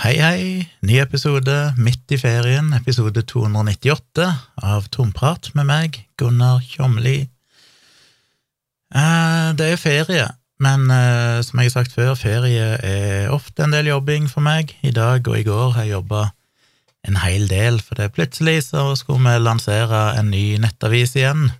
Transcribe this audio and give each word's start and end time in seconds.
Hei, 0.00 0.14
hei! 0.16 0.44
Ny 0.88 0.94
episode 1.02 1.54
midt 1.76 2.08
i 2.14 2.16
ferien, 2.16 2.70
episode 2.72 3.20
298 3.28 4.24
av 4.64 4.86
Tomprat 4.88 5.50
med 5.52 5.68
meg, 5.68 5.98
Gunnar 6.16 6.62
Kjomli. 6.64 7.18
Eh, 8.96 9.50
det 9.60 9.68
er 9.74 9.82
ferie, 9.82 10.24
men 10.56 10.88
eh, 10.88 11.44
som 11.44 11.60
jeg 11.60 11.68
har 11.68 11.74
sagt 11.74 11.92
før, 11.98 12.14
ferie 12.16 12.72
er 12.80 13.28
ofte 13.28 13.66
en 13.66 13.76
del 13.76 13.92
jobbing 13.92 14.32
for 14.32 14.40
meg. 14.40 14.72
I 14.80 14.96
dag 14.96 15.20
og 15.28 15.36
i 15.36 15.44
går 15.44 15.76
har 15.76 15.84
jeg 15.84 15.98
jobba 15.98 16.30
en 17.04 17.20
hel 17.20 17.44
del, 17.52 17.84
for 17.84 18.00
det 18.00 18.14
plutselig 18.16 18.70
så 18.70 18.88
skulle 18.96 19.20
vi 19.28 19.44
lansere 19.44 20.14
en 20.16 20.32
ny 20.32 20.46
nettavis 20.64 21.12
igjen. 21.20 21.50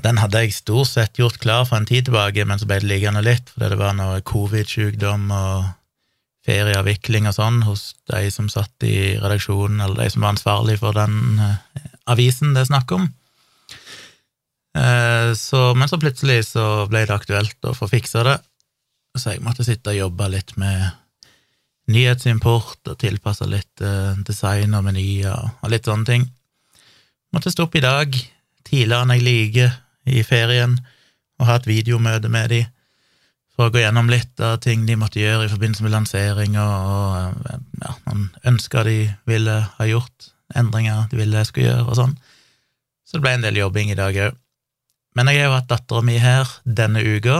Den 0.00 0.24
hadde 0.24 0.46
jeg 0.46 0.56
stort 0.56 0.96
sett 0.96 1.20
gjort 1.20 1.42
klar 1.44 1.68
for 1.68 1.76
en 1.76 1.92
tid 1.92 2.08
tilbake, 2.08 2.48
men 2.48 2.56
så 2.56 2.64
ble 2.64 2.80
det 2.80 2.88
liggende 2.88 3.20
litt 3.20 3.52
fordi 3.52 3.74
det 3.74 3.84
var 3.84 4.00
noe 4.00 4.22
covid-sykdom 4.24 5.28
og 5.44 5.74
ferieavvikling 6.46 7.26
og 7.28 7.34
sånn 7.36 7.62
hos 7.66 7.90
de 8.10 8.26
som 8.30 8.48
satt 8.52 8.86
i 8.86 9.16
redaksjonen, 9.18 9.80
eller 9.82 10.04
de 10.04 10.10
som 10.12 10.24
var 10.24 10.34
ansvarlig 10.36 10.78
for 10.82 10.96
den 10.96 11.40
eh, 11.42 11.88
avisen 12.12 12.54
det 12.54 12.64
er 12.64 12.70
snakk 12.70 12.92
om. 12.96 13.08
Eh, 14.76 15.32
så, 15.38 15.62
men 15.74 15.90
så 15.90 15.98
plutselig 16.00 16.42
så 16.52 16.86
ble 16.90 17.06
det 17.06 17.16
aktuelt 17.16 17.66
å 17.66 17.74
få 17.76 17.88
fiksa 17.90 18.22
det, 18.26 18.36
så 19.16 19.32
jeg 19.34 19.44
måtte 19.44 19.64
sitte 19.64 19.94
og 19.94 20.00
jobbe 20.02 20.28
litt 20.34 20.54
med 20.60 20.90
nyhetsimport 21.92 22.90
og 22.90 22.98
tilpasse 23.00 23.46
litt 23.48 23.82
eh, 23.84 24.14
design 24.26 24.74
og 24.76 24.86
menyer 24.86 25.34
og 25.62 25.70
litt 25.72 25.88
sånne 25.88 26.08
ting. 26.08 26.26
Måtte 27.34 27.52
stå 27.52 27.66
opp 27.66 27.76
i 27.78 27.84
dag, 27.84 28.14
tidligere 28.66 29.02
enn 29.02 29.14
jeg 29.16 29.26
liker, 29.26 29.74
i 30.06 30.22
ferien, 30.22 30.76
og 31.40 31.48
ha 31.48 31.56
et 31.58 31.66
videomøte 31.66 32.30
med 32.30 32.52
de 32.52 32.60
for 33.56 33.70
å 33.70 33.72
gå 33.72 33.80
gjennom 33.80 34.10
litt 34.12 34.40
av 34.44 34.58
ting 34.64 34.84
de 34.84 34.98
måtte 35.00 35.20
gjøre 35.22 35.46
i 35.46 35.50
forbindelse 35.50 35.84
med 35.86 35.94
lansering, 35.94 36.56
og 36.60 37.52
ja, 37.80 37.94
noen 38.04 38.26
ønsker 38.52 38.84
de 38.84 38.96
ville 39.28 39.54
ha 39.78 39.86
gjort, 39.88 40.30
endringer 40.56 41.06
de 41.10 41.20
ville 41.22 41.40
jeg 41.40 41.50
skulle 41.50 41.70
gjøre, 41.70 41.86
og 41.88 41.96
sånn. 41.98 42.16
Så 43.08 43.16
det 43.16 43.24
ble 43.24 43.36
en 43.38 43.46
del 43.46 43.60
jobbing 43.62 43.92
i 43.92 43.98
dag 43.98 44.18
òg. 44.26 44.36
Men 45.16 45.30
jeg 45.32 45.40
har 45.40 45.48
jo 45.48 45.54
hatt 45.54 45.70
dattera 45.70 46.04
mi 46.04 46.18
her 46.20 46.50
denne 46.68 47.00
uka, 47.00 47.38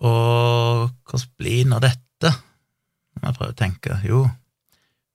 og 0.00 0.88
hvordan 1.04 1.36
blir 1.40 1.68
nå 1.68 1.80
dette? 1.84 2.32
Jeg 3.20 3.36
prøve 3.36 3.52
å 3.52 3.58
tenke. 3.58 3.98
Jo, 4.04 4.22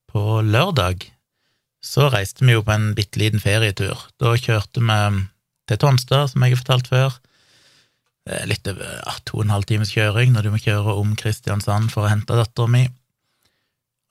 på 0.09 0.41
lørdag 0.45 1.07
så 1.81 2.11
reiste 2.13 2.45
vi 2.45 2.53
jo 2.53 2.61
på 2.65 2.73
en 2.75 2.91
bitte 2.97 3.17
liten 3.17 3.41
ferietur. 3.41 3.97
Da 4.21 4.35
kjørte 4.37 4.83
vi 4.85 5.01
til 5.69 5.81
Tonstad, 5.81 6.29
som 6.29 6.45
jeg 6.45 6.53
har 6.53 6.61
fortalt 6.61 6.89
før 6.91 7.17
litt 8.49 8.67
over 8.69 8.85
ja, 8.99 9.13
to 9.25 9.39
og 9.39 9.45
en 9.45 9.53
halv 9.55 9.67
times 9.69 9.91
kjøring 9.95 10.33
når 10.35 10.45
du 10.45 10.51
må 10.53 10.61
kjøre 10.61 10.93
om 11.01 11.15
Kristiansand 11.17 11.89
for 11.93 12.05
å 12.05 12.11
hente 12.11 12.37
dattera 12.37 12.69
mi. 12.69 12.85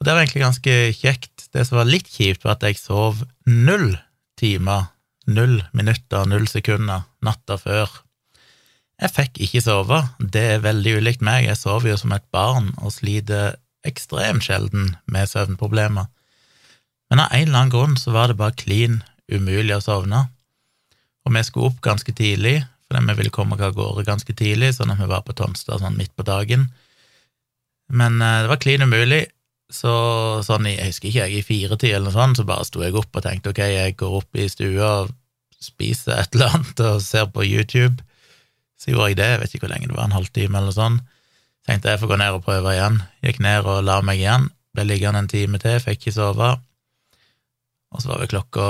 Og 0.00 0.06
det 0.06 0.14
var 0.14 0.24
egentlig 0.24 0.46
ganske 0.46 0.76
kjekt. 0.96 1.48
Det 1.52 1.66
som 1.68 1.80
var 1.80 1.90
litt 1.90 2.08
kjipt, 2.08 2.46
var 2.46 2.56
at 2.56 2.64
jeg 2.64 2.80
sov 2.80 3.20
null 3.46 3.92
timer, 4.40 4.88
null 5.28 5.60
minutter, 5.76 6.24
null 6.28 6.48
sekunder 6.48 7.04
natta 7.24 7.58
før. 7.60 7.90
Jeg 9.00 9.12
fikk 9.16 9.40
ikke 9.44 9.62
sove. 9.64 10.00
Det 10.18 10.46
er 10.56 10.64
veldig 10.64 10.96
ulikt 11.00 11.24
meg. 11.24 11.46
Jeg 11.46 11.60
sover 11.60 11.92
jo 11.92 12.00
som 12.00 12.14
et 12.16 12.26
barn 12.32 12.72
og 12.80 12.94
sliter 12.96 13.58
ekstremt 13.86 14.44
sjelden 14.44 14.94
med 15.08 15.28
søvnproblemer. 15.28 16.08
Men 17.10 17.22
av 17.24 17.32
en 17.34 17.48
eller 17.48 17.58
annen 17.58 17.72
grunn 17.72 17.96
så 18.00 18.12
var 18.14 18.30
det 18.30 18.38
bare 18.40 18.56
klin 18.56 19.00
umulig 19.30 19.76
å 19.76 19.84
sovne. 19.84 20.26
Og 21.24 21.34
vi 21.36 21.44
skulle 21.44 21.70
opp 21.72 21.80
ganske 21.84 22.12
tidlig, 22.16 22.60
fordi 22.90 23.06
vi 23.06 23.18
ville 23.20 23.30
komme 23.30 23.54
av 23.54 23.74
gårde 23.76 24.02
ganske 24.06 24.34
tidlig, 24.34 24.72
sånn 24.74 24.90
at 24.90 24.98
vi 24.98 25.06
var 25.10 25.22
på 25.22 25.34
Tomstad 25.38 25.78
sånn 25.78 25.98
midt 25.98 26.10
på 26.18 26.26
dagen. 26.26 26.66
Men 27.94 28.18
eh, 28.18 28.42
det 28.42 28.50
var 28.50 28.58
klin 28.62 28.82
umulig, 28.82 29.24
så 29.70 29.92
sånn 30.42 30.66
jeg 30.66 30.88
husker 30.88 31.10
ikke, 31.10 31.28
jeg, 31.28 31.38
i 31.38 31.46
firetid 31.46 31.94
eller 31.94 32.10
noe 32.10 32.16
sånt, 32.16 32.40
så 32.40 32.46
bare 32.48 32.66
sto 32.66 32.82
jeg 32.82 32.96
opp 32.98 33.14
og 33.14 33.22
tenkte 33.22 33.52
ok, 33.52 33.62
jeg 33.70 33.96
går 34.00 34.16
opp 34.18 34.40
i 34.42 34.48
stua 34.50 34.90
og 35.04 35.12
spiser 35.62 36.18
et 36.18 36.34
eller 36.34 36.56
annet 36.56 36.82
og 36.88 37.04
ser 37.04 37.30
på 37.30 37.46
YouTube. 37.46 38.02
Så 38.80 38.90
gjorde 38.90 39.12
jeg 39.12 39.20
det, 39.20 39.28
jeg 39.28 39.40
vet 39.42 39.54
ikke 39.54 39.66
hvor 39.66 39.74
lenge 39.74 39.90
det 39.90 39.96
var, 39.98 40.08
en 40.08 40.16
halvtime 40.16 40.58
eller 40.58 40.72
noe 40.72 40.78
sånt. 40.78 41.06
Tenkte 41.68 41.92
jeg 41.92 42.00
får 42.00 42.10
gå 42.10 42.18
ned 42.18 42.34
og 42.34 42.42
prøve 42.46 42.72
igjen. 42.74 42.98
Gikk 43.22 43.38
ned 43.44 43.68
og 43.68 43.84
la 43.86 44.00
meg 44.02 44.18
igjen. 44.18 44.48
Ble 44.74 44.86
liggende 44.88 45.20
en 45.20 45.30
time 45.30 45.60
til, 45.62 45.76
fikk 45.84 46.00
ikke 46.00 46.16
sove. 46.16 46.50
Og 47.90 48.02
så 48.02 48.10
var 48.10 48.22
vel 48.22 48.32
klokka 48.32 48.66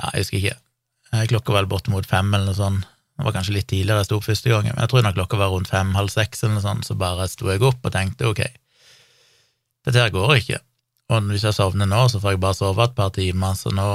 Ja, 0.00 0.12
jeg 0.14 0.22
husker 0.22 0.38
ikke. 0.40 0.56
Eh, 1.12 1.26
klokka 1.26 1.52
var 1.52 1.64
vel 1.64 1.72
bortimot 1.72 2.06
fem, 2.06 2.30
eller 2.34 2.52
noe 2.52 2.58
sånt. 2.58 2.88
Det 3.20 3.26
var 3.26 3.34
kanskje 3.36 3.52
litt 3.52 3.68
tidligere 3.68 4.00
jeg 4.00 4.08
sto 4.08 4.16
opp 4.16 4.24
første 4.30 4.48
gangen, 4.48 4.72
men 4.72 4.80
jeg 4.80 4.90
tror 4.92 5.02
når 5.04 5.16
klokka 5.18 5.36
var 5.36 5.50
rundt 5.52 5.68
fem-halv 5.68 6.08
seks, 6.08 6.40
eller 6.42 6.56
noe 6.56 6.64
sånt, 6.64 6.86
så 6.88 6.96
bare 6.96 7.26
sto 7.28 7.50
jeg 7.50 7.60
opp 7.68 7.84
og 7.84 7.92
tenkte 7.92 8.30
ok, 8.30 8.40
dette 9.84 10.00
her 10.00 10.12
går 10.14 10.36
ikke. 10.38 10.60
Og 11.10 11.26
hvis 11.32 11.44
jeg 11.44 11.56
sovner 11.56 11.88
nå, 11.90 12.04
så 12.08 12.20
får 12.22 12.36
jeg 12.36 12.42
bare 12.44 12.56
sove 12.56 12.86
et 12.86 12.94
par 12.96 13.10
timer, 13.12 13.56
så 13.58 13.72
nå 13.74 13.86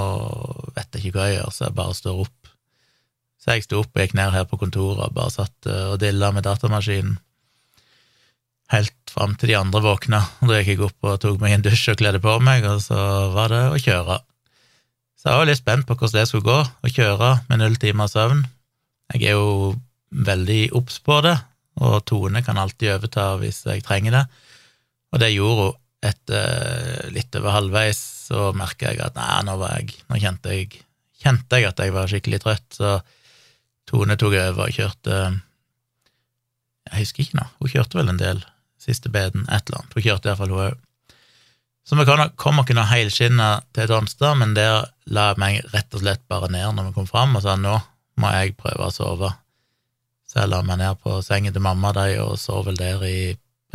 vet 0.76 0.98
jeg 0.98 1.08
ikke 1.08 1.18
hva 1.18 1.28
jeg 1.30 1.40
gjør, 1.40 1.54
så 1.56 1.66
jeg 1.66 1.78
bare 1.80 1.98
står 1.98 2.22
opp. 2.26 2.52
Så 3.42 3.56
jeg 3.56 3.66
sto 3.66 3.80
opp 3.82 3.96
og 3.96 4.04
gikk 4.04 4.16
ned 4.20 4.34
her 4.36 4.48
på 4.50 4.60
kontoret 4.60 5.06
og 5.06 5.16
bare 5.16 5.34
satt 5.34 5.70
eh, 5.70 5.88
og 5.94 6.00
dilla 6.02 6.32
med 6.36 6.46
datamaskinen. 6.46 7.18
Helt 8.74 9.14
fram 9.14 9.36
til 9.38 9.54
de 9.54 9.58
andre 9.60 9.82
våkna. 9.86 10.22
Da 10.50 10.60
gikk 10.60 10.74
jeg 10.74 10.86
opp 10.90 11.08
og 11.08 11.20
tok 11.24 11.42
meg 11.42 11.56
en 11.56 11.66
dusj 11.66 11.94
og 11.94 12.00
kledde 12.02 12.22
på 12.24 12.38
meg, 12.44 12.66
og 12.68 12.82
så 12.84 13.00
var 13.36 13.54
det 13.54 13.64
å 13.72 13.82
kjøre. 13.82 14.20
Så 15.26 15.34
jeg 15.34 15.42
var 15.42 15.48
litt 15.50 15.58
spent 15.58 15.88
på 15.90 15.96
hvordan 15.98 16.20
det 16.20 16.30
skulle 16.30 16.46
gå, 16.46 16.56
å 16.86 16.90
kjøre 16.94 17.28
med 17.48 17.58
null 17.58 17.76
timer 17.82 18.10
søvn. 18.12 18.44
Jeg 19.10 19.24
er 19.26 19.40
jo 19.40 19.72
veldig 20.14 20.68
obs 20.78 21.00
på 21.02 21.16
det, 21.26 21.34
og 21.82 21.96
Tone 22.06 22.44
kan 22.46 22.60
alltid 22.62 22.92
overta 22.94 23.32
hvis 23.42 23.64
jeg 23.66 23.82
trenger 23.88 24.14
det. 24.20 24.22
Og 25.10 25.24
det 25.24 25.32
gjorde 25.34 25.66
hun. 25.72 25.82
Etter 26.06 27.08
litt 27.10 27.34
over 27.40 27.56
halvveis 27.56 27.98
så 28.28 28.52
merka 28.54 28.92
jeg 28.92 29.00
at 29.02 29.16
nei, 29.18 29.40
nå, 29.48 29.56
jeg, 29.64 29.96
nå 30.06 30.20
kjente, 30.22 30.52
jeg, 30.54 30.84
kjente 31.24 31.58
jeg 31.58 31.72
at 31.72 31.82
jeg 31.82 31.96
var 31.96 32.12
skikkelig 32.12 32.42
trøtt, 32.44 32.68
så 32.78 32.92
Tone 33.90 34.14
tok 34.22 34.36
over 34.38 34.68
og 34.68 34.76
kjørte 34.76 35.16
Jeg 36.92 37.00
husker 37.00 37.26
ikke 37.26 37.40
nå, 37.40 37.48
hun 37.58 37.72
kjørte 37.74 37.98
vel 37.98 38.14
en 38.14 38.22
del 38.22 38.46
siste 38.78 39.10
beden, 39.10 39.48
et 39.50 39.66
eller 39.66 39.82
annet. 39.82 39.98
Hun 39.98 40.06
kjørte 40.06 40.30
iallfall, 40.30 40.54
hun 40.54 40.68
òg. 40.68 40.85
Så 41.86 41.96
vi 41.96 42.06
kom 42.42 42.60
ikke 42.62 42.74
noe 42.74 42.90
helskinna 42.90 43.50
til 43.76 43.90
Tonstad, 43.92 44.40
men 44.40 44.56
der 44.58 44.88
la 45.14 45.30
jeg 45.30 45.42
meg 45.42 45.68
rett 45.70 45.94
og 45.94 46.02
slett 46.02 46.24
bare 46.32 46.50
ned 46.50 46.74
når 46.74 46.88
vi 46.88 46.96
kom 46.96 47.10
fram, 47.10 47.36
og 47.38 47.44
sa 47.46 47.54
nå 47.60 47.76
må 48.22 48.32
jeg 48.34 48.56
prøve 48.58 48.88
å 48.88 48.94
sove. 48.94 49.30
Så 50.26 50.40
jeg 50.42 50.50
la 50.50 50.64
meg 50.66 50.80
ned 50.82 50.98
på 51.04 51.20
sengen 51.22 51.54
til 51.54 51.62
mamma 51.62 51.92
de, 51.94 52.08
og 52.24 52.40
sov 52.42 52.66
vel 52.66 52.80
der 52.80 53.04
i 53.06 53.20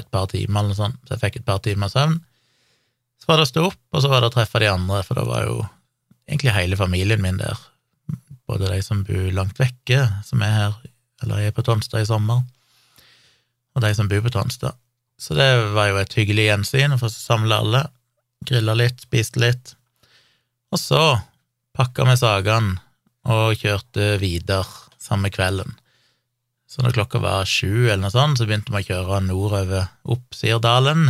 et 0.00 0.08
par 0.10 0.26
timer, 0.32 0.64
eller 0.64 0.72
noe 0.72 0.80
sånt, 0.80 0.98
så 1.06 1.14
jeg 1.14 1.22
fikk 1.22 1.38
et 1.38 1.46
par 1.46 1.60
timer 1.62 1.92
søvn. 1.92 2.16
Så 3.20 3.30
var 3.30 3.38
det 3.38 3.46
å 3.46 3.50
stå 3.52 3.64
opp, 3.68 3.80
og 3.94 4.02
så 4.02 4.10
var 4.10 4.24
det 4.24 4.32
å 4.32 4.34
treffe 4.34 4.62
de 4.62 4.72
andre, 4.72 5.04
for 5.06 5.20
da 5.20 5.26
var 5.28 5.46
jo 5.46 5.60
egentlig 6.26 6.56
hele 6.56 6.80
familien 6.80 7.22
min 7.22 7.38
der. 7.38 7.62
Både 8.50 8.72
de 8.72 8.80
som 8.82 9.04
bor 9.06 9.30
langt 9.36 9.60
vekke, 9.60 10.02
som 10.26 10.42
er 10.42 10.56
her, 10.56 10.76
eller 11.22 11.44
er 11.44 11.54
på 11.54 11.62
Tonstad 11.62 12.02
i 12.02 12.10
sommer, 12.10 12.42
og 13.70 13.86
de 13.86 13.94
som 13.94 14.10
bor 14.10 14.24
på 14.24 14.34
Tonstad. 14.34 14.74
Så 15.20 15.36
det 15.38 15.46
var 15.76 15.92
jo 15.92 16.00
et 16.00 16.14
hyggelig 16.16 16.48
gjensyn 16.48 16.96
å 16.96 16.98
få 16.98 17.12
samle 17.12 17.62
alle 17.62 17.86
grilla 18.46 18.76
litt, 18.76 19.02
spiste 19.04 19.42
litt. 19.42 19.74
Og 20.70 20.80
så 20.80 21.02
pakka 21.76 22.06
vi 22.08 22.16
sakene 22.20 22.78
og 23.30 23.58
kjørte 23.60 24.14
videre 24.22 24.66
samme 25.00 25.30
kvelden. 25.32 25.74
Så 26.70 26.84
når 26.84 26.94
klokka 26.94 27.18
var 27.22 27.48
sju 27.50 27.88
eller 27.88 28.04
noe 28.04 28.14
sånt, 28.14 28.38
så 28.38 28.46
begynte 28.46 28.70
vi 28.70 28.78
å 28.84 28.86
kjøre 28.86 29.22
nordover 29.26 29.88
opp 30.14 30.36
Sirdalen, 30.36 31.08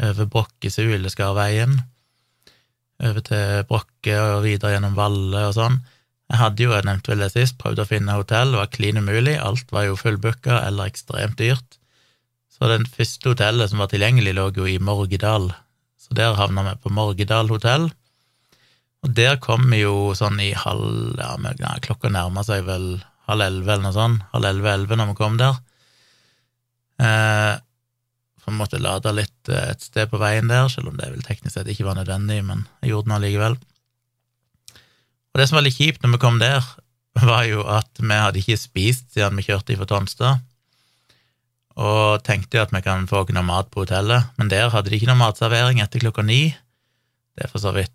over 0.00 0.28
Brokkesuildeskarveien, 0.32 1.74
over 3.04 3.24
til 3.26 3.66
Brokke 3.68 4.14
og 4.16 4.46
videre 4.46 4.72
gjennom 4.72 4.96
Valle 4.96 5.42
og 5.50 5.56
sånn. 5.58 5.76
Jeg 6.32 6.40
hadde 6.40 6.64
jo, 6.64 6.72
jeg 6.72 6.86
nevnte 6.88 7.12
vel 7.12 7.24
det 7.26 7.32
sist, 7.34 7.58
prøvd 7.60 7.82
å 7.82 7.88
finne 7.90 8.16
hotell, 8.16 8.54
det 8.54 8.62
var 8.62 8.72
klin 8.72 9.02
umulig, 9.02 9.36
alt 9.36 9.68
var 9.74 9.90
jo 9.90 9.98
fullbooka 10.00 10.62
eller 10.62 10.88
ekstremt 10.88 11.36
dyrt. 11.42 11.76
Så 12.48 12.70
den 12.70 12.88
første 12.88 13.34
hotellet 13.34 13.68
som 13.68 13.82
var 13.82 13.90
tilgjengelig, 13.92 14.32
lå 14.38 14.48
jo 14.56 14.70
i 14.70 14.78
Morgedal, 14.80 15.50
så 16.12 16.18
der 16.18 16.36
havna 16.36 16.62
vi 16.66 16.76
på 16.84 16.92
Morgedal 16.92 17.48
hotell. 17.48 17.88
Og 19.02 19.14
der 19.16 19.38
kom 19.40 19.64
vi 19.72 19.80
jo 19.80 20.12
sånn 20.14 20.36
i 20.44 20.52
halv 20.52 21.16
ja, 21.16 21.72
Klokka 21.82 22.10
nærma 22.12 22.44
seg 22.44 22.66
vel 22.66 23.00
halv 23.30 23.44
elleve 23.46 23.72
eller 23.72 23.86
noe 23.86 23.96
sånt. 23.96 24.26
Halv 24.34 24.50
elleve-elleve 24.50 24.98
når 24.98 25.08
vi 25.08 25.16
kom 25.16 25.38
der. 25.40 25.56
Eh, 27.00 27.54
så 28.42 28.50
vi 28.50 28.58
måtte 28.58 28.82
lade 28.82 29.14
litt 29.16 29.48
eh, 29.48 29.72
et 29.72 29.82
sted 29.82 30.10
på 30.12 30.20
veien 30.20 30.52
der, 30.52 30.68
selv 30.68 30.92
om 30.92 31.00
det 31.00 31.08
vel 31.14 31.24
teknisk 31.24 31.56
sett 31.56 31.70
ikke 31.72 31.88
var 31.88 31.96
nødvendig, 31.96 32.42
men 32.44 32.66
jeg 32.82 32.92
gjorde 32.92 33.08
det 33.08 33.16
allikevel. 33.16 33.56
likevel. 33.56 34.80
Og 35.32 35.40
det 35.40 35.48
som 35.48 35.58
var 35.58 35.64
litt 35.64 35.80
kjipt 35.80 36.04
når 36.04 36.18
vi 36.18 36.22
kom 36.26 36.38
der, 36.42 36.72
var 37.32 37.48
jo 37.48 37.64
at 37.64 38.04
vi 38.04 38.20
hadde 38.20 38.44
ikke 38.44 38.60
spist 38.60 39.14
siden 39.16 39.40
vi 39.40 39.48
kjørte 39.48 39.80
fra 39.80 39.88
Tonstad 39.88 40.44
og 41.80 42.22
tenkte 42.26 42.58
jo 42.58 42.66
at 42.66 42.72
vi 42.74 42.82
kan 42.84 43.06
få 43.08 43.24
noe 43.32 43.46
mat 43.46 43.70
på 43.72 43.84
hotellet, 43.84 44.28
men 44.36 44.50
der 44.52 44.72
hadde 44.72 44.90
de 44.90 44.98
ikke 44.98 45.08
noe 45.08 45.20
matservering 45.20 45.80
etter 45.80 46.02
klokka 46.02 46.24
ni. 46.26 46.52
Det 47.36 47.46
er 47.46 47.52
for 47.52 47.62
så 47.62 47.72
vidt 47.76 47.94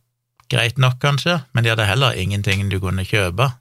greit 0.51 0.79
nok, 0.81 0.97
kanskje, 1.03 1.41
men 1.53 1.63
de 1.63 1.73
hadde 1.73 1.87
heller 1.87 2.17
ingenting 2.17 2.69
du 2.71 2.79
kunne 2.81 3.05
kjøpe. 3.05 3.51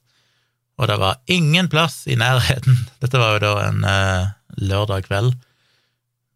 Og 0.76 0.88
det 0.90 0.98
var 1.00 1.20
ingen 1.32 1.68
plass 1.72 2.04
i 2.06 2.16
nærheten. 2.20 2.78
Dette 3.02 3.20
var 3.20 3.36
jo 3.36 3.44
da 3.44 3.52
en 3.68 3.84
uh, 3.84 4.32
lørdag 4.60 5.08
kveld. 5.08 5.34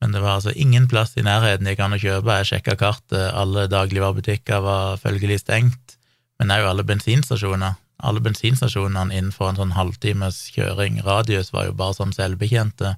Men 0.01 0.17
det 0.17 0.23
var 0.25 0.39
altså 0.39 0.55
ingen 0.57 0.87
plass 0.89 1.13
i 1.21 1.25
nærheten 1.25 1.69
jeg 1.69 1.77
kan 1.77 1.93
kjøpe. 1.93 2.39
Jeg 2.41 2.49
sjekka 2.55 2.77
kartet, 2.81 3.35
alle 3.37 3.67
dagligvarebutikker 3.69 4.65
var 4.65 5.01
følgelig 5.03 5.43
stengt, 5.43 5.99
men 6.41 6.53
òg 6.55 6.71
alle 6.71 6.87
bensinstasjoner. 6.89 7.77
Alle 8.01 8.23
bensinstasjonene 8.25 9.13
innenfor 9.13 9.51
en 9.51 9.61
sånn 9.61 9.77
halvtimes 9.77 10.47
kjøring 10.55 11.03
radius 11.05 11.53
var 11.53 11.69
jo 11.69 11.77
bare 11.77 11.99
som 11.99 12.15
selvbetjente, 12.17 12.95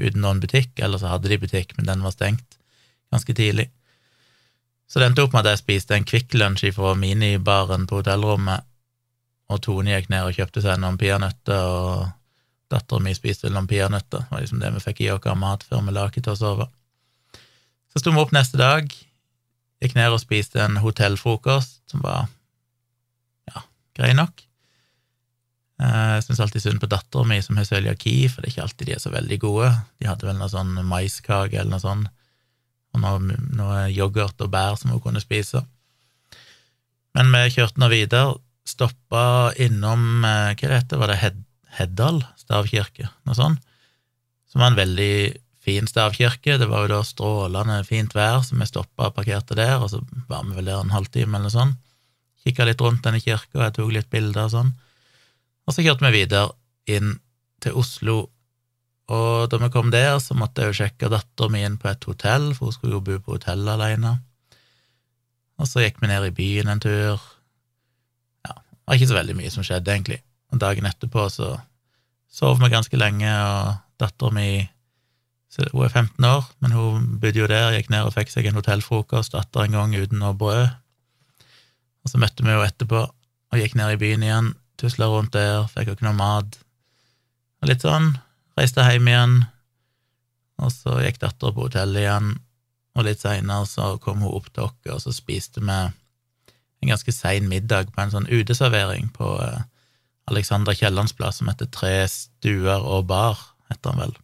uten 0.00 0.22
noen 0.24 0.42
butikk, 0.42 0.72
eller 0.82 1.00
så 1.00 1.12
hadde 1.12 1.30
de 1.30 1.38
butikk, 1.42 1.76
men 1.76 1.88
den 1.88 2.02
var 2.04 2.14
stengt 2.14 2.58
ganske 3.14 3.34
tidlig. 3.36 3.68
Så 4.90 5.00
det 5.00 5.08
endte 5.08 5.24
opp 5.24 5.34
med 5.34 5.46
at 5.46 5.54
jeg 5.54 5.62
spiste 5.62 5.96
en 5.96 6.06
Kvikk 6.06 6.34
Lunsj 6.36 6.70
fra 6.76 6.92
minibaren 6.98 7.86
på 7.90 8.00
hotellrommet, 8.00 8.66
og 9.52 9.60
Tone 9.64 9.92
gikk 9.92 10.10
ned 10.12 10.26
og 10.26 10.36
kjøpte 10.36 10.62
seg 10.64 10.80
noen 10.80 10.98
peanøtter, 11.00 11.64
og 11.68 12.06
dattera 12.72 13.02
mi 13.02 13.14
spiste 13.16 13.50
noen 13.52 13.68
peanøtter. 13.70 14.24
Det 14.24 14.32
var 14.32 14.44
liksom 14.44 14.62
det 14.62 14.72
vi 14.74 14.84
fikk 14.84 15.02
i 15.04 15.10
oss 15.14 15.28
av 15.30 15.38
mat 15.40 15.66
før 15.68 15.84
vi 15.84 15.94
la 15.94 16.06
oss 16.08 16.16
til 16.16 16.32
å 16.32 16.38
sove. 16.38 16.68
Så 17.92 18.02
sto 18.02 18.14
vi 18.14 18.22
opp 18.22 18.32
neste 18.34 18.58
dag, 18.58 18.88
gikk 19.84 19.94
ned 19.98 20.16
og 20.16 20.22
spiste 20.22 20.62
en 20.64 20.80
hotellfrokost 20.82 21.82
som 21.92 22.02
var 22.04 22.26
grei 23.94 24.10
nok. 24.16 24.42
Eh, 25.84 26.10
jeg 26.16 26.24
syns 26.28 26.40
alltid 26.44 26.64
synd 26.64 26.80
på 26.82 26.88
dattera 26.90 27.26
mi 27.28 27.40
som 27.44 27.58
har 27.58 27.68
cøliaki, 27.68 28.16
for 28.30 28.40
det 28.40 28.50
er 28.50 28.54
ikke 28.54 28.66
alltid 28.68 28.88
de 28.88 28.96
er 28.96 29.02
så 29.02 29.12
veldig 29.12 29.38
gode. 29.42 29.70
De 30.00 30.08
hadde 30.08 30.28
vel 30.28 30.38
noe 30.38 30.52
sånn 30.52 30.72
maiskake 30.88 31.58
eller 31.58 31.74
noe 31.74 31.82
sånt, 31.82 32.10
og 32.94 33.02
noe, 33.02 33.38
noe 33.58 33.84
yoghurt 33.90 34.40
og 34.44 34.52
bær 34.52 34.78
som 34.80 34.94
hun 34.94 35.02
kunne 35.02 35.22
spise. 35.22 35.64
Men 37.14 37.30
vi 37.34 37.56
kjørte 37.56 37.82
nå 37.82 37.90
videre, 37.92 38.36
stoppa 38.64 39.52
innom 39.60 40.24
eh, 40.24 40.54
Hva 40.56 40.68
det 40.70 40.78
heter 40.78 41.00
Var 41.02 41.10
det 41.12 41.20
Hed 41.20 41.40
Heddal 41.74 42.22
stavkirke? 42.40 43.10
Noe 43.26 43.36
sånt. 43.36 43.60
Som 44.48 44.62
var 44.62 44.70
en 44.70 44.78
veldig 44.78 45.16
fin 45.64 45.88
stavkirke. 45.90 46.56
Det 46.60 46.68
var 46.70 46.84
jo 46.84 46.92
da 46.94 47.00
strålende 47.04 47.80
fint 47.88 48.14
vær, 48.14 48.40
så 48.46 48.56
vi 48.56 48.68
stoppa 48.68 49.10
og 49.10 49.16
parkerte 49.18 49.58
der, 49.58 49.76
og 49.82 49.90
så 49.92 50.00
var 50.30 50.46
vi 50.46 50.56
vel 50.56 50.70
der 50.70 50.80
en 50.80 50.94
halvtime 50.94 51.34
eller 51.34 51.50
noe 51.50 51.54
sånt. 51.54 51.80
Kikka 52.44 52.66
litt 52.68 52.82
rundt 52.84 53.04
denne 53.04 53.22
kirka, 53.24 53.66
jeg 53.66 53.76
tok 53.78 53.92
litt 53.94 54.10
bilder 54.12 54.46
og 54.46 54.52
sånn. 54.54 54.72
Og 55.64 55.74
så 55.74 55.84
kjørte 55.84 56.04
vi 56.08 56.22
videre 56.22 56.52
inn 56.90 57.16
til 57.64 57.76
Oslo, 57.80 58.26
og 59.12 59.50
da 59.52 59.58
vi 59.60 59.68
kom 59.72 59.90
der, 59.92 60.16
så 60.20 60.36
måtte 60.36 60.64
jeg 60.64 60.72
jo 60.72 60.78
sjekke 60.80 61.10
dattera 61.12 61.50
mi 61.52 61.60
inn 61.64 61.76
på 61.80 61.90
et 61.90 62.06
hotell, 62.08 62.52
for 62.56 62.70
hun 62.70 62.76
skulle 62.76 62.96
jo 62.96 63.04
bo 63.04 63.18
på 63.20 63.36
hotell 63.36 63.66
alene. 63.68 64.16
Og 65.60 65.68
så 65.68 65.84
gikk 65.84 66.00
vi 66.00 66.08
ned 66.10 66.24
i 66.28 66.34
byen 66.34 66.70
en 66.72 66.80
tur. 66.82 67.20
Ja, 68.46 68.54
det 68.56 68.86
var 68.86 68.98
ikke 68.98 69.10
så 69.12 69.18
veldig 69.18 69.36
mye 69.38 69.52
som 69.52 69.66
skjedde, 69.66 69.92
egentlig. 69.92 70.20
Og 70.52 70.60
dagen 70.62 70.88
etterpå 70.88 71.26
så 71.32 71.52
sov 72.32 72.56
vi 72.62 72.72
ganske 72.72 73.00
lenge, 73.00 73.28
og 73.28 73.74
dattera 74.00 74.32
mi 74.34 74.48
Hun 75.54 75.84
er 75.86 75.92
15 75.92 76.24
år, 76.26 76.46
men 76.58 76.72
hun 76.74 77.04
bodde 77.22 77.38
jo 77.38 77.46
der, 77.46 77.76
gikk 77.76 77.86
ned 77.92 78.08
og 78.08 78.16
fikk 78.16 78.32
seg 78.32 78.48
en 78.48 78.56
hotellfrokost 78.58 79.36
atter 79.38 79.62
en 79.62 79.76
gang 79.76 79.92
uten 79.94 80.18
noe 80.18 80.34
brød. 80.34 80.64
Og 82.02 82.10
så 82.10 82.18
møtte 82.18 82.42
vi 82.42 82.50
henne 82.50 82.66
etterpå 82.66 83.02
og 83.04 83.60
gikk 83.60 83.76
ned 83.78 83.92
i 83.94 84.00
byen 84.00 84.24
igjen, 84.26 84.48
tusla 84.80 85.08
rundt 85.10 85.34
der, 85.36 85.66
fikk 85.70 85.90
jo 85.90 85.96
ikke 85.96 86.06
noe 86.08 86.18
mat. 86.18 86.58
Og 87.62 87.70
litt 87.70 87.84
sånn. 87.84 88.12
Reiste 88.58 88.84
hjem 88.86 89.08
igjen, 89.10 89.36
og 90.62 90.70
så 90.70 91.00
gikk 91.02 91.18
dattera 91.22 91.54
på 91.54 91.66
hotellet 91.66 92.04
igjen, 92.04 92.34
og 92.94 93.06
litt 93.08 93.22
seinere 93.22 93.66
så 93.66 93.94
kom 94.02 94.22
hun 94.22 94.36
opp 94.36 94.52
til 94.52 94.68
oss, 94.68 94.84
og 94.86 95.02
så 95.02 95.14
spiste 95.16 95.62
vi 95.64 95.78
en 96.84 96.92
ganske 96.92 97.14
sein 97.16 97.48
middag 97.50 97.90
på 97.90 98.02
en 98.02 98.12
sånn 98.12 98.28
uteservering 98.30 99.08
på 99.16 99.32
eh, 99.42 99.64
Alexander 100.30 100.76
Kiellands 100.76 101.16
plass, 101.16 101.40
som 101.40 101.50
heter 101.50 101.70
Tre 101.72 102.04
stuer 102.10 102.84
og 102.84 103.08
bar, 103.10 103.40
heter 103.72 103.92
han 103.92 104.04
vel. 104.04 104.14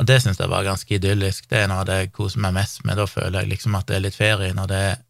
Og 0.00 0.08
det 0.08 0.20
syns 0.22 0.40
jeg 0.40 0.48
var 0.48 0.64
ganske 0.64 0.94
idyllisk. 0.96 1.48
Det 1.50 1.62
er 1.62 1.66
noe 1.68 1.82
av 1.82 1.88
det 1.88 1.98
jeg 1.98 2.12
koser 2.16 2.40
meg 2.40 2.54
mest 2.56 2.80
med. 2.86 2.96
Da 2.96 3.04
føler 3.08 3.42
jeg 3.42 3.50
liksom 3.52 3.74
at 3.76 3.90
det 3.90 3.98
er 3.98 4.04
litt 4.06 4.16
ferie, 4.16 4.54
når 4.56 4.70
det 4.70 4.78
er 4.86 5.00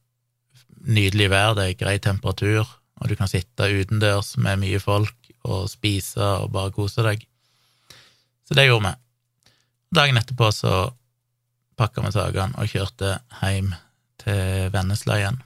nydelig 0.82 1.28
vær, 1.30 1.54
det 1.58 1.66
er 1.68 1.78
grei 1.78 1.98
temperatur, 2.02 2.66
og 3.02 3.10
du 3.10 3.16
kan 3.18 3.30
sitte 3.30 3.66
utendørs 3.66 4.36
med 4.38 4.62
mye 4.62 4.78
folk 4.82 5.30
og 5.42 5.66
spise 5.70 6.22
og 6.22 6.52
bare 6.54 6.72
kose 6.74 7.02
deg. 7.02 7.24
Så 8.46 8.54
det 8.54 8.68
gjorde 8.68 8.92
vi. 8.92 8.98
Dagen 9.98 10.20
etterpå 10.20 10.48
så 10.54 10.74
pakka 11.76 12.04
vi 12.04 12.12
sakene 12.14 12.60
og 12.60 12.70
kjørte 12.70 13.16
hjem 13.40 13.72
til 14.22 14.70
Vennesla 14.72 15.18
igjen. 15.18 15.40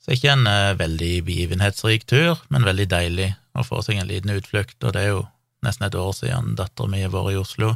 Så 0.00 0.16
ikke 0.16 0.32
en 0.32 0.48
uh, 0.48 0.78
veldig 0.80 1.12
begivenhetsrik 1.26 2.06
tur, 2.08 2.40
men 2.48 2.64
veldig 2.64 2.88
deilig 2.88 3.28
å 3.52 3.66
få 3.66 3.82
seg 3.84 4.00
en 4.00 4.08
liten 4.08 4.32
utflukt, 4.32 4.78
og 4.80 4.94
det 4.96 5.04
er 5.04 5.12
jo 5.12 5.22
nesten 5.66 5.86
et 5.86 5.98
år 5.98 6.14
siden 6.16 6.54
dattera 6.56 6.88
mi 6.88 7.02
har 7.04 7.12
vært 7.12 7.34
i 7.34 7.40
Oslo. 7.40 7.74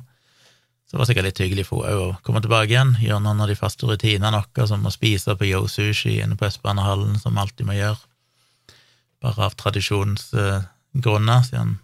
Så 0.88 0.96
det 0.96 1.02
var 1.02 1.10
sikkert 1.10 1.28
litt 1.28 1.42
hyggelig 1.42 1.66
for 1.68 1.84
henne 1.84 2.08
å 2.08 2.16
komme 2.24 2.40
tilbake 2.44 2.72
igjen, 2.72 2.94
gjøre 3.02 3.22
noen 3.26 3.44
av 3.44 3.50
de 3.50 3.58
faste 3.58 3.86
rutinene 3.88 4.40
våre, 4.40 4.66
som 4.70 4.86
å 4.86 4.94
spise 4.94 5.36
på 5.36 5.50
Yo 5.50 5.64
Sushi 5.68 6.16
inne 6.22 6.38
på 6.40 6.48
Østbanehallen, 6.48 7.18
som 7.20 7.36
alltid 7.40 7.68
må 7.68 7.76
gjøre, 7.76 8.00
bare 9.24 9.48
av 9.48 9.56
tradisjonsgrunner, 9.60 11.44
siden 11.48 11.78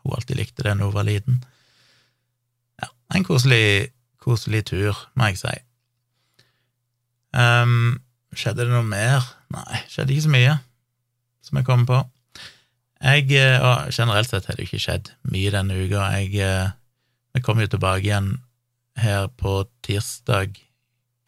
hun 0.00 0.14
alltid 0.16 0.40
likte 0.40 0.66
det 0.66 0.74
når 0.76 0.90
hun 0.90 0.96
var 0.96 1.06
liten. 1.06 1.40
Ja, 2.82 2.90
en 3.14 3.26
koselig, 3.26 3.92
koselig 4.22 4.64
tur, 4.72 4.98
må 5.14 5.30
jeg 5.30 5.40
si. 5.42 5.56
Um, 7.36 8.00
skjedde 8.34 8.66
det 8.66 8.72
noe 8.72 8.86
mer? 8.86 9.22
Nei, 9.54 9.84
skjedde 9.90 10.16
ikke 10.16 10.26
så 10.26 10.34
mye 10.34 10.56
som 11.46 11.60
jeg 11.60 11.68
kom 11.68 11.86
på. 11.88 12.00
Jeg, 13.00 13.30
eh, 13.32 13.62
og 13.64 13.94
generelt 13.96 14.28
sett 14.28 14.48
har 14.50 14.58
det 14.58 14.66
ikke 14.66 14.82
skjedd 14.82 15.14
mye 15.32 15.52
denne 15.54 15.78
uka. 15.78 16.10
Jeg 16.18 16.34
jeg 16.36 16.70
vi 17.34 17.40
kom 17.46 17.60
jo 17.62 17.68
tilbake 17.70 18.04
igjen 18.04 18.32
her 18.98 19.28
på 19.38 19.62
tirsdag 19.86 20.58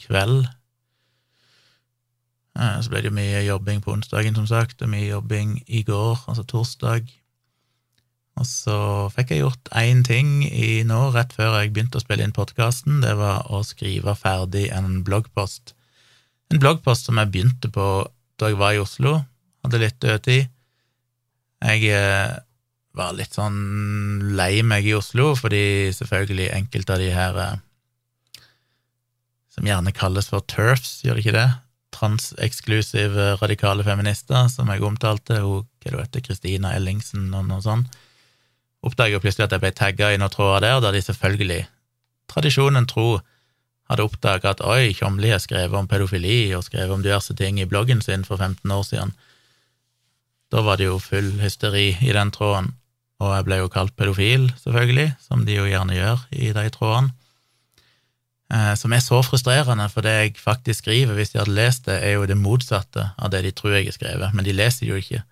kveld. 0.02 0.48
Eh, 2.58 2.78
så 2.84 2.92
ble 2.92 3.00
det 3.00 3.10
jo 3.10 3.16
mye 3.16 3.42
jobbing 3.46 3.82
på 3.84 3.94
onsdagen, 3.94 4.36
som 4.36 4.46
sagt, 4.48 4.82
og 4.84 4.92
mye 4.92 5.08
jobbing 5.08 5.58
i 5.66 5.82
går, 5.88 6.24
altså 6.28 6.44
torsdag. 6.48 7.08
Og 8.40 8.48
så 8.48 8.76
fikk 9.12 9.32
jeg 9.32 9.42
gjort 9.42 9.70
én 9.76 10.00
ting 10.06 10.40
i 10.46 10.82
nå, 10.88 11.00
rett 11.12 11.34
før 11.36 11.58
jeg 11.58 11.72
begynte 11.74 12.00
å 12.00 12.04
spille 12.04 12.24
inn 12.24 12.36
podkasten. 12.36 13.02
Det 13.04 13.12
var 13.18 13.48
å 13.52 13.60
skrive 13.66 14.14
ferdig 14.16 14.68
en 14.72 15.02
bloggpost. 15.04 15.74
En 16.52 16.60
bloggpost 16.60 17.08
som 17.08 17.20
jeg 17.20 17.32
begynte 17.32 17.68
på 17.72 17.88
da 18.40 18.48
jeg 18.48 18.60
var 18.60 18.76
i 18.76 18.80
Oslo. 18.80 19.18
Hadde 19.64 19.82
litt 19.82 20.00
dødtid. 20.02 20.48
Jeg 21.62 21.92
eh, 21.94 22.32
var 22.98 23.12
litt 23.16 23.36
sånn 23.36 24.32
lei 24.36 24.64
meg 24.66 24.88
i 24.88 24.96
Oslo, 24.96 25.32
fordi 25.38 25.92
selvfølgelig 25.96 26.50
enkelte 26.56 26.96
av 26.96 27.04
de 27.04 27.12
her 27.14 27.38
eh, 27.44 27.60
som 29.52 29.68
gjerne 29.68 29.92
kalles 29.96 30.32
for 30.32 30.44
TERFs, 30.48 31.02
gjør 31.04 31.18
det 31.18 31.24
ikke 31.26 31.36
det? 31.36 31.48
Transeksklusive 32.02 33.36
radikale 33.38 33.84
feminister, 33.86 34.48
som 34.50 34.70
jeg 34.72 34.82
omtalte, 34.82 35.38
hun, 35.44 35.68
hva 35.82 35.92
det 35.92 36.06
heter, 36.08 36.24
Kristina 36.26 36.72
Ellingsen 36.74 37.28
og 37.30 37.46
noe 37.46 37.62
sånt, 37.62 37.94
oppdaget 38.82 39.14
jo 39.14 39.22
plutselig 39.22 39.46
at 39.46 39.54
jeg 39.54 39.62
ble 39.62 39.70
tagga 39.78 40.10
i 40.10 40.18
noen 40.18 40.32
tråder 40.34 40.66
der, 40.66 40.80
der 40.82 40.96
de 40.96 41.04
selvfølgelig, 41.06 41.60
tradisjonen 42.32 42.90
tro, 42.90 43.20
hadde 43.90 44.06
oppdaga 44.08 44.56
at 44.56 44.64
oi, 44.66 44.90
Tjomli 44.98 45.30
har 45.30 45.42
skrevet 45.42 45.78
om 45.78 45.86
pedofili 45.86 46.50
og 46.56 46.66
skrevet 46.66 46.94
om 46.96 47.02
diverse 47.04 47.36
ting 47.38 47.60
i 47.60 47.68
bloggen 47.70 48.02
sin 48.02 48.26
for 48.26 48.40
15 48.40 48.70
år 48.74 48.84
siden. 48.88 49.14
Da 50.50 50.66
var 50.66 50.80
det 50.80 50.90
jo 50.90 50.98
full 50.98 51.36
hysteri 51.40 51.92
i 52.02 52.14
den 52.14 52.34
tråden 52.34 52.72
og 53.22 53.30
jeg 53.36 53.46
ble 53.46 53.58
jo 53.60 53.70
kalt 53.70 53.94
pedofil, 53.98 54.48
selvfølgelig, 54.58 55.12
som 55.22 55.44
de 55.46 55.58
jo 55.58 55.66
gjerne 55.68 55.94
gjør 55.94 56.24
i 56.34 56.50
de 56.56 56.64
trådene. 56.74 57.14
Eh, 58.52 58.72
som 58.76 58.92
er 58.92 59.00
så 59.00 59.22
frustrerende, 59.24 59.88
for 59.92 60.04
det 60.04 60.12
jeg 60.12 60.34
faktisk 60.40 60.84
skriver, 60.84 61.14
hvis 61.16 61.32
de 61.32 61.40
hadde 61.40 61.56
lest 61.56 61.86
det, 61.88 62.00
er 62.04 62.18
jo 62.18 62.26
det 62.28 62.36
motsatte 62.36 63.12
av 63.16 63.32
det 63.32 63.44
de 63.46 63.52
tror 63.56 63.78
jeg 63.78 63.88
har 63.88 63.96
skrevet, 63.96 64.34
men 64.34 64.44
de 64.44 64.56
leser 64.56 64.90
jo 64.90 64.98
ikke. 65.00 65.22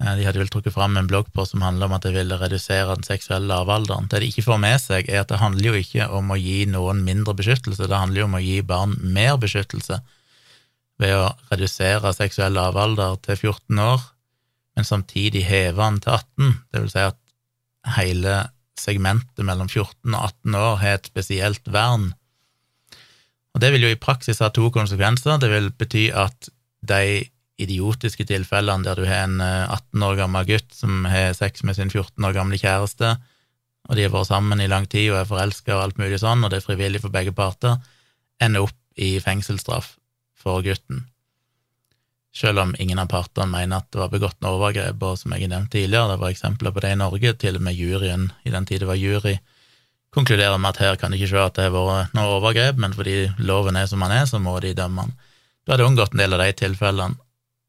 Eh, 0.00 0.14
de 0.18 0.24
hadde 0.24 0.40
vel 0.40 0.52
trukket 0.52 0.74
fram 0.76 0.96
en 0.96 1.10
blogg 1.10 1.28
på 1.34 1.44
som 1.46 1.64
handler 1.66 1.90
om 1.90 1.98
at 1.98 2.08
jeg 2.08 2.16
ville 2.16 2.40
redusere 2.40 2.96
den 2.96 3.06
seksuelle 3.06 3.50
lavalderen. 3.50 4.08
Det 4.08 4.22
de 4.22 4.32
ikke 4.32 4.46
får 4.48 4.62
med 4.64 4.80
seg, 4.82 5.10
er 5.10 5.24
at 5.24 5.30
det 5.32 5.42
handler 5.42 5.70
jo 5.70 5.84
ikke 5.84 6.08
om 6.16 6.32
å 6.32 6.40
gi 6.40 6.64
noen 6.70 7.04
mindre 7.04 7.36
beskyttelse, 7.36 7.90
det 7.90 8.02
handler 8.02 8.24
jo 8.24 8.30
om 8.30 8.40
å 8.40 8.44
gi 8.44 8.58
barn 8.64 8.96
mer 9.02 9.36
beskyttelse 9.42 10.00
ved 11.02 11.14
å 11.18 11.30
redusere 11.50 12.14
seksuell 12.14 12.54
lavalder 12.54 13.16
til 13.26 13.36
14 13.50 13.80
år 13.82 14.10
men 14.74 14.86
samtidig 14.86 15.44
heve 15.46 15.82
den 15.82 16.00
til 16.02 16.12
18. 16.12 16.54
Det 16.72 16.82
vil 16.82 16.90
si 16.92 17.04
at 17.04 17.18
hele 17.98 18.34
segmentet 18.78 19.44
mellom 19.46 19.68
14 19.68 20.14
og 20.14 20.20
18 20.20 20.58
år 20.58 20.76
har 20.82 20.98
et 20.98 21.10
spesielt 21.10 21.70
vern. 21.70 22.12
Og 23.54 23.62
Det 23.62 23.70
vil 23.72 23.86
jo 23.86 23.92
i 23.94 24.00
praksis 24.00 24.42
ha 24.42 24.50
to 24.50 24.70
konsekvenser. 24.74 25.38
Det 25.38 25.50
vil 25.50 25.70
bety 25.70 26.08
at 26.10 26.50
de 26.82 27.30
idiotiske 27.62 28.26
tilfellene 28.26 28.82
der 28.82 28.98
du 28.98 29.06
har 29.06 29.28
en 29.28 29.38
18 29.40 30.02
eh, 30.02 30.08
år 30.08 30.18
gammel 30.18 30.48
gutt 30.48 30.74
som 30.74 31.04
har 31.06 31.36
sex 31.38 31.62
med 31.62 31.78
sin 31.78 31.90
14 31.90 32.18
år 32.26 32.34
gamle 32.34 32.58
kjæreste, 32.58 33.14
og 33.88 33.96
de 33.96 34.02
har 34.02 34.10
vært 34.10 34.32
sammen 34.32 34.60
i 34.60 34.66
lang 34.66 34.88
tid 34.90 35.12
og 35.12 35.20
er 35.20 35.30
forelska 35.30 35.76
og 35.76 35.82
alt 35.84 36.02
mulig 36.02 36.18
sånn, 36.18 36.42
og 36.42 36.50
det 36.50 36.58
er 36.58 36.66
frivillig 36.66 37.04
for 37.04 37.14
begge 37.14 37.34
parter, 37.36 37.78
ender 38.42 38.66
opp 38.66 38.80
i 38.98 39.20
fengselsstraff 39.22 39.94
for 40.34 40.66
gutten 40.66 41.06
selv 42.34 42.58
om 42.58 42.74
ingen 42.78 42.98
av 42.98 43.10
partene 43.12 43.46
mener 43.46 43.78
at 43.78 43.90
det 43.94 44.00
var 44.00 44.10
begått 44.10 44.40
noe 44.42 44.58
overgrep, 44.58 45.02
og 45.06 45.18
som 45.20 45.34
jeg 45.34 45.46
har 45.46 45.52
nevnt 45.52 45.70
tidligere, 45.74 46.14
det 46.14 46.22
var 46.22 46.34
eksempler 46.34 46.74
på 46.74 46.82
det 46.82 46.94
i 46.94 46.98
Norge, 46.98 47.34
til 47.38 47.58
og 47.58 47.66
med 47.66 47.78
juryen, 47.78 48.30
i 48.42 48.54
den 48.54 48.66
tid 48.66 48.82
det 48.82 48.88
var 48.90 48.98
jury, 48.98 49.36
konkluderer 50.14 50.58
med 50.58 50.74
at 50.74 50.82
her 50.82 50.98
kan 50.98 51.14
de 51.14 51.18
ikke 51.18 51.30
se 51.30 51.42
at 51.42 51.54
det 51.58 51.68
har 51.68 51.74
vært 51.74 52.14
noe 52.14 52.38
overgrep, 52.38 52.80
men 52.82 52.94
fordi 52.94 53.28
loven 53.38 53.78
er 53.78 53.86
som 53.90 54.02
den 54.02 54.14
er, 54.14 54.26
så 54.30 54.42
må 54.42 54.56
de 54.62 54.74
dømme 54.74 55.08
Da 55.64 55.64
Du 55.64 55.72
hadde 55.72 55.86
unngått 55.88 56.12
en 56.12 56.20
del 56.20 56.34
av 56.36 56.42
de 56.42 56.56
tilfellene 56.58 57.16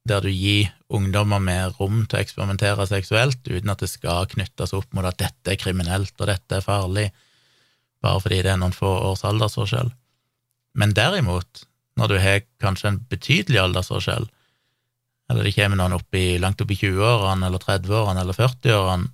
der 0.06 0.22
du 0.22 0.30
gir 0.30 0.70
ungdommer 0.94 1.40
med 1.42 1.78
rom 1.80 2.04
til 2.06 2.20
å 2.20 2.22
eksperimentere 2.22 2.86
seksuelt 2.86 3.48
uten 3.48 3.72
at 3.74 3.82
det 3.82 3.90
skal 3.90 4.28
knyttes 4.30 4.74
opp 4.78 4.92
mot 4.94 5.06
at 5.08 5.18
dette 5.18 5.54
er 5.54 5.58
kriminelt 5.58 6.14
og 6.20 6.30
dette 6.30 6.60
er 6.60 6.66
farlig, 6.66 7.08
bare 8.06 8.22
fordi 8.22 8.44
det 8.46 8.52
er 8.54 8.60
noen 8.62 8.76
få 8.76 8.92
års 9.10 9.24
aldersforskjell. 9.26 9.90
Men 10.78 10.94
derimot, 10.94 11.64
når 11.98 12.12
du 12.12 12.18
har 12.22 12.44
kanskje 12.62 12.92
en 12.92 13.02
betydelig 13.10 13.64
aldersforskjell, 13.64 14.28
eller 15.30 15.48
det 15.48 15.56
kommer 15.56 15.80
noen 15.80 15.96
opp 15.98 16.18
i, 16.18 16.38
langt 16.42 16.62
opp 16.62 16.72
i 16.72 16.80
20-årene 16.80 17.48
eller 17.48 17.62
30-årene 17.62 18.22
eller 18.22 18.38
40-årene 18.38 19.12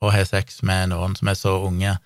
og 0.00 0.14
har 0.14 0.24
sex 0.24 0.62
med 0.64 0.94
noen 0.94 1.12
som 1.18 1.28
er 1.28 1.36
så 1.36 1.58
unge, 1.66 1.96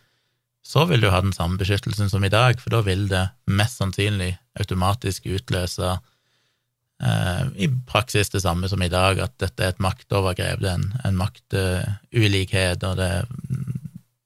så 0.67 0.87
vil 0.91 1.05
du 1.05 1.11
ha 1.13 1.21
den 1.23 1.35
samme 1.37 1.61
beskyttelsen 1.61 2.11
som 2.11 2.25
i 2.27 2.33
dag, 2.33 2.59
for 2.59 2.75
da 2.75 2.81
vil 2.83 3.07
det 3.11 3.29
mest 3.47 3.79
sannsynlig 3.79 4.33
automatisk 4.59 5.29
utløse 5.31 5.93
eh, 5.93 7.43
i 7.55 7.69
praksis 7.87 8.33
det 8.33 8.43
samme 8.43 8.71
som 8.73 8.83
i 8.83 8.91
dag, 8.91 9.21
at 9.23 9.37
dette 9.43 9.63
er 9.63 9.75
et 9.75 9.85
maktovergrep, 9.85 10.63
det 10.65 10.73
er 10.73 10.81
en, 10.81 10.89
en 11.05 11.21
maktulikhet, 11.21 12.83
og 12.89 12.99
det 12.99 13.11
er 13.21 13.31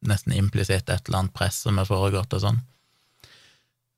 nesten 0.09 0.37
implisitt 0.37 0.89
et 0.89 1.09
eller 1.09 1.25
annet 1.25 1.37
press 1.37 1.61
som 1.67 1.81
er 1.81 1.89
foregått 1.89 2.39
og 2.39 2.45
sånn. 2.47 2.63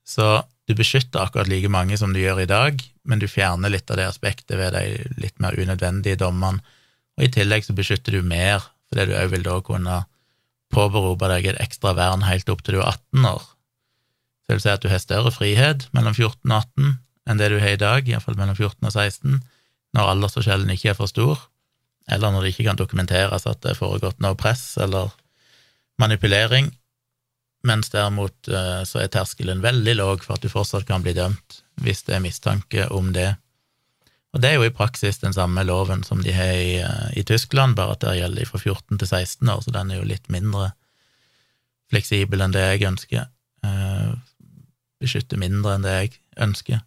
Så 0.08 0.26
du 0.70 0.76
beskytter 0.78 1.24
akkurat 1.24 1.48
like 1.50 1.70
mange 1.72 1.98
som 1.98 2.12
du 2.14 2.20
gjør 2.22 2.44
i 2.44 2.50
dag, 2.50 2.82
men 3.02 3.18
du 3.18 3.26
fjerner 3.26 3.72
litt 3.72 3.90
av 3.90 3.98
det 3.98 4.06
aspektet 4.06 4.54
ved 4.58 4.76
de 4.76 4.84
litt 5.18 5.40
mer 5.42 5.56
unødvendige 5.58 6.20
dommene, 6.20 6.62
og 7.18 7.26
i 7.26 7.32
tillegg 7.34 7.66
så 7.66 7.74
beskytter 7.76 8.14
du 8.14 8.22
mer, 8.26 8.62
fordi 8.88 9.10
du 9.10 9.16
òg 9.18 9.32
vil 9.34 9.46
da 9.46 9.56
kunne 9.66 9.96
påberope 10.70 11.26
deg 11.32 11.50
et 11.50 11.62
ekstra 11.62 11.96
vern 11.98 12.22
helt 12.28 12.48
opp 12.52 12.62
til 12.62 12.78
du 12.78 12.84
er 12.84 12.92
18 12.94 13.26
år. 13.32 13.42
Så 14.46 14.54
vil 14.54 14.62
si 14.62 14.72
at 14.72 14.84
du 14.84 14.90
har 14.92 15.02
større 15.02 15.32
frihet 15.34 15.88
mellom 15.96 16.14
14 16.14 16.38
og 16.46 16.56
18 16.62 16.98
enn 17.30 17.40
det 17.42 17.50
du 17.52 17.58
har 17.62 17.74
i 17.74 17.80
dag, 17.80 18.06
iallfall 18.08 18.38
mellom 18.38 18.56
14 18.56 18.86
og 18.86 18.94
16, 18.94 19.40
når 19.98 20.12
aldersforskjellen 20.14 20.70
ikke 20.74 20.92
er 20.94 20.98
for 20.98 21.10
stor, 21.10 21.42
eller 22.10 22.32
når 22.32 22.46
det 22.46 22.54
ikke 22.54 22.68
kan 22.70 22.78
dokumenteres 22.78 23.46
at 23.46 23.60
det 23.62 23.74
er 23.74 23.78
foregått 23.78 24.22
noe 24.22 24.38
press 24.38 24.78
eller 24.80 25.10
manipulering, 26.00 26.70
mens 27.66 27.92
derimot 27.92 28.48
eh, 28.48 28.82
så 28.88 29.02
er 29.02 29.12
terskelen 29.12 29.62
veldig 29.64 29.94
låg 29.98 30.24
for 30.24 30.36
at 30.36 30.44
du 30.44 30.52
fortsatt 30.52 30.86
kan 30.88 31.04
bli 31.04 31.14
dømt 31.16 31.60
hvis 31.84 32.04
det 32.06 32.16
er 32.16 32.24
mistanke 32.24 32.88
om 32.92 33.12
det. 33.16 33.34
Og 34.30 34.42
det 34.42 34.50
er 34.50 34.58
jo 34.60 34.66
i 34.68 34.74
praksis 34.74 35.18
den 35.22 35.34
samme 35.34 35.64
loven 35.66 36.04
som 36.06 36.22
de 36.22 36.32
har 36.34 36.52
i, 36.54 36.76
eh, 36.80 37.08
i 37.20 37.24
Tyskland, 37.26 37.76
bare 37.76 37.96
at 37.96 38.04
der 38.04 38.18
gjelder 38.20 38.42
de 38.42 38.48
fra 38.48 38.60
14 38.62 38.98
til 38.98 39.08
16 39.08 39.48
år, 39.48 39.64
så 39.64 39.74
den 39.74 39.90
er 39.90 40.00
jo 40.00 40.08
litt 40.08 40.30
mindre 40.32 40.70
fleksibel 41.90 42.44
enn 42.44 42.54
det 42.54 42.62
jeg 42.66 42.86
ønsker. 42.92 43.26
Eh, 43.66 44.12
beskytter 45.00 45.40
mindre 45.40 45.74
enn 45.74 45.84
det 45.86 45.96
jeg 45.96 46.14
ønsker. 46.46 46.84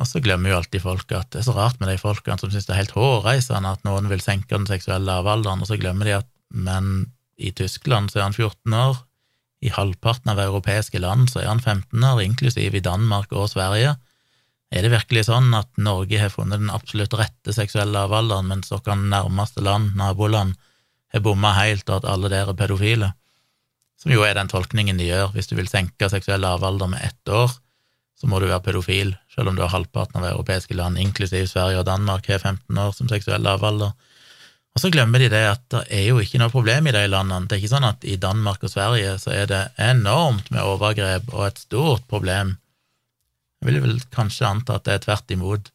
Og 0.00 0.08
så 0.08 0.22
glemmer 0.24 0.50
jo 0.50 0.58
alltid 0.58 0.82
folk 0.82 1.12
at 1.12 1.28
det 1.32 1.42
er 1.42 1.46
så 1.50 1.54
rart 1.54 1.80
med 1.80 1.92
de 1.92 2.00
folkene 2.00 2.40
som 2.40 2.50
syns 2.50 2.66
det 2.66 2.72
er 2.74 2.82
helt 2.82 2.96
hårreisende 2.96 3.74
at 3.76 3.84
noen 3.84 4.08
vil 4.10 4.22
senke 4.24 4.54
den 4.54 4.68
seksuelle 4.68 5.04
lavalderen, 5.04 5.60
og 5.60 5.68
så 5.68 5.78
glemmer 5.80 6.08
de 6.08 6.18
at 6.22 6.28
men 6.50 7.12
i 7.38 7.52
Tyskland 7.54 8.10
så 8.10 8.20
er 8.20 8.28
han 8.28 8.36
14 8.36 8.74
år, 8.74 9.04
i 9.60 9.72
halvparten 9.72 10.32
av 10.32 10.40
europeiske 10.40 11.00
land 11.02 11.28
så 11.30 11.42
er 11.42 11.50
han 11.50 11.60
15 11.60 12.04
år, 12.04 12.22
inklusiv 12.24 12.74
i 12.74 12.84
Danmark 12.84 13.32
og 13.36 13.50
Sverige. 13.52 13.96
Er 14.70 14.86
det 14.86 14.92
virkelig 14.92 15.26
sånn 15.26 15.50
at 15.56 15.68
Norge 15.82 16.20
har 16.20 16.32
funnet 16.32 16.62
den 16.62 16.72
absolutt 16.72 17.16
rette 17.18 17.52
seksuelle 17.52 17.92
lavalderen, 17.92 18.48
mens 18.48 18.70
dere 18.70 18.96
nærmeste 18.96 19.64
land, 19.66 19.96
naboland, 19.98 20.54
har 21.10 21.24
bomma 21.24 21.52
helt, 21.58 21.88
og 21.90 22.00
at 22.00 22.08
alle 22.12 22.30
dere 22.30 22.54
er 22.54 22.58
pedofile? 22.58 23.10
Som 24.00 24.14
jo 24.14 24.22
er 24.24 24.38
den 24.38 24.48
tolkningen 24.48 24.96
de 24.96 25.10
gjør. 25.10 25.34
Hvis 25.34 25.50
du 25.50 25.56
vil 25.58 25.68
senke 25.68 26.08
seksuell 26.08 26.40
lavalder 26.40 26.88
med 26.88 27.02
ett 27.04 27.34
år, 27.34 27.50
så 28.16 28.28
må 28.30 28.38
du 28.40 28.46
være 28.46 28.62
pedofil, 28.64 29.12
selv 29.34 29.50
om 29.50 29.58
du 29.58 29.64
har 29.64 29.74
halvparten 29.74 30.20
av 30.20 30.30
europeiske 30.30 30.76
land, 30.76 31.00
inklusiv 31.00 31.48
Sverige 31.50 31.82
og 31.82 31.88
Danmark, 31.88 32.28
har 32.28 32.40
15 32.40 32.80
år 32.80 32.94
som 32.96 33.10
seksuell 33.10 33.44
lavalder. 33.44 33.92
Og 34.70 34.82
så 34.84 34.90
glemmer 34.94 35.18
de 35.18 35.28
det 35.32 35.42
at 35.50 35.62
det 35.72 35.82
er 35.92 36.04
jo 36.06 36.20
ikke 36.22 36.38
noe 36.38 36.52
problem 36.52 36.86
i 36.86 36.94
de 36.94 37.02
landene. 37.10 37.48
Det 37.48 37.56
er 37.56 37.62
ikke 37.62 37.72
sånn 37.72 37.88
at 37.88 38.04
i 38.06 38.16
Danmark 38.22 38.62
og 38.64 38.70
Sverige 38.70 39.16
så 39.18 39.32
er 39.34 39.48
det 39.50 39.62
enormt 39.82 40.52
med 40.54 40.62
overgrep 40.62 41.32
og 41.34 41.48
et 41.48 41.62
stort 41.64 42.06
problem 42.10 42.56
jeg 43.60 43.68
vil 43.68 43.82
vel 43.84 43.98
kanskje 44.12 44.48
anta 44.48 44.78
at 44.78 44.86
det 44.86 44.94
er 44.94 45.02
tvert 45.04 45.32
imot, 45.34 45.66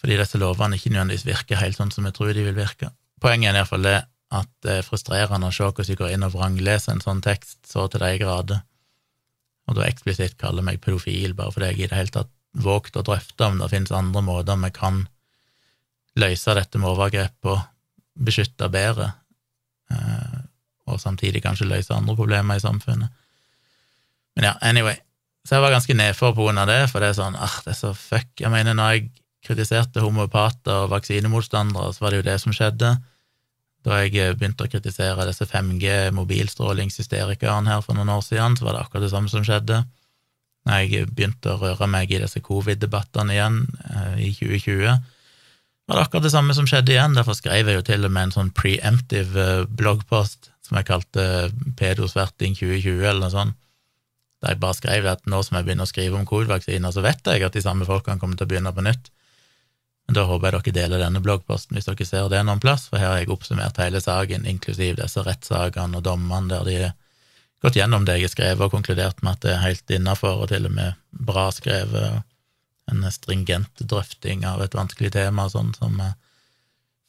fordi 0.00 0.18
disse 0.20 0.40
lovene 0.40 0.76
ikke 0.76 0.90
nødvendigvis 0.92 1.24
virker 1.24 1.60
helt 1.62 1.78
sånn 1.78 1.92
som 1.94 2.04
jeg 2.04 2.16
tror 2.18 2.32
de 2.36 2.44
vil 2.44 2.58
virke. 2.58 2.90
Poenget 3.22 3.52
er 3.54 3.62
iallfall 3.62 3.86
det 3.86 4.00
at 4.32 4.50
det 4.64 4.74
er 4.78 4.84
frustrerende 4.84 5.48
å 5.48 5.54
se 5.54 5.64
hvordan 5.64 5.88
de 5.88 5.96
går 6.00 6.12
inn 6.12 6.26
og 6.26 6.34
vrangleser 6.34 6.92
en 6.92 7.04
sånn 7.04 7.22
tekst 7.24 7.58
så 7.70 7.86
til 7.88 8.04
de 8.04 8.12
grader, 8.20 8.60
og 9.68 9.78
da 9.78 9.86
eksplisitt 9.86 10.36
kaller 10.40 10.66
meg 10.66 10.82
pedofil 10.84 11.36
bare 11.38 11.54
fordi 11.54 11.70
jeg 11.70 11.80
i 11.80 11.88
det 11.88 12.00
hele 12.00 12.16
tatt 12.18 12.32
våget 12.52 12.98
å 13.00 13.06
drøfte 13.06 13.48
om 13.48 13.60
det 13.62 13.70
finnes 13.72 13.94
andre 13.96 14.24
måter 14.26 14.58
vi 14.60 14.72
kan 14.76 15.04
løse 16.18 16.56
dette 16.56 16.80
med 16.80 16.90
overgrep 16.90 17.36
på, 17.44 17.54
beskytte 18.12 18.68
bedre, 18.72 19.12
eh, 19.92 20.40
og 20.90 21.00
samtidig 21.00 21.44
kanskje 21.44 21.70
løse 21.70 21.94
andre 21.94 22.16
problemer 22.18 22.58
i 22.58 22.64
samfunnet. 22.64 23.12
Men 24.36 24.50
ja, 24.50 24.54
anyway, 24.64 24.96
så 25.44 25.56
jeg 25.56 25.62
var 25.64 25.74
ganske 25.74 25.94
nedfor 25.96 26.34
på 26.36 26.44
grunn 26.46 26.60
av 26.60 26.68
det, 26.70 26.82
for 26.90 26.98
det 27.02 27.08
er 27.10 27.18
sånn 27.18 27.36
ah, 27.36 27.56
det 27.64 27.72
er 27.74 27.78
så 27.78 27.92
fuck. 27.96 28.30
Jeg 28.40 28.50
mener, 28.52 28.72
når 28.78 28.88
jeg 28.94 29.02
kritiserte 29.42 30.04
homopater 30.04 30.76
og 30.84 30.92
vaksinemotstandere, 30.92 31.92
så 31.94 32.00
var 32.04 32.10
det 32.12 32.18
jo 32.20 32.28
det 32.30 32.38
som 32.42 32.52
skjedde. 32.54 32.90
Da 33.82 33.90
jeg 34.04 34.12
eh, 34.20 34.36
begynte 34.38 34.64
å 34.66 34.70
kritisere 34.70 35.26
disse 35.26 35.46
5G-mobilstrålingshysterikerne 35.50 37.70
her 37.72 37.80
for 37.82 37.92
noen 37.98 38.14
år 38.14 38.22
siden, 38.26 38.52
så 38.56 38.62
var 38.68 38.72
det 38.76 38.82
akkurat 38.84 39.04
det 39.08 39.14
samme 39.14 39.30
som 39.32 39.44
skjedde. 39.46 39.76
Når 40.68 40.74
jeg 40.78 40.88
begynte 41.10 41.48
å 41.50 41.58
røre 41.58 41.86
meg 41.90 42.06
i 42.14 42.22
disse 42.22 42.40
covid-debattene 42.44 43.32
igjen 43.34 43.56
eh, 43.90 44.16
i 44.28 44.30
2020, 44.38 44.94
var 45.88 45.98
det 45.98 46.04
akkurat 46.06 46.26
det 46.26 46.34
samme 46.34 46.54
som 46.56 46.68
skjedde 46.68 46.94
igjen. 46.94 47.16
Derfor 47.18 47.36
skrev 47.36 47.68
jeg 47.68 47.80
jo 47.80 47.86
til 47.86 48.06
og 48.06 48.12
med 48.14 48.28
en 48.28 48.36
sånn 48.36 48.52
preemptive 48.54 49.48
eh, 49.62 49.66
bloggpost 49.66 50.52
som 50.62 50.78
jeg 50.78 50.88
kalte 50.88 51.24
Pedosverting 51.78 52.54
2020, 52.56 53.02
eller 53.02 53.24
noe 53.24 53.34
sånt 53.34 53.58
der 54.42 54.56
jeg 54.56 54.62
bare 54.62 54.74
skrev 54.74 55.06
at 55.06 55.28
nå 55.30 55.38
som 55.46 55.54
jeg 55.54 55.66
begynner 55.68 55.86
å 55.86 55.90
skrive 55.90 56.18
om 56.18 56.26
covid-vaksiner, 56.26 56.90
så 56.90 57.04
vet 57.04 57.28
jeg 57.30 57.44
at 57.46 57.54
de 57.54 57.62
samme 57.62 57.86
folkene 57.86 58.18
kommer 58.18 58.38
til 58.38 58.48
å 58.48 58.50
begynne 58.50 58.72
på 58.74 58.82
nytt. 58.82 59.12
Men 60.08 60.16
da 60.18 60.24
håper 60.26 60.56
jeg 60.58 60.64
dere 60.64 60.74
deler 60.80 61.04
denne 61.04 61.22
bloggposten 61.22 61.78
hvis 61.78 61.86
dere 61.86 62.06
ser 62.08 62.26
det 62.32 62.40
noen 62.48 62.62
plass, 62.62 62.88
for 62.90 62.98
her 62.98 63.12
har 63.12 63.20
jeg 63.22 63.30
oppsummert 63.30 63.78
hele 63.78 64.02
saken, 64.02 64.48
inklusiv 64.50 64.98
disse 64.98 65.22
rettssakene 65.22 66.00
og 66.00 66.02
dommene 66.08 66.50
der 66.50 66.66
de 66.66 66.76
har 66.80 66.96
gått 67.62 67.78
gjennom 67.78 68.02
det 68.02 68.18
jeg 68.18 68.26
har 68.26 68.34
skrevet, 68.34 68.64
og 68.66 68.74
konkludert 68.74 69.22
med 69.22 69.36
at 69.36 69.46
det 69.46 69.54
er 69.54 69.62
helt 69.62 69.94
innafor, 69.94 70.42
og 70.42 70.50
til 70.50 70.66
og 70.66 70.74
med 70.74 70.98
bra 71.30 71.46
skrevet, 71.54 72.26
en 72.90 73.04
stringent 73.14 73.82
drøfting 73.88 74.46
av 74.48 74.62
et 74.64 74.74
vanskelig 74.74 75.12
tema, 75.14 75.48
sånn 75.50 75.72
som 75.78 76.00
eh, 76.02 76.14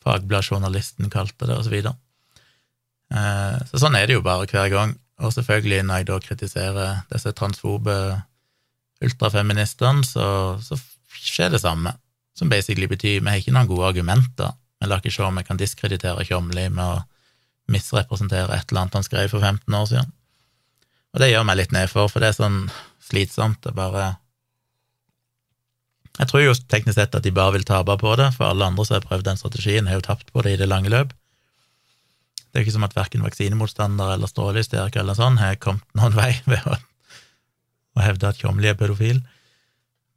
Fagbladjournalisten 0.03 1.07
kalte 1.11 1.47
det, 1.47 1.55
og 1.55 1.63
så. 1.65 1.93
Eh, 3.13 3.57
så 3.69 3.81
sånn 3.85 3.95
er 3.95 4.09
det 4.09 4.17
jo 4.17 4.25
bare 4.25 4.49
hver 4.49 4.69
gang. 4.73 4.97
Og 5.23 5.31
selvfølgelig, 5.35 5.83
når 5.87 6.01
jeg 6.01 6.09
da 6.09 6.17
kritiserer 6.25 7.03
disse 7.11 7.31
transfobe 7.37 7.95
ultrafeministene, 9.03 10.03
så, 10.07 10.25
så 10.63 10.77
skjer 11.13 11.53
det 11.53 11.61
samme, 11.63 11.93
som 12.37 12.51
basically 12.51 12.89
betyr 12.89 13.21
vi 13.21 13.29
har 13.29 13.39
ikke 13.39 13.53
noen 13.55 13.69
gode 13.69 13.93
argumenter. 13.93 14.55
Vi 14.81 14.89
lar 14.89 14.99
ikke 14.99 15.13
se 15.13 15.23
om 15.23 15.37
vi 15.39 15.45
kan 15.47 15.59
diskreditere 15.59 16.25
Tjomli 16.27 16.65
med 16.73 16.83
å 16.83 17.71
misrepresentere 17.71 18.57
et 18.57 18.67
eller 18.67 18.83
annet 18.83 18.97
han 18.97 19.05
skrev 19.05 19.31
for 19.31 19.39
15 19.39 19.77
år 19.77 19.87
siden. 19.91 20.11
Og 21.13 21.21
det 21.21 21.29
gjør 21.29 21.45
meg 21.47 21.59
litt 21.59 21.75
nedfor, 21.75 22.09
for 22.09 22.23
det 22.23 22.33
er 22.33 22.39
sånn 22.39 22.59
slitsomt. 23.05 23.61
Det 23.63 23.75
bare 23.77 24.15
Jeg 26.19 26.29
tror 26.29 26.43
jo 26.43 26.53
teknisk 26.69 26.99
sett 26.99 27.15
at 27.17 27.25
de 27.25 27.33
bare 27.33 27.55
vil 27.55 27.65
tape 27.65 27.95
på 27.97 28.15
det, 28.19 28.29
for 28.35 28.51
alle 28.51 28.67
andre 28.69 28.85
som 28.85 28.99
har 28.99 29.05
prøvd 29.07 29.25
den 29.25 29.39
strategien, 29.39 29.87
har 29.89 29.97
jo 29.97 30.05
tapt 30.05 30.29
på 30.33 30.43
det 30.45 30.55
i 30.55 30.59
det 30.61 30.69
lange 30.69 30.91
løp. 30.93 31.13
Det 32.53 32.59
er 32.59 32.61
jo 32.61 32.67
ikke 32.67 32.75
som 32.75 32.85
at 32.85 32.93
verken 32.93 33.23
vaksinemotstandere 33.25 34.13
eller 34.13 34.29
strålehysterikere 34.29 35.01
eller 35.01 35.17
sånn 35.17 35.39
har 35.41 35.57
kommet 35.57 35.87
noen 35.97 36.13
vei 36.13 36.35
ved 36.51 36.61
å, 36.69 36.77
å 37.97 38.03
hevde 38.05 38.29
at 38.29 38.41
Tjomli 38.41 38.69
er 38.69 38.77
pedofil. 38.77 39.23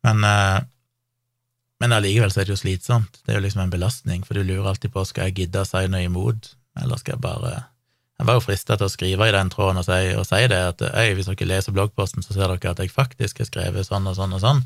Men, 0.04 0.20
eh, 0.20 0.58
men 1.80 1.96
allikevel 1.96 2.32
så 2.32 2.42
er 2.42 2.48
det 2.48 2.52
jo 2.52 2.60
slitsomt. 2.60 3.22
Det 3.24 3.32
er 3.32 3.40
jo 3.40 3.46
liksom 3.46 3.64
en 3.64 3.72
belastning, 3.72 4.20
for 4.26 4.36
du 4.36 4.44
lurer 4.44 4.68
alltid 4.68 4.92
på 4.92 5.06
skal 5.08 5.30
jeg 5.30 5.38
gidde 5.40 5.64
å 5.64 5.68
si 5.68 5.86
noe 5.88 6.04
imot, 6.04 6.52
eller 6.82 7.00
skal 7.00 7.16
jeg 7.16 7.24
bare 7.24 7.54
Jeg 8.16 8.24
var 8.28 8.36
jo 8.38 8.44
frista 8.46 8.76
til 8.80 8.86
å 8.86 8.92
skrive 8.92 9.26
i 9.28 9.32
den 9.34 9.50
tråden 9.52 9.76
og 9.76 9.84
si, 9.84 9.96
og 10.16 10.24
si 10.24 10.38
det, 10.48 10.60
at 10.70 10.80
øy, 10.80 11.10
hvis 11.16 11.26
dere 11.28 11.48
leser 11.50 11.74
bloggposten, 11.76 12.24
så 12.24 12.32
ser 12.32 12.48
dere 12.48 12.70
at 12.72 12.80
jeg 12.80 12.92
faktisk 12.92 13.42
har 13.42 13.48
skrevet 13.48 13.88
sånn 13.88 14.08
og 14.08 14.16
sånn 14.16 14.32
og 14.32 14.40
sånn. 14.40 14.62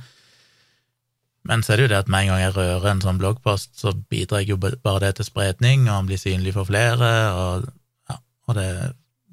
Men 1.48 1.62
så 1.64 1.72
er 1.72 1.80
det 1.80 1.84
jo 1.86 1.90
det 1.94 2.00
at 2.02 2.10
med 2.12 2.26
en 2.26 2.32
gang 2.34 2.42
jeg 2.42 2.54
rører 2.56 2.88
en 2.90 3.02
sånn 3.04 3.20
bloggpost, 3.20 3.72
så 3.80 3.94
bidrar 4.12 4.42
jeg 4.42 4.52
jo 4.52 4.58
bare 4.60 5.00
det 5.06 5.14
til 5.18 5.28
spredning, 5.30 5.86
og 5.88 5.94
han 5.94 6.10
blir 6.10 6.20
synlig 6.20 6.52
for 6.56 6.68
flere, 6.68 7.10
og, 7.32 7.70
ja, 8.10 8.18
og 8.48 8.58
det 8.58 8.68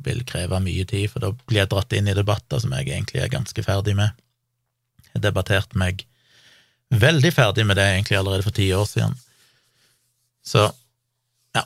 vil 0.08 0.24
kreve 0.30 0.62
mye 0.64 0.86
tid, 0.88 1.10
for 1.12 1.26
da 1.26 1.34
blir 1.34 1.64
jeg 1.64 1.72
dratt 1.74 1.96
inn 1.98 2.08
i 2.08 2.16
debatter 2.16 2.64
som 2.64 2.76
jeg 2.78 2.88
egentlig 2.88 3.24
er 3.24 3.34
ganske 3.34 3.66
ferdig 3.66 3.98
med. 3.98 4.16
Jeg 5.14 5.26
debatterte 5.26 5.80
meg 5.80 6.06
veldig 6.96 7.34
ferdig 7.36 7.66
med 7.68 7.80
det 7.80 7.88
egentlig 7.92 8.20
allerede 8.20 8.46
for 8.46 8.56
ti 8.56 8.70
år 8.72 8.88
siden. 8.88 9.18
Så 10.48 10.64
ja, 11.58 11.64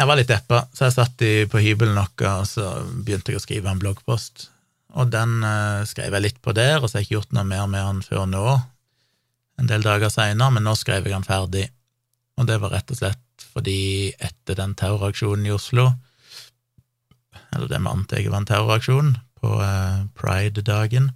jeg 0.00 0.10
var 0.10 0.18
litt 0.18 0.32
deppa, 0.32 0.64
så 0.74 0.88
jeg 0.88 0.96
satt 0.96 1.22
i, 1.22 1.34
på 1.50 1.62
hybelen 1.62 1.98
vår, 2.00 2.26
og 2.32 2.48
så 2.50 2.72
begynte 2.90 3.34
jeg 3.34 3.38
å 3.38 3.44
skrive 3.44 3.70
en 3.70 3.82
bloggpost. 3.82 4.48
Og 4.96 5.12
den 5.12 5.42
eh, 5.44 5.84
skrev 5.86 6.16
jeg 6.16 6.24
litt 6.24 6.40
på 6.42 6.56
der, 6.56 6.80
og 6.80 6.88
så 6.88 6.96
har 6.96 7.04
jeg 7.04 7.10
ikke 7.10 7.20
gjort 7.20 7.36
noe 7.36 7.46
mer 7.46 7.68
med 7.70 7.84
den 7.84 8.02
før 8.06 8.26
nå, 8.30 8.46
en 9.60 9.70
del 9.70 9.84
dager 9.84 10.12
seinere, 10.12 10.52
men 10.54 10.66
nå 10.66 10.74
skrev 10.76 11.06
jeg 11.06 11.14
den 11.14 11.26
ferdig. 11.26 11.68
Og 12.36 12.48
det 12.48 12.58
var 12.60 12.74
rett 12.76 12.92
og 12.92 13.00
slett 13.00 13.22
fordi 13.56 14.12
etter 14.20 14.56
den 14.58 14.74
terroraksjonen 14.76 15.46
i 15.48 15.54
Oslo, 15.54 15.90
eller 17.54 17.70
det 17.70 17.80
vi 17.80 17.88
antar 17.88 18.26
var 18.28 18.42
en 18.42 18.48
terroraksjon, 18.48 19.14
på 19.40 19.52
uh, 19.60 20.04
pride-dagen, 20.16 21.10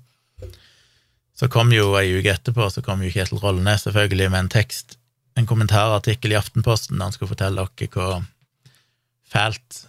så 1.37 1.49
kom 1.49 1.73
jo 1.73 1.95
ei 1.97 2.11
uke 2.13 2.35
etterpå 2.35 2.67
så 2.69 2.83
kom 2.85 3.01
jo 3.01 3.13
Kjetil 3.13 3.41
Rollnes 3.41 3.87
selvfølgelig 3.87 4.29
med 4.29 4.45
en 4.45 4.51
tekst, 4.53 4.99
en 5.41 5.49
kommentarartikkel 5.49 6.35
i 6.35 6.37
Aftenposten 6.37 6.99
der 6.99 7.09
han 7.09 7.15
skulle 7.17 7.33
fortelle 7.33 7.65
dere 7.65 7.89
hvor 7.95 8.27
fælt 9.31 9.85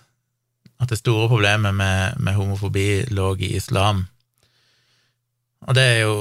at 0.81 0.89
det 0.89 0.97
store 1.01 1.27
problemet 1.29 1.75
med, 1.75 2.15
med, 2.17 2.33
homofobi 2.33 3.03
lå 3.13 3.35
i 3.37 3.51
islam. 3.57 4.05
Og 5.67 5.75
det 5.77 5.83
er 5.83 5.99
jo 6.01 6.15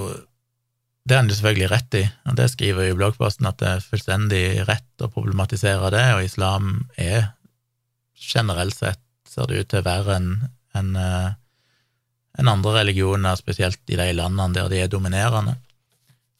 Det 1.10 1.16
har 1.16 1.24
han 1.24 1.30
jo 1.32 1.34
selvfølgelig 1.40 1.68
rett 1.72 1.94
i, 1.98 2.00
og 2.30 2.34
det 2.38 2.44
skriver 2.52 2.84
jo 2.86 2.96
bloggposten 3.00 3.48
at 3.48 3.56
det 3.58 3.66
er 3.66 3.80
fullstendig 3.82 4.44
rett 4.68 5.02
å 5.02 5.08
problematisere 5.10 5.88
det, 5.90 6.04
og 6.14 6.22
islam 6.22 6.68
er 6.94 7.32
generelt 8.14 8.76
sett, 8.76 9.02
ser 9.26 9.50
det 9.50 9.58
ut 9.58 9.70
til, 9.72 9.82
verre 9.82 10.20
enn 10.20 10.30
en, 10.78 10.92
en, 10.94 10.94
eh, 11.02 12.46
andre 12.54 12.76
religioner, 12.76 13.34
spesielt 13.42 13.82
i 13.90 13.98
de 13.98 14.08
landene 14.20 14.54
der 14.54 14.70
de 14.70 14.84
er 14.84 14.94
dominerende. 14.94 15.56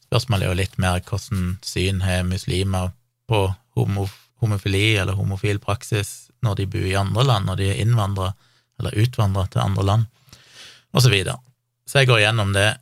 Spørsmålet 0.06 0.46
er 0.46 0.54
jo 0.54 0.60
litt 0.62 0.78
mer 0.78 1.02
hvordan 1.02 1.52
syn 1.66 2.06
har 2.06 2.22
muslimer 2.30 2.94
på 3.26 3.44
homofili 3.74 4.88
eller 4.94 5.18
homofil 5.18 5.58
praksis 5.58 6.28
når 6.46 6.62
de 6.62 6.72
bor 6.76 6.90
i 6.94 6.98
andre 7.02 7.26
land, 7.26 7.50
når 7.50 7.58
de 7.58 7.72
er 7.72 7.82
innvandrere 7.88 8.36
eller 8.78 9.02
utvandra 9.02 9.50
til 9.50 9.66
andre 9.66 9.92
land, 9.94 10.10
og 10.94 11.02
så 11.02 11.10
videre. 11.10 11.40
Så 11.90 12.04
jeg 12.04 12.14
går 12.14 12.28
gjennom 12.28 12.54
det, 12.54 12.76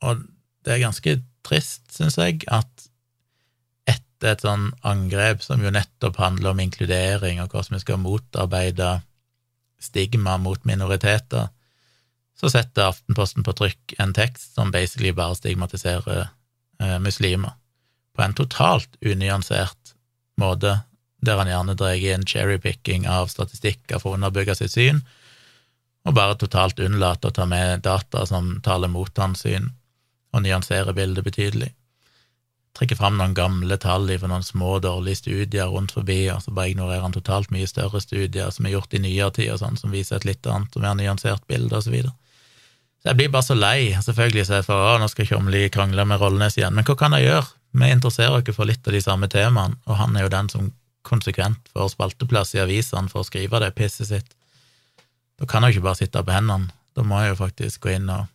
og 0.00 0.30
det 0.64 0.74
er 0.74 0.82
ganske 0.82 1.18
trist, 1.44 1.84
syns 1.92 2.16
jeg, 2.18 2.42
at 2.48 2.88
etter 3.90 4.32
et 4.32 4.44
sånn 4.44 4.70
angrep 4.86 5.42
som 5.44 5.62
jo 5.62 5.72
nettopp 5.74 6.16
handler 6.22 6.54
om 6.54 6.62
inkludering 6.64 7.42
og 7.42 7.52
hvordan 7.52 7.76
vi 7.76 7.82
skal 7.82 8.00
motarbeide 8.00 8.94
stigma 9.84 10.38
mot 10.40 10.64
minoriteter, 10.64 11.50
så 12.34 12.50
setter 12.50 12.88
Aftenposten 12.88 13.44
på 13.46 13.54
trykk 13.56 13.94
en 14.02 14.14
tekst 14.16 14.56
som 14.56 14.72
basically 14.74 15.12
bare 15.14 15.36
stigmatiserer 15.38 16.24
eh, 16.24 16.96
muslimer, 17.04 17.54
på 18.14 18.22
en 18.22 18.34
totalt 18.34 18.96
unyansert 19.02 19.94
måte, 20.40 20.78
der 21.24 21.40
han 21.40 21.50
gjerne 21.50 21.76
drar 21.78 21.94
inn 21.98 22.26
cherrypicking 22.28 23.06
av 23.10 23.30
statistikker 23.32 24.00
for 24.00 24.14
å 24.14 24.18
underbygge 24.18 24.56
sitt 24.58 24.74
syn, 24.74 25.02
og 26.04 26.16
bare 26.16 26.36
totalt 26.38 26.80
unnlater 26.84 27.30
å 27.30 27.36
ta 27.36 27.46
med 27.48 27.84
data 27.84 28.26
som 28.28 28.58
taler 28.64 28.92
mot 28.92 29.18
hans 29.18 29.44
syn, 29.46 29.70
og 30.34 30.42
nyansere 30.44 30.94
bildet 30.96 31.24
betydelig. 31.26 31.70
Trekker 32.74 32.98
fram 32.98 33.20
noen 33.20 33.36
gamle 33.38 33.76
tall 33.78 34.08
fra 34.18 34.28
noen 34.30 34.42
små, 34.42 34.80
dårlige 34.82 35.20
studier 35.20 35.70
rundt 35.70 35.94
forbi, 35.94 36.24
og 36.34 36.42
så 36.42 36.50
bare 36.50 36.72
ignorerer 36.72 37.04
han 37.06 37.14
totalt 37.14 37.52
mye 37.54 37.68
større 37.70 38.02
studier 38.02 38.50
som 38.50 38.66
er 38.66 38.74
gjort 38.74 38.96
i 38.98 39.02
nyere 39.04 39.30
tid, 39.36 39.52
og 39.54 39.60
sånn, 39.62 39.78
som 39.78 39.94
viser 39.94 40.18
et 40.18 40.26
litt 40.26 40.48
annet 40.50 40.74
og 40.74 40.82
mer 40.82 40.96
nyansert 40.98 41.46
bilde, 41.46 41.70
og 41.70 41.86
så 41.86 41.94
videre. 41.94 42.16
Så 42.98 43.12
jeg 43.12 43.20
blir 43.20 43.30
bare 43.30 43.46
så 43.46 43.54
lei, 43.54 43.78
selvfølgelig, 44.02 44.46
så 44.48 44.58
jeg 44.58 44.66
for 44.66 44.88
å, 44.88 44.96
nå 44.98 45.06
skal 45.12 45.28
Tjomli 45.28 45.68
krangle 45.70 46.06
med 46.08 46.18
Rollnes 46.18 46.58
igjen, 46.58 46.74
men 46.74 46.86
hva 46.88 46.98
kan 46.98 47.14
jeg 47.14 47.28
gjøre? 47.28 47.46
Vi 47.74 47.90
interesserer 47.94 48.38
oss 48.40 48.56
for 48.56 48.70
litt 48.70 48.86
av 48.90 48.94
de 48.94 49.02
samme 49.04 49.30
temaene, 49.30 49.78
og 49.86 49.98
han 50.00 50.18
er 50.18 50.26
jo 50.26 50.34
den 50.34 50.50
som 50.50 50.72
konsekvent 51.06 51.70
får 51.74 51.92
spalteplass 51.94 52.56
i 52.56 52.62
avisene 52.64 53.10
for 53.12 53.22
å 53.22 53.28
skrive 53.28 53.60
det 53.62 53.74
pisset 53.78 54.10
sitt. 54.10 54.34
Da 55.38 55.46
kan 55.46 55.62
jeg 55.62 55.74
jo 55.74 55.78
ikke 55.78 55.88
bare 55.90 56.00
sitte 56.00 56.22
på 56.24 56.34
hendene, 56.34 56.72
da 56.94 57.06
må 57.06 57.22
jeg 57.22 57.34
jo 57.34 57.42
faktisk 57.44 57.86
gå 57.86 57.94
inn 57.94 58.10
og, 58.10 58.26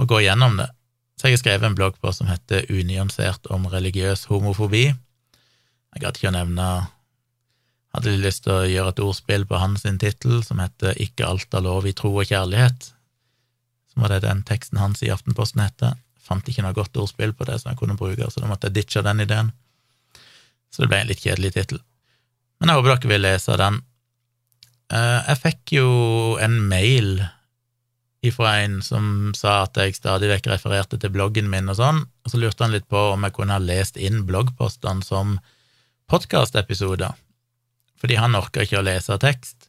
og 0.00 0.08
gå 0.10 0.20
gjennom 0.24 0.58
det. 0.58 0.68
Så 1.14 1.28
jeg 1.28 1.36
har 1.36 1.42
skrevet 1.42 1.68
en 1.68 1.76
blogg 1.78 1.98
på 2.02 2.10
som 2.12 2.28
heter 2.28 2.66
Unyansert 2.72 3.46
om 3.54 3.68
religiøs 3.70 4.26
homofobi. 4.30 4.88
Jeg 4.90 6.02
gadd 6.02 6.18
ikke 6.18 6.32
å 6.32 6.38
nevne 6.40 6.68
Hadde 7.94 8.10
de 8.10 8.24
lyst 8.24 8.40
til 8.42 8.50
å 8.50 8.66
gjøre 8.66 8.90
et 8.90 9.00
ordspill 9.04 9.44
på 9.46 9.58
hans 9.62 9.84
tittel, 9.86 10.40
som 10.42 10.58
heter 10.58 10.96
Ikke 10.98 11.28
alt 11.28 11.54
er 11.54 11.62
lov 11.62 11.84
i 11.86 11.92
tro 11.94 12.10
og 12.10 12.26
kjærlighet, 12.26 12.88
som 13.92 14.02
var 14.02 14.10
det 14.10 14.24
den 14.24 14.40
teksten 14.42 14.80
hans 14.82 15.04
i 15.06 15.12
Aftenposten 15.14 15.62
heter. 15.62 15.92
Fant 16.18 16.48
ikke 16.50 16.64
noe 16.66 16.74
godt 16.74 16.98
ordspill 16.98 17.36
på 17.38 17.46
det 17.46 17.60
som 17.62 17.70
jeg 17.70 17.78
kunne 17.78 17.94
bruke, 17.94 18.26
så 18.26 18.42
da 18.42 18.50
måtte 18.50 18.66
jeg 18.66 18.80
ditche 18.80 19.04
den 19.06 19.22
ideen 19.22 19.52
så 20.74 20.82
det 20.82 20.90
ble 20.90 21.04
en 21.04 21.10
litt 21.10 21.22
kjedelig 21.22 21.54
tittel. 21.54 21.78
Men 22.58 22.72
jeg 22.72 22.80
håper 22.80 22.96
dere 22.96 23.10
vil 23.12 23.22
lese 23.22 23.58
den. 23.60 23.76
Eh, 24.90 25.20
jeg 25.28 25.40
fikk 25.44 25.74
jo 25.76 25.90
en 26.42 26.56
mail 26.70 27.12
ifra 28.24 28.54
en 28.62 28.78
som 28.84 29.32
sa 29.36 29.62
at 29.64 29.76
jeg 29.78 29.96
stadig 29.98 30.30
vekk 30.30 30.48
refererte 30.54 30.98
til 31.00 31.12
bloggen 31.12 31.50
min 31.52 31.68
og 31.72 31.78
sånn, 31.78 32.00
og 32.04 32.32
så 32.32 32.40
lurte 32.40 32.64
han 32.64 32.74
litt 32.74 32.88
på 32.90 33.00
om 33.12 33.26
jeg 33.26 33.36
kunne 33.36 33.56
ha 33.56 33.62
lest 33.62 33.98
inn 34.00 34.22
bloggpostene 34.28 35.04
som 35.04 35.36
podkastepisoder, 36.10 37.12
fordi 38.00 38.18
han 38.20 38.36
orker 38.38 38.64
ikke 38.64 38.80
å 38.80 38.86
lese 38.86 39.18
tekst. 39.20 39.68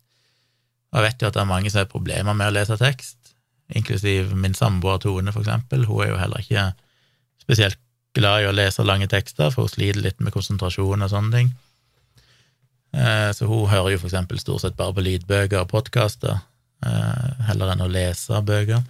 Og 0.91 1.01
jeg 1.01 1.07
vet 1.09 1.23
jo 1.23 1.29
at 1.29 1.37
det 1.37 1.43
er 1.43 1.51
mange 1.51 1.71
som 1.71 1.81
har 1.83 1.91
problemer 1.91 2.37
med 2.37 2.51
å 2.51 2.55
lese 2.55 2.77
tekst, 2.79 3.35
inklusiv 3.75 4.31
min 4.37 4.55
samboer 4.55 5.01
Tone, 5.03 5.33
for 5.33 5.43
eksempel. 5.43 5.87
Hun 5.89 6.03
er 6.05 6.11
jo 6.13 6.21
heller 6.21 6.43
ikke 6.43 6.69
spesielt 7.41 7.79
glad 8.15 8.43
i 8.43 8.49
å 8.49 8.55
lese 8.55 8.85
lange 8.85 9.09
tekster, 9.11 9.51
for 9.51 9.65
hun 9.65 9.73
sliter 9.73 10.03
litt 10.03 10.21
med 10.23 10.35
konsentrasjon 10.35 11.03
og 11.03 11.11
sånne 11.11 11.35
ting. 11.35 11.53
Eh, 12.95 13.31
så 13.35 13.47
hun 13.49 13.67
hører 13.67 13.95
jo 13.95 14.03
for 14.03 14.07
eksempel 14.07 14.39
stort 14.39 14.63
sett 14.63 14.77
bare 14.79 14.95
på 14.95 15.03
lydbøker 15.03 15.65
og 15.65 15.71
podkaster, 15.73 16.39
heller 17.47 17.73
enn 17.73 17.83
å 17.85 17.91
lese 17.91 18.41
bøker. 18.45 18.83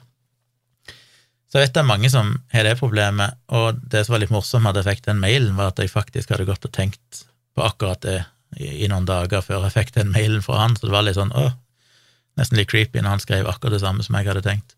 Så 1.49 1.59
jeg 1.61 1.69
vet 1.69 1.75
det 1.77 1.81
er 1.83 1.87
mange 1.87 2.09
som 2.11 2.31
har 2.51 2.65
det 2.67 2.77
problemet, 2.81 3.37
og 3.47 3.77
det 3.91 4.01
som 4.03 4.15
var 4.15 4.23
litt 4.25 4.33
morsomt 4.33 4.65
med 4.65 4.75
at 4.75 4.81
jeg 4.81 4.97
fikk 4.97 5.05
den 5.05 5.21
mailen, 5.23 5.53
var 5.55 5.71
at 5.71 5.79
jeg 5.79 5.93
faktisk 5.93 6.33
hadde 6.33 6.47
gått 6.49 6.65
og 6.67 6.73
tenkt 6.75 7.21
på 7.55 7.63
akkurat 7.63 8.01
det 8.03 8.17
i 8.59 8.87
noen 8.91 9.07
dager 9.07 9.43
før 9.43 9.63
jeg 9.65 9.75
fikk 9.75 9.93
den 9.95 10.11
mailen 10.11 10.43
fra 10.43 10.61
han, 10.63 10.75
så 10.75 10.87
det 10.87 10.95
var 10.95 11.05
litt 11.07 11.17
sånn 11.17 11.33
åh, 11.35 11.53
nesten 12.39 12.59
litt 12.59 12.71
creepy 12.71 12.99
når 12.99 13.15
han 13.15 13.23
skrev 13.23 13.47
akkurat 13.47 13.75
det 13.75 13.83
samme 13.83 14.03
som 14.03 14.17
jeg 14.19 14.27
hadde 14.27 14.43
tenkt, 14.45 14.75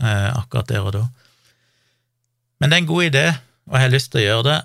eh, 0.00 0.28
akkurat 0.36 0.68
der 0.68 0.84
og 0.84 0.94
da. 0.96 1.04
Men 2.58 2.68
det 2.68 2.76
er 2.76 2.82
en 2.82 2.90
god 2.92 3.08
idé, 3.08 3.26
og 3.68 3.78
jeg 3.78 3.86
har 3.86 3.94
lyst 3.94 4.12
til 4.12 4.20
å 4.20 4.26
gjøre 4.26 4.46
det. 4.48 4.58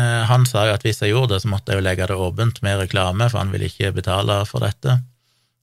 Eh, 0.00 0.22
han 0.30 0.46
sa 0.46 0.66
jo 0.66 0.74
at 0.74 0.86
hvis 0.86 1.02
jeg 1.02 1.14
gjorde 1.14 1.34
det, 1.34 1.42
så 1.44 1.50
måtte 1.52 1.70
jeg 1.70 1.80
jo 1.80 1.86
legge 1.86 2.10
det 2.10 2.18
åpent 2.18 2.62
med 2.66 2.82
reklame, 2.82 3.30
for 3.30 3.42
han 3.42 3.54
ville 3.54 3.70
ikke 3.70 3.94
betale 3.94 4.42
for 4.48 4.66
dette. 4.66 5.00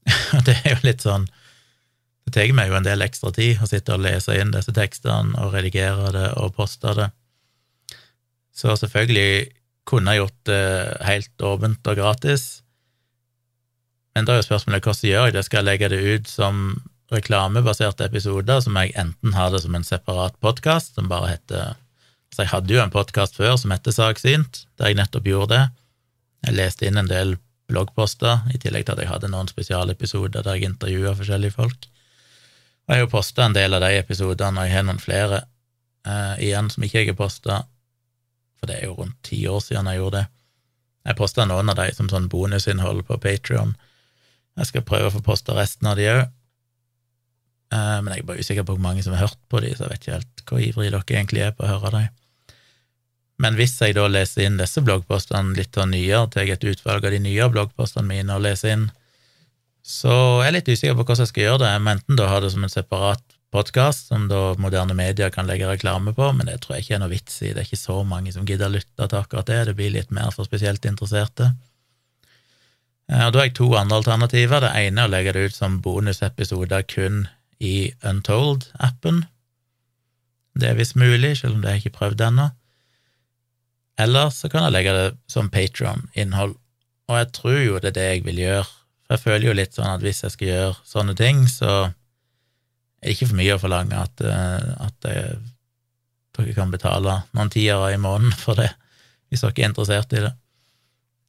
det 0.46 0.56
er 0.62 0.74
jo 0.74 0.80
litt 0.86 1.04
sånn 1.04 1.26
Det 2.26 2.34
tar 2.36 2.52
meg 2.56 2.70
jo 2.70 2.76
en 2.78 2.86
del 2.86 3.04
ekstra 3.04 3.32
tid 3.34 3.62
å 3.62 3.68
sitte 3.68 3.94
og 3.96 4.04
lese 4.04 4.36
inn 4.36 4.52
disse 4.52 4.74
tekstene 4.76 5.38
og 5.40 5.54
redigere 5.56 6.12
det 6.12 6.26
og 6.36 6.52
poste 6.58 6.92
det. 6.98 7.06
Så 8.52 8.74
selvfølgelig 8.76 9.48
kunne 9.88 10.12
jeg 10.12 10.20
gjort 10.20 10.50
det 10.50 10.64
helt 11.08 11.44
åpent 11.48 11.88
og 11.88 11.96
gratis. 11.96 12.44
Men 14.12 14.28
da 14.28 14.34
er 14.34 14.42
jo 14.42 14.48
spørsmålet 14.50 14.84
hvordan 14.84 15.08
gjør 15.08 15.26
jeg 15.30 15.36
det? 15.38 15.44
Skal 15.46 15.62
jeg 15.62 15.68
legge 15.70 15.90
det 15.94 16.02
ut 16.04 16.28
som 16.28 16.62
reklamebaserte 17.08 18.04
episoder, 18.04 18.60
som 18.60 18.76
jeg 18.76 18.92
enten 19.00 19.32
har 19.32 19.54
det 19.54 19.62
som 19.64 19.78
en 19.78 19.88
separat 19.88 20.36
podkast, 20.44 20.98
som 20.98 21.08
bare 21.08 21.32
heter 21.32 21.78
så 22.34 22.44
jeg 22.44 22.52
hadde 22.52 22.74
jo 22.74 22.80
en 22.82 22.92
podkast 22.92 23.38
før 23.38 23.56
som 23.58 23.72
heter 23.72 23.94
Saksynt, 23.94 24.64
der 24.78 24.90
jeg 24.90 24.98
nettopp 24.98 25.28
gjorde 25.28 25.54
det. 25.54 25.62
Jeg 26.46 26.56
leste 26.58 26.88
inn 26.88 27.00
en 27.00 27.08
del 27.10 27.36
bloggposter, 27.68 28.46
i 28.54 28.58
tillegg 28.60 28.86
til 28.86 28.96
at 28.96 29.02
jeg 29.02 29.10
hadde 29.10 29.30
noen 29.32 29.50
spesialepisoder 29.50 30.44
der 30.44 30.56
jeg 30.56 30.70
intervjua 30.72 31.14
forskjellige 31.18 31.56
folk. 31.56 31.88
Jeg 32.88 32.94
har 32.94 33.02
jo 33.04 33.10
posta 33.12 33.44
en 33.44 33.56
del 33.56 33.76
av 33.76 33.84
de 33.84 33.92
episodene, 33.98 34.62
og 34.62 34.68
jeg 34.68 34.76
har 34.78 34.86
noen 34.88 35.02
flere 35.02 35.42
eh, 36.08 36.46
igjen 36.48 36.70
som 36.72 36.86
ikke 36.86 37.02
jeg 37.02 37.10
har 37.12 37.18
posta, 37.18 37.58
for 38.58 38.70
det 38.70 38.78
er 38.78 38.88
jo 38.88 38.96
rundt 38.96 39.18
ti 39.28 39.42
år 39.46 39.60
siden 39.64 39.90
jeg 39.90 40.00
gjorde 40.00 40.22
det. 40.22 40.26
Jeg 41.08 41.18
posta 41.20 41.44
noen 41.48 41.70
av 41.72 41.78
de 41.78 41.92
som 41.96 42.08
sånn 42.10 42.30
bonusinnhold 42.32 43.04
på 43.08 43.20
Patrion. 43.22 43.76
Jeg 44.58 44.70
skal 44.70 44.86
prøve 44.88 45.10
å 45.10 45.14
få 45.14 45.22
posta 45.24 45.54
resten 45.56 45.88
av 45.88 46.00
de 46.00 46.08
òg. 46.10 46.24
Eh, 47.76 47.98
men 48.00 48.14
jeg 48.14 48.24
er 48.24 48.30
bare 48.30 48.44
usikker 48.44 48.64
på 48.64 48.74
hvor 48.76 48.86
mange 48.88 49.04
som 49.04 49.14
har 49.14 49.28
hørt 49.28 49.40
på 49.52 49.60
de, 49.64 49.74
så 49.76 49.84
jeg 49.84 49.92
vet 49.92 50.02
ikke 50.02 50.16
helt 50.16 50.44
hvor 50.48 50.64
ivrig 50.64 50.90
dere 50.90 51.04
egentlig 51.04 51.44
er 51.44 51.54
på 51.56 51.66
å 51.66 51.74
høre 51.74 51.92
dem. 51.94 52.08
Men 53.38 53.54
hvis 53.54 53.76
jeg 53.80 53.94
da 53.94 54.08
leser 54.10 54.48
inn 54.48 54.58
disse 54.58 54.82
bloggpostene 54.82 55.54
litt 55.54 55.76
av 55.78 55.88
nyere, 55.92 56.26
tar 56.32 56.50
et 56.50 56.64
utvalg 56.66 57.06
av 57.06 57.14
de 57.14 57.20
nye 57.22 57.50
bloggpostene 57.54 58.08
mine 58.08 58.34
og 58.34 58.42
leser 58.48 58.74
inn, 58.74 58.88
så 59.86 60.12
er 60.42 60.48
jeg 60.48 60.56
litt 60.56 60.70
usikker 60.74 60.96
på 60.98 61.04
hvordan 61.04 61.24
jeg 61.24 61.30
skal 61.30 61.44
gjøre 61.44 61.60
det. 61.62 61.68
Jeg 61.72 61.84
enten 61.94 62.18
da 62.18 62.30
ha 62.32 62.40
det 62.42 62.50
som 62.52 62.66
en 62.66 62.72
separat 62.72 63.22
podkast, 63.54 64.10
som 64.10 64.26
da 64.28 64.52
moderne 64.60 64.96
medier 64.98 65.30
kan 65.32 65.48
legge 65.48 65.68
reklame 65.70 66.12
på, 66.16 66.26
men 66.36 66.50
det 66.50 66.58
tror 66.60 66.76
jeg 66.76 66.84
ikke 66.84 66.98
er 66.98 67.02
noe 67.04 67.14
vits 67.14 67.38
i. 67.40 67.54
Det 67.54 67.62
er 67.62 67.70
ikke 67.70 67.80
så 67.80 68.02
mange 68.04 68.34
som 68.34 68.44
gidder 68.48 68.68
å 68.68 68.74
lytte 68.74 69.08
til 69.08 69.20
akkurat 69.22 69.48
det. 69.48 69.62
Det 69.70 69.76
blir 69.78 69.94
litt 69.94 70.12
mer 70.14 70.34
for 70.34 70.48
spesielt 70.48 70.84
interesserte. 70.88 71.52
Eh, 73.08 73.24
og 73.24 73.32
Da 73.32 73.40
har 73.40 73.48
jeg 73.48 73.56
to 73.56 73.70
andre 73.78 74.02
alternativer. 74.02 74.60
Det 74.60 74.74
ene 74.82 75.00
er 75.00 75.08
å 75.08 75.14
legge 75.14 75.32
det 75.32 75.48
ut 75.48 75.56
som 75.56 75.80
bonusepisoder 75.80 76.84
kun 76.90 77.26
i 77.58 77.92
Untold-appen. 78.04 79.24
Det 80.58 80.68
er 80.68 80.78
visst 80.78 80.98
mulig, 80.98 81.38
selv 81.38 81.56
om 81.56 81.62
det 81.62 81.70
har 81.70 81.78
jeg 81.78 81.86
ikke 81.86 81.98
prøvd 82.02 82.26
ennå. 82.28 82.50
Eller 83.98 84.30
så 84.34 84.50
kan 84.50 84.66
jeg 84.66 84.76
legge 84.76 84.94
det 84.94 85.06
som 85.30 85.50
Patron-innhold. 85.50 86.56
og 87.08 87.16
jeg 87.16 87.28
tror 87.32 87.58
jo 87.58 87.78
det 87.80 87.90
er 87.90 87.96
det 87.96 88.08
jeg 88.08 88.24
vil 88.26 88.42
gjøre. 88.42 88.66
For 89.06 89.16
jeg 89.16 89.24
føler 89.24 89.46
jo 89.48 89.56
litt 89.56 89.76
sånn 89.76 89.88
at 89.88 90.02
hvis 90.04 90.22
jeg 90.22 90.34
skal 90.34 90.48
gjøre 90.48 90.74
sånne 90.84 91.14
ting, 91.16 91.46
så 91.48 91.70
er 91.88 93.06
det 93.06 93.14
ikke 93.14 93.30
for 93.30 93.38
mye 93.38 93.54
å 93.54 93.62
forlange 93.62 93.96
at, 93.96 94.20
eh, 94.20 94.66
at 94.84 95.08
jeg, 95.08 95.38
dere 96.36 96.54
kan 96.54 96.74
betale 96.74 97.14
noen 97.32 97.50
tiere 97.50 97.94
i 97.94 98.00
måneden 98.00 98.36
for 98.36 98.58
det, 98.58 98.68
hvis 99.28 99.46
dere 99.46 99.56
er 99.56 99.70
interessert 99.70 100.12
i 100.12 100.24
det. 100.26 100.34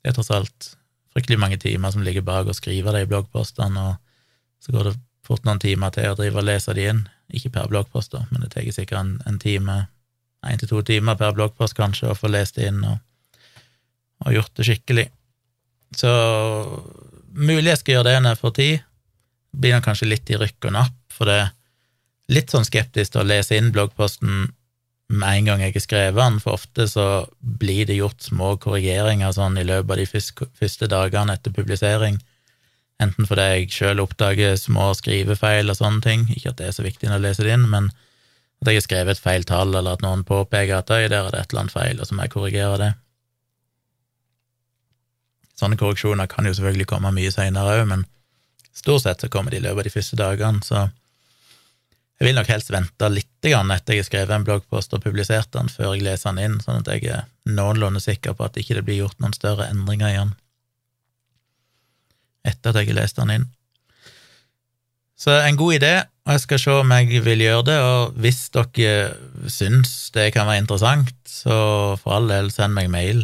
Det 0.04 0.12
er 0.12 0.18
tross 0.18 0.34
alt 0.36 0.74
fryktelig 1.14 1.40
mange 1.40 1.60
timer 1.62 1.94
som 1.94 2.04
ligger 2.06 2.26
bak 2.28 2.50
å 2.50 2.58
skrive 2.58 2.94
de 2.96 3.06
bloggpostene, 3.10 3.86
og 3.94 4.64
så 4.64 4.76
går 4.76 4.90
det 4.90 5.00
fort 5.26 5.48
noen 5.48 5.62
timer 5.62 5.94
til 5.96 6.12
å 6.12 6.18
drive 6.20 6.42
og 6.42 6.48
lese 6.50 6.76
de 6.76 6.90
inn. 6.92 7.06
Ikke 7.32 7.52
per 7.54 7.70
bloggpost, 7.72 8.16
men 8.32 8.44
det 8.44 8.52
tar 8.54 8.68
sikkert 8.74 9.00
en, 9.00 9.16
en 9.30 9.40
time, 9.42 9.84
én 10.48 10.60
til 10.60 10.72
to 10.72 10.82
timer 10.88 11.18
per 11.20 11.36
bloggpost 11.36 11.76
kanskje, 11.78 12.12
å 12.12 12.18
få 12.18 12.32
lest 12.32 12.60
inn 12.62 12.80
og, 12.88 13.00
og 14.26 14.36
gjort 14.36 14.54
det 14.60 14.68
skikkelig. 14.70 15.08
Så 15.98 16.12
mulig 17.36 17.74
jeg 17.74 17.82
skal 17.82 17.98
gjøre 17.98 18.12
det 18.12 18.22
når 18.22 18.36
jeg 18.36 18.42
får 18.44 18.56
tid. 18.60 18.86
Blir 19.60 19.76
nok 19.76 19.88
kanskje 19.90 20.12
litt 20.12 20.30
i 20.30 20.38
rykk 20.40 20.70
og 20.70 20.76
napp, 20.78 20.98
for 21.12 21.30
det 21.30 21.40
er 21.42 21.52
litt 22.30 22.54
sånn 22.54 22.68
skeptisk 22.68 23.16
til 23.16 23.24
å 23.24 23.28
lese 23.28 23.58
inn 23.58 23.74
bloggposten 23.74 24.50
med 25.10 25.30
en 25.40 25.48
gang 25.48 25.62
jeg 25.64 25.74
har 25.74 25.84
skrevet 25.84 26.22
den, 26.22 26.38
for 26.44 26.60
ofte 26.60 26.86
så 26.88 27.06
blir 27.42 27.88
det 27.90 27.98
gjort 27.98 28.22
små 28.22 28.54
korrigeringer 28.62 29.34
sånn 29.34 29.58
i 29.58 29.66
løpet 29.66 29.96
av 29.96 30.02
de 30.04 30.44
første 30.60 30.90
dagene 30.92 31.34
etter 31.34 31.56
publisering, 31.56 32.20
enten 33.02 33.26
fordi 33.26 33.48
jeg 33.48 33.72
sjøl 33.74 34.04
oppdager 34.04 34.54
små 34.60 34.92
skrivefeil 34.98 35.72
og 35.72 35.80
sånne 35.80 36.06
ting, 36.06 36.28
ikke 36.36 36.54
at 36.54 36.60
det 36.62 36.70
er 36.70 36.78
så 36.78 36.86
viktig 36.86 37.10
når 37.10 37.18
jeg 37.18 37.26
leser 37.26 37.50
det 37.50 37.58
inn, 37.58 37.66
men 37.72 37.90
at 38.60 38.68
jeg 38.68 38.80
har 38.82 38.86
skrevet 38.86 39.16
et 39.16 39.24
feil 39.24 39.46
tall, 39.48 39.72
eller 39.72 39.96
at 39.96 40.04
noen 40.04 40.26
påpeker 40.28 40.82
at 40.82 40.90
der 40.92 41.06
er 41.06 41.12
det 41.12 41.20
et 41.40 41.54
eller 41.54 41.64
annet 41.64 41.76
feil, 41.76 42.00
og 42.00 42.08
så 42.08 42.16
må 42.16 42.26
jeg 42.26 42.34
korrigere 42.34 42.80
det. 42.82 42.90
Sånne 45.60 45.80
korreksjoner 45.80 46.28
kan 46.32 46.48
jo 46.48 46.56
selvfølgelig 46.56 46.88
komme 46.92 47.12
mye 47.16 47.32
seinere 47.32 47.80
òg, 47.80 47.86
men 47.92 48.06
stort 48.76 49.06
sett 49.06 49.24
så 49.24 49.32
kommer 49.32 49.52
de 49.52 49.60
i 49.60 49.64
løpet 49.64 49.84
av 49.84 49.88
de 49.88 49.96
første 49.96 50.20
dagene, 50.20 50.64
så 50.64 50.88
jeg 52.20 52.28
vil 52.28 52.36
nok 52.36 52.50
helst 52.52 52.72
vente 52.76 53.08
litt 53.08 53.28
etter 53.48 53.94
jeg 53.96 54.02
har 54.02 54.08
skrevet 54.10 54.36
en 54.36 54.44
bloggpost 54.44 54.92
og 54.94 55.04
publisert 55.06 55.54
den, 55.56 55.72
før 55.72 55.94
jeg 55.94 56.04
leser 56.04 56.34
den 56.34 56.44
inn, 56.44 56.58
sånn 56.60 56.82
at 56.82 56.90
jeg 56.92 57.08
er 57.08 57.28
noenlunde 57.48 58.02
sikker 58.04 58.36
på 58.36 58.44
at 58.44 58.58
det 58.58 58.66
ikke 58.66 58.84
blir 58.84 59.06
gjort 59.06 59.22
noen 59.24 59.36
større 59.36 59.70
endringer 59.72 60.12
i 60.12 60.18
den 60.20 60.36
etter 62.48 62.72
at 62.72 62.82
jeg 62.82 62.92
har 62.92 63.00
lest 63.02 63.20
den 63.20 63.32
inn. 63.34 63.48
Så 65.20 65.34
en 65.36 65.60
god 65.60 65.76
idé, 65.80 65.94
og 66.30 66.36
jeg 66.36 66.42
skal 66.44 66.60
se 66.62 66.74
om 66.78 66.92
jeg 66.94 67.24
vil 67.26 67.42
gjøre 67.42 67.66
det, 67.66 67.76
og 67.82 68.18
hvis 68.22 68.44
dere 68.54 69.50
syns 69.50 70.12
det 70.14 70.28
kan 70.36 70.46
være 70.46 70.62
interessant, 70.62 71.16
så 71.26 71.56
for 71.98 72.20
all 72.20 72.30
del 72.30 72.52
send 72.54 72.76
meg 72.78 72.92
mail 72.94 73.24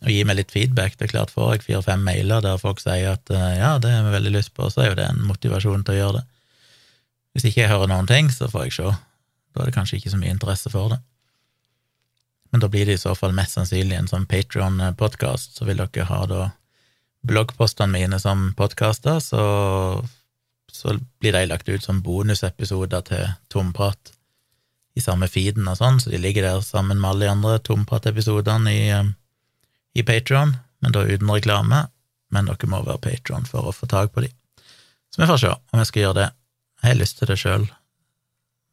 og 0.00 0.12
gi 0.14 0.20
meg 0.22 0.38
litt 0.38 0.54
feedback. 0.54 0.94
Det 0.94 1.08
er 1.08 1.12
klart, 1.16 1.32
får 1.34 1.56
jeg 1.56 1.64
fire-fem 1.64 2.04
mailer 2.06 2.44
der 2.44 2.60
folk 2.62 2.78
sier 2.78 3.16
at 3.16 3.32
eh, 3.34 3.56
ja, 3.58 3.72
det 3.82 3.90
har 3.90 4.06
vi 4.06 4.14
veldig 4.14 4.32
lyst 4.36 4.54
på, 4.54 4.68
så 4.70 4.84
er 4.84 4.92
jo 4.92 5.00
det 5.00 5.08
en 5.10 5.18
motivasjon 5.26 5.82
til 5.82 5.96
å 5.96 5.98
gjøre 5.98 6.20
det. 6.20 6.22
Hvis 7.34 7.48
ikke 7.50 7.64
jeg 7.64 7.72
hører 7.72 7.90
noen 7.90 8.08
ting, 8.10 8.30
så 8.30 8.46
får 8.50 8.68
jeg 8.68 8.76
se. 8.78 8.94
Da 9.50 9.64
er 9.64 9.68
det 9.68 9.74
kanskje 9.74 9.98
ikke 9.98 10.14
så 10.14 10.20
mye 10.22 10.36
interesse 10.36 10.70
for 10.70 10.94
det. 10.94 11.00
Men 12.54 12.62
da 12.62 12.70
blir 12.70 12.86
det 12.86 13.00
i 13.00 13.02
så 13.02 13.16
fall 13.18 13.34
mest 13.34 13.58
sannsynlig 13.58 13.98
en 13.98 14.08
sånn 14.10 14.30
Patrion-podkast, 14.30 15.58
så 15.58 15.66
vil 15.66 15.82
dere 15.82 16.06
ha 16.06 16.22
da 16.30 16.48
bloggpostene 17.26 17.98
mine 17.98 18.22
som 18.22 18.52
podkaster, 18.58 19.18
så, 19.22 19.42
så, 20.76 20.96
blir 21.20 21.36
de 21.36 21.46
lagt 21.50 21.68
ut 21.68 21.84
som 21.84 22.02
bonusepisoder 22.02 23.06
til 23.06 23.28
Tomprat 23.52 24.12
i 24.98 25.02
samme 25.02 25.28
feeden 25.30 25.68
og 25.70 25.78
sånn, 25.78 26.00
så 26.02 26.10
de 26.10 26.18
ligger 26.18 26.44
der 26.44 26.62
sammen 26.66 26.98
med 26.98 27.10
alle 27.10 27.26
de 27.26 27.32
andre 27.32 27.58
Tomprat-episodene 27.64 28.74
i 28.74 28.84
eh, 28.90 29.10
i 29.92 30.02
Patron, 30.02 30.56
men 30.78 30.92
da 30.92 31.04
uten 31.04 31.30
reklame. 31.30 31.86
Men 32.30 32.46
dere 32.46 32.68
må 32.70 32.82
være 32.86 33.02
Patron 33.02 33.46
for 33.48 33.66
å 33.66 33.74
få 33.74 33.88
tak 33.90 34.12
på 34.14 34.22
de. 34.22 34.30
Så 35.10 35.22
vi 35.22 35.26
får 35.26 35.40
se 35.42 35.50
om 35.50 35.80
jeg 35.80 35.90
skal 35.90 36.04
gjøre 36.04 36.18
det. 36.20 36.28
Jeg 36.80 36.92
har 36.92 37.00
lyst 37.00 37.18
til 37.18 37.28
det 37.28 37.38
sjøl, 37.40 37.64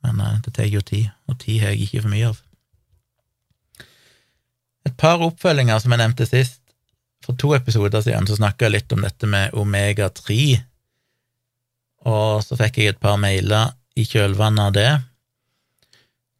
men 0.05 0.21
eh, 0.23 0.38
det 0.45 0.53
tar 0.55 0.69
jo 0.69 0.83
tid, 0.86 1.10
og 1.27 1.39
tid 1.41 1.63
har 1.63 1.73
jeg 1.73 1.88
ikke 1.88 2.03
for 2.05 2.13
mye 2.13 2.29
av. 2.29 2.43
Et 4.88 4.95
par 4.95 5.23
oppfølginger 5.25 5.81
som 5.83 5.91
jeg 5.91 6.03
nevnte 6.03 6.29
sist. 6.29 6.62
For 7.25 7.36
to 7.36 7.49
episoder 7.57 8.03
siden 8.05 8.29
så 8.29 8.38
snakka 8.38 8.67
jeg 8.67 8.75
litt 8.75 8.93
om 8.93 9.01
dette 9.03 9.27
med 9.27 9.57
omega-3, 9.57 10.38
og 12.08 12.43
så 12.46 12.58
fikk 12.60 12.80
jeg 12.80 12.93
et 12.93 13.04
par 13.04 13.20
mailer 13.20 13.74
i 13.98 14.06
kjølvannet 14.08 14.63
av 14.70 14.76
det. 14.76 14.91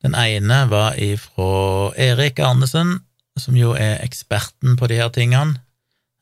Den 0.06 0.16
ene 0.16 0.64
var 0.72 0.98
ifra 1.02 1.92
Erik 2.00 2.40
Arnesen, 2.40 3.00
som 3.38 3.58
jo 3.58 3.74
er 3.78 4.00
eksperten 4.06 4.78
på 4.80 4.90
de 4.90 5.00
her 5.02 5.10
tingene. 5.14 5.60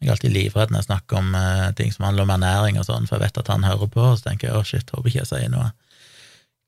Jeg 0.01 0.09
er 0.09 0.15
alltid 0.15 0.33
livredd 0.35 0.71
når 0.71 0.81
jeg 0.81 0.89
snakker 0.89 1.19
om 1.21 1.35
uh, 1.37 1.71
ting 1.77 1.91
som 1.93 2.07
handler 2.07 2.25
om 2.25 2.33
ernæring 2.35 2.79
og 2.79 2.87
sånn, 2.87 3.07
for 3.07 3.17
jeg 3.17 3.29
vet 3.29 3.39
at 3.41 3.51
han 3.53 3.67
hører 3.67 3.89
på, 3.91 4.03
og 4.03 4.17
så 4.19 4.29
tenker 4.29 4.49
jeg 4.49 4.57
å, 4.57 4.65
shit, 4.67 4.91
håper 4.91 5.11
ikke 5.11 5.21
jeg 5.23 5.31
sier 5.31 5.51
noe 5.53 5.69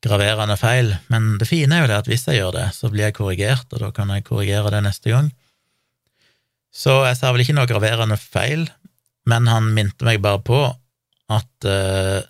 graverende 0.04 0.56
feil. 0.58 0.94
Men 1.12 1.36
det 1.40 1.48
fine 1.50 1.76
er 1.76 1.84
jo 1.84 1.90
det 1.90 2.00
at 2.04 2.08
hvis 2.10 2.26
jeg 2.30 2.40
gjør 2.40 2.54
det, 2.56 2.66
så 2.76 2.90
blir 2.92 3.08
jeg 3.08 3.18
korrigert, 3.18 3.68
og 3.72 3.82
da 3.82 3.92
kan 3.94 4.10
jeg 4.14 4.26
korrigere 4.28 4.72
det 4.74 4.82
neste 4.86 5.12
gang. 5.12 5.30
Så 6.74 7.00
jeg 7.06 7.18
sa 7.18 7.32
vel 7.34 7.42
ikke 7.44 7.56
noe 7.58 7.68
graverende 7.68 8.18
feil, 8.20 8.68
men 9.28 9.48
han 9.50 9.72
minte 9.76 10.06
meg 10.06 10.22
bare 10.24 10.40
på 10.44 10.60
at 11.34 11.68
uh, 11.68 12.20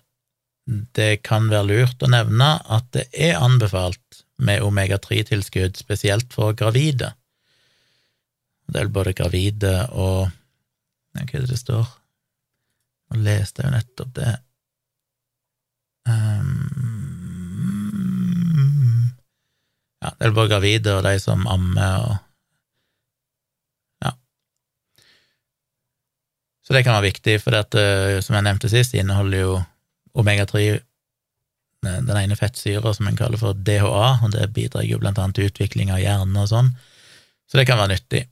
det 0.69 1.23
kan 1.25 1.47
være 1.49 1.67
lurt 1.69 2.03
å 2.05 2.09
nevne 2.11 2.49
at 2.69 2.85
det 2.93 3.07
er 3.13 3.39
anbefalt 3.41 4.23
med 4.39 4.61
omega-3-tilskudd, 4.63 5.79
spesielt 5.79 6.33
for 6.33 6.53
gravide. 6.57 7.13
Det 8.69 8.83
er 8.83 8.91
både 8.93 9.15
gravide 9.17 9.73
og 9.91 10.29
Hva 11.09 11.23
er 11.25 11.41
det 11.41 11.49
det 11.49 11.57
står? 11.57 11.87
Nå 13.09 13.23
leste 13.25 13.63
jeg 13.63 13.71
jo 13.71 13.73
nettopp 13.73 14.11
det. 14.13 14.33
Um, 16.05 16.51
ja, 19.99 20.11
det 20.13 20.27
er 20.27 20.35
bare 20.37 20.51
gravide 20.53 20.93
og 20.99 21.03
de 21.07 21.15
som 21.21 21.47
ammer 21.49 22.05
og 22.05 22.15
Ja. 24.05 24.13
Så 26.63 26.77
det 26.77 26.85
kan 26.85 26.93
være 26.99 27.09
viktig, 27.09 27.41
for 27.41 27.57
dette, 27.57 27.81
eh, 27.81 28.21
som 28.21 28.37
jeg 28.37 28.45
nevnte 28.45 28.69
sist, 28.69 28.93
inneholder 28.93 29.39
jo 29.41 29.57
omega-3 30.17 30.79
den 31.81 32.17
ene 32.17 32.35
fettsyra 32.35 32.91
som 32.93 33.07
en 33.07 33.17
kaller 33.19 33.39
for 33.39 33.55
DHA, 33.55 34.07
og 34.23 34.33
det 34.33 34.49
bidrar 34.55 34.83
jo 34.83 34.99
blant 34.99 35.19
annet 35.21 35.37
til 35.37 35.47
utvikling 35.47 35.93
av 35.93 36.01
hjernen 36.01 36.35
og 36.41 36.49
sånn, 36.51 36.73
så 37.49 37.59
det 37.59 37.65
kan 37.69 37.79
være 37.79 37.93
nyttig. 37.95 38.25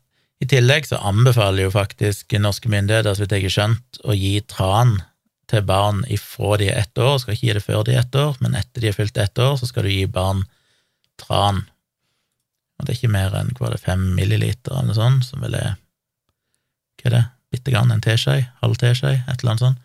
I 0.44 0.48
tillegg 0.52 0.86
så 0.86 1.00
anbefaler 1.02 1.66
jo 1.66 1.74
faktisk 1.74 2.36
norske 2.42 2.70
myndigheter, 2.70 3.16
så 3.16 3.24
vidt 3.24 3.38
jeg 3.38 3.48
har 3.48 3.56
skjønt, 3.56 4.02
å 4.06 4.14
gi 4.14 4.36
tran 4.46 5.00
til 5.50 5.64
barn 5.66 6.04
ifra 6.12 6.58
de 6.60 6.68
er 6.70 6.84
ett 6.84 7.02
år. 7.02 7.16
Skal 7.22 7.34
ikke 7.34 7.48
gi 7.48 7.56
det 7.58 7.64
før 7.64 7.88
de 7.88 7.96
er 7.96 8.04
ett 8.04 8.20
år, 8.20 8.36
men 8.44 8.58
etter 8.60 8.84
de 8.84 8.92
er 8.92 8.98
fylt 8.98 9.18
ett 9.18 9.42
år, 9.42 9.56
så 9.58 9.70
skal 9.70 9.88
du 9.88 9.94
gi 9.94 10.06
barn 10.12 10.44
tran. 11.18 11.64
Og 12.78 12.86
det 12.86 12.94
er 12.94 13.00
ikke 13.00 13.16
mer 13.16 13.34
enn 13.40 13.56
hva 13.58 13.72
det 13.74 13.82
fem 13.82 14.04
milliliter 14.18 14.76
eller 14.76 14.92
noe 14.92 15.00
sånt, 15.00 15.26
som 15.26 15.42
vel 15.46 15.58
er 15.58 15.76
Hva 16.98 17.10
er 17.10 17.14
det? 17.14 17.26
Bitte 17.54 17.72
grann, 17.72 17.92
en 17.94 18.04
teskje? 18.04 18.42
Halv 18.60 18.78
teskje? 18.82 19.14
Et 19.24 19.40
eller 19.40 19.54
annet 19.54 19.64
sånt. 19.64 19.84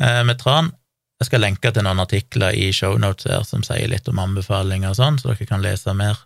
Eh, 0.00 0.22
med 0.26 0.38
tran. 0.40 0.72
Jeg 1.22 1.28
skal 1.28 1.44
lenke 1.44 1.70
til 1.70 1.84
noen 1.86 2.02
artikler 2.02 2.56
i 2.58 2.72
shownotes 2.74 3.28
her 3.30 3.44
som 3.46 3.62
sier 3.62 3.86
litt 3.86 4.08
om 4.10 4.18
anbefalinger 4.18 4.90
og 4.90 4.98
sånn, 4.98 5.20
så 5.22 5.30
dere 5.30 5.46
kan 5.46 5.62
lese 5.62 5.94
mer. 5.94 6.18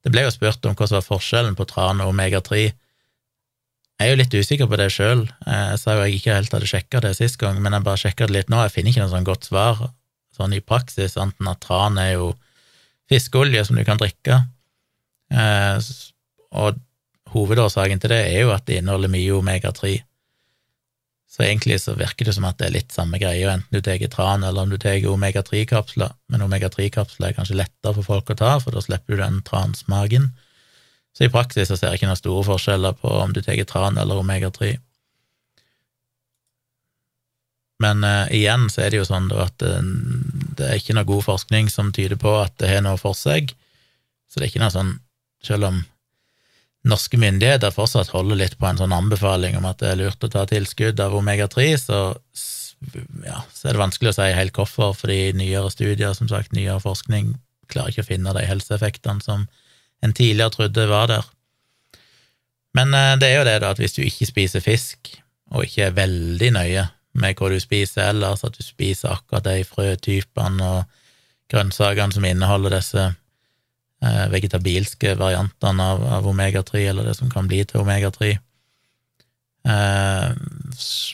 Det 0.00 0.08
ble 0.14 0.24
jo 0.24 0.30
spurt 0.32 0.64
om 0.64 0.72
hva 0.72 0.86
som 0.88 0.96
var 0.96 1.04
forskjellen 1.04 1.58
på 1.58 1.66
tran 1.68 2.00
og 2.00 2.14
omega-3. 2.14 2.62
Jeg 4.00 4.06
er 4.06 4.08
jo 4.08 4.20
litt 4.22 4.32
usikker 4.34 4.70
på 4.70 4.78
det 4.80 4.88
sjøl. 4.94 5.26
Jeg 5.44 5.80
sa 5.82 5.98
jo 5.98 6.06
jeg 6.06 6.16
ikke 6.16 6.38
helt 6.38 6.56
hadde 6.56 6.70
sjekka 6.70 7.02
det 7.04 7.12
sist 7.18 7.36
gang, 7.42 7.60
men 7.60 7.76
jeg 7.76 7.84
bare 7.84 8.00
sjekka 8.00 8.30
det 8.30 8.38
litt 8.38 8.48
nå. 8.50 8.62
Jeg 8.64 8.72
finner 8.74 8.94
ikke 8.94 9.04
noe 9.04 9.12
sånn 9.12 9.28
godt 9.28 9.50
svar 9.50 9.84
sånn 10.32 10.56
i 10.56 10.62
praksis, 10.64 11.18
enten 11.20 11.50
at 11.50 11.60
tran 11.60 12.00
er 12.00 12.14
jo 12.14 12.30
fiskeolje 13.12 13.66
som 13.68 13.76
du 13.76 13.84
kan 13.84 14.00
drikke. 14.00 14.40
Eh, 15.28 15.90
og 16.56 16.80
hovedårsaken 17.36 18.00
til 18.00 18.14
det 18.16 18.22
er 18.32 18.46
jo 18.46 18.54
at 18.56 18.64
det 18.64 18.80
inneholder 18.80 19.12
mye 19.12 19.36
omega-3. 19.36 19.92
Så 21.32 21.46
egentlig 21.46 21.78
så 21.80 21.94
virker 21.96 22.28
det 22.28 22.34
som 22.36 22.44
at 22.44 22.58
det 22.60 22.66
er 22.66 22.74
litt 22.74 22.92
samme 22.92 23.16
greie, 23.16 23.48
enten 23.48 23.72
du 23.72 23.80
tar 23.80 24.02
tran 24.12 24.44
eller 24.44 24.66
om 24.66 24.72
du 24.72 24.76
tar 24.76 25.00
omega-3-kapsler, 25.08 26.12
men 26.28 26.44
omega-3-kapsler 26.44 27.30
er 27.30 27.36
kanskje 27.38 27.56
lettere 27.56 27.94
for 27.96 28.04
folk 28.04 28.32
å 28.34 28.36
ta, 28.36 28.50
for 28.60 28.76
da 28.76 28.82
slipper 28.84 29.16
du 29.16 29.22
den 29.22 29.38
transmagen. 29.46 30.28
Så 31.16 31.24
i 31.24 31.32
praksis 31.32 31.70
så 31.72 31.78
ser 31.78 31.92
jeg 31.92 32.02
ikke 32.02 32.10
noen 32.10 32.20
store 32.20 32.44
forskjeller 32.50 32.98
på 33.00 33.14
om 33.16 33.32
du 33.32 33.40
tar 33.44 33.56
tran 33.68 33.96
eller 34.00 34.20
omega-3. 34.20 34.74
Men 37.80 38.04
uh, 38.04 38.28
igjen 38.28 38.68
så 38.70 38.84
er 38.84 38.92
det 38.92 39.00
jo 39.00 39.08
sånn 39.08 39.30
da 39.32 39.46
at 39.48 39.64
eh, 39.66 39.80
det 40.58 40.68
er 40.68 40.78
ikke 40.78 40.94
noe 40.94 41.08
god 41.08 41.24
forskning 41.26 41.72
som 41.72 41.90
tyder 41.96 42.20
på 42.20 42.36
at 42.42 42.54
det 42.60 42.70
har 42.70 42.84
noe 42.84 43.00
for 43.00 43.16
seg, 43.18 43.56
så 44.28 44.38
det 44.38 44.46
er 44.46 44.52
ikke 44.52 44.62
noe 44.62 44.74
sånn, 44.74 44.92
selv 45.42 45.66
om 45.70 45.80
norske 46.88 47.18
myndigheter 47.20 47.70
fortsatt 47.74 48.10
holder 48.10 48.40
litt 48.40 48.56
på 48.58 48.66
en 48.66 48.80
sånn 48.80 48.94
anbefaling 48.94 49.56
om 49.58 49.66
at 49.68 49.78
det 49.82 49.92
er 49.92 50.00
lurt 50.00 50.24
å 50.26 50.30
ta 50.32 50.44
tilskudd 50.50 51.00
av 51.02 51.14
omega-3, 51.14 51.66
så, 51.78 52.00
ja, 53.26 53.42
så 53.54 53.68
er 53.68 53.76
det 53.76 53.82
vanskelig 53.82 54.12
å 54.12 54.16
si 54.18 54.30
helt 54.34 54.56
hvorfor, 54.58 54.96
fordi 54.98 55.20
nyere 55.38 55.70
studier, 55.70 56.16
som 56.18 56.30
sagt, 56.30 56.54
nyere 56.56 56.80
forskning, 56.82 57.36
klarer 57.70 57.94
ikke 57.94 58.06
å 58.06 58.10
finne 58.10 58.34
de 58.36 58.46
helseeffektene 58.48 59.22
som 59.24 59.46
en 60.02 60.16
tidligere 60.16 60.54
trodde 60.56 60.88
var 60.90 61.10
der. 61.12 61.28
Men 62.76 62.94
eh, 62.96 63.14
det 63.20 63.28
er 63.28 63.38
jo 63.38 63.46
det, 63.46 63.58
da, 63.62 63.70
at 63.70 63.80
hvis 63.80 63.94
du 63.96 64.02
ikke 64.02 64.28
spiser 64.28 64.64
fisk, 64.64 65.14
og 65.52 65.68
ikke 65.68 65.86
er 65.86 65.96
veldig 65.96 66.50
nøye 66.56 66.88
med 67.20 67.36
hva 67.36 67.50
du 67.52 67.58
spiser 67.60 68.08
ellers, 68.08 68.42
at 68.44 68.56
du 68.56 68.64
spiser 68.64 69.12
akkurat 69.12 69.44
de 69.46 69.66
frøtypene 69.68 70.64
og 70.64 71.00
grønnsakene 71.52 72.16
som 72.16 72.24
inneholder 72.24 72.78
disse 72.78 73.10
vegetabilske 74.32 75.14
variantene 75.20 75.84
av, 75.94 76.00
av 76.18 76.26
omega-3, 76.26 76.86
eller 76.90 77.06
det 77.06 77.14
som 77.18 77.30
kan 77.30 77.46
bli 77.50 77.60
til 77.68 77.84
omega-3. 77.84 78.32
Eh, 79.62 80.32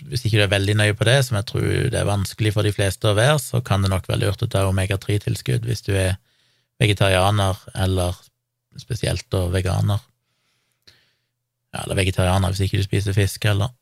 hvis 0.08 0.24
ikke 0.24 0.38
du 0.38 0.44
er 0.46 0.52
veldig 0.54 0.76
nøye 0.80 0.96
på 0.96 1.04
det, 1.08 1.18
som 1.26 1.36
jeg 1.36 1.48
tror 1.50 1.66
det 1.92 1.98
er 2.00 2.08
vanskelig 2.08 2.54
for 2.54 2.64
de 2.64 2.72
fleste 2.72 3.10
å 3.10 3.16
være, 3.18 3.36
så 3.44 3.60
kan 3.64 3.84
det 3.84 3.92
nok 3.92 4.08
være 4.08 4.22
lurt 4.24 4.44
å 4.44 4.48
ta 4.50 4.64
omega-3-tilskudd 4.70 5.68
hvis 5.68 5.84
du 5.84 5.92
er 5.98 6.16
vegetarianer 6.80 7.58
eller 7.76 8.16
spesielt 8.78 9.26
da 9.34 9.44
veganer. 9.52 10.00
Ja, 11.74 11.82
eller 11.82 11.98
vegetarianer 11.98 12.54
hvis 12.54 12.64
ikke 12.64 12.80
du 12.80 12.86
spiser 12.86 13.16
fisk 13.16 13.44
heller. 13.50 13.74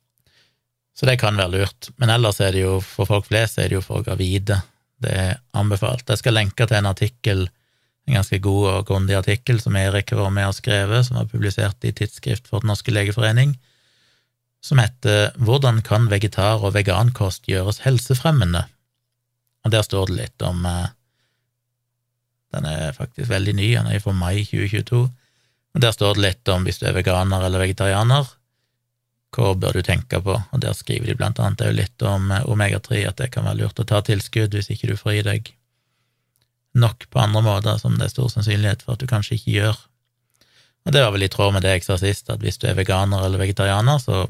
Så 0.96 1.06
det 1.06 1.18
kan 1.20 1.36
være 1.36 1.52
lurt. 1.52 1.90
Men 2.00 2.10
ellers 2.14 2.40
er 2.40 2.56
det 2.56 2.64
jo, 2.64 2.78
for 2.80 3.06
folk 3.08 3.28
flest 3.28 3.60
er 3.60 3.68
det 3.68 3.76
jo 3.76 3.84
for 3.84 4.02
gravide. 4.02 4.56
Det 4.96 5.12
er 5.12 5.34
anbefalt. 5.54 6.08
Jeg 6.08 6.22
skal 6.22 6.38
lenke 6.38 6.66
til 6.66 6.78
en 6.78 6.88
artikkel, 6.88 7.44
en 8.06 8.14
ganske 8.14 8.38
god 8.38 8.66
og 8.70 8.86
grundig 8.86 9.16
artikkel 9.18 9.58
som 9.60 9.76
Erik 9.78 10.12
var 10.14 10.30
med 10.30 10.46
og 10.46 10.54
skrevet, 10.54 11.08
som 11.08 11.18
var 11.18 11.30
publisert 11.30 11.82
i 11.84 11.92
Tidsskrift 11.92 12.46
for 12.46 12.62
Den 12.62 12.70
norske 12.70 12.94
legeforening, 12.94 13.56
som 14.62 14.78
heter 14.78 15.34
Hvordan 15.42 15.82
kan 15.82 16.06
vegetar- 16.10 16.62
og 16.62 16.74
vegankost 16.74 17.50
gjøres 17.50 17.82
helsefremmende? 17.82 18.66
Og 19.66 19.74
der 19.74 19.82
står 19.82 20.06
det 20.06 20.20
litt 20.20 20.46
om 20.46 20.64
eh, 20.66 20.94
Den 22.54 22.64
er 22.70 22.94
faktisk 22.94 23.28
veldig 23.28 23.54
ny, 23.58 23.72
den 23.74 23.90
er 23.90 24.00
fra 24.00 24.14
mai 24.14 24.44
2022. 24.46 25.02
Og 25.74 25.82
Der 25.82 25.92
står 25.92 26.14
det 26.14 26.22
litt 26.22 26.48
om 26.48 26.64
hvis 26.64 26.78
du 26.78 26.86
er 26.86 26.94
veganer 26.96 27.42
eller 27.42 27.66
vegetarianer, 27.66 28.30
hva 29.36 29.52
bør 29.58 29.76
du 29.76 29.82
tenke 29.84 30.22
på? 30.22 30.32
Og 30.32 30.60
der 30.62 30.72
skriver 30.72 31.10
de 31.10 31.18
blant 31.18 31.40
annet 31.42 31.74
litt 31.74 32.02
om 32.06 32.30
eh, 32.30 32.46
omega-3, 32.46 33.02
at 33.10 33.18
det 33.18 33.32
kan 33.34 33.44
være 33.50 33.64
lurt 33.64 33.82
å 33.82 33.84
ta 33.84 34.00
tilskudd 34.00 34.54
hvis 34.54 34.70
ikke 34.70 34.94
du 34.94 34.96
får 34.96 35.18
i 35.18 35.24
deg 35.26 35.56
nok 36.76 37.08
på 37.12 37.20
andre 37.22 37.42
måter, 37.44 37.78
som 37.80 37.96
det 37.96 38.08
er 38.08 38.14
stor 38.14 38.30
sannsynlighet 38.32 38.84
for 38.84 38.96
at 38.96 39.02
du 39.02 39.08
kanskje 39.10 39.38
ikke 39.38 39.54
gjør. 39.54 39.80
Og 40.86 40.94
det 40.94 41.02
var 41.02 41.14
vel 41.14 41.26
i 41.26 41.30
tråd 41.32 41.54
med 41.56 41.64
det 41.66 41.72
jeg 41.74 41.86
sa 41.86 41.96
sist, 41.98 42.28
at 42.30 42.42
hvis 42.44 42.60
du 42.62 42.68
er 42.70 42.76
veganer 42.78 43.24
eller 43.26 43.42
vegetarianer, 43.42 43.98
så 44.02 44.26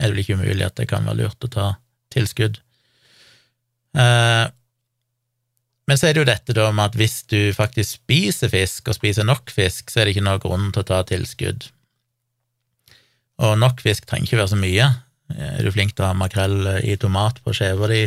er 0.00 0.08
det 0.08 0.14
vel 0.16 0.24
ikke 0.24 0.38
umulig 0.40 0.66
at 0.66 0.80
det 0.80 0.88
kan 0.90 1.06
være 1.06 1.20
lurt 1.20 1.46
å 1.46 1.52
ta 1.52 1.68
tilskudd. 2.12 2.58
Eh, 3.98 4.46
men 5.90 5.98
så 5.98 6.08
er 6.08 6.14
det 6.14 6.22
jo 6.22 6.30
dette 6.30 6.56
da 6.56 6.70
med 6.74 6.90
at 6.90 6.98
hvis 6.98 7.22
du 7.30 7.52
faktisk 7.54 8.00
spiser 8.00 8.50
fisk, 8.52 8.88
og 8.88 8.98
spiser 8.98 9.26
nok 9.28 9.52
fisk, 9.52 9.90
så 9.90 10.00
er 10.00 10.08
det 10.08 10.16
ikke 10.16 10.26
noen 10.26 10.42
grunn 10.42 10.68
til 10.74 10.84
å 10.84 10.88
ta 10.90 11.02
tilskudd. 11.06 11.68
Og 13.42 13.56
nok 13.58 13.82
fisk 13.82 14.06
trenger 14.06 14.30
ikke 14.30 14.40
være 14.42 14.52
så 14.54 14.60
mye. 14.60 14.88
Er 15.32 15.62
du 15.64 15.72
flink 15.74 15.94
til 15.94 16.04
å 16.04 16.10
ha 16.10 16.18
makrell 16.18 16.82
i 16.86 16.96
tomat 17.00 17.40
på 17.42 17.54
skiva 17.56 17.88
di 17.90 18.04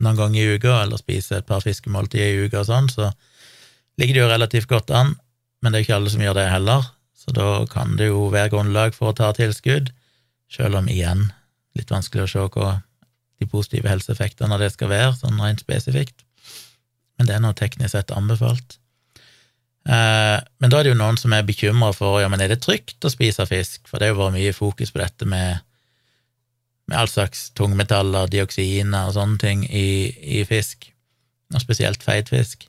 noen 0.00 0.18
ganger 0.18 0.40
i 0.40 0.56
uka, 0.56 0.76
eller 0.82 1.00
spise 1.00 1.38
et 1.38 1.48
par 1.48 1.62
fiskemåltider 1.64 2.32
i 2.34 2.46
uka 2.46 2.62
og 2.62 2.68
sånn, 2.70 2.88
så 2.92 3.10
ligger 4.00 4.16
det 4.16 4.22
jo 4.22 4.30
relativt 4.30 4.70
godt 4.70 4.92
an, 4.96 5.14
men 5.60 5.72
det 5.72 5.80
er 5.80 5.86
ikke 5.86 5.98
alle 5.98 6.12
som 6.12 6.24
gjør 6.24 6.38
det 6.38 6.48
heller, 6.50 6.88
så 7.20 7.34
da 7.36 7.48
kan 7.70 7.96
det 8.00 8.08
jo 8.08 8.28
være 8.32 8.52
grunnlag 8.54 8.96
for 8.96 9.10
å 9.10 9.16
ta 9.16 9.30
tilskudd, 9.36 9.92
selv 10.50 10.80
om 10.80 10.88
igjen 10.90 11.28
litt 11.78 11.92
vanskelig 11.92 12.26
å 12.26 12.30
se 12.32 12.46
hva 12.56 12.70
de 13.40 13.48
positive 13.48 13.88
helseeffektene 13.88 14.56
av 14.56 14.62
det 14.62 14.72
skal 14.74 14.90
være, 14.90 15.14
sånn 15.20 15.40
rent 15.40 15.62
spesifikt, 15.62 16.24
men 17.18 17.28
det 17.28 17.36
er 17.36 17.44
nå 17.44 17.52
teknisk 17.56 17.92
sett 17.94 18.12
anbefalt. 18.16 18.80
Eh, 19.88 20.38
men 20.60 20.72
da 20.72 20.80
er 20.80 20.86
det 20.86 20.92
jo 20.92 21.00
noen 21.00 21.16
som 21.20 21.32
er 21.32 21.46
bekymra 21.48 21.92
for 21.96 22.20
ja, 22.20 22.28
men 22.28 22.42
er 22.44 22.52
det 22.52 22.60
trygt 22.64 23.04
å 23.04 23.12
spise 23.12 23.46
fisk, 23.48 23.86
for 23.88 24.00
det 24.00 24.08
er 24.08 24.14
jo 24.14 24.20
vært 24.20 24.36
mye 24.36 24.56
fokus 24.56 24.92
på 24.92 25.00
dette 25.00 25.28
med, 25.28 25.64
med 26.90 26.98
all 26.98 27.08
slags 27.10 27.48
tungmetaller, 27.58 28.28
dioksiner 28.30 29.08
og 29.08 29.14
sånne 29.14 29.38
ting 29.40 29.62
i, 29.66 30.10
i 30.40 30.42
fisk, 30.48 30.90
og 31.54 31.62
spesielt 31.62 32.02
feitfisk. 32.02 32.66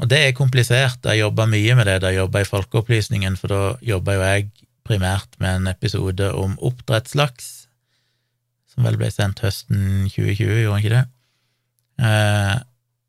Og 0.00 0.08
det 0.08 0.20
er 0.24 0.36
komplisert. 0.36 1.04
Jeg 1.04 1.20
jobba 1.20 1.44
mye 1.50 1.76
med 1.76 1.88
det 1.90 1.98
da 2.00 2.12
jeg 2.12 2.22
jobba 2.22 2.40
i 2.40 2.48
Folkeopplysningen, 2.48 3.36
for 3.36 3.52
da 3.52 3.62
jobba 3.84 4.16
jo 4.16 4.22
jeg 4.24 4.46
primært 4.88 5.36
med 5.42 5.58
en 5.58 5.70
episode 5.70 6.30
om 6.34 6.56
oppdrettslaks, 6.64 7.50
som 8.72 8.86
vel 8.86 8.96
ble 9.00 9.10
sendt 9.12 9.42
høsten 9.44 10.08
2020, 10.08 10.62
gjorde 10.64 10.72
han 10.72 10.80
ikke 10.80 10.94
det, 10.96 11.04
eh, 12.08 12.56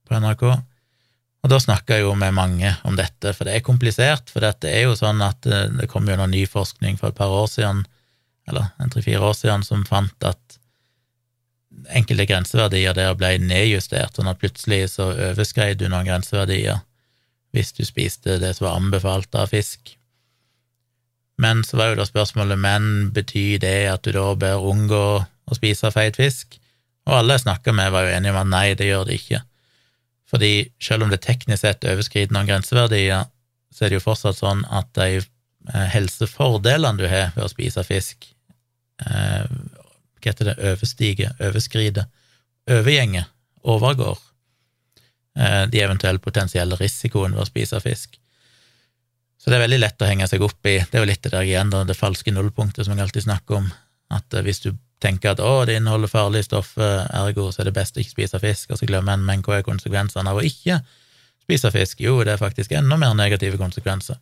på 0.09 0.19
NRK. 0.19 0.45
Og 1.41 1.49
da 1.49 1.57
snakka 1.63 1.97
jeg 1.97 2.05
jo 2.05 2.13
med 2.19 2.35
mange 2.37 2.75
om 2.85 2.99
dette, 2.99 3.31
for 3.33 3.47
det 3.47 3.55
er 3.55 3.65
komplisert. 3.65 4.29
For 4.29 4.43
det 4.43 4.69
er 4.69 4.83
jo 4.89 4.97
sånn 4.99 5.23
at 5.25 5.47
eh, 5.47 5.69
det 5.79 5.87
kom 5.89 6.09
jo 6.09 6.19
noe 6.19 6.29
ny 6.29 6.43
forskning 6.49 6.99
for 6.99 7.09
et 7.09 7.17
par 7.17 7.31
år 7.33 7.47
siden, 7.49 7.85
eller 8.51 8.69
en 8.79 8.91
tre-fire 8.93 9.23
år 9.25 9.37
siden, 9.37 9.65
som 9.65 9.85
fant 9.87 10.27
at 10.27 10.59
enkelte 11.95 12.27
grenseverdier 12.29 12.95
der 12.95 13.15
ble 13.17 13.33
nedjustert, 13.41 14.15
sånn 14.15 14.29
at 14.31 14.39
plutselig 14.41 14.93
så 14.93 15.11
overskred 15.13 15.79
du 15.79 15.87
noen 15.87 16.07
grenseverdier 16.09 16.83
hvis 17.55 17.73
du 17.75 17.83
spiste 17.83 18.37
det 18.39 18.53
som 18.55 18.67
var 18.67 18.79
anbefalt 18.79 19.35
av 19.35 19.51
fisk. 19.51 19.95
Men 21.41 21.65
så 21.67 21.79
var 21.79 21.91
jo 21.91 21.99
da 21.99 22.07
spørsmålet 22.07 22.59
men 22.59 22.83
betyr 23.15 23.59
det 23.63 23.77
at 23.91 24.05
du 24.05 24.13
da 24.15 24.29
bør 24.39 24.67
unngå 24.71 25.05
å 25.21 25.57
spise 25.57 25.91
feit 25.91 26.19
fisk? 26.19 26.59
Og 27.09 27.17
alle 27.17 27.35
jeg 27.35 27.47
snakka 27.47 27.73
med, 27.75 27.91
var 27.91 28.05
jo 28.05 28.13
enige 28.13 28.33
om 28.35 28.41
at 28.43 28.51
nei, 28.51 28.65
det 28.77 28.87
gjør 28.87 29.07
det 29.09 29.17
ikke. 29.17 29.41
Fordi 30.31 30.51
selv 30.79 31.03
om 31.03 31.11
det 31.11 31.23
teknisk 31.25 31.65
sett 31.65 31.87
overskrider 31.87 32.35
noen 32.35 32.47
grenseverdier, 32.47 33.25
så 33.73 33.85
er 33.85 33.91
det 33.91 33.99
jo 33.99 34.05
fortsatt 34.05 34.37
sånn 34.37 34.61
at 34.71 34.91
de 34.95 35.17
eh, 35.17 35.87
helsefordelene 35.95 37.01
du 37.01 37.07
har 37.09 37.33
ved 37.35 37.47
å 37.47 37.51
spise 37.51 37.83
fisk, 37.87 38.29
eh, 39.07 39.45
hva 40.21 40.31
heter 40.31 40.51
det, 40.51 40.57
overstiger, 40.71 41.35
overskrider, 41.41 42.09
overgjenger, 42.69 43.27
overgår 43.61 44.19
eh, 45.37 45.63
de 45.71 45.83
eventuelle 45.83 46.21
potensielle 46.23 46.77
risikoene 46.79 47.37
ved 47.37 47.45
å 47.45 47.49
spise 47.49 47.81
fisk. 47.83 48.17
Så 49.41 49.49
det 49.49 49.57
er 49.57 49.65
veldig 49.65 49.81
lett 49.81 50.03
å 50.03 50.09
henge 50.09 50.27
seg 50.29 50.43
opp 50.45 50.69
i. 50.69 50.77
Det 50.85 50.99
er 50.99 51.01
jo 51.01 51.09
litt 51.09 51.23
det 51.25 51.33
der 51.33 51.47
igjen, 51.47 51.73
det 51.73 51.97
falske 51.97 52.33
nullpunktet 52.33 52.85
som 52.85 52.93
jeg 52.93 53.07
alltid 53.07 53.25
snakker 53.25 53.57
om, 53.57 53.71
at 54.13 54.41
hvis 54.45 54.61
du 54.67 54.73
tenker 55.01 55.33
at 55.33 55.41
å, 55.41 55.63
det 55.65 55.79
inneholder 55.79 56.11
farlige 56.11 56.45
stoffer, 56.45 57.07
ergo 57.17 57.47
så 57.49 57.63
er 57.63 57.71
det 57.71 57.77
best 57.79 57.97
å 57.97 58.03
ikke 58.03 58.13
spise 58.13 58.41
fisk, 58.43 58.69
og 58.69 58.77
så 58.77 58.89
glemmer 58.89 59.17
en 59.17 59.25
men 59.25 59.41
hva 59.45 59.57
er 59.57 59.65
konsekvensene 59.65 60.29
av 60.29 60.37
å 60.37 60.45
ikke 60.45 60.77
spise 61.41 61.71
fisk? 61.73 62.03
Jo, 62.05 62.19
det 62.21 62.35
er 62.35 62.41
faktisk 62.41 62.75
enda 62.77 62.99
mer 63.01 63.15
negative 63.17 63.57
konsekvenser. 63.57 64.19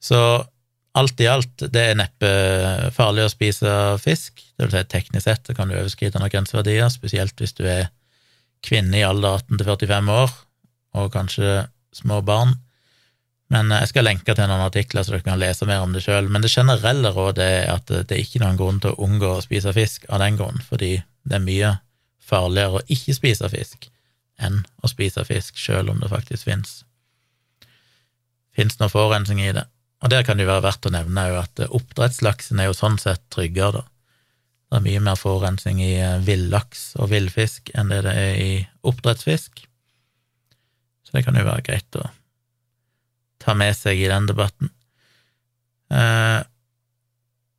Så 0.00 0.20
alt 0.98 1.20
i 1.22 1.28
alt, 1.30 1.66
det 1.72 1.82
er 1.82 1.98
neppe 1.98 2.30
farlig 2.94 3.26
å 3.26 3.32
spise 3.32 3.74
fisk, 4.02 4.40
det 4.58 4.66
vil 4.66 4.74
si 4.74 4.88
teknisk 4.90 5.26
sett 5.26 5.46
så 5.46 5.54
kan 5.56 5.70
du 5.70 5.76
overskride 5.76 6.18
noen 6.18 6.32
grenseverdier, 6.32 6.90
spesielt 6.92 7.38
hvis 7.38 7.54
du 7.58 7.64
er 7.68 7.90
kvinne 8.66 8.98
i 8.98 9.04
alder 9.06 9.38
18 9.38 9.60
til 9.60 9.68
45 9.68 10.10
år, 10.16 10.34
og 11.00 11.12
kanskje 11.14 11.52
små 11.94 12.20
barn. 12.26 12.56
Men 13.50 13.72
jeg 13.74 13.90
skal 13.90 14.06
lenke 14.06 14.34
til 14.34 14.46
noen 14.46 14.66
artikler 14.66 15.06
så 15.06 15.14
dere 15.14 15.26
kan 15.26 15.40
lese 15.40 15.66
mer 15.66 15.82
om 15.82 15.94
det 15.94 16.04
sjøl. 16.04 16.28
Men 16.30 16.44
det 16.44 16.52
generelle 16.52 17.10
rådet 17.14 17.46
er 17.46 17.72
at 17.72 17.88
det 17.90 18.14
er 18.14 18.20
ikke 18.22 18.42
noen 18.42 18.58
grunn 18.58 18.78
til 18.82 18.94
å 18.94 19.06
unngå 19.06 19.32
å 19.36 19.42
spise 19.42 19.72
fisk 19.74 20.06
av 20.10 20.22
den 20.22 20.38
grunn, 20.38 20.60
fordi 20.62 21.00
det 21.26 21.38
er 21.38 21.46
mye 21.46 21.72
farligere 22.22 22.78
å 22.78 22.86
ikke 22.86 23.16
spise 23.16 23.50
fisk 23.50 23.88
enn 24.40 24.62
å 24.80 24.88
spise 24.88 25.24
fisk, 25.26 25.58
sjøl 25.58 25.90
om 25.92 25.98
det 26.00 26.12
faktisk 26.12 26.46
fins 26.46 26.80
fins 28.56 28.78
noe 28.80 28.90
forurensning 28.92 29.42
i 29.42 29.52
det. 29.56 29.64
Og 30.00 30.12
der 30.12 30.24
kan 30.24 30.38
det 30.38 30.46
jo 30.46 30.52
være 30.52 30.64
verdt 30.64 30.88
å 30.88 30.92
nevne 30.94 31.26
at 31.40 31.60
oppdrettslaksen 31.66 32.60
er 32.60 32.70
jo 32.70 32.76
sånn 32.76 32.98
sett 33.00 33.22
tryggere, 33.32 33.82
da. 33.82 33.86
Det 34.70 34.78
er 34.78 34.84
mye 34.84 35.00
mer 35.02 35.18
forurensning 35.18 35.80
i 35.82 35.96
eh, 35.98 36.20
villaks 36.22 36.92
og 37.02 37.08
villfisk 37.10 37.72
enn 37.74 37.88
det 37.90 38.04
det 38.06 38.12
er 38.14 38.36
i 38.38 38.52
oppdrettsfisk, 38.86 39.64
så 41.02 41.16
det 41.16 41.24
kan 41.26 41.34
jo 41.34 41.42
være 41.42 41.64
greit 41.66 41.98
å 41.98 42.04
ta 43.42 43.56
med 43.58 43.74
seg 43.74 43.98
i 43.98 44.06
den 44.12 44.28
debatten. 44.30 44.70
Eh, 45.90 46.38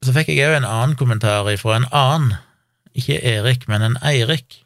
så 0.01 0.15
fikk 0.15 0.31
jeg 0.31 0.47
òg 0.47 0.61
en 0.61 0.69
annen 0.69 0.95
kommentar 0.97 1.49
fra 1.59 1.75
en 1.81 1.89
annen, 1.91 2.37
ikke 2.95 3.19
Erik, 3.27 3.67
men 3.67 3.83
en 3.85 3.99
Eirik, 4.07 4.61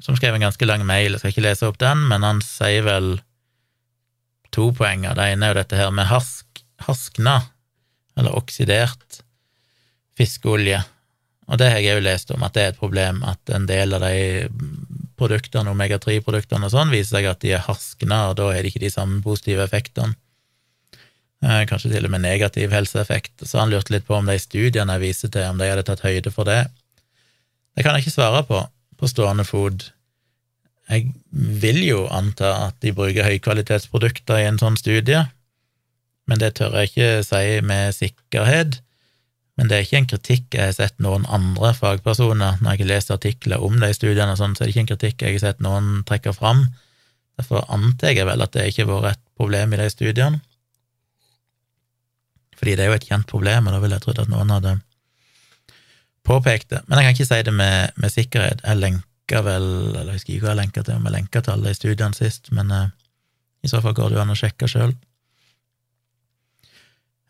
som 0.00 0.14
skrev 0.16 0.38
en 0.38 0.46
ganske 0.46 0.66
lang 0.66 0.86
mail. 0.86 1.12
Jeg 1.12 1.20
skal 1.22 1.34
ikke 1.34 1.44
lese 1.44 1.66
opp 1.68 1.80
den, 1.82 2.06
men 2.10 2.24
han 2.24 2.40
sier 2.44 2.86
vel 2.86 3.10
to 4.54 4.70
poenger. 4.76 5.18
Det 5.18 5.28
ene 5.34 5.46
er 5.46 5.52
jo 5.52 5.60
dette 5.60 5.78
her 5.78 5.92
med 5.94 6.08
harsk, 6.10 6.46
harskna, 6.86 7.40
eller 8.18 8.36
oksidert 8.36 9.20
fiskeolje. 10.18 10.80
Og 11.50 11.58
det 11.58 11.70
har 11.72 11.82
jeg 11.82 11.98
òg 11.98 12.04
lest 12.06 12.30
om, 12.34 12.42
at 12.46 12.54
det 12.54 12.62
er 12.62 12.72
et 12.72 12.80
problem 12.80 13.22
at 13.26 13.52
en 13.54 13.66
del 13.66 13.96
av 13.96 14.04
de 14.04 14.48
produktene, 15.18 15.72
omega-3-produktene 15.72 16.68
og 16.68 16.74
sånn, 16.74 16.92
viser 16.94 17.18
seg 17.18 17.30
at 17.30 17.40
de 17.42 17.54
er 17.56 17.64
haskna, 17.64 18.28
og 18.30 18.36
da 18.38 18.50
har 18.52 18.62
de 18.62 18.70
ikke 18.70 18.84
de 18.84 18.92
samme 18.92 19.18
positive 19.24 19.64
effektene. 19.66 20.14
Eh, 21.40 21.62
kanskje 21.68 21.94
til 21.94 22.04
og 22.04 22.12
med 22.12 22.22
negativ 22.22 22.72
helseeffekt. 22.74 23.32
Så 23.48 23.62
han 23.62 23.72
lurte 23.72 23.94
litt 23.94 24.06
på 24.06 24.18
om 24.18 24.28
de 24.28 24.36
studiene 24.40 24.98
jeg 24.98 25.06
viser 25.06 25.32
til, 25.32 25.48
om 25.48 25.60
de 25.60 25.70
hadde 25.70 25.86
tatt 25.88 26.04
høyde 26.04 26.32
for 26.34 26.48
det. 26.48 26.66
Det 27.74 27.86
kan 27.86 27.96
jeg 27.96 28.06
ikke 28.06 28.18
svare 28.18 28.44
på 28.48 28.60
på 29.00 29.08
stående 29.08 29.46
fot. 29.48 29.86
Jeg 30.90 31.12
vil 31.32 31.78
jo 31.86 32.02
anta 32.12 32.50
at 32.66 32.80
de 32.84 32.92
bruker 32.92 33.24
høykvalitetsprodukter 33.24 34.42
i 34.42 34.48
en 34.50 34.58
sånn 34.60 34.76
studie, 34.76 35.22
men 36.30 36.38
det 36.38 36.54
tør 36.60 36.76
jeg 36.78 36.92
ikke 36.92 37.10
si 37.26 37.58
med 37.66 37.96
sikkerhet. 37.96 38.78
Men 39.58 39.68
det 39.68 39.76
er 39.76 39.82
ikke 39.84 39.98
en 39.98 40.10
kritikk 40.12 40.54
jeg 40.54 40.70
har 40.70 40.76
sett 40.76 41.02
noen 41.02 41.26
andre 41.28 41.74
fagpersoner 41.76 42.62
Når 42.62 42.70
jeg 42.70 42.80
har 42.80 42.88
lest 42.88 43.10
artikler 43.12 43.60
om 43.60 43.74
de 43.82 43.90
studiene, 43.92 44.32
og 44.32 44.38
sånn, 44.38 44.54
så 44.54 44.62
er 44.62 44.70
det 44.70 44.76
ikke 44.76 44.84
en 44.86 44.92
kritikk 44.92 45.24
jeg 45.26 45.36
har 45.36 45.42
sett 45.42 45.64
noen 45.64 46.04
trekke 46.08 46.32
fram. 46.36 46.68
Derfor 47.40 47.66
antar 47.72 48.14
jeg 48.14 48.28
vel 48.28 48.44
at 48.46 48.54
det 48.54 48.68
ikke 48.70 48.86
har 48.86 49.02
vært 49.08 49.18
et 49.18 49.26
problem 49.40 49.74
i 49.74 49.82
de 49.82 49.88
studiene. 49.90 50.40
Fordi 52.60 52.76
det 52.76 52.86
er 52.86 52.92
jo 52.92 52.96
et 53.00 53.10
kjent 53.10 53.28
problem, 53.28 53.66
og 53.66 53.74
da 53.74 53.82
ville 53.82 53.98
jeg 53.98 54.06
trodd 54.06 54.22
at 54.22 54.30
noen 54.30 54.54
hadde 54.54 54.78
påpekt 56.28 56.70
det. 56.70 56.84
Men 56.86 57.00
jeg 57.00 57.06
kan 57.08 57.18
ikke 57.18 57.28
si 57.32 57.42
det 57.48 57.54
med, 57.56 58.00
med 58.00 58.14
sikkerhet. 58.14 58.64
Jeg 58.64 58.80
lenka 58.80 59.44
vel, 59.46 59.68
eller 59.96 60.12
jeg 60.12 60.20
husker 60.20 60.34
ikke 60.36 60.46
hva 60.46 60.54
jeg 60.54 60.62
lenka 60.62 60.86
til, 60.86 61.00
om 61.00 61.08
jeg 61.08 61.16
lenka 61.16 61.42
til 61.42 61.56
alle 61.56 61.72
de 61.72 61.78
studiene 61.78 62.16
sist, 62.16 62.52
men 62.54 62.70
eh, 62.76 62.90
i 63.64 63.70
så 63.72 63.80
fall 63.82 63.96
går 63.96 64.12
det 64.12 64.20
jo 64.20 64.24
an 64.24 64.34
å 64.34 64.38
sjekke 64.38 64.68
sjøl. 64.70 64.92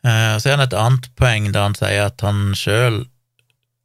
Eh, 0.01 0.35
så 0.37 0.49
er 0.49 0.57
han 0.57 0.65
et 0.65 0.77
annet 0.77 1.09
poeng 1.19 1.51
da 1.53 1.67
han 1.67 1.77
sier 1.77 2.07
at 2.09 2.23
han 2.25 2.55
sjøl 2.57 3.03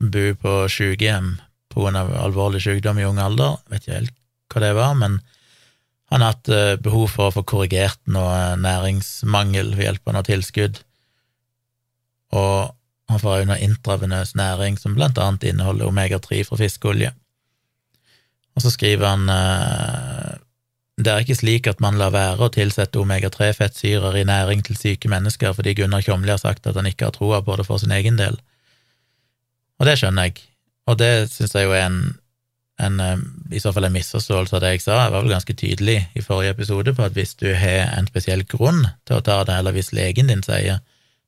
bor 0.00 0.36
på 0.40 0.54
sykehjem 0.72 1.36
pga. 1.72 2.04
alvorlig 2.24 2.62
sykdom 2.64 3.00
i 3.00 3.04
ung 3.08 3.20
alder. 3.20 3.58
Vet 3.68 3.84
ikke 3.84 3.98
helt 3.98 4.14
hva 4.52 4.62
det 4.62 4.72
var, 4.78 4.94
men 4.96 5.20
han 6.10 6.22
har 6.22 6.36
hatt 6.36 6.48
eh, 6.48 6.78
behov 6.80 7.10
for 7.12 7.28
å 7.28 7.34
få 7.34 7.44
korrigert 7.44 8.00
noe 8.08 8.56
næringsmangel 8.62 9.74
ved 9.74 9.88
hjelp 9.88 10.08
av 10.08 10.16
noe 10.16 10.28
tilskudd, 10.28 10.80
og 12.36 12.72
han 13.10 13.22
får 13.22 13.32
også 13.40 13.48
noe 13.50 13.62
intravenøs 13.62 14.34
næring 14.38 14.78
som 14.80 14.94
blant 14.96 15.18
annet 15.22 15.46
inneholder 15.50 15.90
omega-3 15.90 16.42
fra 16.46 16.58
fiskeolje. 16.58 17.12
Og 18.56 18.64
så 18.64 18.72
skriver 18.72 19.06
han 19.12 19.28
eh, 19.30 20.15
det 20.96 21.12
er 21.12 21.24
ikke 21.24 21.36
slik 21.36 21.66
at 21.68 21.80
man 21.84 21.98
lar 22.00 22.14
være 22.14 22.46
å 22.46 22.52
tilsette 22.52 23.00
omega-3-fettsyrer 23.02 24.16
i 24.16 24.24
næring 24.28 24.62
til 24.64 24.78
syke 24.80 25.10
mennesker 25.12 25.52
fordi 25.56 25.74
Gunnar 25.76 26.04
Kjomli 26.04 26.32
har 26.32 26.40
sagt 26.40 26.66
at 26.66 26.78
han 26.78 26.88
ikke 26.88 27.10
har 27.10 27.16
troa 27.16 27.42
på 27.44 27.56
det 27.60 27.66
for 27.68 27.82
sin 27.82 27.92
egen 27.92 28.16
del. 28.16 28.38
Og 29.76 29.88
det 29.88 29.98
skjønner 30.00 30.30
jeg, 30.30 30.46
og 30.88 30.96
det 31.02 31.10
syns 31.28 31.52
jeg 31.52 31.68
jo 31.68 31.74
er 31.76 31.84
en, 31.90 31.98
en, 32.80 32.96
eh, 33.04 33.26
i 33.52 33.60
så 33.60 33.74
fall 33.76 33.90
en 33.90 33.96
misforståelse 33.96 34.56
av 34.56 34.64
det 34.64 34.70
jeg 34.72 34.86
sa. 34.86 35.02
Jeg 35.02 35.12
var 35.12 35.26
vel 35.26 35.34
ganske 35.34 35.58
tydelig 35.60 35.98
i 36.16 36.24
forrige 36.24 36.56
episode 36.56 36.96
på 36.96 37.04
at 37.04 37.18
hvis 37.18 37.36
du 37.42 37.50
har 37.52 37.92
en 37.98 38.08
spesiell 38.08 38.46
grunn 38.48 38.86
til 39.04 39.18
å 39.18 39.26
ta 39.26 39.42
det, 39.44 39.58
eller 39.60 39.76
hvis 39.76 39.92
legen 39.92 40.32
din 40.32 40.44
sier 40.46 40.80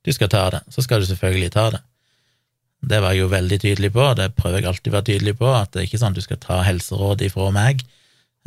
du 0.06 0.14
skal 0.16 0.32
ta 0.32 0.46
det, 0.54 0.62
så 0.72 0.80
skal 0.80 1.04
du 1.04 1.10
selvfølgelig 1.10 1.52
ta 1.52 1.68
det. 1.76 1.84
Det 2.88 3.02
var 3.04 3.12
jeg 3.12 3.26
jo 3.26 3.30
veldig 3.34 3.60
tydelig 3.60 3.92
på, 3.92 4.08
det 4.16 4.32
prøver 4.38 4.62
jeg 4.62 4.72
alltid 4.72 4.92
å 4.94 4.96
være 4.96 5.10
tydelig 5.10 5.36
på, 5.36 5.52
at 5.52 5.74
det 5.74 5.82
er 5.82 5.88
ikke 5.90 6.00
sånn 6.00 6.14
at 6.14 6.22
du 6.22 6.24
skal 6.24 6.40
ta 6.40 6.62
helseråd 6.64 7.26
ifra 7.26 7.52
meg 7.52 7.84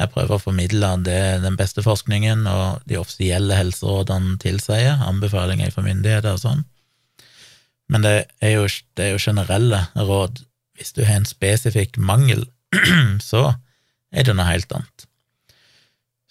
jeg 0.02 0.12
prøver 0.14 0.36
å 0.36 0.42
formidle 0.42 0.90
det 1.06 1.22
den 1.44 1.58
beste 1.60 1.84
forskningen 1.86 2.48
og 2.50 2.86
de 2.90 2.98
offisielle 2.98 3.58
helserådene 3.58 4.38
tilsier, 4.42 5.02
anbefalinger 5.06 5.74
fra 5.74 5.86
myndigheter 5.86 6.34
og 6.34 6.42
sånn. 6.42 6.64
Men 7.92 8.06
det 8.06 8.16
er, 8.40 8.56
jo, 8.56 8.66
det 8.98 9.06
er 9.06 9.14
jo 9.14 9.22
generelle 9.22 9.84
råd. 10.00 10.42
Hvis 10.80 10.96
du 10.96 11.04
har 11.06 11.20
en 11.20 11.28
spesifikk 11.28 12.00
mangel, 12.02 12.48
så 13.32 13.52
er 14.12 14.26
det 14.28 14.36
noe 14.38 14.48
helt 14.48 14.72
annet. 14.74 15.08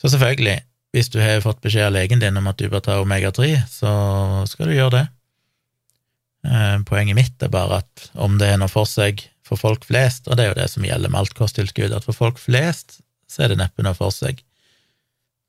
Så 0.01 0.11
selvfølgelig, 0.11 0.57
hvis 0.97 1.13
du 1.13 1.21
har 1.23 1.45
fått 1.45 1.61
beskjed 1.63 1.91
av 1.91 1.95
legen 1.95 2.23
din 2.23 2.41
om 2.41 2.49
at 2.51 2.59
du 2.59 2.67
bør 2.73 2.83
ta 2.83 2.97
omega-3, 3.03 3.53
så 3.71 3.93
skal 4.51 4.71
du 4.71 4.75
gjøre 4.75 4.97
det. 4.97 5.05
Eh, 6.49 6.79
poenget 6.89 7.19
mitt 7.19 7.45
er 7.45 7.53
bare 7.53 7.83
at 7.85 8.09
om 8.17 8.41
det 8.41 8.49
er 8.49 8.59
noe 8.59 8.73
for 8.73 8.89
seg 8.89 9.23
for 9.45 9.61
folk 9.61 9.85
flest, 9.85 10.29
og 10.29 10.39
det 10.39 10.47
er 10.47 10.53
jo 10.53 10.59
det 10.63 10.69
som 10.73 10.87
gjelder 10.87 11.13
med 11.13 11.21
alt 11.21 11.37
kosttilskudd, 11.37 11.93
at 11.93 12.07
for 12.07 12.17
folk 12.17 12.41
flest 12.41 13.01
så 13.31 13.45
er 13.45 13.53
det 13.53 13.61
neppe 13.61 13.85
noe 13.87 13.97
for 13.97 14.15
seg. 14.15 14.43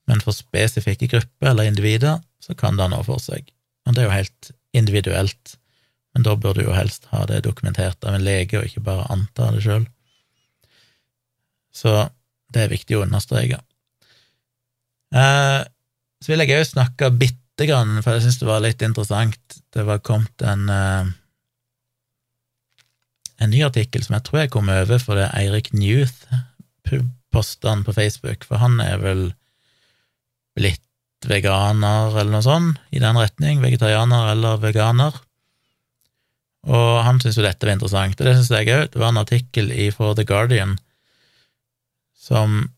Men 0.10 0.22
for 0.24 0.36
spesifikke 0.36 1.10
grupper 1.12 1.52
eller 1.52 1.70
individer 1.70 2.22
så 2.41 2.56
kan 2.58 2.78
det 2.78 2.86
ha 2.86 2.91
noe 2.94 3.06
for 3.06 3.22
seg, 3.22 3.50
og 3.86 3.96
det 3.96 4.04
er 4.04 4.10
jo 4.10 4.15
helt 4.17 4.52
individuelt, 4.78 5.56
men 6.15 6.26
da 6.26 6.36
burde 6.36 6.62
du 6.62 6.70
jo 6.70 6.76
helst 6.76 7.08
ha 7.12 7.24
det 7.30 7.44
dokumentert 7.46 8.04
av 8.08 8.15
en 8.15 8.26
lege, 8.26 8.60
og 8.60 8.67
ikke 8.67 8.84
bare 8.86 9.08
anta 9.13 9.52
det 9.56 9.63
sjøl. 9.65 9.86
Så 11.72 11.94
det 12.52 12.65
er 12.65 12.74
viktig 12.74 12.98
å 12.98 13.06
understreke. 13.06 13.62
Eh, 15.15 15.62
så 16.22 16.32
vil 16.32 16.44
jeg 16.44 16.60
òg 16.60 16.67
snakke 16.67 17.12
bitte 17.15 17.67
grann, 17.70 18.02
for 18.04 18.15
jeg 18.15 18.26
syns 18.26 18.41
det 18.41 18.50
var 18.50 18.63
litt 18.63 18.84
interessant. 18.84 19.58
Det 19.72 19.86
var 19.88 20.04
kommet 20.04 20.44
en 20.48 20.67
eh, 20.72 21.12
en 23.41 23.50
ny 23.50 23.63
artikkel 23.65 24.04
som 24.06 24.15
jeg 24.17 24.28
tror 24.28 24.44
jeg 24.44 24.54
kom 24.54 24.70
over 24.70 25.02
for 25.02 25.17
det 25.17 25.32
Eirik 25.38 25.72
Newth 25.74 26.30
posta 27.32 27.72
han 27.72 27.86
på 27.88 27.96
Facebook, 27.96 28.46
for 28.48 28.62
han 28.62 28.80
er 28.84 29.02
vel 29.02 29.26
blitt 30.58 30.84
veganer 31.30 32.15
eller 32.15 32.32
noe 32.34 32.46
sånt, 32.46 32.80
i 32.91 33.02
den 33.02 33.20
retning, 33.20 33.62
vegetarianer 33.63 34.32
eller 34.34 34.62
veganer. 34.62 35.20
Og 36.70 37.02
han 37.06 37.22
syntes 37.22 37.39
jo 37.39 37.46
dette 37.46 37.65
var 37.65 37.78
interessant, 37.78 38.20
og 38.20 38.28
det 38.28 38.36
syns 38.38 38.52
jeg 38.54 38.70
òg. 38.74 38.91
Det 38.94 39.02
var 39.02 39.13
en 39.13 39.24
artikkel 39.24 39.72
i 39.74 39.89
For 39.94 40.17
The 40.17 40.26
Guardian 40.30 40.78
som 42.22 42.70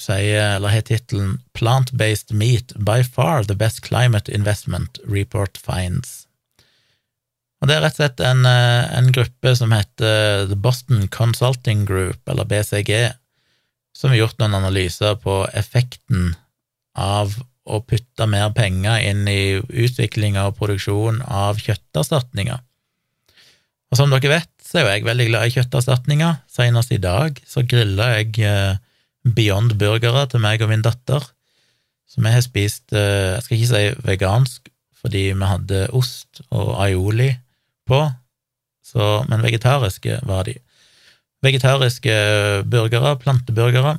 sier, 0.00 0.56
eller 0.56 0.72
har 0.72 0.84
tittelen 0.88 1.38
Plant-based 1.56 2.32
meat 2.36 2.74
by 2.76 3.00
far 3.04 3.44
the 3.44 3.56
best 3.56 3.82
climate 3.84 4.32
investment 4.32 5.00
report 5.04 5.60
finds. 5.60 6.26
Og 7.60 7.68
Det 7.68 7.76
er 7.76 7.82
rett 7.84 7.98
og 7.98 8.00
slett 8.00 8.20
en, 8.24 8.46
eh, 8.48 8.98
en 8.98 9.10
gruppe 9.12 9.52
som 9.56 9.72
heter 9.72 10.46
The 10.48 10.56
Boston 10.56 11.08
Consulting 11.08 11.84
Group, 11.84 12.20
eller 12.26 12.44
BCG, 12.44 13.12
som 14.00 14.12
har 14.12 14.22
gjort 14.22 14.38
noen 14.40 14.56
analyser 14.56 15.18
på 15.20 15.42
effekten 15.52 16.32
av 16.96 17.34
å 17.68 17.82
putte 17.84 18.26
mer 18.26 18.48
penger 18.56 19.02
inn 19.10 19.26
i 19.28 19.60
utvikling 19.60 20.38
og 20.40 20.56
produksjon 20.58 21.20
av 21.28 21.60
kjøtterstatninger. 21.60 22.62
Og 23.90 23.98
som 23.98 24.12
dere 24.12 24.32
vet, 24.32 24.50
så 24.64 24.80
er 24.80 24.86
jo 24.86 24.92
jeg 24.94 25.06
veldig 25.08 25.26
glad 25.28 25.48
i 25.50 25.52
kjøtterstatninger. 25.56 26.38
Senest 26.48 26.94
i 26.94 27.00
dag 27.02 27.36
så 27.46 27.66
grilla 27.66 28.14
jeg 28.16 28.38
eh, 28.46 28.78
Beyond 29.20 29.74
burgere 29.76 30.22
til 30.32 30.40
meg 30.40 30.62
og 30.64 30.70
min 30.70 30.80
datter, 30.80 31.20
som 32.08 32.24
jeg 32.24 32.38
har 32.38 32.44
spist 32.46 32.94
eh, 32.96 33.34
Jeg 33.36 33.42
skal 33.44 33.58
ikke 33.58 33.68
si 33.68 33.82
vegansk, 34.06 34.70
fordi 34.96 35.26
vi 35.34 35.50
hadde 35.50 35.82
ost 35.96 36.40
og 36.48 36.72
aioli 36.80 37.28
på, 37.88 38.00
så, 38.80 39.10
men 39.28 39.44
vegetariske 39.44 40.22
var 40.24 40.48
de 40.48 40.56
vegetariske 41.44 42.14
burgere, 42.68 43.14
planteburgere, 43.22 43.98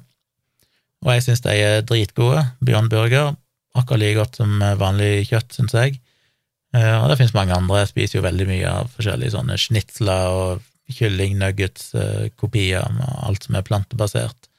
og 1.02 1.16
jeg 1.16 1.26
syns 1.26 1.42
de 1.42 1.54
er 1.58 1.86
dritgode. 1.88 2.44
Beyond 2.62 2.92
Burger, 2.94 3.34
akkurat 3.78 4.02
like 4.02 4.20
godt 4.20 4.38
som 4.38 4.60
vanlig 4.78 5.28
kjøtt, 5.32 5.56
syns 5.56 5.74
jeg. 5.74 5.98
Eh, 6.78 6.98
og 7.00 7.10
det 7.10 7.18
finnes 7.20 7.36
mange 7.36 7.56
andre. 7.56 7.82
Jeg 7.82 7.92
spiser 7.92 8.20
jo 8.20 8.28
veldig 8.28 8.48
mye 8.48 8.76
av 8.82 8.92
forskjellige 8.94 9.34
sånne 9.34 9.58
snitsler 9.60 10.36
og 10.38 10.68
kyllingnuggets, 10.92 11.94
eh, 11.96 12.30
med 12.30 13.10
alt 13.26 13.44
som 13.44 13.56
er 13.56 13.66
plantebasert. 13.68 14.50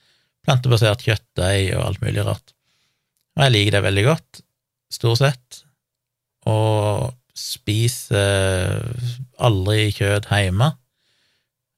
Plantebasert 0.44 1.04
kjøttdeig 1.06 1.76
og 1.76 1.86
alt 1.86 2.02
mulig 2.02 2.26
rart. 2.26 2.54
Og 3.36 3.44
jeg 3.44 3.52
liker 3.52 3.72
det 3.76 3.86
veldig 3.86 4.04
godt, 4.04 4.42
stort 4.92 5.18
sett, 5.22 5.62
og 6.44 7.14
spiser 7.38 8.82
aldri 9.38 9.92
kjøtt 9.94 10.28
hjemme. 10.28 10.74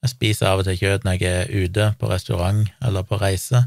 Jeg 0.04 0.12
spiser 0.12 0.50
av 0.50 0.60
og 0.60 0.68
til 0.68 0.76
kjøtt 0.76 1.06
når 1.06 1.16
jeg 1.16 1.32
er 1.32 1.64
ute 1.64 1.88
på 2.00 2.10
restaurant 2.10 2.68
eller 2.84 3.06
på 3.08 3.16
reise, 3.22 3.64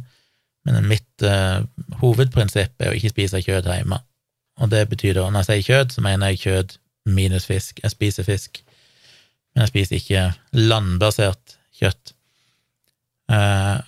men 0.67 0.85
mitt 0.85 1.25
uh, 1.25 1.63
hovedprinsipp 2.01 2.83
er 2.83 2.91
å 2.91 2.97
ikke 2.97 3.13
spise 3.15 3.41
kjøtt 3.41 3.69
hjemme. 3.71 3.97
Og 4.61 4.69
det 4.69 4.83
betyr 4.91 5.17
da, 5.17 5.27
når 5.31 5.45
jeg 5.45 5.49
sier 5.49 5.67
kjøtt, 5.71 5.95
så 5.95 6.03
mener 6.05 6.33
jeg 6.33 6.43
kjøtt 6.43 6.77
minus 7.07 7.47
fisk. 7.49 7.81
Jeg 7.83 7.93
spiser 7.93 8.27
fisk, 8.27 8.61
men 9.55 9.65
jeg 9.65 9.71
spiser 9.73 9.99
ikke 10.01 10.23
landbasert 10.57 11.57
kjøtt. 11.79 12.13
Uh, 13.31 13.79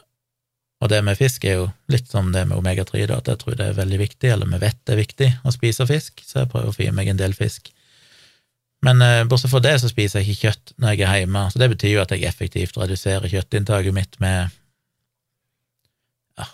og 0.79 0.91
det 0.91 1.01
med 1.03 1.19
fisk 1.19 1.43
er 1.45 1.59
jo 1.59 1.67
litt 1.91 2.07
som 2.09 2.31
det 2.33 2.45
med 2.47 2.57
omega-3, 2.57 3.03
at 3.11 3.27
jeg 3.27 3.41
tror 3.41 3.57
det 3.59 3.67
er 3.67 3.77
veldig 3.77 3.99
viktig, 3.99 4.31
eller 4.31 4.49
vi 4.49 4.61
vet 4.61 4.79
det 4.87 4.95
er 4.95 5.01
viktig, 5.03 5.29
å 5.43 5.53
spise 5.53 5.87
fisk, 5.89 6.23
så 6.25 6.43
jeg 6.43 6.51
prøver 6.53 6.71
å 6.71 6.75
få 6.75 6.87
i 6.87 6.93
meg 6.95 7.11
en 7.11 7.19
del 7.19 7.35
fisk. 7.35 7.69
Men 8.85 9.01
eh, 9.03 9.25
bortsett 9.27 9.51
fra 9.51 9.61
det 9.63 9.75
så 9.81 9.89
spiser 9.91 10.21
jeg 10.21 10.33
ikke 10.33 10.47
kjøtt 10.47 10.73
når 10.79 10.95
jeg 10.95 11.07
er 11.07 11.21
hjemme, 11.23 11.43
så 11.51 11.59
det 11.59 11.69
betyr 11.73 11.97
jo 11.97 12.03
at 12.03 12.13
jeg 12.15 12.27
effektivt 12.29 12.79
reduserer 12.79 13.31
kjøttinntaket 13.31 13.95
mitt 13.95 14.15
med 14.23 14.53
ja, 16.39 16.47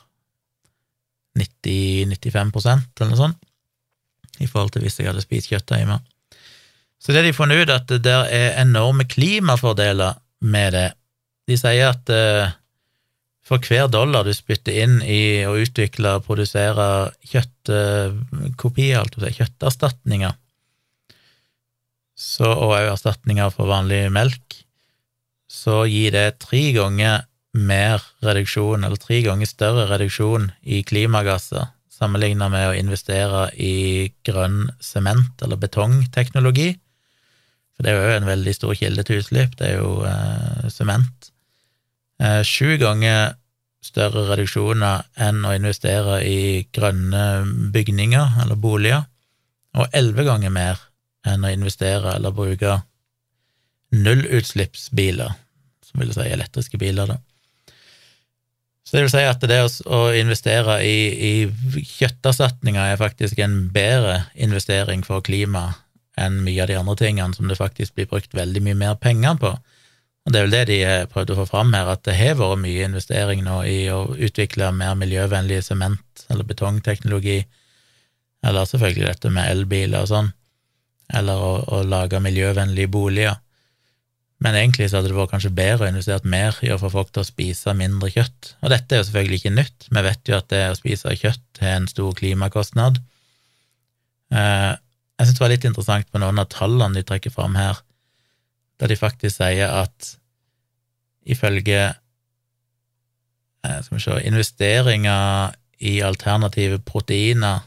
90-95% 1.38 3.04
eller 3.04 3.14
noe 3.14 3.22
sånt, 3.22 3.40
i 4.42 4.50
forhold 4.50 4.74
til 4.74 4.86
hvis 4.86 5.00
jeg 5.00 5.12
hadde 5.12 5.24
spist 5.24 5.52
kjøtt 5.52 5.76
hjemme. 5.78 6.00
Så 6.98 7.14
det 7.14 7.22
de 7.22 7.30
har 7.30 7.38
funnet 7.38 7.62
ut, 7.62 7.74
at 7.74 7.92
det 8.02 8.14
er 8.34 8.62
enorme 8.64 9.06
klimafordeler 9.06 10.18
med 10.42 10.74
det. 10.74 10.88
De 11.46 11.58
sier 11.60 11.92
at 11.92 12.10
eh, 12.10 12.56
for 13.46 13.62
hver 13.62 13.86
dollar 13.94 14.26
du 14.26 14.34
spytter 14.34 14.74
inn 14.82 14.96
i 15.06 15.46
å 15.46 15.54
utvikle 15.62 16.16
og 16.18 16.26
produsere 16.26 17.12
kjøttkopier, 17.30 19.04
altså 19.04 19.30
kjøtterstatninger, 19.38 20.34
så, 22.16 22.48
og 22.48 22.74
òg 22.78 22.94
erstatninger 22.94 23.52
for 23.54 23.70
vanlig 23.70 24.08
melk, 24.14 24.62
så 25.52 25.84
gir 25.90 26.16
det 26.16 26.40
tre 26.44 26.70
ganger 26.76 27.26
mer 27.56 28.04
reduksjon, 28.26 28.84
eller 28.84 29.00
tre 29.00 29.22
ganger 29.24 29.48
større 29.48 29.86
reduksjon 29.92 30.50
i 30.64 30.82
klimagasser 30.88 31.70
sammenlignet 31.96 32.52
med 32.52 32.70
å 32.70 32.76
investere 32.76 33.48
i 33.56 34.12
grønn 34.28 34.68
sement- 34.84 35.44
eller 35.44 35.60
betongteknologi. 35.60 36.74
For 37.76 37.86
det 37.86 37.92
er 37.92 38.02
jo 38.02 38.18
en 38.20 38.30
veldig 38.30 38.54
stor 38.56 38.76
kilde 38.80 39.06
til 39.08 39.22
utslipp, 39.22 39.56
det 39.60 39.72
er 39.72 39.80
jo 39.80 40.04
eh, 40.08 40.68
sement. 40.72 41.32
Eh, 42.20 42.42
sju 42.48 42.76
ganger 42.82 43.36
større 43.86 44.26
reduksjoner 44.32 45.06
enn 45.22 45.44
å 45.46 45.54
investere 45.56 46.22
i 46.26 46.66
grønne 46.74 47.26
bygninger 47.76 48.42
eller 48.44 48.60
boliger, 48.60 49.06
og 49.76 49.92
elleve 49.96 50.26
ganger 50.28 50.54
mer 50.56 50.80
enn 51.26 51.46
å 51.46 51.54
investere 51.54 52.16
eller 52.16 52.36
bruke 52.36 52.80
nullutslippsbiler, 53.96 55.32
som 55.86 56.02
vil 56.02 56.14
si 56.14 56.28
elektriske 56.30 56.80
biler, 56.82 57.16
da. 57.16 57.22
Så 58.86 58.98
det 58.98 59.06
vil 59.06 59.14
si 59.16 59.24
at 59.26 59.46
det 59.50 59.62
å 59.90 60.02
investere 60.14 60.78
i, 60.86 60.98
i 61.10 61.86
kjøtterstatninger 61.98 62.92
er 62.92 63.00
faktisk 63.02 63.40
en 63.42 63.64
bedre 63.74 64.28
investering 64.38 65.02
for 65.06 65.26
klimaet 65.26 65.82
enn 66.22 66.38
mye 66.46 66.62
av 66.64 66.70
de 66.70 66.78
andre 66.80 66.96
tingene 67.00 67.36
som 67.36 67.50
det 67.50 67.58
faktisk 67.60 67.96
blir 67.98 68.08
brukt 68.12 68.38
veldig 68.38 68.62
mye 68.64 68.78
mer 68.78 68.94
penger 69.02 69.40
på. 69.42 69.52
Og 70.26 70.34
det 70.34 70.40
er 70.40 70.46
vel 70.46 70.54
det 70.54 70.64
de 70.70 70.78
prøvde 71.12 71.36
å 71.36 71.40
få 71.42 71.48
fram 71.50 71.74
her, 71.76 71.90
at 71.92 72.06
det 72.08 72.16
har 72.18 72.38
vært 72.40 72.62
mye 72.62 72.86
investering 72.88 73.44
nå 73.46 73.60
i 73.70 73.80
å 73.94 74.06
utvikle 74.16 74.72
mer 74.74 74.96
miljøvennlig 74.98 75.60
sement- 75.66 76.26
eller 76.30 76.48
betongteknologi, 76.48 77.44
eller 78.46 78.70
selvfølgelig 78.70 79.10
dette 79.12 79.34
med 79.34 79.52
elbiler 79.52 80.06
og 80.06 80.10
sånn, 80.14 80.32
eller 81.14 81.42
å, 81.42 81.56
å 81.78 81.82
lage 81.86 82.22
miljøvennlige 82.24 82.92
boliger. 82.92 83.42
Men 84.44 84.58
egentlig 84.60 84.90
så 84.90 85.00
hadde 85.00 85.10
det 85.10 85.18
vært 85.18 85.32
kanskje 85.32 85.54
bedre 85.56 85.88
å 85.88 85.90
investere 85.90 86.30
mer 86.30 86.58
i 86.66 86.72
å 86.74 86.80
få 86.82 86.90
folk 86.92 87.14
til 87.16 87.24
å 87.24 87.28
spise 87.28 87.74
mindre 87.78 88.12
kjøtt. 88.12 88.56
Og 88.62 88.72
dette 88.74 88.94
er 88.94 89.00
jo 89.00 89.08
selvfølgelig 89.08 89.40
ikke 89.42 89.54
nytt, 89.56 89.88
vi 89.90 90.04
vet 90.06 90.32
jo 90.32 90.38
at 90.38 90.50
det 90.52 90.64
å 90.70 90.78
spise 90.78 91.16
kjøtt 91.22 91.62
har 91.64 91.78
en 91.80 91.88
stor 91.90 92.12
klimakostnad. 92.20 93.00
Eh, 94.36 94.74
jeg 95.16 95.28
synes 95.28 95.38
det 95.38 95.46
var 95.46 95.54
litt 95.54 95.68
interessant 95.70 96.10
på 96.12 96.22
noen 96.22 96.42
av 96.42 96.50
tallene 96.52 97.00
de 97.00 97.06
trekker 97.08 97.32
fram 97.34 97.56
her, 97.56 97.80
der 98.82 98.92
de 98.92 98.98
faktisk 99.00 99.38
sier 99.38 99.72
at 99.72 100.18
ifølge 101.26 101.80
eh, 103.64 103.78
Skal 103.86 103.96
vi 103.96 104.02
se 104.04 104.18
Investeringer 104.28 105.56
i 105.80 106.02
alternative 106.04 106.82
proteiner 106.86 107.64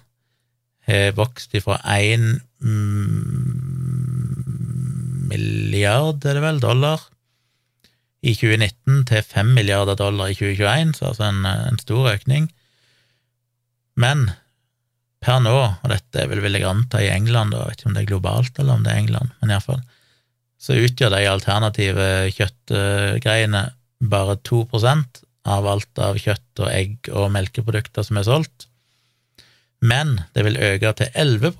har 0.88 1.16
vokst 1.16 1.54
ifra 1.56 1.80
én 1.96 2.38
milliard, 5.28 6.24
er 6.24 6.38
det 6.38 6.44
vel, 6.44 6.60
dollar 6.62 7.04
i 8.26 8.34
2019 8.34 9.04
til 9.06 9.22
5 9.22 9.52
milliarder 9.54 9.98
dollar 9.98 10.32
i 10.32 10.34
2021, 10.34 10.96
så 10.98 11.10
altså 11.12 11.28
en, 11.28 11.44
en 11.46 11.78
stor 11.78 12.10
økning. 12.16 12.48
Men 13.98 14.30
per 15.22 15.40
nå, 15.42 15.54
og 15.54 15.88
dette 15.92 16.26
vil 16.30 16.58
jeg 16.58 16.66
anta 16.66 17.02
i 17.02 17.12
England, 17.12 17.54
og 17.54 17.62
jeg 17.62 17.70
vet 17.70 17.80
ikke 17.80 17.90
om 17.90 17.96
det 17.96 18.02
er 18.02 18.10
globalt 18.12 18.58
eller 18.58 18.74
om 18.74 18.84
det 18.84 18.92
er 18.92 19.02
England, 19.04 19.32
men 19.40 19.54
iallfall, 19.54 19.82
så 20.58 20.74
utgjør 20.74 21.14
de 21.14 21.24
alternative 21.30 22.06
kjøttgreiene 22.34 23.68
bare 24.10 24.38
2% 24.46 25.22
av 25.48 25.66
alt 25.70 26.02
av 26.02 26.18
kjøtt 26.18 26.62
og 26.62 26.70
egg 26.72 27.10
og 27.14 27.30
melkeprodukter 27.34 28.06
som 28.06 28.18
er 28.18 28.26
solgt. 28.26 28.66
Men 29.78 30.18
det 30.34 30.42
vil 30.46 30.58
øke 30.58 30.92
til 30.98 31.12
11 31.14 31.54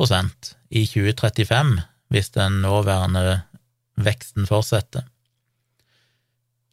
i 0.69 0.85
2035 0.87 1.79
hvis 2.13 2.31
den 2.35 2.61
nåværende 2.65 3.41
veksten 4.01 4.47
fortsetter. 4.49 5.07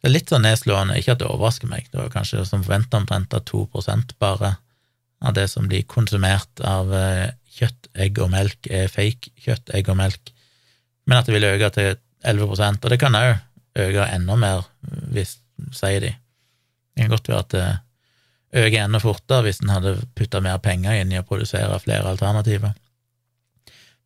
Det 0.00 0.10
er 0.10 0.14
litt 0.14 0.30
sånn 0.30 0.44
nedslående, 0.46 0.96
ikke 1.00 1.16
at 1.16 1.22
det 1.22 1.28
overrasker 1.28 1.70
meg, 1.70 1.88
det 1.90 1.98
var 1.98 2.12
kanskje 2.12 2.44
som 2.46 2.62
forventa 2.64 3.00
omtrent 3.00 3.34
at 3.34 3.48
2% 3.50 4.14
bare 4.22 4.54
av 5.24 5.34
det 5.36 5.48
som 5.50 5.66
blir 5.68 5.86
konsumert 5.88 6.60
av 6.64 6.92
eh, 6.94 7.32
kjøtt, 7.56 7.88
egg 7.96 8.20
og 8.22 8.30
melk, 8.34 8.68
er 8.68 8.92
fake 8.92 9.32
kjøtt, 9.42 9.72
egg 9.74 9.88
og 9.90 9.98
melk, 9.98 10.32
men 11.08 11.18
at 11.18 11.28
det 11.28 11.36
vil 11.36 11.48
øke 11.48 11.72
til 11.74 11.96
11 12.26 12.52
og 12.52 12.88
det 12.90 13.00
kan 13.00 13.16
òg 13.16 13.34
øke 13.76 14.06
enda 14.12 14.36
mer, 14.40 14.64
hvis, 15.12 15.38
sier 15.74 16.00
de. 16.04 16.12
Det 16.94 17.04
kan 17.04 17.12
godt 17.12 17.28
være 17.28 17.44
at 17.44 17.52
det 17.54 17.66
øker 18.62 18.84
enda 18.84 19.00
fortere 19.02 19.46
hvis 19.46 19.60
en 19.62 19.74
hadde 19.74 19.98
putta 20.16 20.40
mer 20.44 20.58
penger 20.64 21.00
inn 21.00 21.12
i 21.12 21.20
å 21.20 21.26
produsere 21.26 21.80
flere 21.82 22.08
alternativer. 22.12 22.74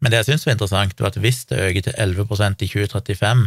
Men 0.00 0.12
det 0.12 0.22
jeg 0.22 0.30
syns 0.30 0.46
var 0.46 0.56
interessant, 0.56 1.00
var 1.00 1.12
at 1.12 1.20
hvis 1.20 1.44
det 1.50 1.60
øker 1.60 1.86
til 1.86 1.96
11% 1.98 2.64
i 2.64 2.68
2035, 2.72 3.46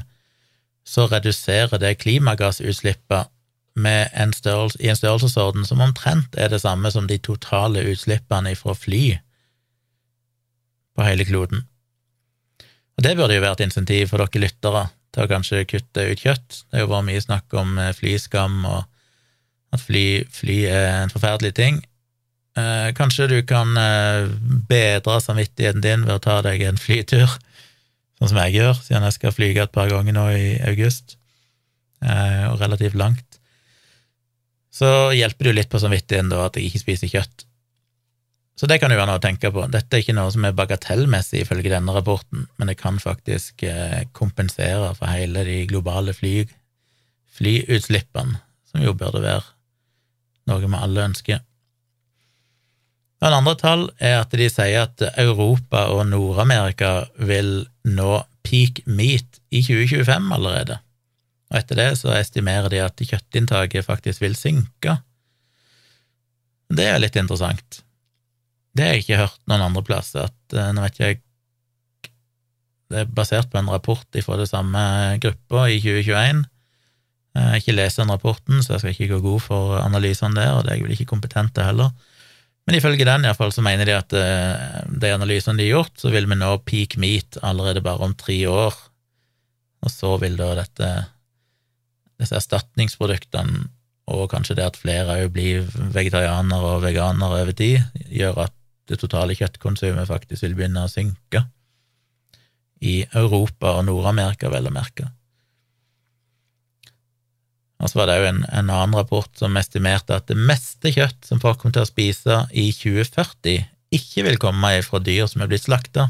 så 0.85 1.05
reduserer 1.09 1.79
det 1.81 1.97
klimagassutslippet 2.03 3.31
en 3.75 4.33
størrelse, 4.33 4.77
i 4.79 4.89
en 4.91 4.95
størrelsesorden 4.95 5.65
som 5.65 5.81
omtrent 5.81 6.35
er 6.37 6.51
det 6.53 6.61
samme 6.61 6.91
som 6.91 7.07
de 7.09 7.17
totale 7.17 7.81
utslippene 7.89 8.55
fra 8.55 8.75
fly 8.77 9.17
på 10.93 11.05
hele 11.07 11.25
kloden. 11.25 11.63
Og 12.97 13.03
det 13.03 13.15
burde 13.17 13.33
jo 13.33 13.41
vært 13.41 13.63
insentiv 13.65 14.11
for 14.11 14.21
dere 14.21 14.43
lyttere 14.43 14.83
til 15.13 15.25
å 15.25 15.29
kanskje 15.29 15.65
kutte 15.65 16.05
ut 16.11 16.21
kjøtt. 16.21 16.59
Det 16.69 16.77
har 16.77 16.85
jo 16.85 16.91
vært 16.91 17.07
mye 17.09 17.23
snakk 17.23 17.55
om 17.57 17.79
eh, 17.81 17.93
flyskam 17.97 18.61
og 18.69 18.83
at 19.73 19.81
fly, 19.81 20.05
fly 20.29 20.59
er 20.69 20.87
en 21.01 21.13
forferdelig 21.13 21.55
ting. 21.57 21.81
Eh, 22.53 22.89
kanskje 22.93 23.27
du 23.31 23.37
kan 23.49 23.77
eh, 23.77 24.29
bedre 24.69 25.17
samvittigheten 25.21 25.81
din 25.81 26.03
ved 26.05 26.19
å 26.19 26.21
ta 26.21 26.41
deg 26.45 26.61
en 26.67 26.77
flytur, 26.77 27.31
sånn 28.19 28.29
som 28.29 28.41
jeg 28.43 28.59
gjør, 28.59 28.75
siden 28.77 29.07
jeg 29.07 29.15
skal 29.15 29.33
flyge 29.33 29.63
et 29.63 29.73
par 29.73 29.89
ganger 29.89 30.13
nå 30.13 30.25
i 30.37 30.51
august, 30.69 31.15
eh, 32.05 32.43
og 32.51 32.59
relativt 32.61 32.97
langt. 32.99 33.39
Så 34.73 34.87
hjelper 35.17 35.47
det 35.47 35.51
jo 35.51 35.57
litt 35.57 35.71
på 35.73 35.81
samvittigheten 35.81 36.29
da 36.29 36.45
at 36.45 36.57
jeg 36.57 36.69
ikke 36.69 36.83
spiser 36.83 37.09
kjøtt. 37.09 37.45
Så 38.53 38.69
det 38.69 38.77
kan 38.81 38.93
jo 38.93 38.99
være 38.99 39.09
noe 39.09 39.17
å 39.17 39.23
tenke 39.23 39.49
på. 39.53 39.63
Dette 39.73 39.97
er 39.97 40.03
ikke 40.03 40.13
noe 40.13 40.29
som 40.33 40.45
er 40.45 40.53
bagatellmessig 40.57 41.41
ifølge 41.41 41.71
denne 41.73 41.95
rapporten, 41.95 42.45
men 42.57 42.69
det 42.69 42.77
kan 42.77 42.99
faktisk 43.01 43.65
eh, 43.65 44.03
kompensere 44.13 44.91
for 44.97 45.09
hele 45.09 45.41
de 45.47 45.63
globale 45.69 46.13
fly, 46.13 46.43
flyutslippene, 47.33 48.37
som 48.69 48.85
jo 48.85 48.93
burde 48.97 49.23
være 49.25 49.41
noe 50.49 50.61
vi 50.61 50.69
alle 50.77 51.09
ønsker. 51.09 51.41
En 53.23 53.31
andre 53.31 53.53
tall 53.55 53.85
er 54.03 54.17
at 54.19 54.33
de 54.35 54.49
sier 54.51 54.83
at 54.83 55.03
Europa 55.21 55.85
og 55.93 56.03
Nord-Amerika 56.09 57.05
vil 57.15 57.63
nå 57.87 58.17
peak 58.43 58.81
meat 58.83 59.39
i 59.53 59.61
2025 59.63 60.33
allerede, 60.35 60.79
og 61.51 61.59
etter 61.61 61.79
det 61.79 61.89
så 62.01 62.11
estimerer 62.17 62.67
de 62.73 62.81
at 62.83 62.99
kjøttinntaket 62.99 63.87
faktisk 63.87 64.25
vil 64.25 64.35
synke. 64.35 64.97
Det 66.73 66.89
er 66.89 66.99
litt 66.99 67.15
interessant. 67.19 67.83
Det 68.73 68.83
har 68.83 68.95
jeg 68.97 69.05
ikke 69.05 69.21
hørt 69.21 69.39
noen 69.47 69.69
andre 69.69 69.83
plasser, 69.85 70.27
at 70.27 70.57
eh, 70.57 70.71
nå 70.73 70.83
vet 70.83 70.99
jeg 70.99 71.21
Det 72.93 72.99
er 72.99 73.13
basert 73.15 73.49
på 73.49 73.57
en 73.57 73.69
rapport 73.71 74.17
fra 74.21 74.35
det 74.37 74.49
samme 74.49 74.79
gruppa 75.23 75.63
i 75.71 75.79
2021. 75.81 76.43
Jeg 77.33 77.45
har 77.47 77.55
ikke 77.57 77.73
lest 77.73 77.97
den 77.97 78.11
rapporten, 78.11 78.59
så 78.61 78.75
jeg 78.75 78.81
skal 78.81 78.91
ikke 78.93 79.07
gå 79.15 79.19
god 79.23 79.39
for 79.41 79.77
analysene 79.79 80.35
der, 80.37 80.51
og 80.53 80.65
det 80.65 80.73
er 80.73 80.75
jeg 80.77 80.83
vel 80.83 80.93
ikke 80.93 81.09
kompetent 81.09 81.55
til 81.55 81.65
heller. 81.65 81.89
Men 82.63 82.77
ifølge 82.77 83.05
den 83.07 83.25
i 83.25 83.27
hvert 83.27 83.39
fall, 83.39 83.51
så 83.51 83.63
mener 83.65 83.87
de 83.87 83.95
at 83.97 84.13
uh, 84.15 84.83
de 84.87 85.11
analysene 85.11 85.59
de 85.59 85.67
har 85.67 85.81
gjort, 85.81 85.97
så 85.99 86.11
vil 86.13 86.29
vi 86.31 86.37
nå 86.39 86.51
peak 86.63 86.95
meat 87.01 87.39
allerede 87.43 87.83
bare 87.83 88.07
om 88.07 88.15
tre 88.15 88.37
år, 88.47 88.77
og 89.83 89.91
så 89.91 90.15
vil 90.21 90.37
da 90.39 90.53
dette 90.61 90.91
disse 92.21 92.37
erstatningsproduktene, 92.39 93.65
og 94.13 94.27
kanskje 94.31 94.57
det 94.59 94.65
at 94.67 94.79
flere 94.79 95.15
òg 95.23 95.29
blir 95.35 95.67
vegetarianere 95.95 96.75
og 96.75 96.83
veganere 96.83 97.43
over 97.43 97.55
tid, 97.55 97.83
gjør 98.11 98.45
at 98.47 98.55
det 98.91 98.99
totale 98.99 99.35
kjøttkonsumet 99.39 100.09
faktisk 100.09 100.43
vil 100.43 100.57
begynne 100.57 100.83
å 100.83 100.91
synke 100.91 101.45
i 102.83 102.97
Europa 103.15 103.77
og 103.77 103.85
Nord-Amerika, 103.87 104.51
vel 104.51 104.67
å 104.67 104.73
merke. 104.75 105.07
Og 107.83 107.91
så 107.91 107.99
var 107.99 108.07
det 108.07 108.17
òg 108.21 108.29
en, 108.29 108.41
en, 108.47 108.71
annen 108.71 108.95
rapport 108.95 109.29
som 109.35 109.57
estimerte 109.59 110.15
at 110.15 110.29
det 110.31 110.39
meste 110.39 110.93
kjøtt 110.95 111.27
som 111.27 111.41
folk 111.43 111.59
kommer 111.59 111.75
til 111.75 111.83
å 111.83 111.89
spise 111.89 112.39
i 112.55 112.69
2040, 112.71 113.65
ikke 113.93 114.23
vil 114.25 114.39
komme 114.41 114.71
fra 114.87 115.01
dyr 115.03 115.27
som 115.29 115.43
er 115.43 115.51
blitt 115.51 115.67
slakta. 115.67 116.07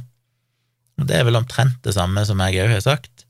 Og 1.02 1.08
det 1.10 1.18
er 1.18 1.26
vel 1.26 1.40
omtrent 1.40 1.80
det 1.84 1.96
samme 1.98 2.22
som 2.30 2.42
jeg 2.46 2.62
òg 2.62 2.76
har 2.76 2.84
sagt. 2.86 3.26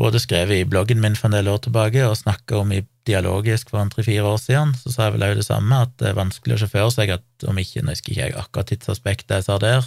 Både 0.00 0.18
skrevet 0.18 0.58
i 0.58 0.66
bloggen 0.66 0.98
min 1.02 1.14
for 1.14 1.28
en 1.28 1.36
del 1.36 1.50
år 1.52 1.60
tilbake 1.62 2.02
og 2.08 2.18
snakka 2.18 2.58
om 2.64 2.72
i 2.74 2.82
dialogisk 3.06 3.70
for 3.70 3.82
en 3.82 3.92
tre-fire 3.92 4.24
år 4.26 4.40
siden, 4.42 4.72
så 4.80 4.90
sa 4.90 5.06
jeg 5.06 5.14
vel 5.16 5.26
òg 5.28 5.36
det 5.38 5.46
samme, 5.46 5.82
at 5.86 5.92
det 6.02 6.10
er 6.10 6.18
vanskelig 6.18 6.56
å 6.56 6.62
se 6.62 6.68
for 6.72 6.94
seg 6.94 7.12
at 7.14 7.46
om 7.48 7.58
ikke 7.60 7.84
Nå 7.84 7.94
husker 7.94 8.14
ikke 8.14 8.26
jeg 8.26 8.36
akkurat 8.38 8.72
tidsaspektet 8.72 9.36
jeg 9.38 9.46
sa 9.46 9.58
der, 9.62 9.86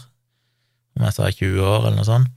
om 0.95 1.03
jeg 1.07 1.17
sa 1.17 1.27
20 1.27 1.59
år 1.65 1.89
eller 1.89 1.99
noe 1.99 2.07
sånt, 2.07 2.31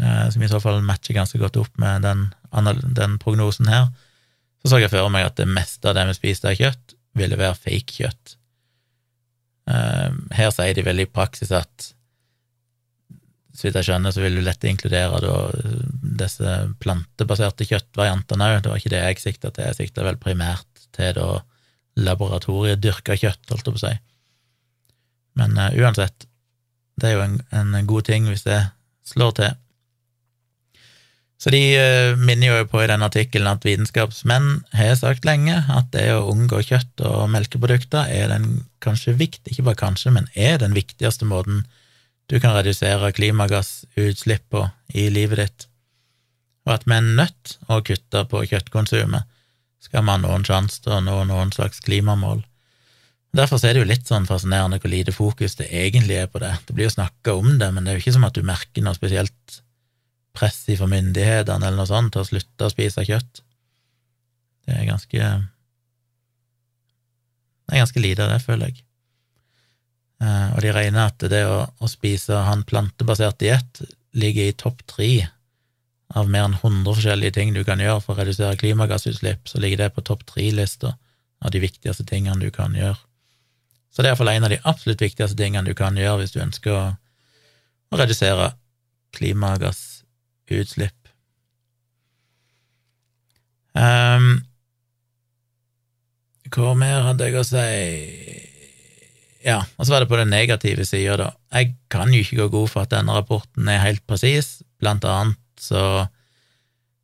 eh, 0.00 0.24
som 0.32 0.42
i 0.46 0.50
så 0.50 0.62
fall 0.62 0.80
matcher 0.86 1.18
ganske 1.18 1.42
godt 1.42 1.60
opp 1.60 1.76
med 1.82 2.06
den, 2.06 2.30
den 2.96 3.18
prognosen 3.22 3.68
her, 3.70 3.90
så 4.62 4.70
så 4.70 4.78
jeg 4.78 4.92
for 4.92 5.10
meg 5.10 5.26
at 5.26 5.40
det 5.40 5.48
meste 5.50 5.90
av 5.90 5.96
det 5.98 6.06
vi 6.10 6.18
spiste 6.18 6.50
av 6.50 6.58
kjøtt, 6.58 6.94
ville 7.18 7.36
være 7.36 7.58
fake 7.58 7.98
kjøtt. 7.98 8.36
Ehm, 9.70 10.22
her 10.34 10.52
sier 10.54 10.74
de 10.74 10.84
vel 10.86 11.02
i 11.02 11.10
praksis 11.10 11.52
at 11.54 11.92
så 13.52 13.66
vidt 13.66 13.76
jeg 13.76 13.90
skjønner, 13.90 14.14
så 14.14 14.22
vil 14.22 14.38
du 14.38 14.42
lett 14.46 14.64
inkludere 14.64 15.18
da, 15.20 15.34
disse 16.22 16.54
plantebaserte 16.80 17.66
kjøttvariantene 17.68 18.48
òg. 18.48 18.62
Det 18.64 18.70
var 18.72 18.80
ikke 18.80 18.94
det 18.94 19.02
jeg 19.02 19.20
sikta 19.20 19.50
til, 19.52 19.68
jeg 19.68 19.78
sikta 19.78 20.06
vel 20.06 20.18
primært 20.20 20.86
til 20.96 21.12
da 21.18 21.26
laboratoriedyrka 22.00 23.18
kjøtt, 23.20 23.50
holdt 23.52 23.68
jeg 23.68 23.76
på 23.76 23.80
å 23.80 23.82
si. 23.82 23.92
Men 25.40 25.58
uh, 25.60 25.68
uansett, 25.76 26.26
det 27.00 27.10
er 27.10 27.18
jo 27.18 27.26
en, 27.26 27.36
en, 27.52 27.76
god 27.88 28.08
ting 28.08 28.28
hvis 28.28 28.46
det 28.46 28.58
slår 29.12 29.36
til. 29.36 29.60
Så 31.42 31.50
de 31.50 31.60
uh, 31.74 32.18
minner 32.22 32.52
jo 32.52 32.66
på 32.70 32.84
i 32.84 32.86
den 32.86 33.02
artikkelen 33.02 33.50
at 33.50 33.64
vitenskapsmenn 33.66 34.60
har 34.78 34.92
sagt 34.98 35.26
lenge 35.26 35.56
at 35.74 35.88
det 35.94 36.04
å 36.14 36.28
unngå 36.30 36.60
kjøtt 36.68 37.02
og 37.08 37.32
melkeprodukter 37.34 38.06
er 38.14 38.30
den 38.30 38.60
kanskje 38.84 39.16
viktig, 39.18 39.50
ikke 39.50 39.66
bare 39.66 39.80
kanskje, 39.80 40.12
men 40.14 40.28
er 40.38 40.60
den 40.62 40.76
viktigste 40.76 41.26
måten 41.26 41.64
du 42.30 42.38
kan 42.38 42.54
redusere 42.54 43.10
klimagassutslipp 43.16 44.46
på 44.54 44.62
i 44.94 45.08
livet 45.10 45.42
ditt, 45.42 45.66
og 46.62 46.76
at 46.76 46.86
vi 46.86 46.94
er 46.94 47.10
nødt 47.18 47.56
å 47.66 47.80
kutte 47.82 48.22
på 48.30 48.44
kjøttkonsumet 48.52 49.26
skal 49.82 50.04
vi 50.06 50.14
ha 50.14 50.18
noen 50.22 50.46
sjanse 50.46 50.78
til 50.84 50.94
å 50.94 51.02
nå 51.02 51.16
noen 51.26 51.50
slags 51.50 51.82
klimamål. 51.82 52.44
Derfor 53.34 53.58
er 53.64 53.74
det 53.74 53.82
jo 53.82 53.88
litt 53.88 54.06
sånn 54.06 54.28
fascinerende 54.28 54.78
hvor 54.78 54.92
lite 54.92 55.14
fokus 55.16 55.56
det 55.58 55.72
egentlig 55.74 56.20
er 56.20 56.30
på 56.30 56.38
det. 56.38 56.52
Det 56.68 56.76
blir 56.76 56.86
jo 56.86 56.94
snakka 56.94 57.34
om 57.34 57.56
det, 57.58 57.72
men 57.74 57.82
det 57.82 57.90
er 57.90 57.98
jo 57.98 58.04
ikke 58.04 58.14
som 58.14 58.26
at 58.28 58.36
du 58.36 58.46
merker 58.46 58.84
noe 58.84 58.94
spesielt 58.94 59.62
press 60.36 60.64
fra 60.66 60.88
myndighetene 60.88 61.66
eller 61.66 61.82
noe 61.82 61.90
sånt 61.90 62.14
til 62.14 62.22
å 62.22 62.28
slutte 62.28 62.68
å 62.68 62.72
spise 62.72 63.04
kjøtt. 63.08 63.42
Det 64.66 64.78
er 64.78 64.88
ganske 64.88 65.32
Det 67.62 67.76
er 67.78 67.84
ganske 67.84 68.00
lite 68.02 68.24
av 68.24 68.32
det, 68.34 68.40
føler 68.44 68.68
jeg. 68.68 68.82
Eh, 70.22 70.48
og 70.52 70.58
de 70.60 70.72
regner 70.74 71.08
at 71.08 71.22
det 71.32 71.44
å, 71.48 71.62
å 71.64 71.88
spise 71.88 72.36
ha 72.36 72.52
en 72.52 72.66
plantebasert 72.68 73.38
diett 73.40 73.80
ligger 74.12 74.50
i 74.50 74.56
topp 74.58 74.82
tre 74.90 75.28
av 76.12 76.28
mer 76.28 76.44
enn 76.44 76.58
100 76.58 76.84
forskjellige 76.98 77.36
ting 77.38 77.54
du 77.54 77.62
kan 77.64 77.80
gjøre 77.80 78.02
for 78.04 78.14
å 78.14 78.20
redusere 78.20 78.58
klimagassutslipp, 78.60 79.48
så 79.48 79.62
ligger 79.62 79.84
det 79.84 79.94
på 79.96 80.04
topp 80.04 80.26
tre-lista 80.28 80.92
av 81.42 81.54
de 81.54 81.62
viktigste 81.62 82.04
tingene 82.08 82.42
du 82.42 82.52
kan 82.54 82.76
gjøre. 82.76 82.98
Så 83.92 84.02
det 84.02 84.10
er 84.10 84.14
iallfall 84.14 84.32
en 84.34 84.46
av 84.48 84.52
de 84.52 84.60
absolutt 84.68 85.02
viktigste 85.04 85.38
tingene 85.38 85.68
du 85.68 85.76
kan 85.78 85.96
gjøre 85.96 86.22
hvis 86.22 86.36
du 86.36 86.42
ønsker 86.44 86.76
å, 86.76 86.84
å 87.92 88.00
redusere 88.00 88.52
klimagassutslipp. 90.52 91.08
Um, 93.72 94.42
hva 96.52 96.74
mer 96.76 97.06
hadde 97.06 97.30
jeg 97.30 97.38
å 97.40 97.44
si 97.48 97.62
Ja, 99.42 99.62
og 99.78 99.86
så 99.86 99.94
var 99.94 100.04
det 100.04 100.10
på 100.10 100.18
den 100.20 100.30
negative 100.30 100.84
sida, 100.84 101.16
da. 101.16 101.30
Jeg 101.56 101.72
kan 101.90 102.12
jo 102.12 102.20
ikke 102.20 102.44
gå 102.44 102.48
god 102.52 102.68
for 102.70 102.84
at 102.84 102.92
denne 102.92 103.16
rapporten 103.16 103.68
er 103.68 103.80
helt 103.82 104.04
presis. 104.06 104.60
Blant 104.78 105.04
annet 105.08 105.40
så 105.58 106.06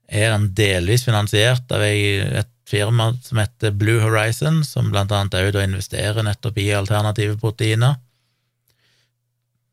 er 0.08 0.30
den 0.30 0.52
delvis 0.54 1.06
finansiert 1.08 1.66
av 1.72 1.82
et 1.82 2.52
firma 2.68 3.10
som 3.24 3.40
heter 3.40 3.72
Blue 3.74 3.98
Horizon, 4.04 4.60
som 4.64 4.92
blant 4.92 5.10
annet 5.10 5.34
òg 5.40 5.58
investerer 5.64 6.22
nettopp 6.22 6.60
i 6.60 6.68
alternative 6.76 7.38
proteiner. 7.40 7.96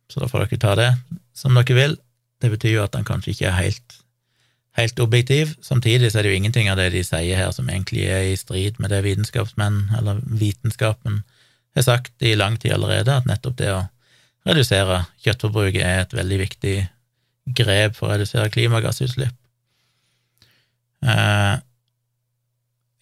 Så 0.09 0.23
da 0.23 0.32
får 0.32 0.47
dere 0.47 0.61
ta 0.63 0.73
det 0.80 0.91
som 1.36 1.53
dere 1.59 1.78
vil. 1.78 1.97
Det 2.46 2.52
betyr 2.54 2.76
jo 2.76 2.84
at 2.86 2.93
han 2.93 3.08
kanskje 3.08 3.34
ikke 3.34 3.48
er 3.50 3.58
helt, 3.58 3.96
helt 4.78 5.00
objektiv. 5.02 5.56
Samtidig 5.66 6.12
så 6.12 6.20
er 6.20 6.28
det 6.28 6.36
jo 6.36 6.39
ingenting 6.43 6.70
av 6.70 6.78
det 6.78 6.91
de 6.93 7.02
sier 7.08 7.39
her 7.39 7.50
som 7.56 7.72
egentlig 7.72 8.06
er 8.06 8.28
i 8.30 8.38
strid 8.38 8.78
med 8.78 8.93
det 8.93 9.02
vitenskapsmenn, 9.08 9.80
eller 9.98 10.22
vitenskapen, 10.30 11.24
har 11.76 11.88
sagt 11.88 12.22
i 12.24 12.36
lang 12.38 12.60
tid 12.62 12.76
allerede, 12.78 13.18
at 13.18 13.26
nettopp 13.26 13.58
det 13.60 13.72
å 13.74 13.82
redusere 14.46 15.02
kjøttforbruket 15.26 15.82
er 15.82 16.04
et 16.04 16.14
veldig 16.14 16.38
viktig 16.43 16.76
grep 17.58 17.98
for 17.98 18.10
å 18.12 18.14
redusere 18.14 18.54
klimagassutslipp. 18.54 19.34
Uh, 21.06 21.58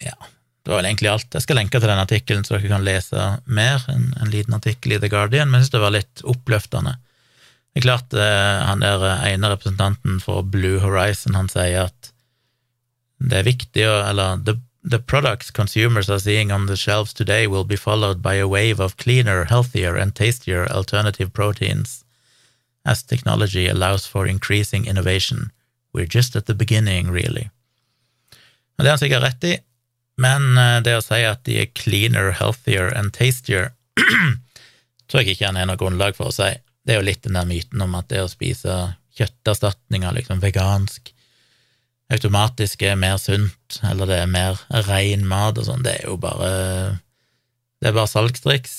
ja, 0.03 0.15
det 0.63 0.71
var 0.71 0.79
vel 0.79 0.89
egentlig 0.89 1.11
alt. 1.11 1.29
Jeg 1.35 1.45
skal 1.45 1.59
lenke 1.59 1.79
til 1.79 1.91
den 1.91 2.01
artikkelen, 2.01 2.47
så 2.47 2.55
dere 2.55 2.71
kan 2.71 2.87
lese 2.87 3.27
mer. 3.45 3.83
En, 3.91 4.09
en 4.23 4.31
liten 4.31 4.55
artikkel 4.55 4.95
i 4.95 5.01
The 5.03 5.11
Guardian, 5.11 5.51
men 5.51 5.59
jeg 5.59 5.67
synes 5.67 5.75
det 5.75 5.83
var 5.83 5.95
litt 5.97 6.23
oppløftende. 6.33 6.95
Det 7.73 7.81
er 7.81 7.87
klart, 7.87 8.13
eh, 8.13 8.59
han 8.67 8.83
der 8.85 9.01
eh, 9.07 9.33
ene 9.33 9.49
representanten 9.49 10.19
for 10.21 10.43
Blue 10.45 10.79
Horizon, 10.79 11.33
han 11.35 11.49
sier 11.49 11.87
at 11.87 12.11
det 13.23 13.39
er 13.39 13.47
viktig 13.47 13.85
å 13.87 13.95
Eller 14.09 14.37
the, 14.45 14.59
the 14.83 14.99
products 14.99 15.49
consumers 15.49 16.09
are 16.09 16.19
seeing 16.19 16.51
on 16.51 16.67
the 16.67 16.77
shelves 16.77 17.13
today 17.13 17.47
will 17.47 17.63
be 17.63 17.77
followed 17.77 18.21
by 18.21 18.35
a 18.35 18.47
wave 18.47 18.79
of 18.79 18.97
cleaner, 18.97 19.45
healthier 19.45 19.95
and 19.95 20.13
tastier 20.13 20.67
alternative 20.69 21.33
proteins 21.33 22.03
as 22.85 23.01
technology 23.01 23.67
allows 23.67 24.05
for 24.05 24.27
increasing 24.27 24.85
innovation. 24.85 25.51
We're 25.93 26.05
just 26.05 26.35
at 26.35 26.45
the 26.45 26.53
beginning, 26.53 27.11
really. 27.11 27.49
Og 28.77 28.83
det 28.83 28.89
har 28.89 28.97
han 28.97 28.99
sikkert 28.99 29.23
rett 29.23 29.43
i. 29.43 29.57
Men 30.17 30.57
eh, 30.57 30.81
det 30.83 30.97
å 30.97 31.05
si 31.05 31.21
at 31.25 31.43
de 31.47 31.61
er 31.63 31.71
cleaner, 31.73 32.33
healthier 32.37 32.91
and 32.93 33.13
tastier, 33.13 33.71
tror 35.07 35.23
jeg 35.23 35.35
ikke 35.35 35.49
han 35.49 35.57
har 35.57 35.69
noe 35.69 35.79
grunnlag 35.79 36.17
for 36.17 36.29
å 36.29 36.35
si. 36.35 36.51
Det 36.83 36.93
er 36.93 36.99
jo 36.99 37.07
litt 37.07 37.23
den 37.23 37.37
der 37.39 37.47
myten 37.47 37.83
om 37.83 37.95
at 37.95 38.09
det 38.11 38.23
å 38.23 38.31
spise 38.31 38.75
kjøtterstatninger, 39.17 40.15
liksom 40.17 40.41
vegansk, 40.43 41.13
automatisk 42.13 42.83
er 42.85 42.99
mer 42.99 43.17
sunt, 43.21 43.79
eller 43.85 44.09
det 44.09 44.19
er 44.23 44.31
mer 44.31 44.59
ren 44.87 45.25
mat 45.27 45.57
og 45.59 45.67
sånn, 45.69 45.85
det 45.85 45.99
er 45.99 46.09
jo 46.09 46.17
bare 46.21 46.99
Det 47.83 47.89
er 47.89 47.95
bare 47.97 48.07
salgstriks. 48.07 48.75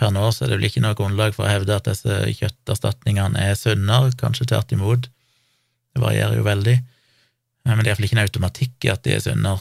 Per 0.00 0.08
nå 0.14 0.30
så 0.32 0.46
er 0.46 0.48
det 0.48 0.56
vel 0.56 0.68
ikke 0.70 0.80
noe 0.80 0.96
grunnlag 0.96 1.34
for 1.36 1.44
å 1.44 1.50
hevde 1.50 1.74
at 1.76 1.84
disse 1.84 2.14
kjøtterstatningene 2.38 3.36
er 3.36 3.58
sunnere, 3.58 4.14
kanskje 4.16 4.46
tvert 4.48 4.72
imot. 4.72 5.10
Det 5.92 6.00
varierer 6.00 6.38
jo 6.38 6.46
veldig. 6.46 6.76
Men 7.68 7.82
det 7.82 7.84
er 7.84 7.90
iallfall 7.90 8.06
ikke 8.08 8.16
en 8.16 8.22
automatikk 8.22 8.86
i 8.86 8.92
at 8.94 9.04
de 9.04 9.12
er 9.12 9.20
sunnere. 9.26 9.60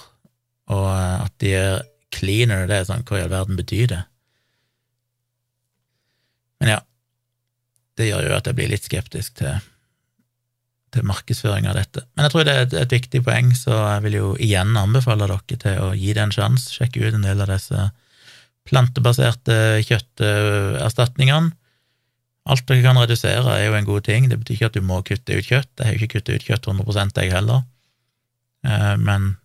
Og 0.71 0.87
at 0.95 1.35
de 1.43 1.51
er 1.59 1.83
cleaner, 2.15 2.69
det 2.69 2.77
er 2.77 2.87
sånn 2.87 3.03
Hva 3.03 3.19
i 3.19 3.25
all 3.25 3.33
verden 3.33 3.59
betyr 3.59 3.91
det? 3.91 3.99
Men 6.63 6.71
ja, 6.77 6.79
det 7.99 8.09
gjør 8.09 8.29
jo 8.29 8.37
at 8.37 8.47
jeg 8.47 8.57
blir 8.57 8.71
litt 8.71 8.87
skeptisk 8.87 9.39
til, 9.41 9.59
til 10.95 11.07
markedsføring 11.07 11.67
av 11.69 11.77
dette. 11.77 12.05
Men 12.15 12.25
jeg 12.25 12.33
tror 12.33 12.47
det 12.47 12.55
er 12.55 12.67
et, 12.67 12.75
et, 12.83 12.97
viktig 12.97 13.23
poeng, 13.25 13.51
så 13.57 13.75
jeg 13.75 14.05
vil 14.07 14.19
jo 14.19 14.33
igjen 14.39 14.77
anbefale 14.79 15.27
dere 15.27 15.59
til 15.59 15.81
å 15.83 15.93
gi 15.97 16.13
det 16.15 16.25
en 16.25 16.35
sjanse. 16.35 16.71
Sjekke 16.75 17.03
ut 17.05 17.17
en 17.17 17.27
del 17.27 17.43
av 17.43 17.51
disse 17.51 17.89
plantebaserte 18.69 19.57
kjøtterstatningene. 19.87 21.53
Alt 22.49 22.65
dere 22.69 22.81
kan 22.81 22.97
redusere, 22.97 23.51
er 23.53 23.67
jo 23.67 23.75
en 23.77 23.87
god 23.87 24.07
ting. 24.07 24.29
Det 24.29 24.39
betyr 24.39 24.55
ikke 24.55 24.71
at 24.71 24.79
du 24.79 24.85
må 24.85 25.01
kutte 25.05 25.35
ut 25.37 25.45
kjøtt. 25.45 25.69
Jeg 25.77 25.85
har 25.85 25.93
jo 25.93 25.99
ikke 25.99 26.15
kuttet 26.15 26.39
ut 26.39 26.47
kjøtt 26.47 26.71
100 26.71 27.11
jeg 27.19 27.33
heller. 27.35 27.65
Eh, 28.65 28.95
men 28.97 29.35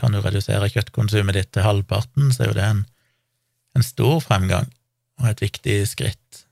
kan 0.00 0.14
du 0.14 0.22
redusere 0.22 0.70
kjøttkonsumet 0.72 1.36
ditt 1.36 1.52
til 1.54 1.66
halvparten, 1.66 2.32
så 2.32 2.44
er 2.44 2.50
jo 2.50 2.56
det 2.56 2.64
en, 2.66 2.82
en 3.78 3.86
stor 3.86 4.18
fremgang 4.24 4.70
og 5.20 5.28
et 5.30 5.44
viktig 5.44 5.76
skritt. 5.90 6.43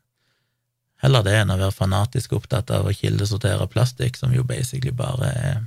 Heller 1.02 1.24
det 1.26 1.34
enn 1.34 1.50
å 1.50 1.58
være 1.58 1.74
fanatisk 1.74 2.36
opptatt 2.36 2.70
av 2.70 2.86
å 2.86 2.94
kildesortere 2.94 3.66
plastikk, 3.70 4.18
som 4.18 4.34
jo 4.34 4.44
basically 4.46 4.92
bare 4.94 5.30
er 5.34 5.64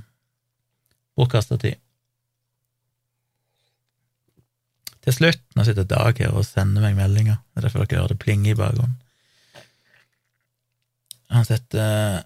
bortkasta 1.16 1.58
tid. 1.60 1.76
Til 5.06 5.14
slutt, 5.14 5.42
nå 5.54 5.64
sitter 5.66 5.86
Dag 5.86 6.18
her 6.18 6.32
og 6.34 6.46
sender 6.48 6.82
meg 6.82 6.96
meldinger, 6.98 7.36
det 7.52 7.60
er 7.60 7.66
derfor 7.68 7.84
dere 7.84 8.00
hører 8.00 8.14
det 8.14 8.22
plinge 8.24 8.50
i 8.50 8.56
bakgrunnen. 8.58 8.96
Han 11.34 11.44
setter 11.46 12.22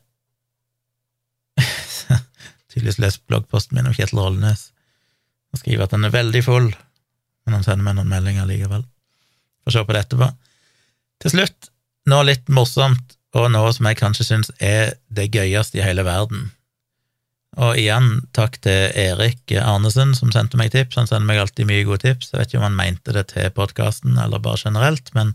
tydeligvis 2.71 3.01
lest 3.03 3.25
bloggposten 3.29 3.77
min 3.77 3.89
om 3.89 3.97
Kjetil 3.97 4.21
Rollnes 4.21 4.69
og 5.51 5.61
skriver 5.61 5.87
at 5.87 5.95
den 5.97 6.07
er 6.07 6.15
veldig 6.15 6.43
full, 6.47 6.69
men 6.71 7.57
han 7.57 7.67
sender 7.67 7.85
meg 7.87 7.97
noen 7.99 8.13
meldinger 8.13 8.47
likevel. 8.49 8.85
Får 9.65 9.75
se 9.75 9.85
på 9.85 9.97
det 9.97 10.03
etterpå. 10.05 10.29
Til 11.21 11.35
slutt, 11.35 11.71
noe 12.09 12.27
litt 12.29 12.49
morsomt, 12.53 13.17
og 13.37 13.51
noe 13.53 13.71
som 13.75 13.87
jeg 13.87 13.99
kanskje 14.01 14.27
syns 14.27 14.51
er 14.59 14.97
det 15.13 15.31
gøyeste 15.35 15.79
i 15.79 15.85
hele 15.85 16.03
verden. 16.07 16.49
Og 17.59 17.79
igjen, 17.79 18.21
takk 18.35 18.61
til 18.63 18.93
Erik 18.99 19.51
Arnesen 19.59 20.15
som 20.19 20.31
sendte 20.35 20.59
meg 20.59 20.71
tips. 20.75 20.99
Han 20.99 21.09
sender 21.11 21.27
meg 21.27 21.41
alltid 21.43 21.67
mye 21.67 21.87
gode 21.87 22.05
tips. 22.05 22.31
Jeg 22.31 22.39
vet 22.39 22.53
ikke 22.53 22.61
om 22.61 22.69
han 22.69 22.79
mente 22.79 23.15
det 23.15 23.27
til 23.33 23.51
podkasten 23.55 24.19
eller 24.23 24.43
bare 24.43 24.63
generelt, 24.63 25.11
men 25.19 25.35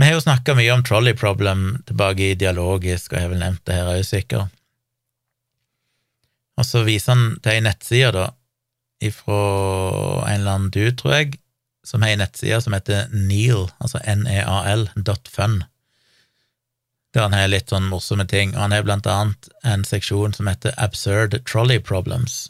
vi 0.00 0.08
har 0.08 0.16
jo 0.16 0.24
snakka 0.24 0.56
mye 0.56 0.72
om 0.72 0.82
trolley 0.82 1.14
problem 1.14 1.66
tilbake 1.86 2.32
i 2.32 2.38
dialogisk, 2.38 3.12
og 3.12 3.18
jeg 3.18 3.26
har 3.26 3.32
vel 3.34 3.42
nevnt 3.44 3.64
det 3.68 3.76
her 3.76 3.90
òg, 3.92 4.04
sikkert. 4.08 4.54
Og 6.58 6.66
så 6.66 6.82
viser 6.86 7.12
han 7.14 7.36
til 7.44 7.52
ei 7.52 7.64
nettside, 7.64 8.12
da, 8.16 8.24
ifra 9.04 9.38
en 10.30 10.40
eller 10.40 10.56
annen 10.56 10.72
du, 10.74 10.84
tror 10.96 11.16
jeg, 11.18 11.36
som 11.86 12.02
har 12.02 12.14
ei 12.14 12.20
nettside 12.20 12.60
som 12.62 12.74
heter 12.76 13.10
Neal, 13.10 13.68
altså 13.82 14.00
neal, 14.18 14.88
dot 14.96 15.28
fun, 15.28 15.62
der 17.12 17.26
han 17.26 17.36
har 17.36 17.50
litt 17.50 17.72
sånn 17.72 17.90
morsomme 17.90 18.24
ting, 18.28 18.54
og 18.54 18.62
han 18.64 18.74
har 18.76 18.86
blant 18.86 19.08
annet 19.10 19.50
en 19.68 19.84
seksjon 19.84 20.32
som 20.36 20.48
heter 20.48 20.76
Absurd 20.80 21.36
Trolley 21.48 21.82
Problems. 21.82 22.46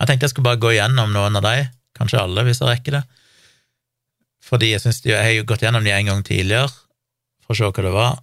Jeg 0.00 0.10
tenkte 0.10 0.26
jeg 0.26 0.34
skulle 0.34 0.50
bare 0.50 0.60
gå 0.60 0.74
gjennom 0.74 1.14
noen 1.14 1.38
av 1.38 1.46
de, 1.46 1.70
kanskje 1.96 2.20
alle, 2.20 2.44
hvis 2.44 2.60
jeg 2.60 2.68
rekker 2.68 2.98
det, 2.98 3.04
fordi 4.42 4.72
jeg 4.72 4.82
synes 4.82 5.00
jeg 5.06 5.22
har 5.22 5.32
jo 5.36 5.46
gått 5.48 5.62
gjennom 5.64 5.86
de 5.86 5.94
en 5.94 6.10
gang 6.10 6.22
tidligere 6.26 6.68
for 7.46 7.54
å 7.54 7.58
se 7.58 7.70
hva 7.70 7.86
det 7.86 7.94
var, 7.94 8.20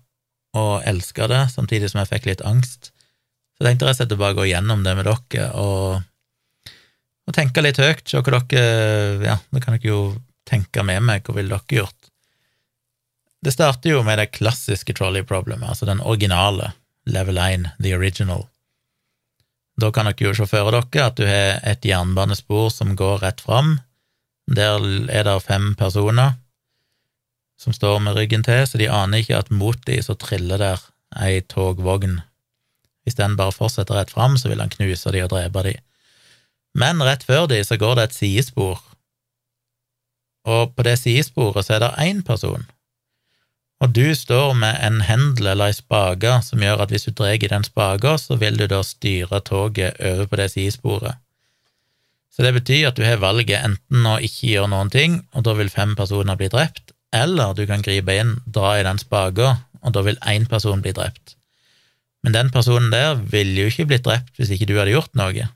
og 0.59 0.74
elska 0.89 1.30
det, 1.32 1.43
samtidig 1.53 1.89
som 1.91 2.01
jeg 2.01 2.11
fikk 2.11 2.28
litt 2.28 2.45
angst. 2.45 2.91
Så 3.55 3.63
jeg 3.63 3.72
tenkte 3.72 3.88
rett 3.88 3.97
og 3.97 4.03
slett 4.03 4.20
bare 4.20 4.38
gå 4.38 4.47
gjennom 4.49 4.84
det 4.86 4.95
med 4.97 5.07
dere 5.07 5.49
og 5.57 6.03
og 7.30 7.36
tenke 7.38 7.61
litt 7.61 7.77
høyt, 7.77 8.07
se 8.09 8.17
hva 8.17 8.41
dere 8.49 9.21
Ja, 9.21 9.38
da 9.38 9.61
kan 9.61 9.77
dere 9.77 9.91
jo 9.91 10.01
tenke 10.49 10.84
med 10.86 11.03
meg, 11.05 11.25
hva 11.25 11.38
ville 11.38 11.53
dere 11.53 11.84
gjort? 11.84 12.09
Det 13.45 13.53
starter 13.55 13.93
jo 13.93 14.03
med 14.03 14.17
det 14.19 14.32
klassiske 14.36 14.95
trolley-problemet, 14.97 15.69
altså 15.69 15.88
den 15.88 16.01
originale, 16.01 16.73
level 17.07 17.38
1, 17.39 17.69
the 17.80 17.93
original. 17.95 18.47
Da 19.80 19.93
kan 19.95 20.09
dere 20.09 20.32
jo 20.32 20.34
se 20.36 20.47
for 20.49 20.73
dere 20.73 21.05
at 21.05 21.19
du 21.19 21.23
har 21.30 21.61
et 21.63 21.86
jernbanespor 21.86 22.67
som 22.73 22.97
går 22.99 23.21
rett 23.23 23.43
fram. 23.45 23.77
Der 24.49 24.82
er 25.07 25.27
det 25.30 25.38
fem 25.45 25.75
personer 25.80 26.36
som 27.59 27.75
står 27.75 27.99
med 28.03 28.15
ryggen 28.15 28.43
til, 28.43 28.65
så 28.67 28.80
de 28.80 28.89
aner 28.89 29.21
ikke 29.21 29.38
at 29.38 29.51
mot 29.51 29.80
dem 29.86 30.01
så 30.03 30.15
triller 30.19 30.59
der 30.59 30.84
ei 31.19 31.41
togvogn. 31.41 32.21
Hvis 33.03 33.17
den 33.19 33.38
bare 33.39 33.55
fortsetter 33.55 33.99
rett 33.99 34.11
fram, 34.11 34.38
så 34.38 34.49
vil 34.49 34.59
han 34.63 34.71
knuse 34.71 35.11
de 35.13 35.23
og 35.23 35.32
drepe 35.34 35.63
de. 35.67 35.75
Men 36.76 37.01
rett 37.03 37.24
før 37.26 37.47
de 37.49 37.61
så 37.65 37.78
går 37.80 37.95
det 37.97 38.09
et 38.09 38.17
sidespor, 38.17 38.82
og 40.49 40.76
på 40.76 40.86
det 40.88 40.97
sidesporet 41.01 41.65
så 41.65 41.76
er 41.76 41.84
det 41.84 41.95
én 42.05 42.22
person, 42.26 42.65
og 43.80 43.93
du 43.95 44.11
står 44.15 44.53
med 44.59 44.76
en 44.84 44.99
hendel 45.07 45.53
eller 45.53 45.72
ei 45.72 45.76
spake 45.76 46.34
som 46.43 46.63
gjør 46.63 46.84
at 46.84 46.91
hvis 46.91 47.07
du 47.07 47.13
drar 47.15 47.38
i 47.38 47.51
den 47.51 47.63
spaka, 47.63 48.17
så 48.20 48.36
vil 48.36 48.59
du 48.59 48.65
da 48.67 48.82
styre 48.84 49.39
toget 49.47 49.99
over 50.03 50.28
på 50.28 50.39
det 50.39 50.49
sidesporet. 50.51 51.15
Så 52.30 52.43
det 52.43 52.53
betyr 52.57 52.89
at 52.89 52.99
du 52.99 53.05
har 53.07 53.24
valget 53.24 53.63
enten 53.63 54.05
å 54.05 54.20
ikke 54.24 54.51
gjøre 54.51 54.72
noen 54.74 54.91
ting, 54.91 55.22
og 55.32 55.47
da 55.47 55.55
vil 55.55 55.72
fem 55.72 55.95
personer 55.95 56.38
bli 56.39 56.51
drept, 56.51 56.91
eller 57.15 57.55
du 57.55 57.65
kan 57.67 57.84
gripe 57.84 58.15
inn, 58.20 58.36
dra 58.45 58.76
i 58.78 58.86
den 58.86 58.99
spaka, 58.99 59.55
og 59.80 59.95
da 59.95 60.03
vil 60.05 60.20
én 60.28 60.45
person 60.47 60.84
bli 60.84 60.93
drept. 60.95 61.38
Men 62.24 62.36
den 62.36 62.51
personen 62.51 62.91
der 62.91 63.15
ville 63.15 63.63
jo 63.63 63.72
ikke 63.72 63.88
blitt 63.89 64.05
drept 64.05 64.36
hvis 64.36 64.51
ikke 64.51 64.67
du 64.67 64.76
hadde 64.76 64.91
gjort 64.91 65.15
noe. 65.15 65.47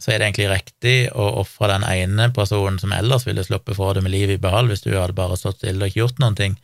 Så 0.00 0.12
er 0.12 0.20
det 0.20 0.30
egentlig 0.30 0.48
riktig 0.48 0.96
å 1.12 1.26
ofre 1.42 1.68
den 1.74 1.84
ene 1.84 2.30
personen 2.32 2.78
som 2.80 2.92
ellers 2.96 3.26
ville 3.28 3.44
sluppet 3.44 3.76
fra 3.76 3.92
det 3.96 4.02
med 4.04 4.14
livet 4.14 4.38
i 4.38 4.42
behold 4.42 4.72
hvis 4.72 4.86
du 4.86 4.94
hadde 4.94 5.16
bare 5.18 5.36
stått 5.36 5.60
stille 5.60 5.84
og 5.84 5.92
ikke 5.92 6.00
gjort 6.00 6.22
noen 6.22 6.38
ting, 6.38 6.56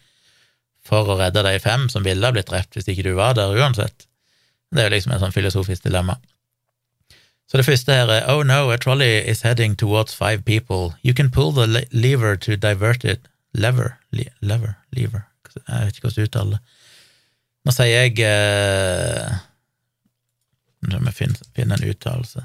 for 0.86 1.10
å 1.10 1.18
redde 1.20 1.42
de 1.44 1.58
fem 1.60 1.88
som 1.92 2.06
ville 2.06 2.24
ha 2.24 2.32
blitt 2.32 2.48
drept 2.48 2.78
hvis 2.78 2.88
ikke 2.88 3.04
du 3.08 3.12
var 3.18 3.36
der 3.36 3.52
uansett. 3.58 4.06
Det 4.72 4.82
er 4.82 4.88
jo 4.88 4.94
liksom 4.96 5.12
et 5.14 5.22
sånn 5.22 5.34
filosofisk 5.34 5.84
dilemma. 5.84 6.16
Så 7.46 7.60
det 7.60 7.66
første 7.68 7.94
her 7.94 8.10
er 8.10 8.24
Oh 8.30 8.42
no, 8.42 8.70
a 8.74 8.78
trolley 8.78 9.20
is 9.20 9.44
heading 9.46 9.76
towards 9.76 10.14
five 10.14 10.44
people. 10.44 10.96
You 11.02 11.14
can 11.14 11.30
pull 11.30 11.52
the 11.52 11.86
lever 11.92 12.36
to 12.36 12.56
divert 12.56 13.04
it. 13.04 13.28
Lever? 13.54 13.98
Le 14.10 14.26
lever? 14.40 14.74
Lever? 14.90 15.28
Jeg 15.56 15.86
vet 15.86 15.96
ikke 15.96 16.08
hvordan 16.08 16.24
du 16.24 16.28
uttaler 16.28 16.56
det. 16.56 16.60
Nå 17.66 17.74
sier 17.74 17.88
jeg 17.90 18.20
eh, 18.22 19.38
Nå 20.86 21.00
må 21.02 21.10
jeg 21.10 21.32
finne 21.56 21.78
en 21.78 21.88
uttalelse. 21.88 22.44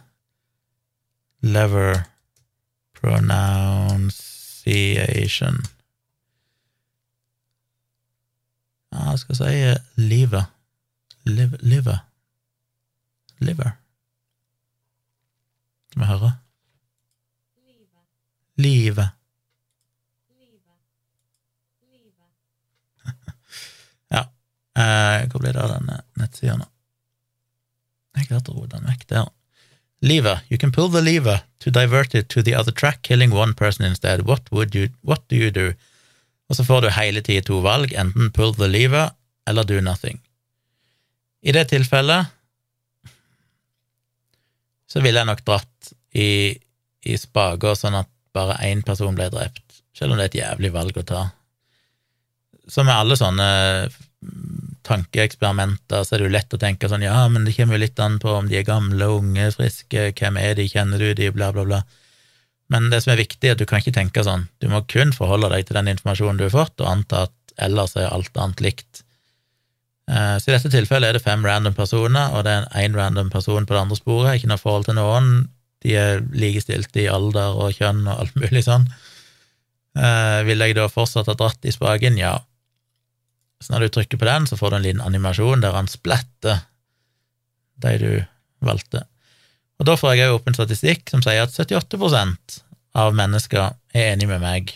Lever 1.42 2.04
pronunciation 3.02 5.58
jeg 8.92 9.20
skal 9.20 9.36
si 9.36 9.76
liver. 9.96 10.44
liver. 11.26 11.98
Liver. 13.40 13.72
Skal 15.90 16.02
vi 16.02 16.06
høre? 16.06 16.32
Livet. 18.56 19.10
ja. 24.16 24.24
Eh, 24.76 25.30
hvor 25.30 25.40
blir 25.40 25.54
det 25.54 25.64
av 25.64 25.72
denne 25.72 26.02
nettsida 26.20 26.58
nå? 26.60 26.68
Jeg 28.18 28.28
klarte 28.28 28.52
å 28.52 28.60
roe 28.60 28.70
den 28.70 28.86
vekk 28.92 29.08
der. 29.10 29.32
Lever. 30.02 30.42
You 30.50 30.58
can 30.58 30.72
pull 30.72 30.90
the 30.90 31.02
lever 31.02 31.44
to 31.60 31.72
divert 31.72 32.16
it 32.16 32.30
to 32.30 32.42
the 32.42 32.56
other 32.56 32.72
track, 32.72 33.04
killing 33.04 33.32
one 33.32 33.54
person 33.54 33.86
instead. 33.86 34.26
What 34.26 34.52
would 34.52 34.74
you, 34.74 34.90
what 35.02 35.28
do 35.28 35.36
you 35.36 35.52
do? 35.52 35.74
og 36.52 36.56
så 36.56 36.66
får 36.68 36.82
du 36.84 36.90
hele 36.92 37.22
tida 37.24 37.46
to 37.48 37.62
valg, 37.64 37.94
enten 37.96 38.32
pull 38.36 38.52
the 38.58 38.68
lever 38.68 39.14
eller 39.48 39.64
do 39.64 39.78
nothing. 39.80 40.18
I 41.42 41.54
det 41.56 41.70
tilfellet 41.72 42.28
så 44.92 45.00
ville 45.00 45.22
jeg 45.22 45.30
nok 45.30 45.46
dratt 45.48 45.94
i, 46.12 46.52
i 47.08 47.16
spaker 47.16 47.78
sånn 47.80 47.96
at 48.02 48.10
bare 48.36 48.58
én 48.68 48.84
person 48.84 49.16
ble 49.16 49.30
drept, 49.32 49.64
selv 49.96 50.12
om 50.12 50.20
det 50.20 50.26
er 50.26 50.32
et 50.34 50.40
jævlig 50.42 50.74
valg 50.76 51.00
å 51.00 51.06
ta. 51.08 51.22
Så 52.68 52.84
med 52.84 52.98
alle 52.98 53.16
sånne 53.16 53.48
tankeeksperimenter 54.86 56.04
så 56.06 56.16
er 56.16 56.22
det 56.22 56.28
jo 56.28 56.36
lett 56.36 56.54
å 56.54 56.60
tenke 56.62 56.90
sånn 56.90 57.06
ja, 57.06 57.24
men 57.32 57.46
det 57.48 57.56
kommer 57.56 57.78
jo 57.78 57.84
litt 57.84 58.00
an 58.02 58.20
på 58.22 58.34
om 58.38 58.50
de 58.50 58.60
er 58.60 58.68
gamle, 58.68 59.08
unge, 59.18 59.50
friske, 59.56 60.12
hvem 60.18 60.38
er 60.42 60.56
de, 60.60 60.68
kjenner 60.70 61.02
du 61.02 61.14
de, 61.18 61.30
bla, 61.34 61.52
bla, 61.56 61.66
bla. 61.68 61.82
Men 62.72 62.90
det 62.92 63.02
som 63.04 63.14
er 63.14 63.22
viktig, 63.22 63.44
er 63.50 63.58
at 63.58 63.62
du 63.62 63.68
kan 63.68 63.82
ikke 63.82 63.96
tenke 63.98 64.24
sånn. 64.24 64.48
Du 64.64 64.70
må 64.72 64.84
kun 64.90 65.12
forholde 65.16 65.50
deg 65.52 65.68
til 65.68 65.80
den 65.80 65.92
informasjonen 65.92 66.40
du 66.40 66.48
har 66.48 66.54
fått, 66.54 66.78
og 66.80 66.92
anta 66.92 67.26
at 67.28 67.56
ellers 67.62 67.98
er 68.00 68.12
alt 68.14 68.38
annet 68.40 68.64
likt. 68.64 69.02
Eh, 70.12 70.38
så 70.40 70.50
i 70.50 70.56
dette 70.56 70.72
tilfellet 70.72 71.12
er 71.12 71.18
det 71.18 71.26
fem 71.26 71.44
random 71.46 71.76
personer, 71.78 72.32
og 72.36 72.46
det 72.48 72.56
er 72.58 72.86
én 72.86 72.96
random 72.96 73.32
person 73.34 73.68
på 73.68 73.76
det 73.76 73.82
andre 73.82 74.00
sporet. 74.00 74.38
Ikke 74.38 74.52
noe 74.54 74.62
forhold 74.62 74.88
til 74.88 74.98
noen. 74.98 75.34
De 75.84 75.98
er 75.98 76.24
likestilte 76.38 77.04
i 77.04 77.10
alder 77.12 77.58
og 77.58 77.76
kjønn 77.76 78.06
og 78.06 78.24
alt 78.24 78.40
mulig 78.40 78.64
sånn. 78.68 78.88
Eh, 79.98 80.40
vil 80.48 80.64
jeg 80.64 80.78
da 80.78 80.88
fortsatt 80.92 81.28
ha 81.28 81.36
dratt 81.36 81.68
i 81.68 81.74
spaken? 81.76 82.20
Ja. 82.22 82.38
Så 83.62 83.74
når 83.74 83.86
du 83.86 83.94
trykker 83.96 84.18
på 84.18 84.26
den, 84.26 84.48
så 84.50 84.58
får 84.58 84.72
du 84.72 84.76
en 84.80 84.86
liten 84.88 85.06
animasjon 85.06 85.62
der 85.62 85.78
han 85.78 85.90
splatter 85.90 86.64
de 87.82 87.96
du 88.02 88.12
valgte. 88.66 89.06
Og 89.82 89.88
da 89.90 89.96
får 89.98 90.18
jeg 90.18 90.34
opp 90.34 90.50
en 90.50 90.58
statistikk 90.58 91.10
som 91.10 91.24
sier 91.26 91.46
at 91.46 91.54
78% 91.54 92.62
av 92.98 93.16
mennesker 93.18 93.74
er 93.96 94.12
enig 94.12 94.28
med 94.30 94.44
meg. 94.44 94.76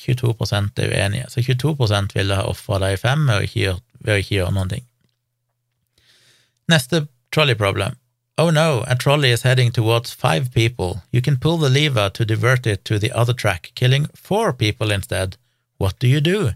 22% 0.00 0.80
er 0.80 0.92
uenige, 0.92 1.28
så 1.28 1.44
22% 1.44 2.16
ville 2.16 2.36
ha 2.36 2.48
ofra 2.48 2.80
de 2.82 2.96
fem 3.00 3.26
ved 3.28 3.36
å, 3.36 3.48
gjøre, 3.48 3.80
ved 4.00 4.14
å 4.14 4.20
ikke 4.22 4.36
gjøre 4.38 4.54
noen 4.56 4.72
ting. 4.72 4.86
Neste 6.72 7.06
trolley 7.34 7.56
problem. 7.56 7.96
Oh 8.40 8.48
no, 8.50 8.84
a 8.88 8.96
trolley 8.96 9.32
is 9.32 9.42
heading 9.42 9.70
towards 9.70 10.12
five 10.12 10.52
people. 10.54 11.02
You 11.12 11.20
can 11.20 11.36
pull 11.38 11.58
the 11.58 11.68
lever 11.68 12.08
to 12.10 12.24
divert 12.24 12.66
it 12.66 12.84
to 12.86 12.98
the 12.98 13.12
other 13.12 13.34
track, 13.34 13.72
killing 13.74 14.06
four 14.14 14.52
people 14.52 14.90
instead. 14.90 15.36
What 15.76 15.98
do 15.98 16.08
you 16.08 16.20
do? 16.20 16.52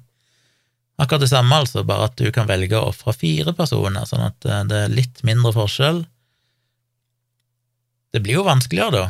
Akkurat 0.95 1.24
det 1.24 1.30
samme, 1.32 1.57
altså, 1.59 1.82
bare 1.86 2.07
at 2.09 2.18
du 2.20 2.28
kan 2.34 2.47
velge 2.47 2.78
å 2.78 2.90
ofre 2.92 3.14
fire 3.16 3.55
personer, 3.57 4.07
sånn 4.07 4.28
at 4.28 4.47
eh, 4.47 4.62
det 4.70 4.82
er 4.84 4.95
litt 4.95 5.24
mindre 5.26 5.51
forskjell, 5.57 6.05
det 8.14 8.22
blir 8.22 8.38
jo 8.38 8.47
vanskeligere, 8.47 8.95
da. 8.95 9.07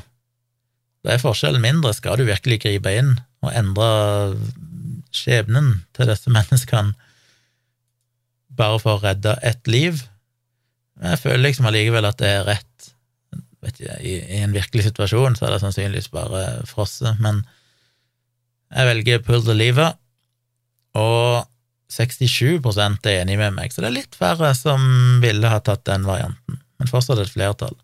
Da 1.05 1.13
er 1.13 1.21
forskjellen 1.21 1.61
mindre. 1.61 1.93
Skal 1.93 2.17
du 2.17 2.25
virkelig 2.25 2.63
gripe 2.63 2.93
inn 2.97 3.19
og 3.45 3.53
endre 3.53 3.89
skjebnen 5.15 5.83
til 5.97 6.09
disse 6.09 6.33
menneskene 6.37 6.97
bare 8.55 8.81
for 8.81 8.97
å 8.97 9.05
redde 9.05 9.37
ett 9.45 9.69
liv? 9.69 10.01
Jeg 11.03 11.21
føler 11.21 11.43
liksom 11.43 11.69
allikevel 11.69 12.09
at 12.09 12.21
det 12.23 12.31
er 12.31 12.47
rett. 12.49 12.71
I, 13.65 14.15
i, 14.15 14.41
en 14.45 14.53
virkelig 14.57 14.87
situasjon 14.87 15.37
så 15.37 15.47
er 15.47 15.55
det 15.55 15.63
sannsynligvis 15.63 16.11
bare 16.13 16.43
frosset, 16.69 17.21
men 17.25 17.43
jeg 18.75 18.89
velger 18.91 19.23
pull 19.25 19.45
the 19.45 19.57
lever, 19.57 19.95
og 21.01 21.45
67% 21.95 23.07
er 23.07 23.23
enig 23.23 23.39
med 23.39 23.55
meg, 23.57 23.73
så 23.73 23.85
det 23.85 23.91
er 23.91 23.99
litt 24.01 24.19
færre 24.19 24.51
som 24.59 25.21
ville 25.23 25.51
ha 25.51 25.61
tatt 25.63 25.85
den 25.87 26.07
varianten, 26.09 26.61
men 26.79 26.91
fortsatt 26.91 27.23
et 27.23 27.33
flertall. 27.33 27.77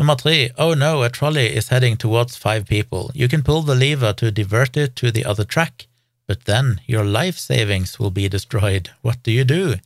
Nummer 0.00 0.16
tre, 0.16 0.50
oh 0.56 0.72
no, 0.74 1.02
a 1.04 1.10
trolley 1.12 1.46
is 1.46 1.68
heading 1.68 1.96
towards 1.96 2.36
five 2.36 2.66
people. 2.66 3.10
You 3.14 3.28
can 3.28 3.42
pull 3.44 3.62
the 3.62 3.76
lever 3.76 4.14
to 4.14 4.30
divert 4.30 4.76
it 4.76 4.96
to 4.96 5.10
the 5.12 5.24
other 5.24 5.44
track, 5.44 5.86
but 6.26 6.46
then 6.46 6.80
your 6.86 7.04
life 7.04 7.38
savings 7.38 7.98
will 8.00 8.10
be 8.10 8.28
destroyed. 8.28 8.90
What 9.02 9.22
do 9.22 9.30
you 9.30 9.44
do? 9.44 9.76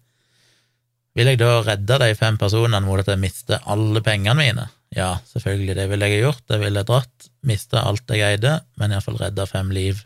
Vil 1.15 1.31
jeg 1.31 1.39
da 1.43 1.61
redde 1.63 1.99
de 2.03 2.15
fem 2.19 2.39
personene 2.39 2.81
mot 2.87 3.03
at 3.03 3.11
jeg 3.11 3.23
mister 3.23 3.63
alle 3.71 4.03
pengene 4.03 4.39
mine? 4.39 4.69
Ja, 4.95 5.17
selvfølgelig, 5.33 5.77
det 5.77 5.91
ville 5.91 6.09
jeg 6.11 6.23
gjort, 6.23 6.43
det 6.51 6.61
ville 6.63 6.83
jeg 6.83 6.89
dratt, 6.91 7.29
mista 7.43 7.83
alt 7.83 8.11
jeg 8.11 8.23
eide, 8.37 8.61
men 8.79 8.95
iallfall 8.95 9.19
redda 9.19 9.47
fem 9.51 9.71
liv. 9.75 9.99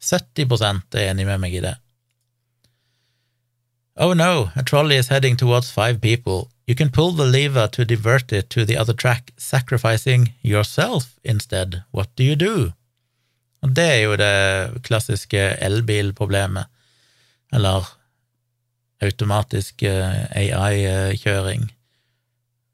70% 0.00 0.96
er 0.96 1.10
enig 1.10 1.28
med 1.28 1.40
meg 1.44 1.56
i 1.56 1.64
det. 1.64 1.76
Oh 3.98 4.12
no, 4.12 4.50
a 4.54 4.62
trolley 4.62 4.96
is 4.96 5.08
heading 5.08 5.36
towards 5.36 5.70
five 5.70 6.00
people. 6.02 6.50
You 6.66 6.74
can 6.74 6.90
pull 6.90 7.12
the 7.12 7.24
lever 7.24 7.66
to 7.68 7.84
divert 7.84 8.32
it 8.32 8.50
to 8.50 8.64
the 8.66 8.76
other 8.76 8.92
track, 8.92 9.32
sacrificing 9.38 10.34
yourself 10.42 11.18
instead. 11.24 11.82
What 11.92 12.14
do 12.16 12.24
you 12.24 12.36
do? 12.36 12.72
Og 13.62 13.72
det 13.74 13.84
er 13.84 14.02
jo 14.04 14.16
det 14.20 14.82
klassiske 14.84 15.40
elbilproblemet, 15.64 16.68
eller 17.52 17.88
automatisk 19.02 19.82
eh, 19.82 20.26
AI-kjøring. 20.36 21.70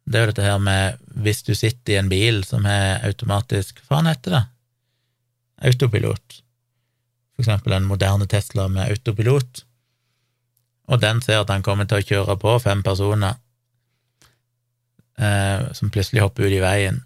Det 0.05 0.19
er 0.19 0.25
jo 0.25 0.31
dette 0.33 0.47
her 0.47 0.59
med 0.59 0.99
hvis 1.23 1.45
du 1.47 1.55
sitter 1.55 1.95
i 1.95 2.01
en 2.01 2.11
bil 2.11 2.43
som 2.45 2.67
har 2.67 3.05
automatisk 3.07 3.79
Hva 3.85 4.01
faen 4.01 4.11
heter 4.11 4.35
det? 4.35 4.43
Autopilot. 5.71 6.41
For 7.37 7.45
eksempel 7.45 7.77
en 7.77 7.87
moderne 7.87 8.27
Tesla 8.27 8.67
med 8.69 8.91
autopilot, 8.91 9.63
og 10.93 11.01
den 11.01 11.23
ser 11.25 11.41
at 11.41 11.51
han 11.53 11.65
kommer 11.65 11.89
til 11.89 12.03
å 12.03 12.07
kjøre 12.07 12.37
på 12.41 12.59
fem 12.61 12.83
personer 12.85 13.39
eh, 15.17 15.73
som 15.77 15.91
plutselig 15.93 16.25
hopper 16.25 16.47
ut 16.47 16.57
i 16.59 16.63
veien, 16.63 17.01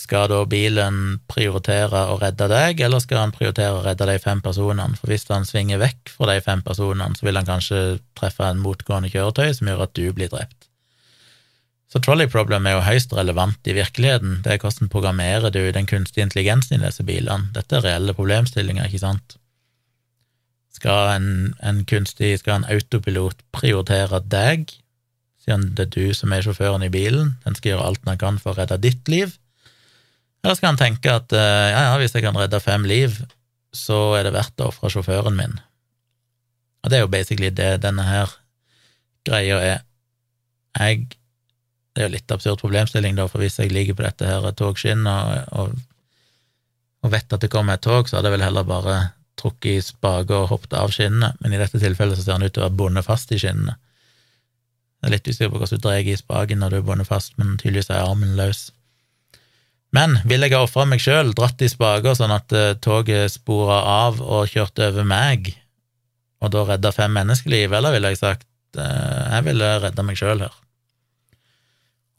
skal 0.00 0.30
da 0.32 0.38
bilen 0.48 1.18
prioritere 1.28 2.06
å 2.08 2.16
redde 2.20 2.46
deg, 2.48 2.80
eller 2.86 3.02
skal 3.02 3.20
han 3.20 3.34
prioritere 3.36 3.76
å 3.76 3.82
redde 3.84 4.06
de 4.08 4.16
fem 4.22 4.40
personene? 4.44 4.96
For 4.96 5.12
hvis 5.12 5.26
han 5.28 5.44
svinger 5.48 5.80
vekk 5.82 6.12
fra 6.14 6.30
de 6.30 6.40
fem 6.44 6.62
personene, 6.64 7.16
så 7.18 7.28
vil 7.28 7.36
han 7.36 7.48
kanskje 7.48 7.80
treffe 8.16 8.48
en 8.48 8.62
motgående 8.64 9.12
kjøretøy 9.12 9.52
som 9.58 9.68
gjør 9.68 9.84
at 9.84 9.94
du 9.98 10.06
blir 10.16 10.32
drept. 10.32 10.70
Så 11.90 11.98
trolley 11.98 12.30
problem 12.30 12.68
er 12.70 12.76
jo 12.76 12.86
høyst 12.86 13.12
relevant 13.18 13.66
i 13.66 13.74
virkeligheten. 13.74 14.38
Det 14.44 14.54
er 14.54 14.62
hvordan 14.62 14.88
programmerer 14.92 15.50
du 15.52 15.60
den 15.74 15.88
kunstige 15.90 16.22
intelligensen 16.22 16.78
i 16.78 16.84
disse 16.84 17.04
bilene. 17.04 17.50
Dette 17.56 17.80
er 17.80 17.88
reelle 17.88 18.14
problemstillinger, 18.14 18.86
ikke 18.86 19.02
sant? 19.02 19.39
Skal 20.80 21.10
en, 21.12 21.32
en 21.60 21.82
kunstig, 21.84 22.38
skal 22.40 22.62
en 22.62 22.70
autopilot 22.72 23.42
prioritere 23.52 24.22
deg, 24.32 24.70
siden 25.44 25.74
det 25.76 25.90
er 25.90 25.92
du 25.92 26.16
som 26.16 26.32
er 26.32 26.44
sjåføren 26.44 26.86
i 26.86 26.92
bilen, 26.92 27.34
den 27.44 27.56
skal 27.58 27.74
gjøre 27.74 27.88
alt 27.90 28.04
den 28.06 28.20
kan 28.20 28.40
for 28.40 28.54
å 28.54 28.62
redde 28.62 28.80
ditt 28.80 29.10
liv? 29.12 29.34
Eller 30.40 30.56
skal 30.56 30.72
han 30.72 30.80
tenke 30.80 31.12
at 31.12 31.34
eh, 31.36 31.66
ja, 31.74 31.82
ja, 31.90 31.98
hvis 32.00 32.16
jeg 32.16 32.24
kan 32.24 32.38
redde 32.40 32.62
fem 32.64 32.86
liv, 32.88 33.18
så 33.76 34.16
er 34.16 34.24
det 34.26 34.34
verdt 34.38 34.64
å 34.64 34.70
ofre 34.70 34.88
sjåføren 34.92 35.36
min? 35.36 35.58
Og 36.80 36.88
det 36.88 36.96
er 36.96 37.04
jo 37.04 37.12
basically 37.12 37.52
det 37.52 37.74
denne 37.84 38.06
her 38.08 38.32
greia 39.28 39.60
er. 39.60 39.86
Jeg 40.78 41.10
Det 41.90 42.04
er 42.04 42.06
jo 42.06 42.14
litt 42.14 42.32
absurd 42.32 42.60
problemstilling, 42.62 43.16
da, 43.18 43.26
for 43.28 43.42
hvis 43.42 43.58
jeg 43.58 43.72
ligger 43.74 43.96
på 43.98 44.04
dette 44.06 44.24
her 44.24 44.44
togskinnet 44.54 45.50
og, 45.58 45.72
og, 47.02 47.08
vet 47.10 47.32
at 47.34 47.42
det 47.42 47.50
kommer 47.50 47.74
et 47.74 47.82
tog, 47.82 48.06
så 48.06 48.16
hadde 48.16 48.30
jeg 48.30 48.36
vel 48.38 48.44
heller 48.46 48.64
bare 48.64 48.94
trukket 49.40 49.70
i 49.72 49.84
spaker 49.84 50.44
og 50.44 50.50
hoppet 50.52 50.76
av 50.78 50.92
skinnene, 50.94 51.32
men 51.40 51.54
i 51.54 51.60
dette 51.60 51.80
tilfellet 51.80 52.18
så 52.18 52.26
ser 52.26 52.36
han 52.38 52.44
ut 52.46 52.52
til 52.54 52.62
å 52.62 52.68
være 52.68 52.78
bundet 52.82 53.08
fast 53.08 53.32
i 53.34 53.40
skinnene. 53.40 53.76
Jeg 55.00 55.08
er 55.08 55.14
litt 55.14 55.30
usikker 55.30 55.52
på 55.54 55.62
hvordan 55.62 55.80
du 55.80 55.86
drar 55.86 56.10
i 56.12 56.18
spaken 56.18 56.60
når 56.60 56.74
du 56.74 56.78
er 56.78 56.86
bundet 56.90 57.08
fast, 57.08 57.32
men 57.40 57.56
tydeligvis 57.56 57.88
er 57.88 58.04
armen 58.04 58.36
løs. 58.36 58.68
Men 59.96 60.20
vil 60.28 60.44
jeg 60.44 60.54
ha 60.54 60.62
ofra 60.62 60.84
meg 60.86 61.02
sjøl, 61.02 61.32
dratt 61.34 61.62
i 61.64 61.70
spaker 61.70 62.14
sånn 62.14 62.34
at 62.34 62.52
uh, 62.54 62.74
toget 62.84 63.32
spora 63.32 63.80
av 64.06 64.20
og 64.22 64.50
kjørte 64.52 64.90
over 64.92 65.08
meg, 65.08 65.54
og 66.40 66.52
da 66.54 66.66
redda 66.68 66.92
fem 66.94 67.12
menneskeliv, 67.16 67.72
eller 67.74 67.96
ville 67.96 68.12
jeg 68.12 68.20
sagt 68.20 68.46
uh, 68.78 69.32
jeg 69.34 69.46
ville 69.48 69.72
redda 69.82 70.04
meg 70.06 70.20
sjøl 70.20 70.44
her? 70.44 70.60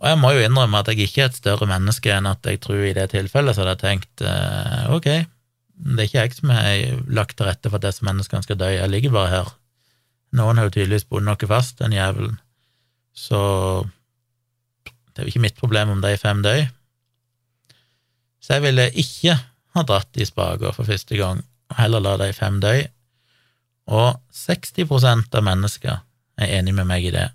Og 0.01 0.09
jeg 0.09 0.17
må 0.17 0.31
jo 0.33 0.41
innrømme 0.41 0.81
at 0.81 0.89
jeg 0.89 1.05
ikke 1.05 1.21
er 1.23 1.29
et 1.29 1.37
større 1.37 1.67
menneske 1.69 2.09
enn 2.09 2.25
at 2.25 2.47
jeg 2.49 2.57
tror 2.63 2.81
i 2.81 2.95
det 2.97 3.11
tilfellet 3.13 3.53
så 3.53 3.61
hadde 3.61 3.75
jeg 3.77 3.83
tenkt 3.85 4.25
uh, 4.25 4.89
ok, 4.97 5.09
det 5.81 6.03
er 6.03 6.07
ikke 6.09 6.21
jeg 6.21 6.35
som 6.37 6.51
har 6.53 7.01
lagt 7.09 7.37
til 7.37 7.47
rette 7.49 7.69
for 7.69 7.79
at 7.79 7.87
disse 7.87 8.05
menneskene 8.05 8.45
skal 8.45 8.59
dø, 8.59 8.69
jeg 8.69 8.91
ligger 8.91 9.13
bare 9.15 9.31
her. 9.31 9.49
Noen 10.37 10.59
har 10.59 10.69
jo 10.69 10.75
tydeligvis 10.75 11.07
bundet 11.09 11.41
noe 11.41 11.49
fast, 11.49 11.79
den 11.81 11.95
jævelen, 11.95 12.37
så 13.17 13.39
det 15.11 15.19
er 15.19 15.27
jo 15.27 15.33
ikke 15.33 15.43
mitt 15.43 15.59
problem 15.59 15.91
om 15.91 16.03
de 16.03 16.13
fem 16.21 16.43
dør. 16.45 16.69
Så 18.41 18.55
jeg 18.57 18.65
ville 18.65 18.87
ikke 18.97 19.35
ha 19.75 19.83
dratt 19.87 20.17
i 20.17 20.27
spaker 20.27 20.73
for 20.75 20.87
første 20.87 21.17
gang, 21.19 21.43
og 21.71 21.77
heller 21.79 22.03
la 22.03 22.15
de 22.21 22.31
fem 22.35 22.61
dø. 22.63 22.77
Og 23.91 24.21
60% 24.35 25.35
av 25.35 25.45
mennesker 25.45 25.99
er 26.41 26.57
enig 26.59 26.73
med 26.77 26.87
meg 26.89 27.09
i 27.09 27.13
det. 27.15 27.27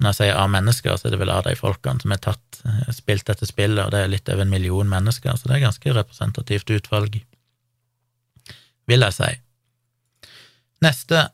Når 0.00 0.10
jeg 0.10 0.18
sier 0.18 0.40
av 0.40 0.50
mennesker, 0.50 0.96
så 0.98 1.06
er 1.06 1.14
det 1.14 1.20
vel 1.20 1.30
av 1.30 1.44
de 1.46 1.54
folkene 1.56 2.02
som 2.02 2.12
eh, 2.14 2.90
spilt 2.92 3.28
dette 3.30 3.46
spillet, 3.46 3.84
og 3.84 3.92
det 3.94 4.02
er 4.02 4.10
litt 4.10 4.28
over 4.32 4.42
en 4.42 4.50
million 4.50 4.90
mennesker, 4.90 5.36
så 5.38 5.48
det 5.48 5.58
er 5.58 5.66
ganske 5.68 5.94
representativt 5.94 6.72
utvalg, 6.74 7.20
vil 8.86 9.00
jeg 9.00 9.12
si. 9.12 9.32
Neste 10.84 11.28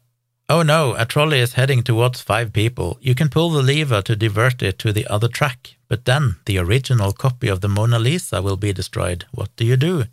Oh 0.51 0.63
no, 0.63 0.95
a 0.99 1.05
trolley 1.05 1.39
is 1.39 1.53
heading 1.53 1.85
towards 1.85 2.21
five 2.21 2.53
people. 2.53 2.99
You 3.01 3.15
can 3.15 3.29
pull 3.29 3.51
the 3.51 3.63
lever 3.63 4.03
to 4.03 4.17
divert 4.17 4.63
it 4.63 4.81
to 4.81 4.93
the 4.93 5.07
other 5.07 5.29
track, 5.29 5.77
but 5.89 6.07
then 6.07 6.37
the 6.45 6.59
original 6.59 7.13
copy 7.13 7.47
of 7.47 7.61
the 7.61 7.69
Mona 7.69 8.01
Lisa 8.01 8.43
will 8.43 8.57
be 8.57 8.73
destroyed. 8.73 9.27
What 9.31 9.55
do 9.57 9.65
you 9.65 9.77
do? 9.77 10.05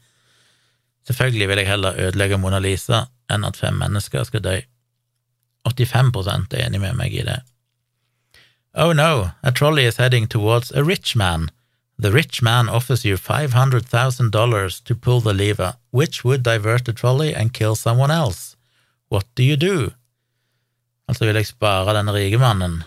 Selvfølgelig 1.07 1.47
vil 1.47 1.57
jeg 1.57 1.67
heller 1.67 1.93
ødelegge 1.97 2.37
Mona 2.37 2.59
Lisa 2.59 3.05
enn 3.31 3.45
at 3.45 3.57
fem 3.57 3.73
mennesker 3.73 4.23
skal 4.23 4.43
dø. 4.43 4.59
85 5.65 6.53
er 6.53 6.65
enig 6.67 6.81
med 6.81 6.93
meg 6.93 7.13
i 7.13 7.23
det. 7.25 7.41
Oh 8.75 8.93
no, 8.93 9.29
a 9.41 9.51
trolley 9.51 9.87
is 9.87 9.97
heading 9.97 10.27
towards 10.27 10.71
a 10.71 10.83
rich 10.83 11.15
man. 11.15 11.49
The 11.99 12.11
rich 12.11 12.41
man 12.43 12.69
offers 12.69 13.03
you 13.03 13.17
$500,000 13.17 14.83
to 14.83 14.95
pull 14.95 15.19
the 15.21 15.33
lever, 15.33 15.75
which 15.91 16.23
would 16.23 16.43
divert 16.43 16.85
the 16.85 16.93
trolley 16.93 17.33
and 17.33 17.53
kill 17.53 17.75
someone 17.75 18.11
else. 18.11 18.55
What 19.09 19.25
do 19.35 19.43
you 19.43 19.57
do? 19.57 19.91
Altså 21.07 21.25
vil 21.25 21.39
jeg 21.39 21.47
spare 21.47 21.95
den 21.95 22.11
rike 22.13 22.37
mannen 22.37 22.83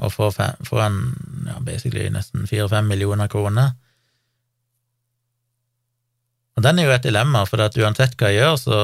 og 0.00 0.12
få, 0.12 0.30
fem, 0.30 0.56
få 0.64 0.80
en 0.80 0.98
ja, 1.46 1.58
basically 1.60 2.08
nesten 2.12 2.46
fire-fem 2.48 2.88
millioner 2.88 3.28
kroner. 3.28 3.76
Og 6.56 6.64
den 6.64 6.78
er 6.78 6.88
jo 6.88 6.94
et 6.94 7.04
dilemma, 7.04 7.44
for 7.48 7.62
at 7.64 7.76
uansett 7.78 8.16
hva 8.18 8.32
jeg 8.32 8.42
gjør, 8.42 8.56
så, 8.60 8.78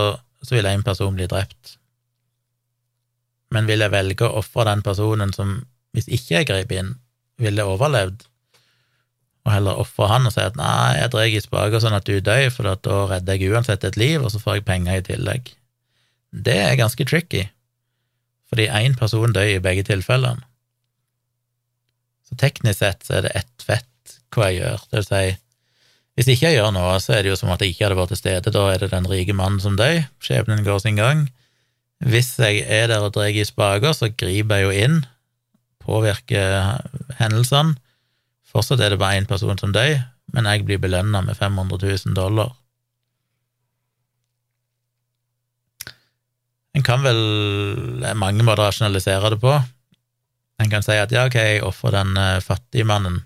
så 0.45 0.57
vil 0.57 0.69
én 0.71 0.85
person 0.87 1.17
bli 1.17 1.27
drept. 1.29 1.77
Men 3.53 3.69
vil 3.69 3.85
jeg 3.85 3.93
velge 3.93 4.29
å 4.29 4.39
ofre 4.41 4.69
den 4.69 4.85
personen 4.87 5.33
som, 5.37 5.59
hvis 5.97 6.09
ikke 6.09 6.39
jeg 6.39 6.49
grep 6.49 6.73
inn, 6.77 6.95
ville 7.41 7.65
overlevd, 7.65 8.25
og 9.47 9.53
heller 9.55 9.79
ofre 9.79 10.09
han 10.11 10.27
og 10.27 10.35
si 10.35 10.43
at 10.43 10.59
nei, 10.59 10.97
jeg 10.99 11.13
drar 11.13 11.31
i 11.31 11.43
spaker 11.43 11.83
sånn 11.83 11.95
at 11.95 12.09
du 12.09 12.19
dør, 12.19 12.49
for 12.51 12.67
da 12.67 12.97
redder 13.13 13.39
jeg 13.39 13.55
uansett 13.55 13.87
et 13.87 13.99
liv, 14.01 14.19
og 14.19 14.33
så 14.35 14.43
får 14.43 14.59
jeg 14.59 14.67
penger 14.67 14.99
i 14.99 15.07
tillegg. 15.07 15.53
Det 16.35 16.59
er 16.65 16.81
ganske 16.81 17.07
tricky 17.07 17.47
fordi 18.47 18.69
én 18.71 18.95
person 18.95 19.33
dør 19.35 19.57
i 19.57 19.63
begge 19.63 19.83
tilfellene. 19.89 20.45
Så 22.27 22.37
teknisk 22.39 22.79
sett 22.79 23.03
så 23.03 23.17
er 23.19 23.27
det 23.27 23.33
ett 23.41 23.65
fett 23.67 24.15
hva 24.35 24.53
jeg 24.53 24.61
gjør, 24.61 24.85
det 24.91 25.01
vil 25.01 25.07
si, 25.09 25.25
hvis 26.17 26.29
ikke 26.33 26.49
jeg 26.49 26.57
gjør 26.57 26.71
noe, 26.73 26.95
så 27.03 27.17
er 27.17 27.25
det 27.25 27.33
jo 27.33 27.39
som 27.39 27.51
at 27.53 27.61
jeg 27.61 27.75
ikke 27.75 27.85
hadde 27.87 27.99
vært 27.99 28.13
til 28.15 28.21
stede, 28.21 28.53
da 28.55 28.63
er 28.73 28.81
det 28.81 28.93
den 28.93 29.09
rike 29.11 29.35
mannen 29.37 29.61
som 29.61 29.75
dør, 29.77 30.07
skjebnen 30.25 30.65
går 30.65 30.79
sin 30.85 30.97
gang. 30.97 31.27
Hvis 32.01 32.35
jeg 32.41 32.63
er 32.65 32.89
der 32.89 33.05
og 33.05 33.13
drar 33.17 33.29
i 33.29 33.45
spaker, 33.45 33.93
så 33.97 34.09
griper 34.09 34.63
jeg 34.63 34.65
jo 34.65 34.87
inn, 34.87 34.97
påvirker 35.85 36.81
hendelsene. 37.19 37.77
Fortsatt 38.57 38.81
er 38.81 38.95
det 38.95 39.01
bare 39.03 39.19
én 39.21 39.27
person 39.29 39.59
som 39.61 39.73
dør, 39.75 39.99
men 40.33 40.47
jeg 40.49 40.65
blir 40.65 40.81
belønna 40.81 41.21
med 41.27 41.37
500 41.37 41.77
000 42.07 42.15
dollar. 42.17 42.55
En 46.73 46.85
kan 46.85 47.05
vel 47.05 47.21
mange 48.17 48.45
måter 48.45 48.65
rasjonalisere 48.65 49.35
det 49.35 49.41
på. 49.45 49.53
En 50.57 50.73
kan 50.73 50.85
si 50.85 50.97
at 50.97 51.13
ja, 51.13 51.27
ok, 51.29 51.37
jeg 51.37 51.65
ofrer 51.69 51.99
den 51.99 52.17
uh, 52.17 52.41
fattige 52.41 52.89
mannen, 52.89 53.21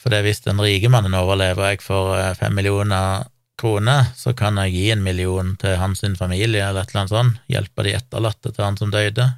for 0.00 0.08
det 0.08 0.22
hvis 0.24 0.40
den 0.46 0.60
rike 0.64 0.88
mannen 0.88 1.12
overlever 1.12 1.60
og 1.60 1.74
jeg 1.74 1.84
får 1.84 2.10
uh, 2.16 2.26
fem 2.40 2.56
millioner 2.56 3.26
kroner, 3.60 4.14
så 4.16 4.32
kan 4.32 4.56
jeg 4.64 4.78
gi 4.78 4.86
en 4.94 5.04
million 5.04 5.58
til 5.60 5.76
hans 5.76 6.00
familie 6.16 6.64
eller 6.64 6.86
et 6.86 6.94
eller 6.94 7.02
annet 7.02 7.12
sånt, 7.12 7.40
hjelpe 7.52 7.84
de 7.84 7.98
etterlatte 7.98 8.48
til 8.48 8.64
han 8.64 8.80
som 8.80 8.92
døde. 8.94 9.28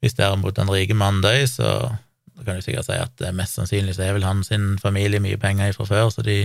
Hvis 0.00 0.16
derimot 0.16 0.56
den 0.56 0.72
rike 0.72 0.96
mannen 0.96 1.20
dør, 1.20 1.44
så 1.44 1.74
kan 2.46 2.58
du 2.58 2.64
sikkert 2.64 2.88
si 2.88 2.96
at 2.96 3.22
mest 3.36 3.58
sannsynlig 3.58 3.96
så 3.96 4.06
er 4.06 4.16
vel 4.16 4.26
han 4.26 4.42
sin 4.46 4.74
familie 4.80 5.22
mye 5.22 5.38
penger 5.40 5.74
fra 5.76 5.86
før, 5.88 6.10
så 6.14 6.24
de 6.26 6.42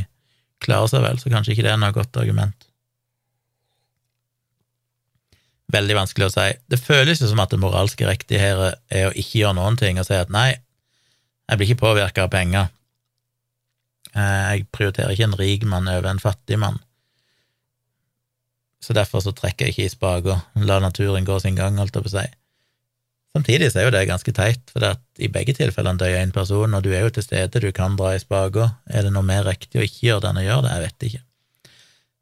klarer 0.63 0.91
seg 0.91 1.03
vel, 1.03 1.19
så 1.19 1.31
kanskje 1.31 1.55
ikke 1.55 1.65
det 1.67 1.73
er 1.73 1.81
noe 1.81 1.95
godt 1.95 2.17
argument. 2.21 2.67
Veldig 5.73 5.97
vanskelig 5.97 6.27
å 6.27 6.33
si. 6.33 6.47
Det 6.69 6.79
føles 6.79 7.21
jo 7.21 7.29
som 7.31 7.41
at 7.41 7.51
det 7.51 7.59
moralske 7.61 8.07
riktige 8.07 8.41
her 8.41 8.61
er 8.93 9.09
å 9.09 9.15
ikke 9.17 9.41
gjøre 9.41 9.57
noen 9.57 9.79
ting 9.79 9.99
og 9.99 10.07
si 10.07 10.17
at 10.17 10.31
nei, 10.33 10.51
jeg 11.49 11.59
blir 11.59 11.71
ikke 11.71 11.83
påvirka 11.83 12.25
av 12.25 12.33
penger. 12.33 12.69
Eh, 14.13 14.41
jeg 14.55 14.67
prioriterer 14.73 15.13
ikke 15.13 15.29
en 15.29 15.39
rik 15.39 15.65
mann 15.69 15.89
over 15.91 16.09
en 16.09 16.21
fattig 16.21 16.59
mann. 16.61 16.79
Så 18.81 18.93
derfor 18.93 19.23
så 19.25 19.33
trekker 19.33 19.67
jeg 19.67 19.73
ikke 19.73 19.85
i 19.85 19.93
spaker, 19.93 20.41
la 20.69 20.79
naturen 20.83 21.25
gå 21.25 21.39
sin 21.41 21.57
gang, 21.57 21.77
holdt 21.81 21.97
jeg 21.97 22.05
på 22.05 22.11
å 22.11 22.15
si. 22.19 22.25
Samtidig 23.35 23.67
så 23.73 23.81
er 23.81 23.89
jo 23.89 23.91
det 23.91 24.05
ganske 24.07 24.31
teit, 24.31 24.61
for 24.71 24.95
i 25.19 25.27
begge 25.27 25.51
tilfellene 25.57 25.99
døyer 25.99 26.21
en 26.21 26.31
person, 26.31 26.71
og 26.71 26.83
du 26.85 26.93
er 26.95 27.03
jo 27.03 27.11
til 27.17 27.25
stede, 27.25 27.59
du 27.59 27.67
kan 27.75 27.97
dra 27.99 28.13
i 28.15 28.21
spaker. 28.21 28.69
Er 28.87 29.03
det 29.03 29.11
noe 29.11 29.27
mer 29.27 29.43
riktig 29.43 29.81
å 29.81 29.83
ikke 29.83 30.05
gjøre 30.07 30.23
det 30.23 30.29
enn 30.29 30.39
å 30.39 30.45
gjøre 30.45 30.63
det? 30.63 30.71
Jeg 30.71 30.85
vet 30.85 31.07
ikke. 31.09 31.23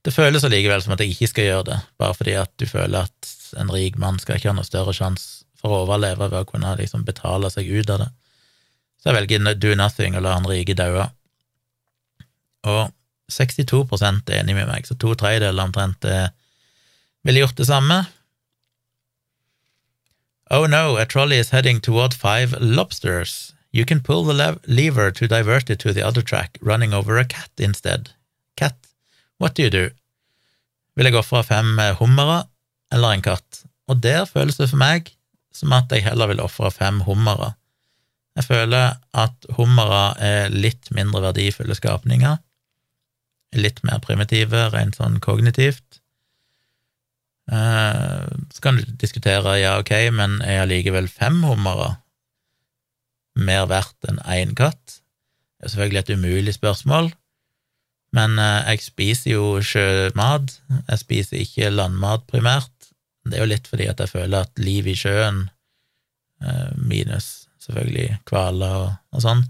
Det 0.04 0.14
føles 0.16 0.44
allikevel 0.48 0.82
som 0.84 0.96
at 0.96 1.04
jeg 1.04 1.14
ikke 1.14 1.30
skal 1.30 1.46
gjøre 1.48 1.68
det, 1.70 1.78
bare 2.02 2.18
fordi 2.18 2.34
at 2.42 2.52
du 2.58 2.66
føler 2.66 3.06
at 3.06 3.30
en 3.62 3.70
rik 3.72 4.00
mann 4.02 4.18
skal 4.20 4.40
ikke 4.40 4.50
ha 4.50 4.56
noe 4.58 4.66
større 4.66 4.96
sjanse 4.98 5.46
for 5.62 5.70
å 5.70 5.84
overleve 5.86 6.32
ved 6.34 6.40
å 6.42 6.50
kunne 6.50 6.74
liksom 6.82 7.06
betale 7.06 7.54
seg 7.54 7.70
ut 7.70 7.94
av 7.94 8.02
det. 8.02 8.10
Så 9.00 9.12
jeg 9.12 9.20
velger 9.20 9.62
do 9.62 9.78
nothing 9.78 10.18
og 10.18 10.26
la 10.26 10.34
han 10.34 10.50
rike 10.50 10.76
daue. 10.80 11.06
Og 12.74 12.90
62 13.32 13.86
er 14.02 14.42
enig 14.42 14.58
med 14.58 14.68
meg, 14.68 14.90
så 14.90 14.98
to 14.98 15.14
tredjedeler 15.20 15.70
omtrent 15.70 16.10
ville 17.24 17.46
gjort 17.46 17.62
det 17.62 17.70
samme. 17.70 18.02
Oh 20.56 20.68
no, 20.68 20.98
a 20.98 21.06
trolley 21.08 21.38
is 21.38 21.50
heading 21.50 21.80
toward 21.80 22.14
five 22.14 22.54
lobsters. 22.62 23.56
You 23.72 23.86
can 23.86 24.02
pull 24.02 24.24
the 24.24 24.60
lever 24.68 25.10
to 25.10 25.28
divert 25.28 25.72
it 25.72 25.80
to 25.80 25.92
the 25.92 26.06
other 26.06 26.22
track, 26.22 26.60
running 26.62 26.94
over 26.94 27.18
a 27.18 27.26
cat 27.26 27.50
instead. 27.58 28.12
Cat 28.56 28.76
What 29.40 29.56
do 29.56 29.64
you 29.64 29.72
do? 29.72 29.90
Vil 30.96 31.10
jeg 31.10 31.18
ofre 31.18 31.42
fem 31.42 31.80
eh, 31.82 31.96
hummere 31.98 32.44
eller 32.94 33.16
en 33.16 33.26
katt? 33.26 33.64
Og 33.90 34.04
der 34.06 34.28
føles 34.30 34.62
det 34.62 34.70
for 34.70 34.78
meg 34.78 35.10
som 35.58 35.74
at 35.74 35.90
jeg 35.90 36.06
heller 36.06 36.30
vil 36.30 36.46
ofre 36.46 36.70
fem 36.70 37.02
hummere 37.08 37.56
Jeg 38.38 38.46
føler 38.46 39.02
at 39.26 39.50
hummere 39.58 40.04
er 40.22 40.54
litt 40.54 40.94
mindre 40.94 41.24
verdifulle 41.32 41.74
skapninger. 41.74 42.38
Litt 43.58 43.82
mer 43.82 44.06
primitive, 44.06 44.68
rent 44.70 45.02
sånn 45.02 45.18
kognitivt. 45.18 46.03
Eh, 47.52 48.28
så 48.54 48.62
kan 48.64 48.78
du 48.78 48.86
diskutere, 49.00 49.58
ja, 49.60 49.76
ok, 49.82 49.92
men 50.16 50.40
er 50.42 50.64
allikevel 50.64 51.10
fem 51.12 51.42
hummere 51.44 51.98
mer 53.36 53.68
verdt 53.72 54.08
enn 54.08 54.22
én 54.30 54.54
katt? 54.56 55.00
Det 55.60 55.68
er 55.68 55.74
selvfølgelig 55.74 56.04
et 56.04 56.14
umulig 56.18 56.54
spørsmål, 56.56 57.12
men 58.16 58.38
eh, 58.40 58.70
jeg 58.72 58.86
spiser 58.86 59.34
jo 59.34 59.48
sjømat. 59.66 60.60
Jeg 60.88 61.02
spiser 61.02 61.44
ikke 61.44 61.74
landmat 61.74 62.28
primært. 62.30 62.72
Det 63.24 63.38
er 63.38 63.46
jo 63.46 63.52
litt 63.54 63.68
fordi 63.72 63.88
at 63.92 64.00
jeg 64.04 64.12
føler 64.12 64.44
at 64.44 64.60
liv 64.62 64.88
i 64.88 64.96
sjøen, 65.00 65.48
eh, 66.44 66.72
minus 66.78 67.50
selvfølgelig 67.64 68.20
hvaler 68.28 68.80
og, 68.84 68.90
og 69.16 69.24
sånn, 69.24 69.46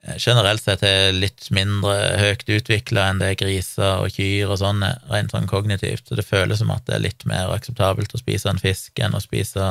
generelt 0.00 0.62
sett 0.64 0.82
er 0.86 1.12
litt 1.12 1.50
mindre 1.52 1.94
høyt 2.20 2.48
utvikla 2.48 3.10
enn 3.10 3.20
det 3.20 3.34
griser 3.42 4.00
og 4.00 4.14
kyr 4.14 4.48
og 4.48 4.60
sånn, 4.62 4.84
rent 5.12 5.34
sånn 5.34 5.48
kognitivt, 5.50 6.06
så 6.08 6.16
det 6.16 6.26
føles 6.26 6.62
som 6.62 6.72
at 6.72 6.86
det 6.88 6.96
er 6.96 7.04
litt 7.04 7.26
mer 7.28 7.52
akseptabelt 7.52 8.14
å 8.16 8.20
spise 8.20 8.48
en 8.48 8.60
fisk 8.60 8.98
enn 9.02 9.16
å 9.16 9.22
spise 9.22 9.70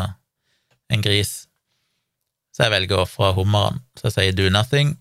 en 0.89 1.05
gris. 1.05 1.47
Så 2.53 2.67
jeg 2.67 2.75
velger 2.75 2.99
å 2.99 3.05
ofre 3.07 3.33
hummeren, 3.37 3.81
så 3.97 4.09
jeg 4.09 4.17
sier 4.17 4.37
do 4.37 4.49
nothing, 4.53 4.97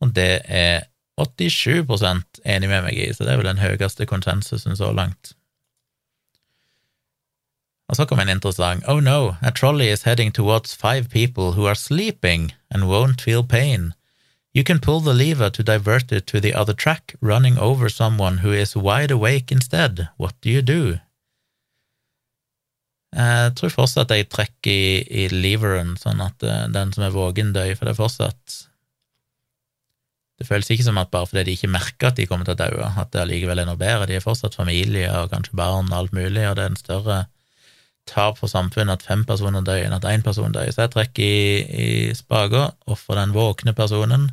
og 0.00 0.12
det 0.16 0.44
er 0.48 0.86
87% 1.20 2.42
enig 2.44 2.68
med 2.68 2.84
meg 2.84 3.00
i, 3.00 3.10
så 3.12 3.24
det 3.24 3.32
er 3.32 3.40
vel 3.40 3.48
den 3.48 3.60
høyeste 3.62 4.08
konsensusen 4.08 4.76
så 4.76 4.92
langt. 4.92 5.32
Og 7.86 7.96
så 7.96 8.06
kom 8.08 8.18
en 8.18 8.32
interessant 8.32 8.84
Oh 8.90 9.00
no, 9.00 9.36
a 9.42 9.52
trolley 9.52 9.92
is 9.92 10.02
heading 10.02 10.32
towards 10.32 10.74
five 10.74 11.08
people 11.08 11.52
who 11.52 11.66
are 11.66 11.76
sleeping 11.78 12.52
and 12.70 12.88
won't 12.90 13.20
feel 13.20 13.44
pain. 13.44 13.94
You 14.56 14.64
can 14.64 14.80
pull 14.80 15.00
the 15.00 15.12
lever 15.12 15.50
to 15.50 15.62
divert 15.62 16.10
it 16.12 16.26
to 16.28 16.40
the 16.40 16.54
other 16.54 16.72
track, 16.72 17.14
running 17.20 17.58
over 17.58 17.90
someone 17.90 18.38
who 18.38 18.52
is 18.52 18.74
wide 18.74 19.10
awake 19.10 19.52
instead. 19.52 20.08
What 20.16 20.32
do 20.40 20.48
you 20.48 20.62
do? 20.62 20.98
Jeg 23.12 23.52
tror 23.58 23.72
fortsatt 23.74 24.14
jeg 24.16 24.30
trekker 24.32 24.72
i, 24.72 25.02
i 25.24 25.26
leveren, 25.28 25.92
sånn 26.00 26.22
at 26.24 26.40
uh, 26.40 26.64
den 26.72 26.94
som 26.96 27.04
er 27.04 27.12
våken, 27.12 27.52
dør, 27.52 27.74
for 27.76 27.84
det 27.84 27.92
er 27.92 27.98
fortsatt 27.98 28.56
Det 30.40 30.48
føles 30.48 30.68
ikke 30.72 30.84
som 30.88 30.98
at 31.00 31.12
bare 31.12 31.28
fordi 31.28 31.44
de 31.48 31.56
ikke 31.56 31.70
merker 31.72 32.10
at 32.10 32.16
de 32.16 32.26
kommer 32.28 32.48
til 32.48 32.56
å 32.56 32.60
dø, 32.60 32.80
at 32.84 33.12
det 33.12 33.22
allikevel 33.22 33.60
er 33.60 33.68
noe 33.68 33.80
bedre. 33.80 34.08
De 34.08 34.16
er 34.16 34.24
fortsatt 34.24 34.56
familie 34.56 35.12
og 35.20 35.30
kanskje 35.32 35.56
barn 35.56 35.92
og 35.92 36.00
alt 36.00 36.16
mulig, 36.16 36.44
og 36.48 36.56
det 36.56 36.64
er 36.64 36.72
en 36.72 36.80
større 36.80 37.20
tap 38.08 38.40
for 38.40 38.48
samfunnet 38.48 39.00
at 39.00 39.06
fem 39.08 39.28
personer 39.28 39.64
dør 39.64 39.84
enn 39.84 39.96
at 39.96 40.08
én 40.08 40.24
person 40.24 40.52
dør. 40.52 40.72
Så 40.72 40.84
jeg 40.84 40.94
trekker 40.96 41.24
i, 41.28 41.46
i 42.08 42.16
spaker, 42.16 42.72
ofrer 42.88 43.20
den 43.20 43.36
våkne 43.36 43.76
personen, 43.76 44.28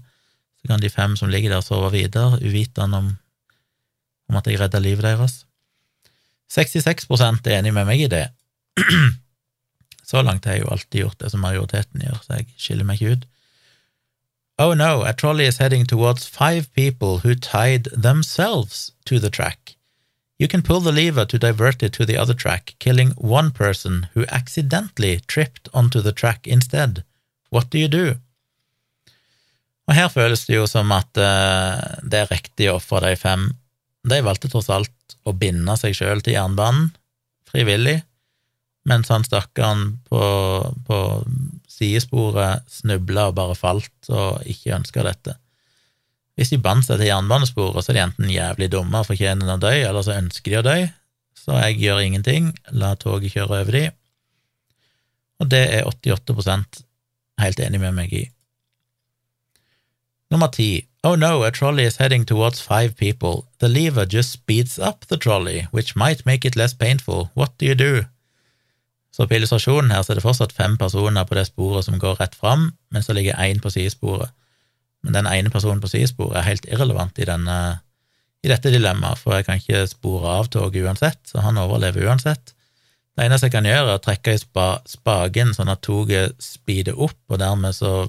så 0.63 0.71
kan 0.71 0.79
de 0.79 0.89
fem 0.89 1.17
som 1.19 1.29
ligger 1.29 1.51
der, 1.51 1.61
sove 1.61 1.91
videre, 1.91 2.39
uvitende 2.39 2.97
om, 2.97 3.09
om 4.29 4.39
at 4.39 4.47
jeg 4.47 4.61
redda 4.61 4.79
livet 4.79 5.03
deres. 5.03 5.43
66% 6.53 7.49
er 7.49 7.59
enig 7.59 7.73
med 7.75 7.89
meg 7.89 8.05
i 8.05 8.07
det. 8.07 8.29
Så 10.07 10.21
langt 10.21 10.45
har 10.45 10.55
jeg 10.55 10.63
jo 10.63 10.71
alltid 10.71 10.99
gjort 11.01 11.19
det 11.19 11.29
som 11.31 11.43
majoriteten 11.43 12.03
gjør, 12.03 12.17
så 12.21 12.39
jeg 12.39 12.49
skiller 12.59 12.87
meg 12.87 13.01
ikke 13.01 13.15
ut. 13.15 13.29
Oh 14.61 14.75
no, 14.77 15.01
a 15.01 15.13
trolley 15.13 15.47
is 15.47 15.57
heading 15.57 15.87
towards 15.87 16.27
five 16.27 16.71
people 16.75 17.19
who 17.23 17.33
tied 17.33 17.87
themselves 17.95 18.91
to 19.05 19.17
the 19.19 19.29
track. 19.29 19.75
You 20.37 20.47
can 20.47 20.61
pull 20.61 20.81
the 20.81 20.91
lever 20.91 21.25
to 21.25 21.39
divert 21.39 21.81
it 21.81 21.93
to 21.93 22.05
the 22.05 22.17
other 22.17 22.33
track, 22.33 22.75
killing 22.79 23.11
one 23.17 23.51
person 23.51 24.07
who 24.13 24.25
accidentally 24.29 25.21
tripped 25.25 25.69
onto 25.73 26.01
the 26.01 26.11
track 26.11 26.47
instead. 26.47 27.03
What 27.49 27.69
do 27.69 27.79
you 27.79 27.87
do? 27.87 28.15
Og 29.89 29.97
her 29.97 30.09
føles 30.11 30.45
det 30.47 30.57
jo 30.57 30.67
som 30.69 30.91
at 30.95 31.11
uh, 31.19 31.99
det 32.07 32.23
er 32.23 32.31
riktig 32.31 32.69
å 32.71 32.77
ofre 32.77 33.03
de 33.03 33.19
fem. 33.19 33.49
De 34.07 34.19
valgte 34.23 34.49
tross 34.51 34.69
alt 34.71 35.17
å 35.27 35.35
binde 35.35 35.75
seg 35.79 35.95
sjøl 35.97 36.23
til 36.23 36.37
jernbanen, 36.37 36.89
frivillig, 37.51 38.01
mens 38.89 39.11
han 39.11 39.23
stakkaren 39.23 39.93
på, 40.09 40.23
på 40.87 40.97
sidesporet 41.71 42.67
snubla 42.71 43.29
og 43.29 43.37
bare 43.37 43.55
falt 43.55 44.11
og 44.11 44.43
ikke 44.49 44.75
ønska 44.79 45.05
dette. 45.07 45.37
Hvis 46.35 46.49
de 46.49 46.59
bandt 46.63 46.87
seg 46.87 46.99
til 46.99 47.11
jernbanesporet, 47.11 47.83
så 47.85 47.93
er 47.93 47.99
de 47.99 48.03
enten 48.07 48.31
jævlig 48.33 48.71
dumme 48.73 49.03
og 49.03 49.07
fortjener 49.07 49.53
å 49.53 49.59
dø, 49.61 49.71
eller 49.71 50.05
så 50.05 50.17
ønsker 50.17 50.55
de 50.55 50.59
å 50.59 50.65
dø, 50.65 50.77
så 51.43 51.59
jeg 51.67 51.81
gjør 51.83 52.01
ingenting, 52.01 52.53
la 52.71 52.93
toget 52.99 53.35
kjøre 53.35 53.61
over 53.61 53.77
de. 53.77 53.83
Og 55.43 55.49
det 55.51 55.63
er 55.75 55.89
88% 55.89 56.83
helt 57.43 57.61
enig 57.63 57.81
med 57.83 57.97
meg 57.97 58.15
i. 58.15 58.23
Nummer 60.33 60.47
ti. 60.47 60.87
Oh 61.03 61.13
no, 61.15 61.43
a 61.43 61.51
trolley 61.51 61.83
is 61.85 61.97
heading 61.97 62.25
towards 62.25 62.59
five 62.59 62.95
people. 62.97 63.45
The 63.59 63.67
lever 63.69 64.05
just 64.05 64.31
speeds 64.31 64.79
up 64.79 65.05
the 65.05 65.17
trolley, 65.17 65.67
which 65.69 65.95
might 65.95 66.25
make 66.25 66.43
it 66.43 66.55
less 66.55 66.73
painful. 66.73 67.29
What 67.35 67.57
do 67.59 67.67
you 67.67 67.75
do? 67.75 68.05
Så 69.11 69.27
på 69.27 69.35
illustrasjonen 69.35 69.91
her 69.91 70.01
så 70.01 70.13
er 70.13 70.17
det 70.17 70.23
fortsatt 70.25 70.55
fem 70.57 70.77
personer 70.77 71.27
på 71.29 71.37
det 71.37 71.45
sporet 71.51 71.85
som 71.85 71.99
går 72.01 72.17
rett 72.17 72.33
fram, 72.35 72.71
mens 72.89 73.05
det 73.05 73.15
ligger 73.19 73.37
én 73.45 73.61
på 73.61 73.69
sidesporet. 73.69 74.33
Men 75.03 75.13
den 75.13 75.29
ene 75.29 75.53
personen 75.53 75.83
på 75.83 75.91
sidesporet 75.91 76.39
er 76.39 76.49
helt 76.49 76.65
irrelevant 76.65 77.21
i, 77.21 77.29
denne, 77.29 77.59
i 78.41 78.49
dette 78.49 78.73
dilemmaet, 78.73 79.21
for 79.21 79.37
jeg 79.37 79.45
kan 79.45 79.61
ikke 79.61 79.85
spore 79.91 80.33
av 80.39 80.49
toget 80.49 80.81
uansett, 80.87 81.21
så 81.29 81.45
han 81.45 81.61
overlever 81.61 82.09
uansett. 82.09 82.55
Det 83.13 83.27
eneste 83.27 83.51
jeg 83.51 83.59
kan 83.59 83.69
gjøre, 83.69 83.85
er 83.85 84.01
å 84.01 84.05
trekke 84.09 84.33
i 84.33 84.41
spa, 84.41 84.67
spaken 84.89 85.53
sånn 85.53 85.69
at 85.69 85.85
toget 85.85 86.41
speeder 86.41 86.97
opp, 86.97 87.21
og 87.29 87.37
dermed 87.45 87.77
så 87.77 88.07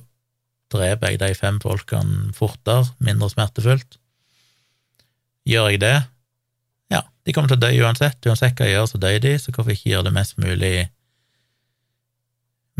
dreper 0.80 1.12
jeg 1.12 1.20
de 1.22 1.30
fem 1.38 1.60
folkene 1.62 2.32
fortere, 2.36 2.88
mindre 2.98 3.30
smertefullt. 3.32 3.98
Gjør 5.48 5.70
jeg 5.72 5.80
det? 5.82 5.96
Ja, 6.92 7.02
de 7.26 7.34
kommer 7.34 7.52
til 7.52 7.58
å 7.58 7.64
dø 7.64 7.70
uansett. 7.84 8.20
Uansett 8.26 8.56
hva 8.58 8.68
jeg 8.68 8.78
gjør, 8.78 8.90
så 8.90 9.00
dør 9.02 9.18
de, 9.24 9.34
så 9.38 9.52
hvorfor 9.52 9.74
ikke 9.74 9.92
gjøre 9.92 10.08
det 10.08 10.14
mest 10.16 10.38
mulig 10.40 10.76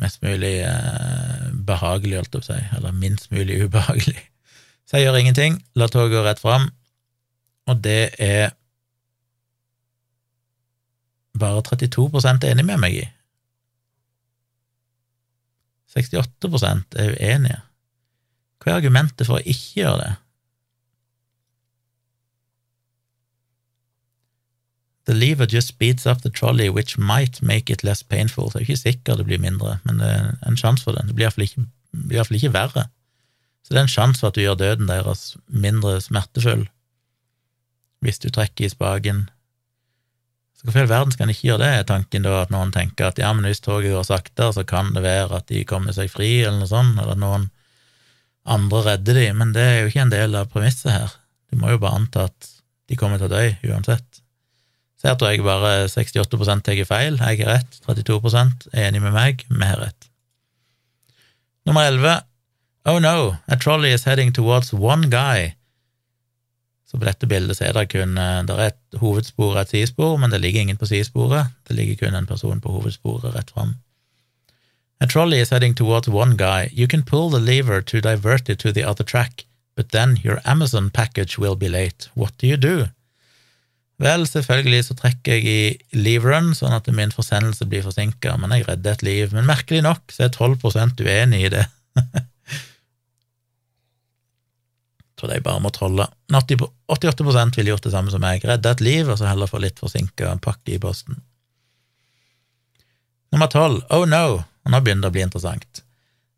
mest 0.00 0.22
mulig 0.24 0.56
eh, 0.66 1.50
behagelig, 1.66 2.18
holdt 2.18 2.34
jeg 2.34 2.40
på 2.40 2.42
å 2.42 2.48
si, 2.48 2.60
eller 2.76 2.96
minst 2.98 3.30
mulig 3.34 3.60
ubehagelig. 3.64 4.18
Så 4.84 4.98
jeg 4.98 5.06
gjør 5.06 5.20
ingenting, 5.20 5.60
la 5.78 5.88
toget 5.88 6.16
gå 6.16 6.24
rett 6.26 6.42
fram, 6.42 6.68
og 7.70 7.80
det 7.84 8.14
er 8.20 8.52
bare 11.38 11.62
32% 11.66 12.46
enig 12.50 12.66
med 12.66 12.82
meg 12.82 12.98
i. 13.02 13.04
68% 15.94 16.98
er 16.98 17.14
uenige. 17.14 17.60
Hva 18.64 18.72
er 18.72 18.80
argumentet 18.80 19.28
for 19.28 19.38
å 19.38 19.44
ikke 19.44 19.82
gjøre 19.82 19.98
det? 20.00 20.12
The 25.04 25.12
lever 25.12 25.46
just 25.46 25.68
speeds 25.68 26.06
up 26.06 26.22
the 26.22 26.30
trolley, 26.32 26.70
which 26.70 26.96
might 26.96 27.42
make 27.42 27.68
it 27.70 27.84
less 27.84 28.02
painful. 28.02 28.48
Så 28.48 28.58
det 28.58 28.62
er 28.62 28.68
ikke 28.70 28.80
sikkert 28.80 29.20
det 29.20 29.26
blir 29.28 29.42
mindre, 29.42 29.78
men 29.84 30.00
det 30.00 30.08
er 30.08 30.30
en 30.48 30.56
sjanse 30.56 30.86
for 30.86 30.96
det. 30.96 31.04
Det 31.10 31.16
blir 31.18 31.28
iallfall 31.28 31.44
ikke, 31.44 31.66
i 31.92 32.40
ikke 32.40 32.54
verre. 32.56 32.86
Så 33.64 33.74
det 33.74 33.82
er 33.82 33.84
en 33.84 33.92
sjanse 33.92 34.20
for 34.20 34.32
at 34.32 34.38
du 34.38 34.44
gjør 34.44 34.56
døden 34.60 34.88
deres 34.88 35.34
mindre 35.48 35.98
smertefull 36.04 36.66
hvis 38.04 38.20
du 38.20 38.28
trekker 38.28 38.66
i 38.66 38.68
spaken. 38.68 39.22
Så 40.52 40.66
hvorfor 40.66 40.82
i 40.82 40.84
all 40.84 40.90
verden 40.90 41.14
skal 41.14 41.24
en 41.24 41.32
ikke 41.32 41.46
gjøre 41.48 41.62
det, 41.62 41.70
er 41.72 41.86
tanken 41.88 42.26
da, 42.26 42.34
at 42.42 42.52
noen 42.52 42.72
tenker 42.74 43.08
at 43.08 43.20
ja, 43.20 43.30
men 43.32 43.48
hvis 43.48 43.64
toget 43.64 43.94
går 43.94 44.04
saktere, 44.04 44.52
så 44.52 44.64
kan 44.68 44.92
det 44.92 45.00
være 45.06 45.40
at 45.40 45.48
de 45.48 45.62
kommer 45.68 45.96
seg 45.96 46.12
fri, 46.12 46.42
eller 46.42 46.60
noe 46.60 46.68
sånt, 46.68 46.98
eller 47.00 47.16
noen 47.16 47.48
andre 48.44 48.82
redder 48.84 49.16
de, 49.16 49.28
men 49.36 49.54
det 49.56 49.62
er 49.64 49.78
jo 49.80 49.90
ikke 49.90 50.04
en 50.04 50.12
del 50.12 50.36
av 50.36 50.50
premisset 50.52 50.92
her. 50.92 51.14
Du 51.50 51.56
må 51.60 51.72
jo 51.72 51.80
bare 51.80 52.00
anta 52.00 52.26
at 52.28 52.50
de 52.90 52.98
kommer 53.00 53.20
til 53.20 53.30
å 53.30 53.32
dø 53.32 53.72
uansett. 53.72 54.20
Så 55.00 55.10
her 55.10 55.18
tror 55.20 55.32
jeg 55.32 55.44
bare 55.44 55.88
68 55.88 56.60
tar 56.64 56.84
feil, 56.88 57.18
jeg 57.20 57.40
har 57.44 57.58
rett, 57.58 57.80
32% 57.86 58.68
er 58.72 58.88
enig 58.88 59.02
med 59.04 59.16
meg, 59.16 59.44
vi 59.48 59.64
har 59.68 59.80
rett. 59.80 60.08
Nummer 61.64 61.88
11. 61.88 62.24
Oh 62.84 62.98
no, 63.00 63.36
a 63.48 63.56
trolley 63.56 63.92
is 63.96 64.04
heading 64.04 64.32
towards 64.32 64.72
one 64.72 65.08
guy. 65.08 65.54
Så 66.84 66.98
på 67.00 67.08
dette 67.08 67.26
bildet 67.26 67.56
så 67.56 67.64
er 67.68 67.76
det 67.78 67.88
kun 67.94 68.18
eh, 68.20 68.42
det 68.44 68.54
er 68.54 68.68
et 68.70 68.98
hovedspor 69.00 69.54
og 69.54 69.62
et 69.62 69.72
sidespor, 69.72 70.18
men 70.20 70.30
det 70.30 70.42
ligger 70.44 70.60
ingen 70.60 70.76
på 70.80 70.86
sidesporet. 70.86 71.48
Det 71.68 71.76
ligger 71.76 72.04
kun 72.04 72.14
en 72.14 72.28
person 72.28 72.60
på 72.60 72.72
hovedsporet 72.76 73.32
rett 73.34 73.50
fram. 73.50 73.72
A 75.00 75.06
trolley 75.06 75.40
is 75.40 75.50
heading 75.50 75.74
towards 75.74 76.08
one 76.08 76.36
guy. 76.36 76.70
You 76.72 76.86
can 76.86 77.02
pull 77.02 77.30
the 77.30 77.40
lever 77.40 77.82
to 77.82 78.00
divert 78.00 78.48
it 78.48 78.58
to 78.60 78.72
the 78.72 78.84
other 78.84 79.04
track, 79.04 79.44
but 79.74 79.90
then 79.90 80.18
your 80.22 80.40
Amazon 80.44 80.90
package 80.90 81.38
will 81.38 81.56
be 81.56 81.68
late. 81.68 82.08
What 82.14 82.36
do 82.38 82.46
you 82.46 82.56
do? 82.56 82.88
Vel, 83.98 84.26
selvfølgelig 84.26 84.84
så 84.84 84.94
trekker 84.98 85.36
jeg 85.36 85.44
i 85.46 85.78
leave-run, 85.94 86.54
sånn 86.58 86.74
at 86.74 86.88
min 86.90 87.12
forsendelse 87.14 87.66
blir 87.70 87.84
forsinka, 87.86 88.34
men 88.42 88.50
jeg 88.56 88.66
redder 88.66 88.96
et 88.96 89.04
liv. 89.06 89.34
Men 89.34 89.46
merkelig 89.46 89.84
nok 89.86 90.14
så 90.14 90.26
er 90.26 90.34
12% 90.34 91.02
uenig 91.04 91.44
i 91.46 91.52
det. 91.54 91.66
Tror 95.14 95.30
de 95.30 95.38
bare 95.44 95.62
må 95.62 95.70
trolle. 95.74 96.08
88% 96.34 97.60
ville 97.60 97.70
gjort 97.70 97.86
det 97.86 97.94
samme 97.94 98.10
som 98.10 98.22
meg, 98.24 98.42
redde 98.42 98.74
et 98.74 98.82
liv, 98.82 99.06
og 99.06 99.20
så 99.20 99.30
heller 99.30 99.50
få 99.50 99.62
litt 99.62 99.78
forsinka 99.82 100.34
pakke 100.42 100.74
i 100.74 100.80
posten. 100.82 101.22
Nummer 103.30 103.46
12. 103.50 103.78
Oh 103.94 104.04
no, 104.10 104.42
og 104.64 104.72
nå 104.72 104.80
begynner 104.80 105.06
det 105.06 105.12
å 105.12 105.16
bli 105.16 105.24
interessant. 105.26 105.82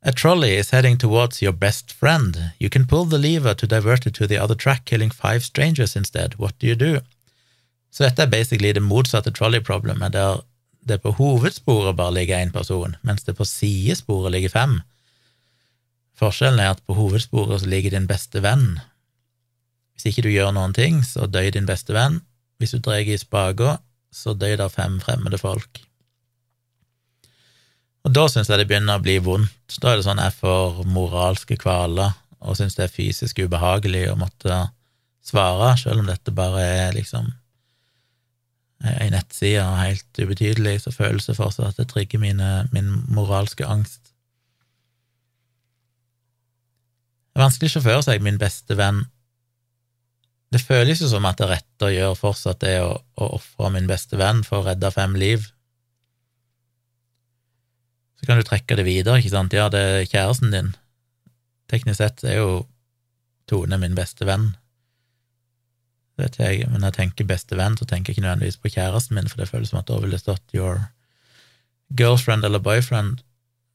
A 0.06 0.12
trolley 0.12 0.54
is 0.54 0.70
heading 0.70 0.98
towards 0.98 1.42
your 1.42 1.52
best 1.52 1.92
friend. 1.92 2.52
You 2.58 2.70
can 2.70 2.86
pull 2.86 3.04
the 3.04 3.18
lever 3.18 3.54
to 3.54 3.66
divert 3.66 4.06
it 4.06 4.14
to 4.14 4.26
the 4.26 4.38
other 4.38 4.54
track, 4.54 4.84
killing 4.84 5.10
five 5.10 5.42
strangers 5.42 5.96
instead. 5.96 6.34
What 6.38 6.58
do 6.58 6.66
you 6.66 6.76
do? 6.76 7.00
Så 7.90 8.04
dette 8.04 8.22
er 8.22 8.30
basically 8.30 8.72
det 8.72 8.84
motsatte 8.84 9.32
trolley-problemet, 9.32 10.12
der 10.12 10.44
det 10.86 11.00
på 11.02 11.10
hovedsporet 11.18 11.96
bare 11.96 12.14
ligger 12.14 12.38
én 12.38 12.52
person, 12.52 12.96
mens 13.02 13.24
det 13.24 13.34
på 13.34 13.44
sidesporet 13.44 14.32
ligger 14.32 14.52
fem. 14.52 14.76
Forskjellen 16.16 16.60
er 16.60 16.76
at 16.76 16.84
på 16.86 16.94
hovedsporet 16.94 17.60
så 17.60 17.66
ligger 17.66 17.96
din 17.96 18.06
beste 18.06 18.42
venn. 18.44 18.78
Hvis 19.94 20.06
ikke 20.12 20.26
du 20.28 20.30
gjør 20.30 20.52
noen 20.54 20.76
ting, 20.76 21.02
så 21.04 21.26
dør 21.26 21.50
din 21.50 21.66
beste 21.66 21.96
venn. 21.96 22.20
Hvis 22.60 22.76
du 22.76 22.78
drar 22.78 23.02
i 23.02 23.18
spaker, 23.18 23.80
så 24.12 24.36
dør 24.36 24.56
det 24.62 24.70
fem 24.72 25.00
fremmede 25.00 25.40
folk. 25.40 25.85
Og 28.06 28.12
da 28.14 28.28
syns 28.30 28.46
jeg 28.46 28.60
det 28.60 28.68
begynner 28.70 29.00
å 29.00 29.02
bli 29.02 29.16
vondt. 29.18 29.78
Da 29.82 29.90
er 29.90 29.98
det 29.98 30.06
sånn 30.06 30.22
jeg 30.22 30.36
får 30.38 30.84
moralske 30.86 31.58
kvaler 31.58 32.14
og 32.46 32.54
syns 32.54 32.76
det 32.78 32.84
er 32.86 32.92
fysisk 32.92 33.40
ubehagelig 33.42 34.04
å 34.12 34.18
måtte 34.20 34.68
svare, 35.26 35.72
selv 35.80 36.04
om 36.04 36.06
dette 36.06 36.34
bare 36.34 36.62
er 36.62 36.94
liksom 36.94 37.32
ei 38.86 39.08
nettside 39.10 39.64
og 39.64 39.78
helt 39.80 40.20
ubetydelig, 40.20 40.82
så 40.84 40.92
føles 40.94 41.26
det 41.26 41.38
fortsatt 41.38 41.72
at 41.72 41.80
det 41.80 41.88
trigger 41.90 42.20
mine, 42.22 42.50
min 42.76 42.92
moralske 43.10 43.66
angst. 43.66 44.12
Det 47.32 47.40
er 47.40 47.46
vanskelig 47.48 47.80
å 47.80 47.84
for 47.84 48.04
seg 48.06 48.22
min 48.24 48.38
beste 48.40 48.76
venn 48.78 49.02
Det 50.54 50.62
føles 50.62 51.02
jo 51.02 51.08
som 51.10 51.26
at 51.26 51.40
det 51.40 51.48
rette 51.50 51.88
å 51.88 51.92
gjøre 51.92 52.16
fortsatt 52.16 52.62
er 52.64 52.84
å, 52.84 52.92
å 53.18 53.26
ofre 53.36 53.72
min 53.74 53.88
beste 53.90 54.16
venn 54.16 54.44
for 54.46 54.62
å 54.62 54.68
redde 54.68 54.92
fem 54.94 55.16
liv. 55.18 55.42
Så 58.16 58.28
kan 58.28 58.40
du 58.40 58.46
trekke 58.46 58.78
det 58.78 58.86
videre, 58.86 59.20
ikke 59.20 59.34
sant, 59.34 59.54
ja, 59.56 59.68
det 59.72 59.80
er 59.80 60.08
kjæresten 60.08 60.54
din. 60.54 60.72
Teknisk 61.70 62.00
sett 62.00 62.24
er 62.24 62.40
jo 62.40 62.50
Tone 63.46 63.78
min 63.78 63.94
beste 63.94 64.26
venn. 64.26 64.54
Vet 66.18 66.38
jeg, 66.40 66.64
men 66.70 66.80
når 66.80 66.90
jeg 66.90 66.96
tenker 66.96 67.28
beste 67.28 67.58
venn, 67.58 67.76
så 67.78 67.86
tenker 67.86 68.10
jeg 68.10 68.16
ikke 68.16 68.24
nødvendigvis 68.24 68.58
på 68.62 68.72
kjæresten 68.74 69.18
min, 69.18 69.28
for 69.30 69.38
det 69.38 69.50
føles 69.50 69.70
som 69.70 69.82
at 69.82 69.88
da 69.90 70.00
ville 70.00 70.16
det 70.16 70.24
stått 70.24 70.54
your 70.56 70.86
girlfriend 71.94 72.46
eller 72.46 72.62
boyfriend. 72.62 73.20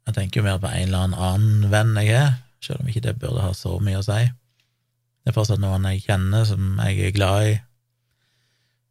Jeg 0.09 0.17
tenker 0.17 0.41
jo 0.41 0.47
mer 0.47 0.59
på 0.59 0.71
en 0.71 0.89
eller 0.89 1.13
annen 1.15 1.67
venn 1.71 1.93
jeg 2.01 2.15
er, 2.17 2.31
selv 2.63 2.81
om 2.81 2.89
ikke 2.89 3.05
det 3.05 3.19
burde 3.21 3.45
ha 3.45 3.53
så 3.55 3.77
mye 3.79 4.01
å 4.01 4.05
si. 4.05 4.23
Det 5.21 5.31
er 5.31 5.37
fortsatt 5.37 5.61
noen 5.61 5.85
jeg 5.91 6.03
kjenner, 6.07 6.47
som 6.49 6.81
jeg 6.81 7.05
er 7.07 7.15
glad 7.15 7.51
i. 7.51 7.53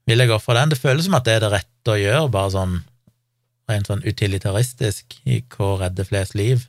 Vil 0.09 0.22
jeg 0.22 0.32
ofre 0.32 0.57
den? 0.57 0.72
Det 0.72 0.78
føles 0.80 1.07
som 1.07 1.18
at 1.18 1.26
det 1.26 1.36
er 1.36 1.44
det 1.44 1.53
rette 1.53 1.92
å 1.92 1.98
gjøre, 1.98 2.30
bare 2.32 2.55
sånn 2.55 2.78
rent 3.71 3.91
sånn 3.91 4.05
utilitaristisk 4.05 5.16
i 5.25 5.41
hva 5.55 5.73
redder 5.85 6.09
flest 6.09 6.37
liv. 6.39 6.66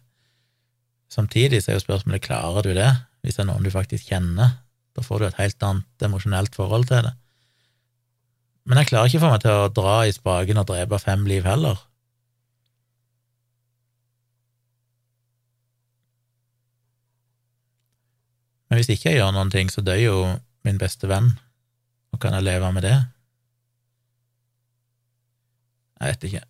Samtidig 1.11 1.61
så 1.61 1.71
er 1.71 1.79
jo 1.79 1.85
spørsmålet 1.85 2.23
klarer 2.23 2.65
du 2.65 2.75
det, 2.77 2.91
hvis 3.21 3.37
det 3.37 3.43
er 3.43 3.49
noen 3.51 3.65
du 3.65 3.71
faktisk 3.73 4.13
kjenner. 4.13 4.59
Da 4.95 5.03
får 5.03 5.19
du 5.19 5.27
et 5.27 5.39
helt 5.39 5.65
annet 5.65 6.05
emosjonelt 6.07 6.55
forhold 6.55 6.87
til 6.89 7.07
det. 7.07 7.13
Men 8.69 8.77
jeg 8.79 8.91
klarer 8.91 9.09
ikke 9.09 9.23
få 9.23 9.31
meg 9.33 9.41
til 9.43 9.57
å 9.57 9.71
dra 9.73 9.95
i 10.05 10.13
spaken 10.15 10.61
og 10.61 10.67
drepe 10.69 10.99
fem 11.01 11.25
liv 11.27 11.47
heller. 11.47 11.79
Men 18.69 18.79
hvis 18.79 18.93
ikke 18.93 19.09
jeg 19.09 19.19
gjør 19.19 19.33
noen 19.35 19.51
ting, 19.51 19.67
så 19.67 19.83
dør 19.83 19.99
jo 19.99 20.19
min 20.63 20.77
beste 20.79 21.09
venn, 21.11 21.33
og 22.13 22.21
kan 22.23 22.37
jeg 22.37 22.45
leve 22.47 22.69
med 22.71 22.85
det? 22.87 22.95
Jeg 25.99 26.13
vet 26.13 26.29
ikke. 26.29 26.45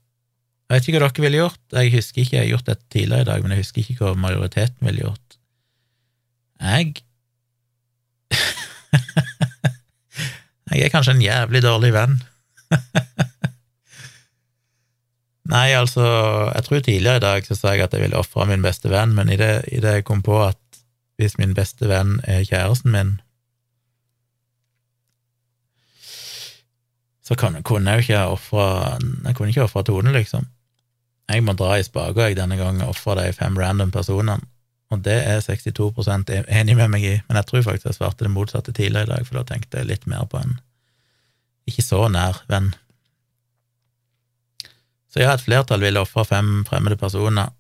Jeg 0.71 0.79
vet 0.79 0.85
ikke 0.87 0.99
hva 1.01 1.07
dere 1.11 1.23
ville 1.25 1.39
gjort. 1.41 1.59
Jeg 1.75 1.91
husker 1.91 2.21
ikke, 2.21 2.35
jeg 2.37 2.45
har 2.45 2.51
gjort 2.53 2.69
dette 2.69 2.85
tidligere 2.95 3.25
i 3.25 3.27
dag, 3.27 3.41
men 3.43 3.51
jeg 3.51 3.59
husker 3.59 3.81
ikke 3.81 4.05
hva 4.05 4.11
majoriteten 4.15 4.87
ville 4.87 5.01
gjort. 5.03 5.33
Jeg 6.63 7.01
Jeg 10.71 10.85
er 10.85 10.93
kanskje 10.93 11.17
en 11.17 11.25
jævlig 11.25 11.59
dårlig 11.65 11.89
venn. 11.91 12.13
Nei, 15.51 15.75
altså, 15.75 16.05
jeg 16.55 16.63
tror 16.63 16.79
tidligere 16.79 17.19
i 17.19 17.25
dag 17.25 17.43
så 17.49 17.55
sa 17.59 17.75
jeg 17.75 17.83
at 17.89 17.93
jeg 17.97 18.05
ville 18.05 18.21
ofre 18.23 18.47
min 18.47 18.63
beste 18.63 18.87
venn, 18.87 19.11
men 19.17 19.27
i 19.27 19.35
det, 19.35 19.67
i 19.75 19.83
det 19.83 19.91
jeg 19.97 20.07
kom 20.07 20.23
på 20.23 20.39
at 20.45 20.79
hvis 21.19 21.35
min 21.35 21.51
beste 21.57 21.83
venn 21.91 22.23
er 22.23 22.47
kjæresten 22.47 22.95
min, 22.95 23.19
så 27.27 27.35
kunne 27.35 27.59
jeg 27.59 27.67
jo 27.99 28.07
ikke 28.07 28.23
ofre 28.31 28.63
Jeg 29.27 29.35
kunne 29.35 29.51
ikke 29.51 29.67
ofre 29.67 29.83
Tone, 29.83 30.15
liksom. 30.15 30.47
Jeg 31.31 31.45
må 31.47 31.53
dra 31.55 31.77
i 31.79 31.85
spaka 31.85 32.27
jeg 32.27 32.37
denne 32.39 32.57
gangen 32.59 32.83
og 32.83 32.95
ofre 32.95 33.15
de 33.21 33.31
fem 33.35 33.55
random 33.57 33.91
personene, 33.93 34.39
og 34.91 35.03
det 35.05 35.17
er 35.23 35.39
62 35.39 36.27
e- 36.29 36.43
enig 36.51 36.75
med 36.75 36.91
meg 36.91 37.05
i, 37.07 37.13
men 37.27 37.39
jeg 37.39 37.47
tror 37.47 37.63
faktisk 37.69 37.87
jeg 37.87 37.99
svarte 37.99 38.27
det 38.27 38.33
motsatte 38.33 38.73
tidligere 38.75 39.07
i 39.07 39.11
dag, 39.13 39.27
for 39.27 39.39
da 39.39 39.45
tenkte 39.47 39.79
jeg 39.79 39.87
litt 39.93 40.07
mer 40.11 40.27
på 40.27 40.41
en 40.41 40.57
ikke 41.69 41.85
så 41.85 42.07
nær 42.11 42.41
venn. 42.51 42.73
Så 45.11 45.23
ja, 45.23 45.31
et 45.35 45.43
flertall 45.43 45.83
ville 45.83 46.01
ofre 46.01 46.25
fem 46.27 46.61
fremmede 46.67 46.99
personer 46.99 47.51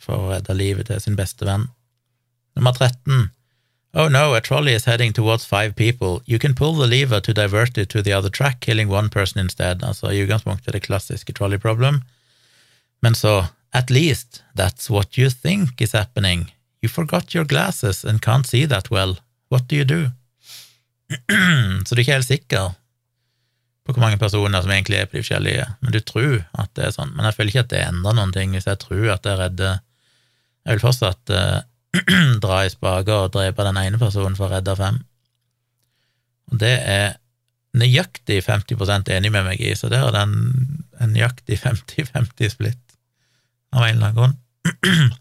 for 0.00 0.16
å 0.18 0.30
redde 0.32 0.56
livet 0.56 0.88
til 0.88 1.00
sin 1.02 1.16
beste 1.18 1.46
venn. 1.48 1.68
Nummer 2.56 2.76
13. 2.76 3.30
Oh 3.94 4.08
no, 4.12 4.34
a 4.34 4.40
trolley 4.40 4.74
is 4.76 4.84
heading 4.84 5.12
towards 5.12 5.46
five 5.46 5.74
people. 5.76 6.22
You 6.26 6.38
can 6.38 6.54
pull 6.54 6.74
the 6.76 6.86
lever 6.86 7.20
to 7.20 7.32
divert 7.32 7.78
it 7.78 7.88
to 7.90 8.02
the 8.02 8.12
other 8.12 8.28
track, 8.28 8.60
killing 8.60 8.88
one 8.88 9.08
person 9.08 9.40
instead. 9.40 9.82
Altså 9.82 10.12
i 10.12 10.22
utgangspunktet 10.24 10.72
det 10.72 10.84
klassiske 10.84 11.32
trolley 11.32 11.58
problem. 11.58 12.02
Men 13.02 13.14
så, 13.14 13.46
at 13.72 13.90
least 13.90 14.42
that's 14.54 14.90
what 14.90 15.18
you 15.18 15.30
think 15.30 15.80
is 15.80 15.92
happening. 15.92 16.54
You 16.82 16.88
forgot 16.88 17.34
your 17.34 17.44
glasses 17.44 18.04
and 18.04 18.22
can't 18.22 18.46
see 18.46 18.66
that 18.66 18.90
well. 18.90 19.18
What 19.50 19.68
do 19.68 19.76
you 19.76 19.84
do? 19.84 20.10
så 21.86 21.94
du 21.94 22.00
er 22.00 22.04
ikke 22.04 22.18
helt 22.18 22.28
sikker 22.28 22.72
på 23.86 23.94
hvor 23.94 24.04
mange 24.04 24.20
personer 24.20 24.60
som 24.60 24.72
egentlig 24.72 24.98
er 24.98 25.06
på 25.08 25.16
de 25.16 25.22
forskjellige, 25.22 25.64
men 25.80 25.94
du 25.94 26.00
tror 26.04 26.42
at 26.60 26.72
det 26.76 26.88
er 26.88 26.92
sånn. 26.92 27.14
Men 27.16 27.24
jeg 27.28 27.36
føler 27.38 27.52
ikke 27.52 27.64
at 27.64 27.70
det 27.72 27.84
endrer 27.86 28.18
noen 28.18 28.34
ting 28.34 28.52
hvis 28.52 28.68
jeg 28.68 28.80
tror 28.82 29.06
at 29.14 29.28
jeg 29.28 29.40
redder 29.40 29.78
Jeg 30.68 30.76
vil 30.76 30.82
fortsatt 30.82 31.30
uh, 31.32 31.60
dra 32.44 32.58
i 32.66 32.68
spaker 32.68 33.22
og 33.24 33.32
drepe 33.32 33.64
den 33.64 33.78
ene 33.80 34.00
personen 34.00 34.36
for 34.36 34.50
å 34.50 34.58
redde 34.58 34.74
fem. 34.76 34.98
Og 36.52 36.58
det 36.60 36.74
er 36.84 37.16
nøyaktig 37.78 38.42
50 38.44 39.08
enig 39.14 39.32
med 39.32 39.46
meg 39.46 39.62
i, 39.64 39.72
så 39.78 39.88
det 39.88 40.02
er 40.02 40.12
den 40.12 40.34
en 41.00 41.14
nøyaktig 41.14 41.56
50-50-splitt 41.62 42.87
av 43.72 43.84
en 43.84 43.96
eller 43.96 44.06
annen 44.06 44.14
grunn. 44.14 44.36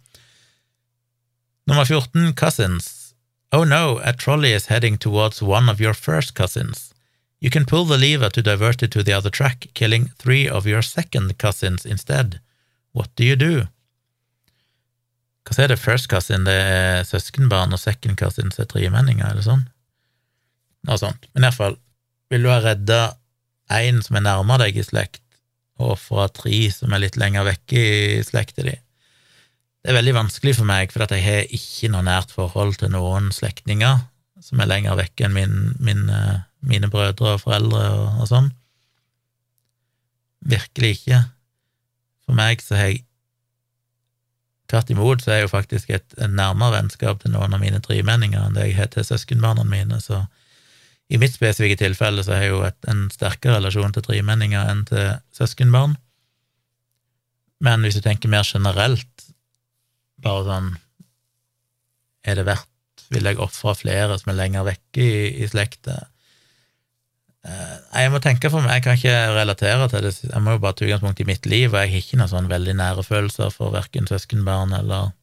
Nummer 1.68 1.86
14, 1.86 2.34
cousins. 2.34 3.14
Oh 3.52 3.64
no, 3.64 4.00
a 4.04 4.14
trolley 4.14 4.54
is 4.54 4.68
heading 4.68 4.98
towards 4.98 5.42
one 5.42 5.70
of 5.70 5.82
your 5.82 5.94
first 5.94 6.34
cousins. 6.34 6.94
You 7.40 7.50
can 7.50 7.66
pull 7.66 7.86
the 7.86 7.98
lever 7.98 8.30
to 8.30 8.42
divert 8.42 8.84
it 8.84 8.92
to 8.92 9.04
the 9.04 9.14
other 9.14 9.30
track, 9.30 9.68
killing 9.74 10.10
three 10.18 10.50
of 10.50 10.66
your 10.66 10.82
second 10.82 11.38
cousins 11.38 11.86
instead. 11.86 12.40
What 12.94 13.16
do 13.16 13.24
you 13.24 13.36
do? 13.36 13.68
Hva 15.48 15.64
er 15.64 15.72
det 15.72 15.80
first 15.80 16.10
cousin? 16.12 16.44
Det 16.44 16.54
er 16.54 17.06
søskenbarn, 17.08 17.72
og 17.72 17.80
second 17.80 18.18
cousin 18.20 18.52
er 18.52 18.68
tremenninger, 18.68 19.30
eller 19.30 19.46
sånn? 19.46 19.68
Noe 20.88 21.00
sånt. 21.00 21.30
Men 21.34 21.48
iallfall, 21.48 21.78
vil 22.32 22.44
du 22.44 22.52
ha 22.52 22.58
redda 22.64 23.00
én 23.72 24.02
som 24.04 24.18
er 24.20 24.26
nærmere 24.26 24.66
deg 24.66 24.82
i 24.82 24.84
slekt, 24.84 25.22
og 25.78 25.96
fra 26.02 26.28
tre 26.34 26.60
som 26.74 26.94
er 26.94 27.04
litt 27.06 27.18
lenger 27.20 27.48
vekke 27.48 27.82
i 27.82 28.20
slekta 28.26 28.66
di. 28.66 28.76
Det 29.84 29.94
er 29.94 29.98
veldig 30.00 30.18
vanskelig 30.18 30.58
for 30.58 30.68
meg, 30.68 30.92
for 30.92 31.06
jeg 31.06 31.24
har 31.24 31.54
ikke 31.54 31.92
noe 31.94 32.04
nært 32.04 32.34
forhold 32.36 32.80
til 32.82 32.92
noen 32.92 33.30
slektninger 33.32 34.02
som 34.44 34.62
er 34.62 34.70
lenger 34.70 34.98
vekke 35.00 35.28
enn 35.28 35.36
min, 35.36 35.58
min, 35.84 36.08
eh, 36.14 36.44
mine 36.60 36.90
brødre 36.92 37.36
og 37.36 37.44
foreldre 37.46 37.84
og, 37.96 38.22
og 38.22 38.30
sånn. 38.30 38.50
Virkelig 40.48 40.98
ikke. 40.98 41.22
For 42.28 42.38
meg 42.38 42.64
så 42.64 42.80
har 42.80 42.92
jeg 42.94 43.04
Tvert 44.68 44.90
imot 44.92 45.22
så 45.24 45.32
er 45.32 45.38
jeg 45.38 45.46
jo 45.46 45.52
faktisk 45.54 45.92
et, 45.96 46.16
et 46.20 46.28
nærmere 46.36 46.74
vennskap 46.74 47.22
til 47.22 47.32
noen 47.32 47.54
av 47.56 47.62
mine 47.62 47.80
tremenninger 47.80 48.42
enn 48.50 48.58
det 48.58 48.66
jeg 48.66 48.76
har 48.76 48.90
til 48.92 49.06
søskenbarna 49.08 49.64
mine, 49.64 50.02
så 50.04 50.26
i 51.08 51.20
mitt 51.22 51.36
spesifikke 51.36 51.80
tilfelle 51.80 52.24
så 52.26 52.36
har 52.36 52.46
jeg 52.46 52.54
jo 52.54 52.64
et, 52.68 52.78
en 52.92 53.06
sterkere 53.14 53.60
relasjon 53.60 53.94
til 53.96 54.04
tremenninger 54.04 54.72
enn 54.72 54.84
til 54.90 55.14
søskenbarn. 55.36 55.96
Men 57.64 57.86
hvis 57.86 57.98
du 57.98 58.04
tenker 58.06 58.32
mer 58.32 58.46
generelt, 58.48 59.30
bare 60.22 60.44
sånn 60.46 60.70
Er 62.26 62.40
det 62.40 62.48
verdt 62.48 63.04
Vil 63.14 63.30
jeg 63.30 63.38
ofre 63.38 63.76
flere 63.78 64.18
som 64.18 64.32
er 64.34 64.38
lenger 64.40 64.66
vekke 64.66 65.04
i, 65.04 65.28
i 65.44 65.48
slekta? 65.50 66.00
Eh, 67.48 67.76
jeg 68.02 68.12
må 68.12 68.20
tenke 68.20 68.50
for 68.52 68.66
meg, 68.66 68.80
jeg 68.80 68.84
kan 68.84 68.98
ikke 68.98 69.36
relatere 69.38 69.88
til 69.92 70.08
det, 70.08 70.14
jeg 70.26 70.44
må 70.44 70.58
jo 70.58 70.64
bare 70.64 70.76
ta 70.76 70.88
utgangspunkt 70.88 71.22
i 71.24 71.28
mitt 71.30 71.46
liv, 71.48 71.70
og 71.72 71.80
jeg 71.80 71.94
har 71.94 72.02
ikke 72.02 72.20
noen 72.20 72.34
sånn 72.34 72.50
veldig 72.52 72.76
nære 72.82 73.06
følelser 73.08 73.54
for 73.54 73.72
verken 73.76 74.10
søskenbarn 74.10 74.74
eller 74.76 75.14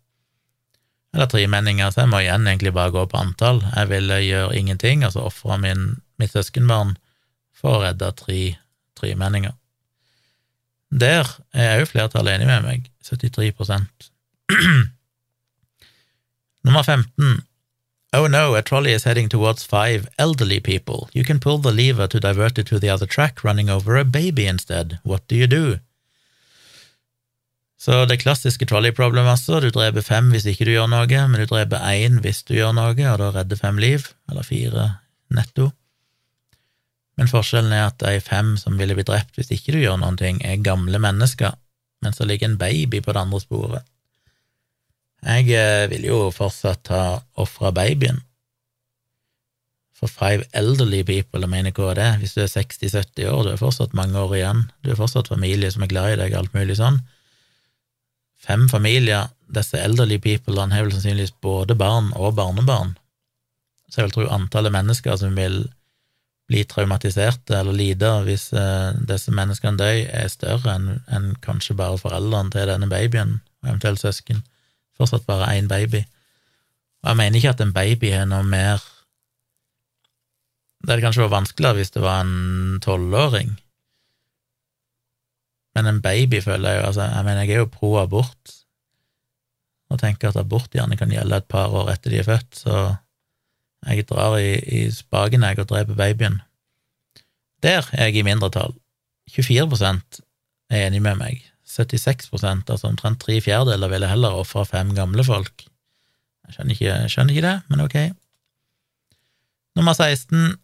eller 1.14 1.30
tre 1.30 1.44
menninger, 1.46 1.90
så 1.94 2.02
jeg 2.02 2.10
må 2.10 2.20
igjen 2.24 2.46
egentlig 2.50 2.74
bare 2.74 2.90
gå 2.94 3.04
på 3.06 3.20
antall. 3.20 3.62
Jeg 3.76 3.90
ville 3.92 4.18
gjøre 4.24 4.56
ingenting, 4.58 5.04
altså 5.06 5.22
ofre 5.28 5.58
mitt 5.62 6.32
søskenbarn 6.34 6.96
for 7.54 7.78
å 7.78 7.82
redde 7.84 8.10
tre 8.18 8.40
tremenninger. 8.98 9.54
Der 10.94 11.30
er 11.54 11.80
jo 11.80 11.90
flertallet 11.90 12.36
enig 12.36 12.50
med 12.50 12.66
meg, 12.66 12.90
73% 13.06 14.10
Nummer 16.64 16.82
15. 16.82 17.42
Oh 18.14 18.26
no, 18.28 18.54
a 18.54 18.62
trolley 18.62 18.92
is 18.92 19.04
heading 19.04 19.28
towards 19.28 19.64
five 19.64 20.08
elderly 20.18 20.60
people. 20.60 21.08
You 21.12 21.24
can 21.24 21.40
pull 21.40 21.58
the 21.58 21.72
lever 21.72 22.06
to 22.06 22.20
divert 22.20 22.58
it 22.58 22.66
to 22.68 22.78
the 22.78 22.88
other 22.88 23.06
track, 23.06 23.42
running 23.42 23.68
over 23.68 23.96
a 23.96 24.04
baby 24.04 24.46
instead. 24.46 24.98
What 25.02 25.26
do 25.26 25.34
you 25.34 25.46
do? 25.46 25.80
Så 27.85 28.05
det 28.09 28.22
klassiske 28.22 28.64
trolley-problemet, 28.64 29.35
altså. 29.35 29.59
Du 29.61 29.68
dreper 29.68 30.05
fem 30.05 30.30
hvis 30.32 30.47
ikke 30.49 30.64
du 30.64 30.72
gjør 30.72 30.89
noe, 30.89 31.24
men 31.28 31.41
du 31.43 31.49
dreper 31.51 31.82
én 31.93 32.20
hvis 32.24 32.41
du 32.49 32.55
gjør 32.57 32.72
noe, 32.76 32.95
og 32.97 33.18
da 33.20 33.30
redder 33.35 33.61
fem 33.61 33.80
liv, 33.82 34.07
eller 34.30 34.47
fire 34.47 34.87
netto. 35.35 35.68
Men 37.20 37.28
forskjellen 37.30 37.74
er 37.76 37.91
at 37.91 38.01
de 38.01 38.22
fem 38.24 38.55
som 38.59 38.78
ville 38.80 38.97
blitt 38.97 39.11
drept 39.11 39.37
hvis 39.37 39.53
ikke 39.55 39.74
du 39.74 39.82
gjør 39.82 39.99
noen 40.01 40.16
ting, 40.18 40.41
er 40.41 40.64
gamle 40.64 40.99
mennesker, 41.03 41.59
mens 42.03 42.20
det 42.20 42.28
ligger 42.30 42.51
en 42.51 42.61
baby 42.62 43.03
på 43.05 43.12
det 43.12 43.20
andre 43.20 43.41
sporet. 43.43 43.91
Jeg 45.24 45.53
eh, 45.57 45.85
vil 45.93 46.09
jo 46.09 46.18
fortsatt 46.35 46.89
ha 46.93 47.05
ofra 47.41 47.70
babyen. 47.72 48.22
For 49.95 50.11
five 50.11 50.49
elderly 50.57 51.03
people, 51.07 51.45
jeg 51.45 51.53
mener 51.53 51.76
hva 51.76 51.93
det? 51.97 52.09
Hvis 52.20 52.35
du 52.37 52.43
er 52.45 52.51
60-70 52.51 53.28
år, 53.28 53.45
du 53.45 53.53
er 53.53 53.61
fortsatt 53.61 53.95
mange 53.97 54.18
år 54.20 54.35
igjen, 54.41 54.64
du 54.85 54.93
er 54.93 54.99
fortsatt 54.99 55.30
familie 55.32 55.70
som 55.72 55.85
er 55.85 55.93
glad 55.93 56.14
i 56.14 56.18
deg, 56.24 56.37
alt 56.37 56.57
mulig 56.57 56.80
sånn. 56.80 56.99
Fem 58.45 58.66
familier, 58.68 59.30
disse 59.55 59.78
elderly 59.80 60.18
people, 60.20 60.59
har 60.61 60.84
vel 60.84 60.92
sannsynligvis 60.92 61.36
både 61.45 61.76
barn 61.78 62.12
og 62.18 62.36
barnebarn. 62.36 62.95
Så 63.88 64.01
jeg 64.01 64.09
vil 64.09 64.14
tro 64.16 64.28
antallet 64.34 64.74
mennesker 64.74 65.16
som 65.20 65.36
vil 65.38 65.64
bli 66.51 66.64
traumatiserte 66.68 67.57
eller 67.57 67.76
lide 67.76 68.11
hvis 68.26 68.51
uh, 68.53 68.92
disse 69.09 69.32
menneskene 69.32 69.80
dør, 69.80 70.01
er 70.12 70.32
større 70.32 70.74
enn 70.74 70.90
en 71.09 71.30
kanskje 71.45 71.76
bare 71.78 72.01
foreldrene 72.01 72.53
til 72.53 72.68
denne 72.68 72.88
babyen, 72.90 73.38
eventuelt 73.64 74.03
søsken. 74.03 74.42
Fortsatt 74.99 75.24
bare 75.26 75.55
én 75.57 75.70
baby. 75.70 76.05
Og 77.05 77.12
jeg 77.12 77.20
mener 77.20 77.40
ikke 77.40 77.55
at 77.55 77.62
en 77.64 77.72
baby 77.76 78.12
er 78.16 78.28
noe 78.28 78.45
mer 78.49 78.82
Det 80.84 80.92
hadde 80.92 81.05
kanskje 81.05 81.22
vært 81.24 81.32
vanskeligere 81.32 81.78
hvis 81.78 81.95
det 81.95 82.01
var 82.05 82.26
en 82.26 82.80
tolvåring, 82.84 83.55
men 85.74 85.88
en 85.90 86.02
baby 86.02 86.40
føler 86.42 86.70
jeg 86.70 86.80
jo 86.80 86.86
altså, 86.86 87.02
Jeg 87.02 87.24
mener, 87.24 87.42
jeg 87.42 87.54
er 87.54 87.64
jo 87.64 87.70
pro 87.72 87.96
abort, 87.98 88.54
og 89.90 89.98
tenker 90.00 90.28
at 90.28 90.36
abort 90.40 90.70
gjerne 90.72 90.96
kan 90.96 91.10
gjelde 91.10 91.36
et 91.36 91.50
par 91.50 91.74
år 91.74 91.90
etter 91.92 92.10
de 92.10 92.18
er 92.22 92.28
født, 92.28 92.56
så 92.56 92.96
jeg 93.84 94.06
drar 94.08 94.38
i, 94.40 94.54
i 94.58 94.90
spaken, 94.90 95.44
jeg, 95.44 95.58
og 95.60 95.68
dreper 95.68 95.94
babyen. 95.94 96.40
Der 97.62 97.84
er 97.92 98.08
jeg 98.08 98.16
i 98.16 98.22
mindretall. 98.22 98.72
24% 99.30 100.20
er 100.70 100.86
enig 100.86 101.02
med 101.02 101.20
meg. 101.20 101.44
76% 101.68 102.70
altså 102.70 102.88
omtrent 102.88 103.20
tre 103.20 103.40
fjerdedeler, 103.40 103.88
ville 103.92 104.08
heller 104.08 104.40
ofre 104.40 104.64
fem 104.68 104.94
gamle 104.96 105.24
folk. 105.24 105.66
Jeg 106.44 106.56
skjønner 106.56 106.76
ikke, 106.76 106.90
jeg 106.90 107.10
skjønner 107.10 107.34
ikke 107.34 107.46
det, 107.48 107.56
men 107.72 107.84
ok. 107.84 107.96
Nummer 109.76 109.92
16. 109.96 110.54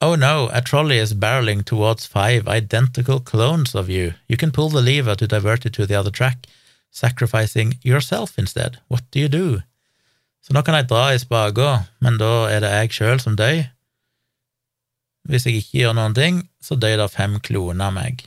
Oh 0.00 0.14
no, 0.14 0.48
a 0.52 0.60
trolley 0.60 0.98
is 0.98 1.12
barreling 1.12 1.64
towards 1.64 2.06
five 2.06 2.46
identical 2.46 3.18
clones 3.18 3.74
of 3.74 3.90
you. 3.90 4.14
You 4.28 4.36
can 4.36 4.52
pull 4.52 4.68
the 4.68 4.80
lever 4.80 5.16
to 5.16 5.26
divert 5.26 5.66
it 5.66 5.72
to 5.72 5.86
the 5.86 5.96
other 5.96 6.12
track, 6.12 6.46
sacrificing 6.92 7.78
yourself 7.82 8.38
instead. 8.38 8.78
What 8.86 9.10
do 9.10 9.18
you 9.18 9.28
do? 9.28 9.62
Så 10.46 10.54
nå 10.54 10.62
kan 10.62 10.78
jeg 10.78 10.86
dra 10.88 11.10
i 11.12 11.18
spaka, 11.18 11.88
men 12.00 12.16
da 12.16 12.46
er 12.46 12.62
det 12.62 12.70
jeg 12.70 12.94
sjøl 12.94 13.18
som 13.20 13.34
dør. 13.36 13.66
Hvis 15.28 15.44
jeg 15.44 15.58
ikke 15.60 15.82
gjør 15.82 15.98
noen 15.98 16.14
ting, 16.14 16.40
så 16.62 16.78
dør 16.78 17.02
det 17.02 17.10
fem 17.12 17.34
kloner 17.42 17.90
av 17.90 17.96
meg. 17.98 18.22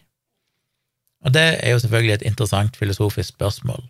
Og 1.23 1.31
det 1.33 1.47
er 1.63 1.71
jo 1.71 1.79
selvfølgelig 1.79 2.17
et 2.17 2.27
interessant 2.27 2.75
filosofisk 2.77 3.31
spørsmål, 3.31 3.81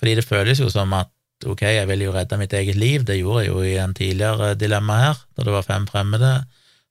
fordi 0.00 0.18
det 0.18 0.26
føles 0.26 0.60
jo 0.60 0.68
som 0.72 0.92
at 0.98 1.12
ok, 1.46 1.62
jeg 1.62 1.86
vil 1.88 2.08
jo 2.08 2.12
redde 2.12 2.38
mitt 2.40 2.52
eget 2.52 2.76
liv, 2.76 3.04
det 3.06 3.20
gjorde 3.20 3.44
jeg 3.44 3.52
jo 3.52 3.62
i 3.62 3.76
en 3.78 3.94
tidligere 3.94 4.56
dilemma 4.58 4.98
her, 4.98 5.20
da 5.36 5.46
det 5.46 5.54
var 5.54 5.66
fem 5.68 5.86
fremmede 5.86 6.32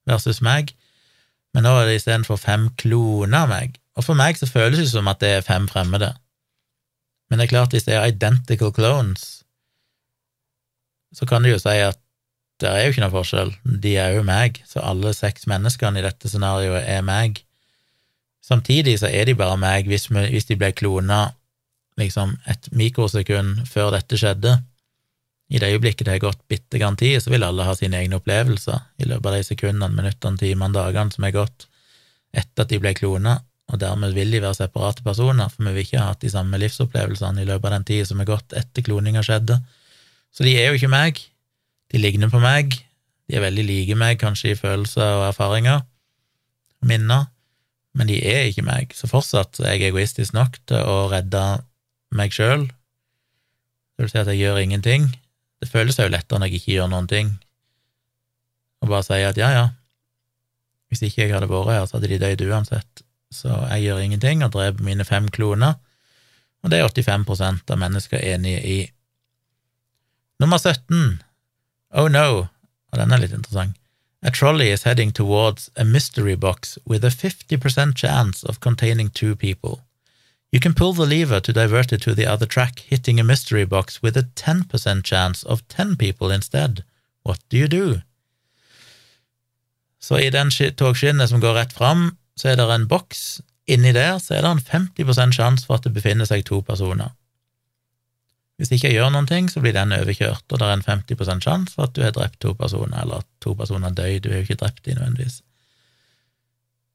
versus 0.07 0.41
meg, 0.43 0.73
men 1.53 1.65
nå 1.65 1.73
er 1.79 1.89
det 1.89 1.99
istedenfor 1.99 2.39
fem 2.39 2.69
kloner 2.79 3.47
meg, 3.49 3.77
og 3.97 4.05
for 4.05 4.17
meg 4.19 4.37
så 4.37 4.49
føles 4.49 4.79
det 4.79 4.91
som 4.91 5.09
at 5.09 5.21
det 5.23 5.31
er 5.37 5.45
fem 5.45 5.67
fremmede. 5.69 6.11
Men 7.29 7.39
det 7.39 7.47
er 7.47 7.55
klart, 7.55 7.73
hvis 7.75 7.87
det 7.87 7.95
er 7.97 8.07
identical 8.11 8.71
clones, 8.73 9.41
så 11.15 11.25
kan 11.25 11.43
du 11.43 11.49
jo 11.49 11.59
si 11.59 11.75
at 11.81 11.99
det 12.61 12.69
er 12.69 12.83
jo 12.83 12.93
ikke 12.93 13.03
noe 13.03 13.13
forskjell, 13.13 13.51
de 13.83 13.97
er 14.01 14.15
jo 14.17 14.23
meg, 14.25 14.61
så 14.65 14.81
alle 14.81 15.13
seks 15.13 15.45
menneskene 15.49 16.01
i 16.01 16.05
dette 16.05 16.29
scenarioet 16.29 16.87
er 16.89 17.03
meg. 17.05 17.43
Samtidig 18.41 18.97
så 19.01 19.11
er 19.11 19.27
de 19.29 19.35
bare 19.37 19.59
meg 19.61 19.89
hvis, 19.89 20.07
vi, 20.09 20.23
hvis 20.31 20.49
de 20.49 20.57
ble 20.57 20.71
klona 20.73 21.27
liksom 21.99 22.35
et 22.49 22.69
mikrosekund 22.73 23.65
før 23.69 23.91
dette 23.97 24.17
skjedde. 24.17 24.55
I 25.47 25.61
det 25.63 25.69
øyeblikket 25.71 26.07
det 26.07 26.17
har 26.17 26.23
gått 26.25 26.41
bitte 26.51 26.79
grann 26.79 26.97
tid, 26.99 27.21
så 27.23 27.31
vil 27.31 27.45
alle 27.47 27.63
ha 27.63 27.75
sine 27.77 28.01
egne 28.01 28.19
opplevelser 28.19 28.81
i 28.99 29.07
løpet 29.07 29.29
av 29.29 29.37
de 29.37 29.45
sekundene, 29.47 29.95
minuttene, 29.95 30.39
timene, 30.41 30.75
dagene 30.75 31.13
som 31.13 31.27
er 31.27 31.35
gått 31.35 31.67
etter 32.35 32.65
at 32.65 32.71
de 32.73 32.79
ble 32.83 32.91
klona, 32.97 33.37
og 33.71 33.79
dermed 33.79 34.15
vil 34.15 34.31
de 34.31 34.41
være 34.43 34.59
separate 34.59 35.03
personer, 35.03 35.47
for 35.51 35.67
vi 35.67 35.73
vil 35.75 35.87
ikke 35.87 36.01
ha 36.01 36.11
hatt 36.11 36.23
de 36.23 36.31
samme 36.31 36.59
livsopplevelsene 36.59 37.43
i 37.43 37.47
løpet 37.47 37.69
av 37.69 37.77
den 37.77 37.87
tida 37.87 38.07
som 38.07 38.21
er 38.23 38.29
gått 38.29 38.55
etter 38.55 38.83
kloninga 38.83 39.23
skjedde. 39.23 39.59
Så 40.35 40.45
de 40.47 40.53
er 40.59 40.69
jo 40.69 40.79
ikke 40.79 40.91
meg. 40.91 41.19
De 41.91 41.99
ligner 41.99 42.31
på 42.31 42.39
meg. 42.43 42.75
De 43.27 43.35
er 43.35 43.43
veldig 43.43 43.65
like 43.67 43.97
meg, 43.99 44.19
kanskje 44.21 44.53
i 44.53 44.59
følelser 44.59 45.17
og 45.17 45.25
erfaringer, 45.31 45.81
minner, 46.87 47.27
men 47.97 48.07
de 48.07 48.19
er 48.23 48.47
ikke 48.47 48.63
meg. 48.63 48.93
Så 48.95 49.09
fortsatt 49.11 49.59
er 49.63 49.75
jeg 49.75 49.89
egoistisk 49.89 50.35
nok 50.37 50.59
til 50.69 50.83
å 50.83 51.07
redde 51.11 51.43
meg 52.15 52.35
sjøl. 52.35 52.67
Det 53.97 54.05
vil 54.05 54.11
si 54.13 54.21
at 54.21 54.31
jeg 54.31 54.43
gjør 54.45 54.61
ingenting. 54.61 55.09
Det 55.61 55.69
føles 55.71 55.97
jo 55.97 56.07
lettere 56.11 56.39
når 56.39 56.51
jeg 56.51 56.61
ikke 56.61 56.77
gjør 56.77 56.89
noen 56.91 57.09
ting, 57.09 57.33
og 58.81 58.91
bare 58.91 59.05
sier 59.07 59.31
at 59.31 59.39
ja, 59.39 59.49
ja, 59.55 59.65
hvis 60.87 61.01
ikke 61.03 61.25
jeg 61.25 61.33
hadde 61.33 61.49
vært 61.51 61.71
her, 61.73 61.85
så 61.87 61.97
hadde 61.97 62.11
de 62.11 62.19
dødd 62.21 62.45
uansett. 62.47 63.03
Så 63.33 63.51
jeg 63.51 63.87
gjør 63.87 64.03
ingenting 64.03 64.43
og 64.45 64.53
dreper 64.53 64.85
mine 64.85 65.05
fem 65.07 65.27
kloner, 65.33 65.79
og 66.63 66.71
det 66.71 66.79
er 66.79 66.87
85 66.87 67.65
av 67.73 67.81
mennesker 67.81 68.21
enige 68.23 68.61
i. 68.63 68.77
Nummer 70.39 70.61
17. 70.61 71.19
Oh 71.97 72.07
no, 72.11 72.47
og 72.91 73.01
den 73.01 73.11
er 73.11 73.23
litt 73.23 73.35
interessant. 73.35 73.75
A 74.23 74.31
trolley 74.31 74.71
is 74.71 74.83
heading 74.83 75.11
towards 75.11 75.69
a 75.75 75.85
mystery 75.85 76.35
box 76.35 76.77
with 76.85 77.05
a 77.05 77.09
50% 77.09 77.95
chance 77.95 78.43
of 78.43 78.59
containing 78.59 79.09
two 79.09 79.35
people. 79.35 79.81
You 80.51 80.61
can 80.61 80.73
pull 80.73 80.93
the 80.93 81.05
lever 81.05 81.39
to 81.41 81.51
divert 81.51 81.91
it 81.91 82.01
to 82.03 82.15
the 82.15 82.25
other 82.25 82.45
track, 82.45 82.79
hitting 82.79 83.19
a 83.19 83.23
mystery 83.23 83.65
box 83.65 84.01
with 84.01 84.17
a 84.17 84.23
10% 84.35 85.03
chance 85.03 85.43
of 85.43 85.67
10 85.67 85.97
people 85.97 86.31
instead. 86.31 86.83
What 87.23 87.39
do 87.49 87.57
you 87.57 87.67
do? 87.67 88.01
Så 89.99 90.17
i 90.17 90.29
den 90.29 90.51
togskinnet 90.51 91.29
som 91.29 91.41
går 91.41 91.53
rett 91.53 91.73
fram, 91.73 92.17
så 92.35 92.49
er 92.49 92.55
det 92.55 92.69
en 92.71 92.87
boks. 92.87 93.41
Inni 93.67 93.91
der 93.91 94.17
så 94.23 94.37
er 94.37 94.41
det 94.41 94.51
en 94.51 94.87
50% 94.95 95.35
sjanse 95.35 95.65
for 95.65 95.75
at 95.75 95.83
det 95.83 95.93
befinner 95.93 96.25
seg 96.25 96.45
to 96.45 96.61
personer. 96.61 97.11
Hvis 98.57 98.71
ikke 98.71 98.87
jeg 98.87 98.97
gjør 98.97 99.11
noen 99.13 99.27
ting, 99.27 99.49
så 99.51 99.61
blir 99.61 99.75
den 99.75 99.91
overkjørt, 99.93 100.45
og 100.49 100.59
det 100.59 100.65
er 100.65 100.77
en 100.77 100.85
50 100.87 101.43
sjanse 101.43 101.75
for 101.75 101.85
at 101.85 101.93
du 101.93 102.01
har 102.01 102.15
drept 102.15 102.39
to 102.41 102.55
personer, 102.57 103.01
eller 103.03 103.21
at 103.21 103.27
to 103.43 103.53
personer 103.53 103.93
dør, 103.93 104.19
du 104.23 104.29
har 104.31 104.39
jo 104.39 104.47
ikke 104.47 104.61
drept 104.63 104.85
dem 104.85 104.97
nødvendigvis. 104.97 105.41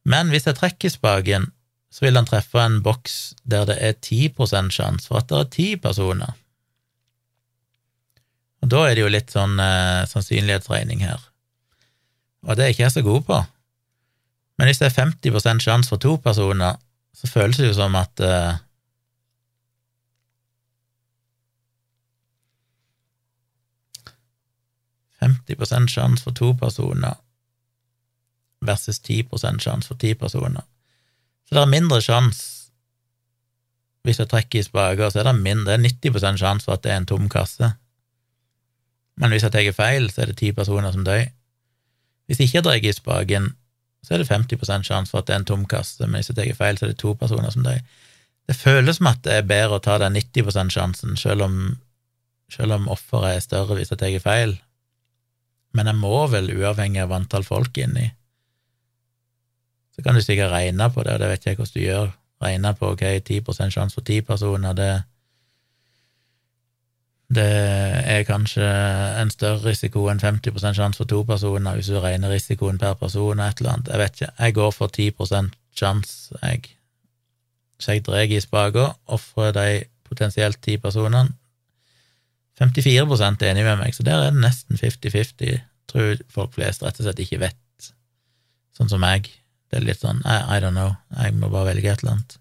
Men 0.04 0.32
hvis 0.32 0.48
jeg 0.48 0.58
trekker 0.58 0.90
spaken, 0.90 1.52
så 1.92 2.06
vil 2.06 2.16
den 2.16 2.28
treffe 2.28 2.60
en 2.62 2.80
boks 2.84 3.34
der 3.44 3.66
det 3.68 3.76
er 3.84 3.92
10 4.00 4.32
sjanse 4.72 5.08
for 5.08 5.20
at 5.20 5.28
det 5.28 5.38
er 5.38 5.50
ti 5.52 5.68
personer. 5.76 6.32
Og 8.62 8.70
da 8.70 8.86
er 8.86 8.94
det 8.94 9.02
jo 9.02 9.10
litt 9.12 9.34
sånn 9.34 9.58
eh, 9.60 10.06
sannsynlighetsregning 10.08 11.02
her, 11.04 11.20
og 12.46 12.56
det 12.56 12.64
er 12.64 12.74
ikke 12.74 12.86
jeg 12.86 12.96
så 12.96 13.02
god 13.04 13.22
på. 13.26 13.42
Men 14.58 14.68
hvis 14.68 14.78
det 14.78 14.88
er 14.88 15.10
50 15.20 15.60
sjanse 15.64 15.90
for 15.90 15.98
to 15.98 16.16
personer, 16.22 16.78
så 17.12 17.28
føles 17.28 17.58
det 17.58 17.68
jo 17.68 17.76
som 17.76 17.96
at 17.98 18.22
eh, 18.22 18.60
50 25.22 25.88
sjanse 25.88 26.24
for 26.24 26.34
to 26.34 26.52
personer 26.58 27.14
versus 28.60 28.98
10 28.98 29.28
sjanse 29.58 29.88
for 29.88 29.98
ti 29.98 30.14
personer. 30.14 30.62
Så 31.52 31.58
det 31.58 31.66
er 31.66 31.72
mindre 31.74 31.98
sjanse 32.00 32.52
hvis 34.02 34.18
jeg 34.18 34.30
trekker 34.32 34.58
i 34.58 34.64
spaker, 34.66 35.10
så 35.12 35.20
er 35.20 35.28
det 35.28 35.36
mindre, 35.38 35.76
det 35.76 35.92
er 35.92 36.14
90 36.18 36.38
sjanse 36.40 36.64
for 36.66 36.74
at 36.74 36.82
det 36.82 36.90
er 36.90 36.96
en 36.98 37.04
tom 37.06 37.28
kasse. 37.30 37.68
Men 39.20 39.30
hvis 39.30 39.44
jeg 39.46 39.52
tar 39.54 39.68
feil, 39.76 40.08
så 40.10 40.24
er 40.24 40.32
det 40.32 40.38
ti 40.40 40.48
personer 40.56 40.90
som 40.90 41.04
dør. 41.06 41.28
Hvis 42.26 42.40
jeg 42.40 42.48
ikke 42.48 42.64
drar 42.66 42.80
i 42.82 42.92
spaken, 42.96 43.52
så 44.02 44.14
er 44.14 44.24
det 44.24 44.30
50% 44.30 44.88
sjanse 44.88 45.12
for 45.12 45.20
at 45.20 45.28
det 45.28 45.36
er 45.36 45.42
en 45.42 45.46
tom 45.52 45.66
kasse, 45.70 46.00
men 46.06 46.18
hvis 46.18 46.32
jeg 46.32 46.38
tar 46.40 46.58
feil, 46.58 46.78
så 46.78 46.88
er 46.88 46.94
det 46.94 46.98
to 46.98 47.14
personer 47.14 47.54
som 47.54 47.62
dør. 47.62 47.78
Det 48.48 48.56
føles 48.58 48.98
som 48.98 49.12
at 49.12 49.22
det 49.22 49.36
er 49.36 49.46
bedre 49.46 49.78
å 49.78 49.84
ta 49.84 50.00
den 50.02 50.18
90 50.18 50.74
sjansen, 50.74 51.14
selv 51.20 51.46
om, 51.46 51.60
selv 52.50 52.74
om 52.80 52.90
offeret 52.90 53.36
er 53.36 53.44
større 53.46 53.78
hvis 53.78 53.94
jeg 53.94 54.02
tar 54.02 54.18
feil, 54.24 54.56
men 55.78 55.86
jeg 55.86 56.00
må 56.00 56.26
vel, 56.32 56.50
uavhengig 56.58 57.04
av 57.04 57.14
antall 57.14 57.46
folk 57.46 57.78
inni. 57.78 58.10
Så 59.92 60.02
kan 60.02 60.14
du 60.14 60.22
sikkert 60.24 60.50
regne 60.50 60.90
på 60.90 61.02
det, 61.04 61.12
og 61.12 61.20
det 61.20 61.28
vet 61.28 61.46
jeg 61.46 61.56
hvordan 61.56 61.74
du 61.74 61.80
gjør. 61.80 62.12
Regne 62.42 62.74
på 62.74 62.92
ok, 62.94 63.02
10% 63.30 63.74
sjanse 63.74 63.94
for 63.94 64.06
ti 64.06 64.20
personer, 64.20 64.72
det 64.72 64.92
Det 67.32 67.52
er 68.12 68.26
kanskje 68.28 68.64
en 69.22 69.30
større 69.32 69.64
risiko 69.64 70.04
enn 70.12 70.20
50% 70.20 70.76
sjanse 70.76 71.00
for 71.00 71.08
to 71.08 71.22
personer 71.24 71.78
hvis 71.78 71.88
du 71.88 71.96
regner 72.00 72.28
risikoen 72.28 72.78
per 72.78 72.92
person 73.00 73.40
og 73.40 73.46
et 73.46 73.60
eller 73.60 73.72
annet. 73.72 73.88
Jeg 73.88 73.98
vet 73.98 74.20
ikke. 74.20 74.32
Jeg 74.38 74.54
går 74.54 74.70
for 74.70 74.86
10 74.86 75.12
sjanse, 75.72 76.36
jeg. 76.42 76.60
Så 77.80 77.92
jeg 77.92 78.04
drar 78.06 78.28
i 78.28 78.40
spaka, 78.40 78.92
ofrer 79.06 79.52
de 79.52 79.84
potensielt 80.04 80.60
ti 80.62 80.76
personene. 80.76 81.32
54% 82.60 83.42
er 83.42 83.50
enig 83.50 83.64
med 83.64 83.78
meg, 83.80 83.94
så 83.94 84.04
der 84.06 84.26
er 84.26 84.30
det 84.30 84.44
nesten 84.44 84.76
50-50. 84.76 85.62
Tror 85.88 86.20
folk 86.30 86.52
flest 86.54 86.84
rett 86.84 87.00
og 87.00 87.06
slett 87.06 87.22
ikke 87.24 87.40
vet, 87.42 87.88
sånn 88.76 88.92
som 88.92 89.00
meg. 89.02 89.30
Det 89.72 89.80
er 89.80 89.88
litt 89.88 90.04
sånn 90.04 90.20
I, 90.28 90.36
I 90.56 90.60
don't 90.60 90.76
know, 90.76 90.94
jeg 91.16 91.34
må 91.40 91.48
bare 91.48 91.72
velge 91.72 91.88
et 91.88 92.02
eller 92.04 92.18
annet. 92.18 92.38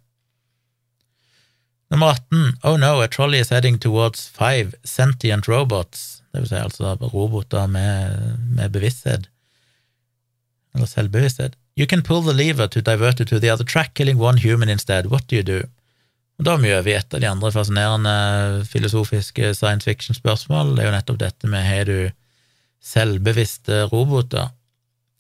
Nummer 1.92 2.14
18. 2.16 2.58
Oh 2.68 2.78
no, 2.80 3.02
a 3.02 3.08
trolley 3.08 3.40
is 3.40 3.50
heading 3.52 3.78
towards 3.80 4.28
five 4.28 4.76
sentient 4.84 5.48
robots. 5.48 6.22
Det 6.32 6.44
vil 6.44 6.52
si 6.52 6.60
altså 6.60 6.94
roboter 7.12 7.68
med, 7.68 8.38
med 8.56 8.72
bevissthet. 8.72 9.28
Eller 10.76 10.88
selvbevissthet. 10.88 11.58
You 11.76 11.88
can 11.88 12.04
pull 12.04 12.24
the 12.24 12.36
lever 12.36 12.68
to 12.68 12.82
divert 12.82 13.20
it 13.20 13.28
to 13.28 13.40
the 13.40 13.52
other 13.52 13.66
track, 13.66 13.94
killing 13.94 14.20
one 14.20 14.38
human 14.38 14.70
instead. 14.70 15.08
What 15.08 15.28
do 15.28 15.36
you 15.36 15.44
do? 15.44 15.62
Og 16.40 16.46
Da 16.46 16.56
er 16.56 16.82
vi 16.82 16.96
et 16.96 17.14
av 17.14 17.20
de 17.22 17.28
andre 17.28 17.52
fascinerende 17.52 18.66
filosofiske 18.66 19.54
science 19.54 19.86
fiction-spørsmål. 19.86 20.76
Det 20.76 20.84
er 20.84 20.90
jo 20.90 20.96
nettopp 20.96 21.20
dette 21.20 21.48
med 21.48 21.68
har 21.68 21.86
du 21.86 22.12
selvbevisste 22.82 23.84
roboter, 23.92 24.50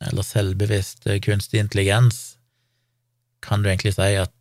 eller 0.07 0.26
selvbevisst 0.26 1.07
kunstig 1.26 1.61
intelligens? 1.61 2.38
Kan 3.41 3.64
du 3.64 3.69
egentlig 3.72 3.95
si 3.98 4.14
at 4.19 4.34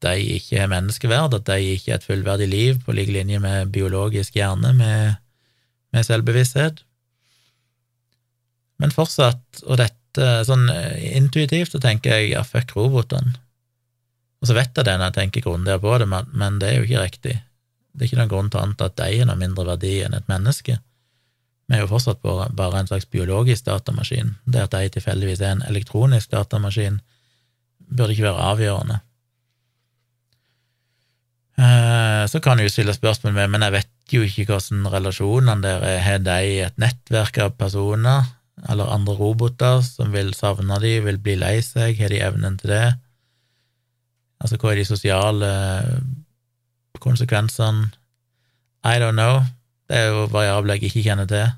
de 0.00 0.14
ikke 0.36 0.62
har 0.62 0.70
menneskeverd, 0.72 1.34
at 1.36 1.48
de 1.48 1.74
ikke 1.74 1.92
er 1.92 1.98
et 2.00 2.06
fullverdig 2.06 2.48
liv 2.48 2.78
på 2.84 2.94
lik 2.96 3.10
linje 3.12 3.40
med 3.42 3.72
biologisk 3.74 4.38
hjerne 4.38 4.72
med, 4.76 5.18
med 5.92 6.06
selvbevissthet. 6.06 6.80
Men 8.80 8.94
fortsatt, 8.96 9.60
og 9.66 9.76
dette 9.82 10.30
sånn 10.48 10.66
intuitivt, 11.12 11.74
så 11.74 11.82
tenker 11.82 12.16
jeg 12.16 12.32
ja, 12.32 12.44
fuck 12.46 12.72
robotene. 12.78 13.36
Og 14.40 14.48
så 14.48 14.56
vet 14.56 14.72
jeg 14.72 14.88
det 14.88 14.96
når 14.96 15.10
jeg 15.10 15.18
tenker 15.18 15.44
grundigere 15.44 15.82
på 15.82 15.98
det, 16.00 16.08
men 16.08 16.60
det 16.62 16.70
er 16.70 16.78
jo 16.78 16.86
ikke 16.88 17.04
riktig. 17.04 17.34
Det 17.92 18.06
er 18.06 18.08
ikke 18.08 18.20
noen 18.22 18.30
grunn 18.32 18.48
til 18.48 18.60
å 18.60 18.64
anta 18.64 18.88
at 18.88 18.96
de 18.96 19.18
har 19.18 19.28
noe 19.28 19.40
mindre 19.40 19.66
verdi 19.68 19.98
enn 20.06 20.16
et 20.16 20.30
menneske. 20.30 20.78
Vi 21.70 21.78
er 21.78 21.84
jo 21.84 21.90
fortsatt 21.92 22.18
bare 22.58 22.80
en 22.80 22.88
slags 22.90 23.06
biologisk 23.06 23.68
datamaskin. 23.68 24.32
Det 24.42 24.64
at 24.64 24.74
jeg 24.74 24.90
tilfeldigvis 24.96 25.42
er 25.44 25.52
en 25.54 25.68
elektronisk 25.68 26.32
datamaskin, 26.32 26.98
burde 27.86 28.16
ikke 28.16 28.26
være 28.26 28.48
avgjørende. 28.50 28.96
Eh, 31.60 32.24
så 32.26 32.40
kan 32.42 32.58
du 32.58 32.66
stille 32.68 32.94
spørsmål 32.96 33.36
med, 33.36 33.52
men 33.54 33.62
jeg 33.62 33.76
vet 33.76 34.14
jo 34.16 34.24
ikke 34.26 34.48
hvordan 34.48 34.88
relasjonene 34.90 35.62
der 35.62 35.86
er. 35.86 36.00
Har 36.02 36.18
de 36.26 36.40
et 36.66 36.82
nettverk 36.82 37.38
av 37.38 37.54
personer 37.60 38.26
eller 38.68 38.90
andre 38.90 39.14
roboter 39.14 39.78
som 39.86 40.10
vil 40.12 40.34
savne 40.34 40.80
de, 40.82 40.96
vil 41.06 41.22
bli 41.22 41.38
lei 41.38 41.60
seg? 41.62 42.00
Har 42.02 42.10
de 42.10 42.18
evnen 42.24 42.58
til 42.58 42.74
det? 42.74 42.88
Altså, 44.40 44.58
hva 44.58 44.72
er 44.72 44.80
de 44.80 44.88
sosiale 44.88 45.54
konsekvensene? 46.98 47.92
I 48.82 48.98
don't 48.98 49.14
know. 49.14 49.44
Det 49.90 49.98
er 49.98 50.12
jo 50.12 50.28
variabler 50.30 50.78
jeg 50.78 50.92
ikke 50.92 51.02
kjenner 51.08 51.26
til. 51.26 51.48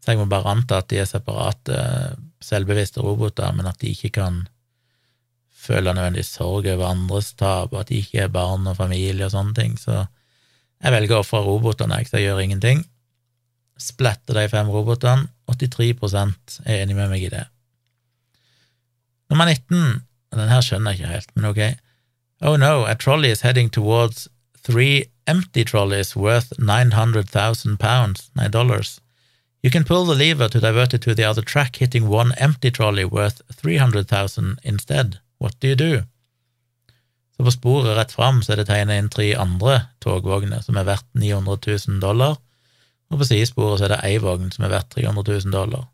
Så 0.00 0.12
jeg 0.12 0.20
må 0.20 0.24
bare 0.28 0.54
anta 0.54 0.80
at 0.80 0.88
de 0.88 1.02
er 1.02 1.08
separate, 1.08 1.76
selvbevisste 2.44 3.04
roboter, 3.04 3.52
men 3.56 3.68
at 3.68 3.76
de 3.82 3.92
ikke 3.92 4.14
kan 4.16 4.42
føle 5.64 5.92
nødvendig 5.92 6.24
sorg 6.28 6.66
over 6.72 6.88
andres 6.88 7.32
tap, 7.36 7.72
at 7.76 7.92
de 7.92 8.00
ikke 8.00 8.24
er 8.24 8.32
barn 8.32 8.66
og 8.68 8.78
familie 8.80 9.28
og 9.28 9.32
sånne 9.32 9.56
ting, 9.56 9.76
så 9.80 10.06
jeg 10.84 10.92
velger 10.92 11.16
å 11.16 11.22
ofre 11.22 11.40
robotene, 11.44 12.00
jeg, 12.00 12.08
så 12.10 12.20
jeg 12.20 12.28
gjør 12.28 12.42
ingenting. 12.44 12.82
Splatter 13.80 14.36
de 14.36 14.48
fem 14.52 14.68
robotene. 14.72 15.30
83% 15.48 16.60
er 16.64 16.82
enig 16.82 16.96
med 16.96 17.10
meg 17.12 17.24
i 17.26 17.32
det. 17.32 17.44
Nummer 19.32 19.48
19, 19.48 20.04
den 20.36 20.52
her 20.52 20.64
skjønner 20.64 20.92
jeg 20.92 21.02
ikke 21.02 21.12
helt, 21.12 21.32
men 21.36 21.48
ok. 21.50 21.62
Oh 22.44 22.56
no, 22.60 22.84
a 22.88 22.94
trolley 22.96 23.32
is 23.32 23.44
heading 23.44 23.70
towards 23.72 24.28
three 24.64 25.04
empty 25.26 25.64
trolleys 25.64 26.16
worth 26.16 26.52
900,000 26.58 27.78
pounds, 27.78 28.30
nei, 28.34 28.48
dollars. 28.48 29.00
You 29.62 29.70
can 29.70 29.84
pull 29.84 30.04
the 30.04 30.14
lever 30.14 30.48
to 30.48 30.60
divert 30.60 30.92
it 30.94 31.02
to 31.02 31.14
the 31.14 31.24
other 31.24 31.42
track, 31.42 31.76
hitting 31.76 32.08
one 32.08 32.32
empty 32.36 32.70
trolley 32.70 33.04
worth 33.04 33.40
300,000 33.52 34.58
instead. 34.62 35.18
What 35.38 35.58
do 35.60 35.68
you 35.68 35.74
do? 35.74 36.02
Så 37.36 37.44
på 37.44 37.50
sporet 37.50 37.96
rett 37.96 38.12
fram 38.12 38.42
så 38.42 38.52
er 38.52 38.60
det 38.60 38.68
tegnet 38.68 39.00
inn 39.00 39.08
tre 39.10 39.32
andre 39.34 39.88
togvogner 40.04 40.60
som 40.62 40.76
er 40.78 40.86
verdt 40.86 41.08
900 41.18 41.56
000 41.88 42.00
dollar, 42.02 42.36
og 43.10 43.18
på 43.18 43.26
sidesporet 43.26 43.80
så 43.80 43.88
er 43.88 43.94
det 43.96 44.04
ei 44.06 44.20
vogn 44.22 44.52
som 44.54 44.66
er 44.68 44.74
verdt 44.76 44.92
300 44.94 45.24
000 45.48 45.54
dollar. 45.54 45.88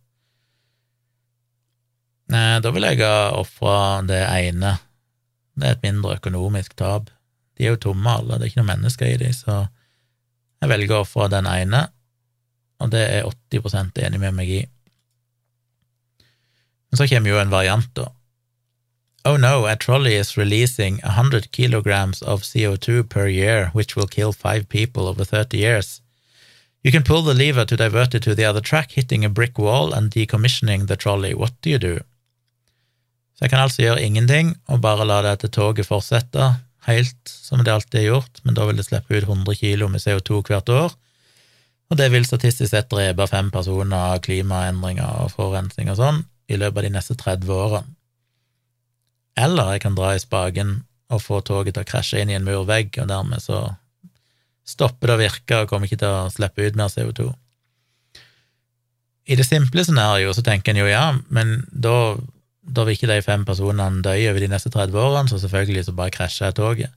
Da 2.31 2.71
vil 2.71 2.87
jeg 2.87 3.01
ha 3.03 3.33
ofra 3.35 4.03
det 4.07 4.21
ene. 4.23 4.77
Det 5.59 5.67
er 5.67 5.79
et 5.79 5.87
mindre 5.87 6.19
økonomisk 6.21 6.77
tap. 6.79 7.09
De 7.61 7.67
er 7.67 7.75
jo 7.75 7.81
tomme, 7.85 8.09
alle, 8.09 8.39
det 8.39 8.47
er 8.47 8.51
ikke 8.55 8.63
noen 8.63 8.71
mennesker 8.73 9.05
i 9.05 9.17
de, 9.21 9.27
så 9.37 9.67
jeg 10.65 10.69
velger 10.71 10.97
å 10.97 11.03
ofre 11.05 11.27
den 11.29 11.45
ene, 11.45 11.83
og 12.81 12.89
det 12.95 13.03
er 13.05 13.27
80 13.29 14.01
enig 14.07 14.21
med 14.23 14.33
meg 14.39 14.53
i. 14.55 14.61
Men 16.89 17.03
så 17.03 17.07
kommer 17.11 17.29
jo 17.29 17.43
en 17.43 17.53
variant, 17.53 17.91
da. 17.99 18.07
Oh 19.29 19.37
no, 19.37 19.67
a 19.69 19.77
trolley 19.77 20.17
is 20.17 20.39
releasing 20.39 21.03
100 21.05 21.53
kilograms 21.53 22.23
of 22.23 22.49
CO2 22.49 23.05
per 23.11 23.29
year, 23.29 23.69
which 23.75 23.95
will 23.95 24.09
kill 24.09 24.33
five 24.33 24.71
people 24.71 25.07
over 25.07 25.25
30 25.25 25.59
years. 25.59 26.01
You 26.83 26.91
can 26.91 27.05
pull 27.05 27.21
the 27.21 27.35
lever 27.35 27.67
to 27.67 27.77
divert 27.77 28.15
it 28.15 28.23
to 28.23 28.35
the 28.35 28.47
other 28.47 28.63
track, 28.63 28.93
hitting 28.93 29.23
a 29.23 29.29
brick 29.29 29.59
wall 29.59 29.93
and 29.93 30.11
decommissioning 30.11 30.87
the 30.87 30.97
trolley. 30.97 31.35
What 31.35 31.53
do 31.61 31.69
you 31.69 31.79
do? 31.79 31.99
Så 33.37 33.45
jeg 33.45 33.51
kan 33.51 33.61
altså 33.61 33.83
gjøre 33.83 34.03
ingenting 34.03 34.57
og 34.69 34.81
bare 34.81 35.05
la 35.05 35.21
dette 35.23 35.49
toget 35.49 35.87
fortsette 35.87 36.55
helt 36.97 37.31
som 37.31 37.63
det 37.65 37.73
alltid 37.73 38.01
er 38.01 38.09
gjort, 38.09 38.43
men 38.45 38.57
da 38.57 38.67
vil 38.69 38.81
det 38.81 38.87
slippe 38.87 39.17
ut 39.17 39.29
100 39.29 39.57
kilo 39.61 39.89
med 39.93 40.03
CO2 40.03 40.43
hvert 40.49 40.73
år, 40.75 40.97
og 41.91 41.99
det 41.99 42.11
vil 42.13 42.27
statistisk 42.27 42.71
sett 42.71 42.91
drepe 42.93 43.27
fem 43.27 43.51
personer 43.51 44.15
av 44.15 44.21
klimaendringer 44.23 45.25
og 45.25 45.33
forurensning 45.35 45.91
og 45.91 45.99
sånn 45.99 46.21
i 46.51 46.59
løpet 46.59 46.79
av 46.79 46.87
de 46.87 46.93
neste 46.95 47.17
30 47.19 47.51
årene. 47.55 47.97
Eller 49.41 49.75
jeg 49.75 49.83
kan 49.85 49.97
dra 49.99 50.15
i 50.15 50.23
spaken 50.23 50.81
og 51.11 51.23
få 51.23 51.41
toget 51.47 51.75
til 51.75 51.83
å 51.83 51.89
krasje 51.89 52.23
inn 52.23 52.31
i 52.31 52.37
en 52.39 52.47
murvegg, 52.47 52.95
og 53.03 53.11
dermed 53.11 53.43
så 53.43 53.63
stopper 54.67 55.11
det 55.11 55.17
å 55.17 55.23
virke 55.25 55.63
og 55.63 55.71
kommer 55.71 55.89
ikke 55.89 56.03
til 56.03 56.15
å 56.15 56.31
slippe 56.33 56.67
ut 56.67 56.79
mer 56.79 56.93
CO2. 56.93 57.31
I 59.31 59.39
det 59.39 59.47
simple 59.47 59.83
scenarioet 59.87 60.39
så 60.39 60.45
tenker 60.47 60.73
en 60.73 60.83
jo 60.83 60.91
ja, 60.91 61.07
men 61.29 61.61
da, 61.71 62.17
da 62.61 62.85
vil 62.85 62.97
ikke 62.97 63.09
de 63.11 63.21
fem 63.25 63.45
personene 63.49 64.03
dø 64.05 64.15
over 64.31 64.41
de 64.43 64.49
neste 64.53 64.73
30 64.73 64.99
årene, 65.01 65.31
så 65.31 65.39
selvfølgelig 65.41 65.87
så 65.87 65.95
bare 65.97 66.15
krasjer 66.15 66.51
jeg 66.51 66.59
toget. 66.59 66.97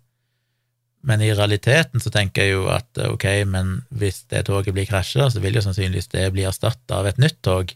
Men 1.04 1.22
i 1.24 1.34
realiteten 1.36 2.00
så 2.00 2.12
tenker 2.12 2.46
jeg 2.46 2.56
jo 2.56 2.68
at 2.72 3.00
ok, 3.04 3.26
men 3.48 3.82
hvis 3.92 4.24
det 4.32 4.46
toget 4.48 4.76
blir 4.76 4.88
krasja, 4.88 5.28
så 5.32 5.42
vil 5.44 5.58
jo 5.58 5.64
sannsynligvis 5.66 6.12
det 6.14 6.30
bli 6.36 6.46
erstatta 6.48 7.02
av 7.02 7.10
et 7.10 7.20
nytt 7.20 7.42
tog, 7.44 7.74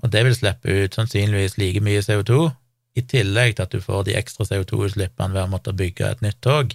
og 0.00 0.12
det 0.14 0.22
vil 0.24 0.36
slippe 0.36 0.76
ut 0.84 0.96
sannsynligvis 0.96 1.58
like 1.60 1.82
mye 1.84 2.02
CO2, 2.06 2.46
i 2.98 3.02
tillegg 3.06 3.54
til 3.54 3.66
at 3.66 3.74
du 3.74 3.82
får 3.82 4.06
de 4.08 4.16
ekstra 4.18 4.46
CO2-utslippene 4.48 5.34
ved 5.34 5.44
å 5.44 5.50
måtte 5.50 5.74
bygge 5.76 6.08
et 6.08 6.22
nytt 6.24 6.40
tog. 6.42 6.72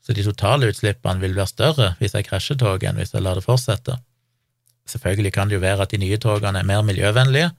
Så 0.00 0.14
de 0.16 0.24
totale 0.24 0.70
utslippene 0.70 1.20
vil 1.20 1.34
være 1.36 1.50
større 1.50 1.88
hvis 1.98 2.14
jeg 2.16 2.28
krasjer 2.28 2.56
toget, 2.60 2.88
enn 2.88 3.00
hvis 3.00 3.12
jeg 3.12 3.24
lar 3.24 3.36
det 3.36 3.44
fortsette. 3.44 3.98
Selvfølgelig 4.88 5.32
kan 5.34 5.50
det 5.50 5.58
jo 5.58 5.64
være 5.64 5.84
at 5.84 5.92
de 5.92 6.00
nye 6.00 6.18
togene 6.22 6.62
er 6.62 6.68
mer 6.68 6.84
miljøvennlige 6.86 7.50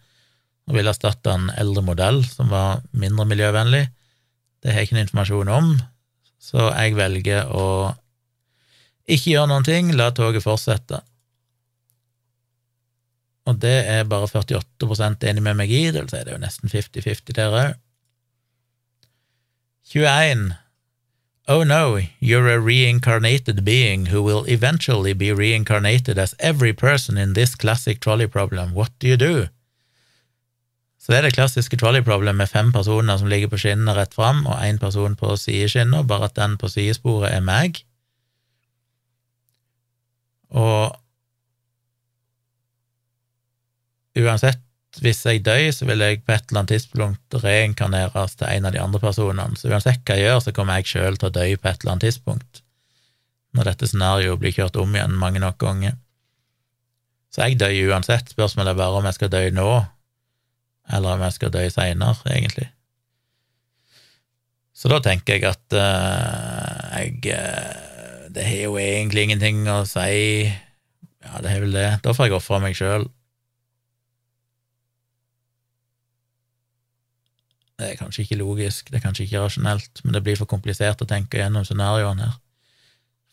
og 0.68 0.76
vil 0.76 0.90
erstatte 0.92 1.32
en 1.32 1.48
eldre 1.56 1.84
modell 1.86 2.22
som 2.28 2.52
var 2.52 2.82
mindre 2.92 3.26
miljøvennlig. 3.30 3.86
Det 4.62 4.74
har 4.74 4.82
jeg 4.82 4.90
ikke 4.90 4.98
noe 4.98 5.06
informasjon 5.06 5.54
om, 5.54 5.72
så 6.42 6.70
jeg 6.74 6.98
velger 6.98 7.52
å 7.56 7.68
ikke 9.08 9.32
gjøre 9.32 9.52
noen 9.54 9.68
ting, 9.68 9.94
la 9.96 10.10
toget 10.12 10.44
fortsette. 10.44 11.00
Og 13.48 13.60
det 13.64 13.78
er 13.88 14.08
bare 14.12 14.28
48% 14.28 15.24
enig 15.30 15.44
med 15.44 15.56
meg 15.62 15.72
i, 15.72 15.86
det 15.96 16.04
vil 16.04 16.12
si 16.12 16.20
det 16.20 16.34
er 16.34 16.36
jo 16.36 16.44
nesten 16.44 16.72
50-50 16.72 17.38
der 17.38 17.56
òg. 17.56 17.76
21. 19.88 20.50
Oh 21.48 21.64
no, 21.64 22.02
you're 22.20 22.50
a 22.52 22.60
reincarnated 22.60 23.64
being 23.64 24.08
who 24.08 24.22
will 24.22 24.44
eventually 24.50 25.14
be 25.14 25.32
reincarnated 25.32 26.20
as 26.20 26.36
every 26.40 26.74
person 26.74 27.18
in 27.18 27.34
this 27.34 27.56
classic 27.56 28.02
trolley 28.02 28.28
problem. 28.28 28.74
What 28.74 28.92
do 29.00 29.08
you 29.08 29.16
do? 29.16 29.48
Så 31.08 31.14
det 31.14 31.22
er 31.22 31.30
det 31.30 31.38
klassiske 31.38 31.78
trolley 31.80 32.04
problem 32.04 32.36
med 32.36 32.50
fem 32.52 32.74
personer 32.76 33.16
som 33.16 33.30
ligger 33.32 33.48
på 33.48 33.62
skinnene 33.62 33.94
rett 33.96 34.12
fram, 34.12 34.42
og 34.44 34.60
én 34.60 34.76
person 34.76 35.14
på 35.16 35.38
sideskinnet, 35.40 36.04
bare 36.04 36.28
at 36.28 36.36
den 36.36 36.58
på 36.60 36.68
sidesporet 36.68 37.32
er 37.32 37.46
meg. 37.48 37.80
Og 40.52 41.00
uansett, 44.20 44.60
hvis 45.00 45.24
jeg 45.24 45.46
dør, 45.48 45.72
så 45.72 45.88
vil 45.88 46.04
jeg 46.04 46.26
på 46.28 46.36
et 46.36 46.44
eller 46.50 46.66
annet 46.66 46.76
tidspunkt 46.76 47.40
reinkarneres 47.40 48.36
til 48.36 48.52
en 48.52 48.68
av 48.68 48.76
de 48.76 48.84
andre 48.84 49.00
personene. 49.00 49.56
Så 49.56 49.72
uansett 49.72 50.04
hva 50.04 50.20
jeg 50.20 50.28
gjør, 50.28 50.44
så 50.44 50.58
kommer 50.60 50.82
jeg 50.82 50.92
sjøl 50.92 51.16
til 51.16 51.32
å 51.32 51.36
dø 51.40 51.50
på 51.56 51.72
et 51.72 51.84
eller 51.86 51.96
annet 51.96 52.10
tidspunkt. 52.10 52.64
når 53.56 53.64
dette 53.72 53.88
scenarioet 53.88 54.40
blir 54.42 54.52
kjørt 54.54 54.76
om 54.78 54.92
igjen 54.94 55.16
mange 55.18 55.40
nok 55.40 55.56
ganger. 55.58 55.96
Så 57.32 57.48
jeg 57.48 57.58
dør 57.58 57.94
uansett. 57.94 58.30
Spørsmålet 58.30 58.76
er 58.76 58.78
bare 58.78 59.00
om 59.00 59.08
jeg 59.08 59.16
skal 59.16 59.32
dø 59.34 59.40
nå, 59.56 59.72
eller 60.94 61.18
om 61.18 61.24
jeg 61.26 61.36
skal 61.36 61.54
dø 61.54 61.64
seinere, 61.72 62.16
egentlig. 62.32 62.70
Så 64.78 64.92
da 64.92 65.00
tenker 65.02 65.38
jeg 65.38 65.48
at 65.50 65.74
uh, 65.74 66.98
jeg 67.00 67.34
uh, 67.34 68.28
Det 68.34 68.44
har 68.46 68.60
jo 68.68 68.78
egentlig 68.78 69.24
ingenting 69.26 69.64
å 69.74 69.82
si. 69.90 70.46
Ja, 71.26 71.40
det 71.42 71.50
har 71.50 71.64
vel 71.64 71.74
det. 71.74 71.88
Da 72.06 72.14
får 72.14 72.28
jeg 72.28 72.38
ofre 72.38 72.60
meg 72.62 72.78
sjøl. 72.78 73.08
Det 77.78 77.92
er 77.92 77.98
kanskje 78.00 78.24
ikke 78.24 78.40
logisk, 78.40 78.88
det 78.90 78.98
er 78.98 79.04
kanskje 79.04 79.28
ikke 79.28 79.42
rasjonelt, 79.44 80.02
men 80.04 80.16
det 80.16 80.24
blir 80.26 80.38
for 80.38 80.50
komplisert 80.50 81.02
å 81.04 81.10
tenke 81.10 81.38
gjennom 81.38 81.66
scenarioene 81.66 82.26
her. 82.26 82.38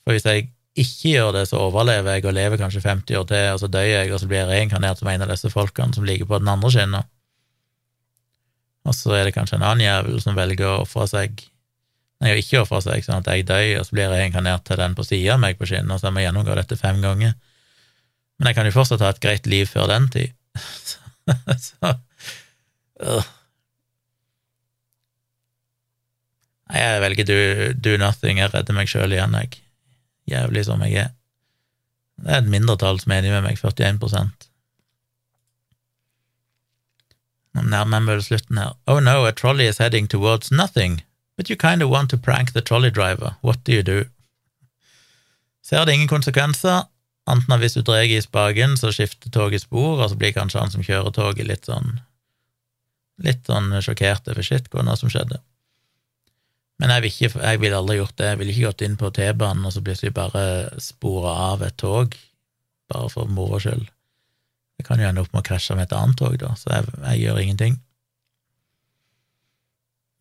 For 0.05 0.13
hvis 0.13 0.27
jeg 0.29 0.51
ikke 0.77 1.15
gjør 1.15 1.31
det, 1.39 1.45
så 1.49 1.63
overlever 1.65 2.19
jeg 2.19 2.27
og 2.29 2.35
lever 2.37 2.61
kanskje 2.61 2.83
50 2.85 3.21
år 3.21 3.29
til, 3.31 3.47
og 3.55 3.63
så 3.63 3.71
dør 3.73 3.87
jeg, 3.89 4.11
og 4.13 4.21
så 4.21 4.29
blir 4.29 4.43
jeg 4.43 4.51
reinkarnert 4.51 5.01
som 5.01 5.09
en 5.09 5.25
av 5.25 5.33
disse 5.33 5.49
folkene 5.53 5.97
som 5.97 6.05
ligger 6.05 6.29
på 6.29 6.41
den 6.43 6.51
andre 6.53 6.73
skinna. 6.75 7.01
Og 8.85 8.97
så 8.97 9.15
er 9.17 9.27
det 9.27 9.35
kanskje 9.37 9.59
en 9.59 9.67
annen 9.67 9.87
jævel 9.87 10.21
som 10.23 10.37
velger 10.37 10.69
å 10.69 10.81
ofre 10.85 11.09
seg 11.11 11.45
Nei, 12.23 12.31
å 12.31 12.39
ikke 12.41 12.61
ofre 12.63 12.79
seg, 12.81 13.03
sånn 13.05 13.19
at 13.19 13.27
jeg 13.29 13.45
dør, 13.45 13.81
og 13.81 13.85
så 13.85 13.97
blir 13.97 14.13
jeg 14.15 14.31
inkarnert 14.31 14.63
til 14.65 14.79
den 14.81 14.95
på 14.97 15.05
sida 15.05 15.35
av 15.35 15.41
meg 15.43 15.59
på 15.59 15.67
skinnet, 15.69 15.91
og 15.93 15.99
så 16.01 16.13
må 16.15 16.23
jeg 16.23 16.31
gjennomgå 16.31 16.55
dette 16.57 16.79
fem 16.79 17.03
ganger. 17.03 17.35
Men 18.39 18.49
jeg 18.49 18.57
kan 18.57 18.69
jo 18.69 18.73
fortsatt 18.73 19.03
ha 19.05 19.11
et 19.13 19.21
greit 19.21 19.49
liv 19.51 19.69
før 19.69 19.91
den 19.91 20.07
tid. 20.15 20.33
så, 21.67 21.91
øh. 23.03 23.29
Jeg 26.79 27.03
velger 27.05 27.29
do, 27.29 27.39
do 27.91 27.99
nothing, 28.01 28.41
jeg 28.41 28.55
redder 28.55 28.79
meg 28.79 28.89
sjøl 28.89 29.13
igjen, 29.13 29.37
jeg. 29.43 29.61
Jævlig 30.31 30.65
som 30.71 30.87
jeg 30.87 31.03
er. 31.03 31.13
Det 32.25 32.31
er 32.31 32.41
et 32.41 32.51
mindretall 32.57 33.03
som 33.03 33.13
er 33.13 33.21
enig 33.21 33.35
med 33.35 33.51
meg, 33.51 33.61
41 33.61 34.01
Nå 37.55 37.63
nærmer 37.63 38.01
jeg 38.01 38.07
meg 38.07 38.25
slutten 38.27 38.59
her. 38.59 38.73
Oh 38.87 39.01
no, 39.01 39.25
a 39.25 39.33
trolley 39.33 39.69
is 39.71 39.79
heading 39.79 40.09
towards 40.09 40.51
nothing, 40.51 41.03
but 41.37 41.51
you 41.51 41.57
kind 41.57 41.83
of 41.83 41.91
want 41.91 42.11
to 42.11 42.19
prank 42.19 42.53
the 42.53 42.61
trolley 42.61 42.91
driver. 42.91 43.37
What 43.43 43.65
do 43.65 43.73
you 43.73 43.83
do? 43.83 44.05
Ser 45.63 45.85
det 45.85 45.95
ingen 45.95 46.09
konsekvenser, 46.09 46.83
anten 47.27 47.61
hvis 47.61 47.79
du 47.79 47.83
drar 47.83 48.03
i 48.05 48.21
spaken, 48.21 48.77
så 48.77 48.93
skifter 48.93 49.31
toget 49.31 49.63
spor, 49.63 50.03
og 50.03 50.11
så 50.11 50.19
blir 50.19 50.35
kanskje 50.37 50.61
han 50.61 50.75
som 50.75 50.83
kjører 50.85 51.15
toget, 51.15 51.47
litt 51.49 51.71
sånn 51.71 52.01
litt 53.23 53.47
sånn 53.47 53.71
sjokkert 53.83 54.29
over 54.33 54.43
shit, 54.43 54.67
hva 54.73 54.83
nå 54.83 54.97
som 54.99 55.13
skjedde. 55.13 55.39
Men 56.83 56.91
jeg 56.91 57.05
ville 57.07 57.57
vil 57.63 57.77
aldri 57.77 57.99
gjort 58.01 58.17
det. 58.19 58.31
Jeg 58.33 58.39
ville 58.41 58.53
ikke 58.55 58.71
gått 58.73 58.83
inn 58.83 58.97
på 58.99 59.11
T-banen 59.15 59.67
og 59.69 59.75
så 59.75 59.83
plutselig 59.85 60.15
bare 60.17 60.81
spora 60.83 61.35
av 61.53 61.63
et 61.63 61.77
tog, 61.79 62.17
bare 62.91 63.11
for 63.13 63.31
moro 63.31 63.61
skyld. 63.63 63.87
Det 64.79 64.87
kan 64.87 65.01
jo 65.01 65.09
ende 65.09 65.23
opp 65.23 65.33
med 65.33 65.45
å 65.45 65.47
krasje 65.47 65.77
med 65.79 65.89
et 65.89 65.97
annet 65.97 66.19
tog, 66.19 66.37
da, 66.41 66.55
så 66.59 66.73
jeg, 66.73 66.95
jeg 67.03 67.21
gjør 67.25 67.43
ingenting. 67.43 67.77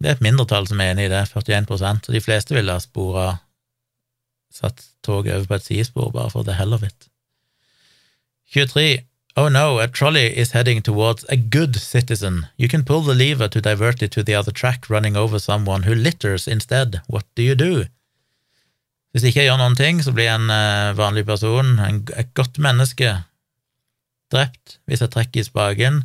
Det 0.04 0.12
er 0.12 0.18
et 0.18 0.26
mindretall 0.26 0.68
som 0.68 0.82
er 0.84 0.92
enig 0.94 1.08
i 1.08 1.14
det, 1.14 1.24
41 1.32 1.72
og 1.72 2.12
de 2.12 2.22
fleste 2.22 2.56
ville 2.56 2.76
ha 2.76 2.84
spora 2.84 3.28
satt 4.54 4.84
toget 5.02 5.34
over 5.34 5.50
på 5.50 5.58
et 5.58 5.66
sidespor 5.66 6.12
bare 6.14 6.30
for 6.30 6.46
the 6.46 6.58
hell 6.60 6.76
of 6.76 6.84
it. 6.84 7.10
23. 8.54 9.02
Oh 9.36 9.50
no, 9.50 9.80
a 9.80 9.88
trolley 9.88 10.28
is 10.28 10.52
heading 10.52 10.84
towards 10.84 11.26
a 11.30 11.36
good 11.36 11.76
citizen. 11.76 12.46
You 12.56 12.70
can 12.70 12.84
pull 12.84 13.02
the 13.02 13.16
lever 13.16 13.48
to 13.48 13.62
divert 13.62 14.04
it 14.04 14.12
to 14.12 14.24
the 14.24 14.36
other 14.36 14.52
track, 14.52 14.90
running 14.90 15.18
over 15.18 15.40
someone 15.40 15.84
who 15.84 15.96
litters 15.96 16.48
instead. 16.48 17.02
What 17.08 17.26
do 17.36 17.42
you 17.42 17.56
do? 17.56 17.86
Hvis 19.14 19.24
ikke 19.24 19.40
jeg 19.40 19.50
gjør 19.50 19.58
noen 19.62 19.78
ting, 19.78 20.04
så 20.04 20.12
blir 20.14 20.26
jeg 20.26 20.42
en 20.42 20.50
uh, 20.50 20.98
vanlig 20.98 21.26
person, 21.26 21.80
en, 21.80 22.00
et 22.18 22.30
godt 22.34 22.58
menneske, 22.62 23.10
drept. 24.34 24.78
Hvis 24.90 25.04
jeg 25.04 25.14
trekker 25.14 25.42
i 25.42 25.48
spaken, 25.48 26.02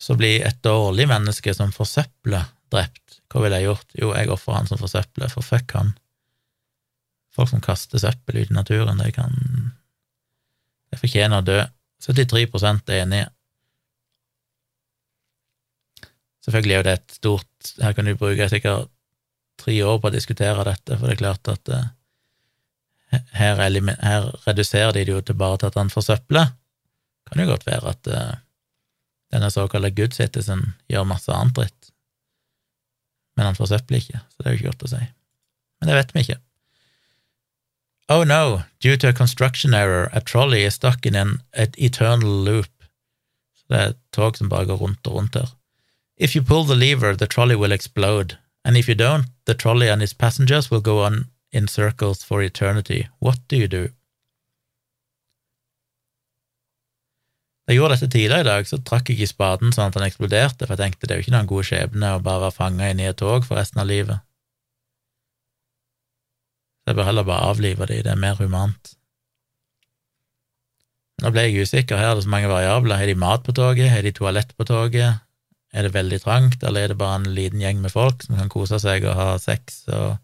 så 0.00 0.16
blir 0.18 0.44
et 0.46 0.60
dårlig 0.64 1.06
menneske 1.10 1.54
som 1.56 1.72
forsøpler, 1.74 2.48
drept. 2.72 3.20
Hva 3.30 3.42
ville 3.44 3.60
jeg 3.60 3.68
gjort? 3.68 3.86
Jo, 3.98 4.10
jeg 4.14 4.30
ofrer 4.32 4.58
han 4.58 4.68
som 4.70 4.80
forsøpler, 4.80 5.30
for 5.32 5.46
fuck 5.46 5.74
han. 5.76 5.94
Folk 7.34 7.50
som 7.50 7.62
kaster 7.62 7.98
søppel 7.98 8.42
ut 8.42 8.52
i 8.52 8.56
naturen, 8.56 9.00
de 9.02 9.10
kan 9.14 9.34
De 10.92 10.98
fortjener 11.00 11.42
å 11.42 11.46
dø. 11.46 11.62
73% 12.04 12.92
er 12.92 13.00
enige. 13.02 13.28
Selvfølgelig 16.44 16.76
er 16.76 16.84
det 16.84 16.92
et 16.98 17.14
stort 17.16 17.72
Her 17.80 17.94
kan 17.96 18.04
du 18.06 18.12
bruke 18.20 18.48
sikkert 18.52 18.90
tre 19.58 19.74
år 19.86 19.98
på 20.02 20.10
å 20.10 20.14
diskutere 20.14 20.66
dette, 20.66 20.98
for 20.98 21.08
det 21.08 21.14
er 21.14 21.20
klart 21.22 21.48
at 21.48 21.70
uh, 21.72 21.84
her, 23.38 23.60
her, 23.62 24.26
reduserer 24.44 24.92
de 24.92 25.04
det 25.06 25.14
jo 25.14 25.20
til 25.22 25.38
bare 25.38 25.60
til 25.62 25.70
at 25.70 25.78
han 25.78 25.92
forsøpler. 25.92 26.50
Kan 27.28 27.40
jo 27.40 27.50
godt 27.50 27.66
være 27.66 27.94
at 27.94 28.10
uh, 28.10 28.34
denne 29.32 29.50
såkalte 29.50 29.90
good 29.90 30.12
citizen 30.14 30.74
gjør 30.88 31.06
masse 31.08 31.32
annet 31.32 31.56
dritt, 31.56 31.90
men 33.36 33.48
han 33.48 33.58
forsøpler 33.58 33.98
ikke, 33.98 34.20
så 34.30 34.42
det 34.42 34.46
er 34.46 34.54
jo 34.54 34.60
ikke 34.60 34.72
godt 34.72 34.84
å 34.86 34.90
si. 34.92 35.06
Men 35.80 35.90
det 35.90 35.96
vet 35.98 36.14
vi 36.14 36.22
ikke. 36.24 36.40
Oh 38.08 38.22
no, 38.24 38.62
due 38.80 38.96
to 38.96 39.08
a 39.08 39.12
construction 39.12 39.74
error, 39.74 40.10
a 40.12 40.20
trolley 40.20 40.64
is 40.64 40.74
stuck 40.74 41.06
in 41.06 41.16
an, 41.16 41.40
eternal 41.56 42.44
loop. 42.44 42.70
Så 43.56 43.64
det 43.68 43.78
er 43.78 43.92
et 43.94 44.00
tog 44.12 44.36
som 44.36 44.48
bare 44.52 44.68
går 44.68 44.76
rundt 44.76 45.06
og 45.06 45.14
rundt 45.16 45.38
her. 45.40 45.48
If 46.16 46.36
you 46.36 46.42
pull 46.42 46.64
the 46.64 46.76
lever, 46.76 47.16
the 47.16 47.26
trolley 47.26 47.56
will 47.56 47.72
explode, 47.72 48.38
and 48.64 48.76
if 48.76 48.88
you 48.88 48.94
don't, 48.94 49.26
the 49.46 49.54
trolley 49.54 49.88
and 49.88 50.02
its 50.02 50.12
passengers 50.12 50.70
will 50.70 50.80
go 50.80 51.02
on 51.02 51.26
in 51.50 51.66
circles 51.66 52.22
for 52.22 52.42
eternity. 52.42 53.08
What 53.18 53.38
do 53.48 53.56
you 53.56 53.66
do? 53.66 53.88
Da 57.64 57.72
jeg 57.72 57.80
gjorde 57.80 57.96
dette 57.96 58.10
tidligere 58.12 58.44
i 58.44 58.48
dag, 58.50 58.66
så 58.68 58.76
trakk 58.84 59.08
jeg 59.08 59.24
i 59.24 59.28
spaden 59.28 59.72
sånn 59.72 59.88
at 59.88 59.96
han 59.96 60.04
eksploderte, 60.04 60.66
for 60.66 60.76
jeg 60.76 60.82
tenkte 60.82 61.08
det 61.08 61.14
er 61.14 61.20
jo 61.20 61.24
ikke 61.24 61.36
noen 61.36 61.48
god 61.48 61.68
skjebne 61.70 62.10
å 62.12 62.20
bare 62.24 62.42
være 62.42 62.56
fanga 62.58 62.90
inne 62.92 63.06
i 63.06 63.08
et 63.08 63.20
tog 63.20 63.46
for 63.46 63.56
resten 63.56 63.80
av 63.80 63.88
livet. 63.88 64.20
Så 66.84 66.92
jeg 66.92 66.98
bør 66.98 67.08
heller 67.08 67.24
bare 67.24 67.48
avlive 67.54 67.88
de, 67.88 68.02
det 68.04 68.12
er 68.12 68.20
mer 68.20 68.36
humant. 68.36 68.92
Nå 71.24 71.30
ble 71.32 71.46
jeg 71.46 71.64
usikker, 71.64 71.96
her 71.96 72.12
er 72.12 72.18
det 72.18 72.26
så 72.26 72.32
mange 72.34 72.50
variabler. 72.50 73.00
Har 73.00 73.08
de 73.08 73.16
mat 73.16 73.46
på 73.46 73.54
toget? 73.56 73.88
Har 73.88 74.04
de 74.04 74.12
toalett 74.12 74.52
på 74.58 74.66
toget? 74.68 75.22
Er 75.72 75.86
det 75.86 75.94
veldig 75.94 76.20
trangt, 76.20 76.62
eller 76.62 76.84
er 76.84 76.92
det 76.92 77.00
bare 77.00 77.22
en 77.22 77.32
liten 77.32 77.62
gjeng 77.62 77.80
med 77.80 77.94
folk 77.94 78.26
som 78.26 78.36
kan 78.36 78.52
kose 78.52 78.76
seg 78.82 79.06
og 79.08 79.16
ha 79.16 79.28
sex 79.40 79.86
og 79.88 80.18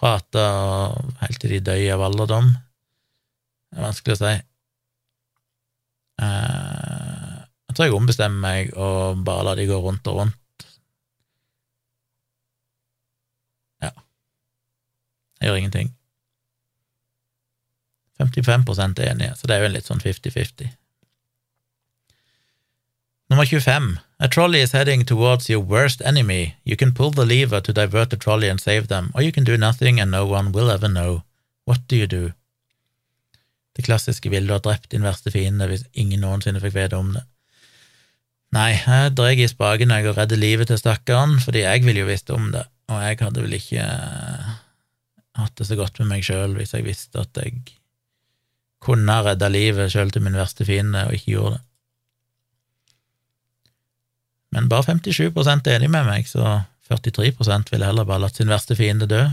prate 0.00 0.40
og 0.40 1.20
helt 1.20 1.42
til 1.42 1.58
de 1.58 1.60
dør 1.68 1.84
av 1.98 2.06
alderdom? 2.08 2.54
Det 3.68 3.82
er 3.82 3.88
vanskelig 3.90 4.16
å 4.16 4.22
si. 4.22 4.34
Eh, 6.22 7.36
jeg 7.68 7.76
tror 7.76 7.88
jeg 7.88 7.96
ombestemmer 7.96 8.40
meg 8.40 8.72
og 8.74 9.24
bare 9.26 9.44
lar 9.44 9.58
de 9.58 9.68
gå 9.68 9.76
rundt 9.84 10.06
og 10.08 10.22
rundt 10.22 10.66
Ja. 13.82 13.90
Jeg 15.40 15.48
gjør 15.48 15.60
ingenting. 15.60 15.92
55 18.18 18.98
er 18.98 19.10
enige, 19.10 19.34
så 19.36 19.46
det 19.46 19.56
er 19.56 19.60
jo 19.60 19.68
en 19.68 19.76
litt 19.76 19.88
sånn 19.88 20.00
50-50. 20.00 20.70
Nummer 23.28 23.44
25. 23.44 23.98
A 24.18 24.28
trolley 24.28 24.62
is 24.62 24.72
heading 24.72 25.04
towards 25.04 25.50
your 25.50 25.60
worst 25.60 26.00
enemy. 26.00 26.54
You 26.64 26.76
can 26.76 26.94
pull 26.94 27.10
the 27.10 27.26
lever 27.26 27.60
to 27.60 27.72
divert 27.72 28.10
the 28.10 28.16
trolley 28.16 28.48
and 28.48 28.60
save 28.60 28.86
them, 28.86 29.10
or 29.14 29.22
you 29.22 29.32
can 29.32 29.44
do 29.44 29.58
nothing 29.58 30.00
and 30.00 30.10
no 30.10 30.24
one 30.24 30.52
will 30.52 30.70
ever 30.70 30.88
know. 30.88 31.24
What 31.64 31.86
do 31.88 31.96
you 31.96 32.06
do? 32.06 32.32
Det 33.76 33.84
klassiske 33.84 34.30
ville 34.32 34.48
du 34.48 34.54
ha 34.56 34.62
drept 34.62 34.90
din 34.92 35.04
verste 35.04 35.32
fiende 35.32 35.68
hvis 35.70 35.84
ingen 35.92 36.22
noensinne 36.24 36.62
fikk 36.62 36.76
vite 36.78 36.98
om 36.98 37.12
det. 37.16 37.24
Nei, 38.56 38.70
jeg 38.78 39.12
drar 39.18 39.36
i 39.36 39.48
spaken 39.50 39.92
og 39.92 40.12
redder 40.16 40.40
livet 40.40 40.70
til 40.70 40.80
stakkaren, 40.80 41.36
fordi 41.42 41.64
jeg 41.66 41.82
ville 41.84 42.04
jo 42.04 42.08
visst 42.08 42.30
om 42.32 42.52
det, 42.54 42.62
og 42.88 43.02
jeg 43.02 43.18
hadde 43.20 43.42
vel 43.42 43.56
ikke 43.58 43.86
hatt 45.36 45.58
det 45.58 45.66
så 45.68 45.76
godt 45.76 45.98
med 46.00 46.14
meg 46.14 46.24
sjøl 46.24 46.54
hvis 46.56 46.72
jeg 46.72 46.86
visste 46.86 47.20
at 47.20 47.42
jeg 47.42 47.58
kunne 48.80 49.12
ha 49.12 49.24
redda 49.26 49.50
livet 49.52 49.92
sjøl 49.92 50.12
til 50.14 50.24
min 50.24 50.38
verste 50.38 50.64
fiende, 50.68 51.04
og 51.08 51.18
ikke 51.18 51.34
gjorde 51.34 51.58
det. 51.58 51.62
Men 54.56 54.70
bare 54.72 54.86
57% 54.94 55.68
er 55.68 55.76
enig 55.76 55.90
med 55.92 56.06
meg, 56.06 56.28
så 56.30 56.62
43% 56.88 57.72
ville 57.72 57.88
heller 57.88 58.06
bare 58.08 58.22
latt 58.24 58.38
sin 58.38 58.48
verste 58.48 58.76
fiende 58.78 59.08
dø. 59.10 59.24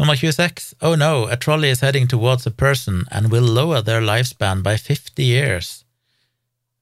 Nummer 0.00 0.16
26. 0.16 0.74
Oh 0.80 0.94
no, 0.94 1.26
a 1.28 1.36
trolley 1.36 1.68
is 1.68 1.82
heading 1.82 2.08
towards 2.08 2.46
a 2.46 2.50
person 2.50 3.04
and 3.10 3.30
will 3.30 3.44
lower 3.44 3.82
their 3.82 4.00
lifespan 4.00 4.62
by 4.62 4.78
50 4.78 5.22
years. 5.22 5.84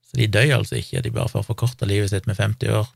Så 0.07 0.17
de 0.17 0.27
dør 0.27 0.57
altså 0.57 0.77
ikke, 0.77 1.01
de 1.03 1.11
bare 1.11 1.29
får 1.29 1.43
forkorta 1.43 1.87
livet 1.87 2.11
sitt 2.11 2.27
med 2.27 2.37
50 2.37 2.71
år. 2.71 2.87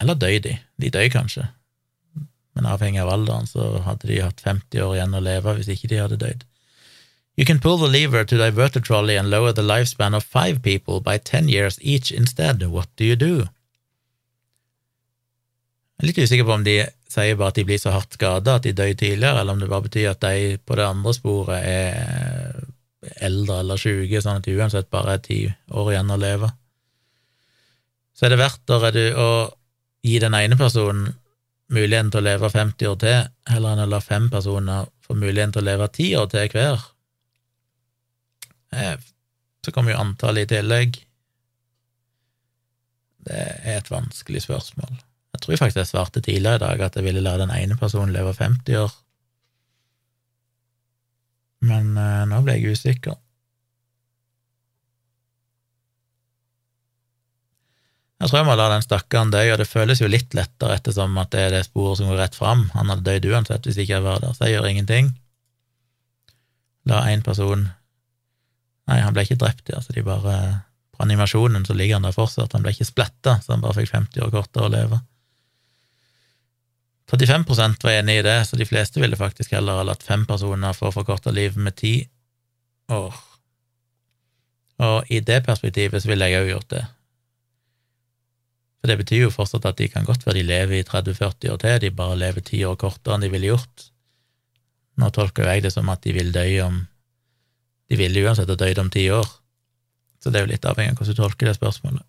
Eller 0.00 0.14
døy 0.14 0.40
de? 0.42 0.56
De 0.82 0.90
døy 0.90 1.06
kanskje, 1.14 1.46
men 2.54 2.66
avhengig 2.66 3.04
av 3.04 3.12
alderen 3.12 3.46
så 3.46 3.78
hadde 3.86 4.10
de 4.10 4.18
hatt 4.18 4.42
50 4.42 4.82
år 4.82 4.96
igjen 4.96 5.14
å 5.14 5.22
leve 5.22 5.54
hvis 5.60 5.70
ikke 5.76 5.92
de 5.92 6.00
hadde 6.02 6.18
dødd. 6.18 6.42
You 7.38 7.46
can 7.46 7.62
pull 7.62 7.78
the 7.78 7.86
lever 7.86 8.24
to 8.24 8.36
divert 8.36 8.74
the 8.74 8.82
trolley 8.82 9.14
and 9.14 9.30
lower 9.30 9.52
the 9.52 9.62
lifespan 9.62 10.12
of 10.12 10.26
five 10.26 10.58
people 10.62 10.98
by 10.98 11.18
ten 11.18 11.48
years 11.48 11.78
each 11.80 12.10
instead. 12.10 12.66
What 12.66 12.90
do 12.96 13.04
you 13.04 13.14
do? 13.14 13.46
Jeg 15.98 16.04
er 16.04 16.10
litt 16.12 16.18
usikker 16.22 16.46
på 16.46 16.54
om 16.54 16.64
de 16.66 16.76
sier 17.10 17.34
bare 17.34 17.50
at 17.50 17.56
de 17.58 17.64
blir 17.66 17.80
så 17.82 17.90
hardt 17.90 18.14
skada 18.14 18.58
at 18.58 18.66
de 18.68 18.70
dør 18.76 18.92
tidligere, 18.94 19.40
eller 19.40 19.56
om 19.56 19.62
det 19.62 19.70
bare 19.70 19.86
betyr 19.88 20.12
at 20.12 20.20
de 20.22 20.52
på 20.62 20.76
det 20.78 20.84
andre 20.86 21.14
sporet 21.16 21.64
er 21.66 22.60
eldre 23.26 23.56
eller 23.64 23.80
syke, 23.80 24.20
sånn 24.22 24.38
at 24.38 24.46
de 24.46 24.54
uansett 24.54 24.90
bare 24.94 25.16
er 25.16 25.24
ti 25.24 25.40
år 25.74 25.90
igjen 25.92 26.14
å 26.14 26.18
leve. 26.22 26.52
Så 28.14 28.26
er 28.26 28.34
det 28.34 28.38
verdt 28.38 28.70
å 28.70 29.30
gi 30.06 30.20
den 30.22 30.38
ene 30.38 30.58
personen 30.60 31.16
muligheten 31.74 32.14
til 32.14 32.22
å 32.22 32.28
leve 32.28 32.52
50 32.54 32.92
år 32.92 33.02
til, 33.02 33.18
heller 33.50 33.74
enn 33.74 33.84
å 33.88 33.90
la 33.90 34.00
fem 34.02 34.30
personer 34.30 34.86
få 35.02 35.18
muligheten 35.18 35.56
til 35.56 35.64
å 35.64 35.68
leve 35.72 35.90
ti 35.98 36.08
år 36.20 36.30
til 36.30 36.54
hver. 36.54 36.86
Eh, 38.70 38.96
så 39.66 39.74
kommer 39.74 39.96
jo 39.96 40.00
antallet 40.04 40.46
i 40.46 40.54
tillegg. 40.54 41.02
Det 43.28 43.44
er 43.66 43.78
et 43.82 43.92
vanskelig 43.92 44.46
spørsmål. 44.46 45.07
Jeg 45.38 45.44
tror 45.44 45.60
faktisk 45.62 45.78
jeg 45.78 45.88
svarte 45.92 46.20
tidligere 46.20 46.58
i 46.58 46.64
dag 46.64 46.80
at 46.88 46.96
jeg 46.98 47.06
ville 47.06 47.22
la 47.22 47.36
den 47.38 47.52
ene 47.54 47.76
personen 47.78 48.10
leve 48.12 48.34
50 48.34 48.74
år, 48.82 48.90
men 51.68 51.94
eh, 51.98 52.24
nå 52.26 52.40
ble 52.42 52.56
jeg 52.58 52.74
usikker. 52.74 53.14
Jeg 58.18 58.30
tror 58.30 58.40
jeg 58.40 58.48
må 58.48 58.54
la 58.58 58.66
den 58.72 58.82
stakkaren 58.82 59.30
dø, 59.30 59.40
og 59.52 59.60
det 59.60 59.68
føles 59.70 60.00
jo 60.02 60.10
litt 60.10 60.34
lettere 60.34 60.80
ettersom 60.80 61.14
at 61.22 61.30
det 61.30 61.42
er 61.44 61.52
det 61.54 61.66
sporet 61.68 62.00
som 62.00 62.10
går 62.10 62.18
rett 62.18 62.38
fram. 62.38 62.64
Han 62.74 62.90
hadde 62.90 63.06
dødd 63.06 63.28
uansett 63.30 63.68
hvis 63.68 63.78
ikke 63.78 63.94
jeg 63.94 64.06
var 64.08 64.18
der, 64.24 64.34
så 64.34 64.48
jeg 64.48 64.56
gjør 64.56 64.70
ingenting. 64.72 65.12
La 66.90 67.04
én 67.12 67.22
person 67.22 67.68
Nei, 68.88 69.02
han 69.04 69.12
ble 69.12 69.26
ikke 69.26 69.36
drept, 69.36 69.68
ja, 69.68 69.82
så 69.84 69.92
de 69.92 70.00
bare 70.00 70.34
På 70.96 71.02
animasjonen 71.04 71.66
så 71.68 71.74
ligger 71.76 71.98
han 71.98 72.06
der 72.08 72.14
fortsatt, 72.16 72.54
han 72.56 72.64
ble 72.64 72.72
ikke 72.72 72.88
splatta, 72.88 73.36
så 73.44 73.52
han 73.52 73.62
bare 73.62 73.76
fikk 73.76 73.92
50 73.92 74.24
år 74.24 74.32
kortere 74.32 74.66
å 74.66 74.72
leve. 74.72 74.98
35 77.08 77.82
var 77.82 77.94
enig 77.94 78.18
i 78.18 78.22
det, 78.26 78.36
så 78.44 78.56
de 78.56 78.66
fleste 78.68 79.00
ville 79.00 79.16
faktisk 79.16 79.54
heller 79.56 79.80
ha 79.80 79.86
latt 79.88 80.04
fem 80.04 80.26
personer 80.28 80.76
få 80.76 80.90
forkorta 80.92 81.32
liv 81.32 81.56
med 81.56 81.76
ti 81.76 81.94
år. 82.92 83.16
Og 84.78 85.08
i 85.10 85.20
det 85.20 85.40
perspektivet 85.46 86.02
så 86.02 86.10
ville 86.10 86.28
jeg 86.28 86.42
òg 86.42 86.50
gjort 86.52 86.70
det. 86.74 86.84
For 88.78 88.90
det 88.90 88.98
betyr 89.00 89.24
jo 89.24 89.34
fortsatt 89.34 89.66
at 89.66 89.80
de 89.80 89.88
kan 89.90 90.06
godt 90.06 90.26
være 90.26 90.38
de 90.38 90.50
lever 90.50 90.78
i 90.78 90.84
30-40 90.86 91.54
år 91.54 91.62
til, 91.64 91.80
de 91.82 91.90
bare 91.90 92.18
lever 92.20 92.44
ti 92.44 92.60
år 92.68 92.76
kortere 92.78 93.16
enn 93.16 93.24
de 93.24 93.32
ville 93.32 93.50
gjort. 93.50 93.88
Nå 94.98 95.08
tolker 95.14 95.46
jo 95.46 95.50
jeg 95.50 95.64
det 95.64 95.72
som 95.74 95.88
at 95.88 96.04
de 96.04 96.14
vil 96.14 96.32
dø 96.34 96.46
om 96.66 96.84
De 97.88 97.96
ville 97.96 98.20
uansett 98.20 98.50
ha 98.50 98.52
dødd 98.52 98.78
om 98.82 98.90
ti 98.92 99.06
år, 99.08 99.24
så 100.20 100.28
det 100.28 100.36
er 100.36 100.42
jo 100.44 100.50
litt 100.50 100.66
avhengig 100.68 100.92
av 100.92 100.98
hvordan 100.98 101.16
du 101.16 101.20
tolker 101.22 101.48
det 101.48 101.54
spørsmålet. 101.56 102.04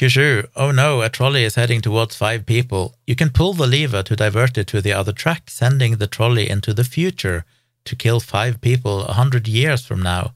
27. 0.00 0.48
Oh 0.56 0.70
no, 0.70 1.02
a 1.02 1.10
trolley 1.10 1.44
is 1.44 1.56
heading 1.56 1.82
towards 1.82 2.16
five 2.16 2.46
people. 2.46 2.94
You 3.06 3.14
can 3.14 3.28
pull 3.28 3.52
the 3.52 3.66
lever 3.66 4.02
to 4.02 4.16
divert 4.16 4.56
it 4.56 4.66
to 4.68 4.80
the 4.80 4.94
other 4.94 5.12
track, 5.12 5.50
sending 5.50 5.98
the 5.98 6.06
trolley 6.06 6.48
into 6.48 6.72
the 6.72 6.84
future 6.84 7.44
to 7.84 7.94
kill 7.94 8.18
five 8.18 8.62
people 8.62 9.04
a 9.04 9.12
hundred 9.12 9.46
years 9.46 9.84
from 9.84 10.02
now. 10.02 10.32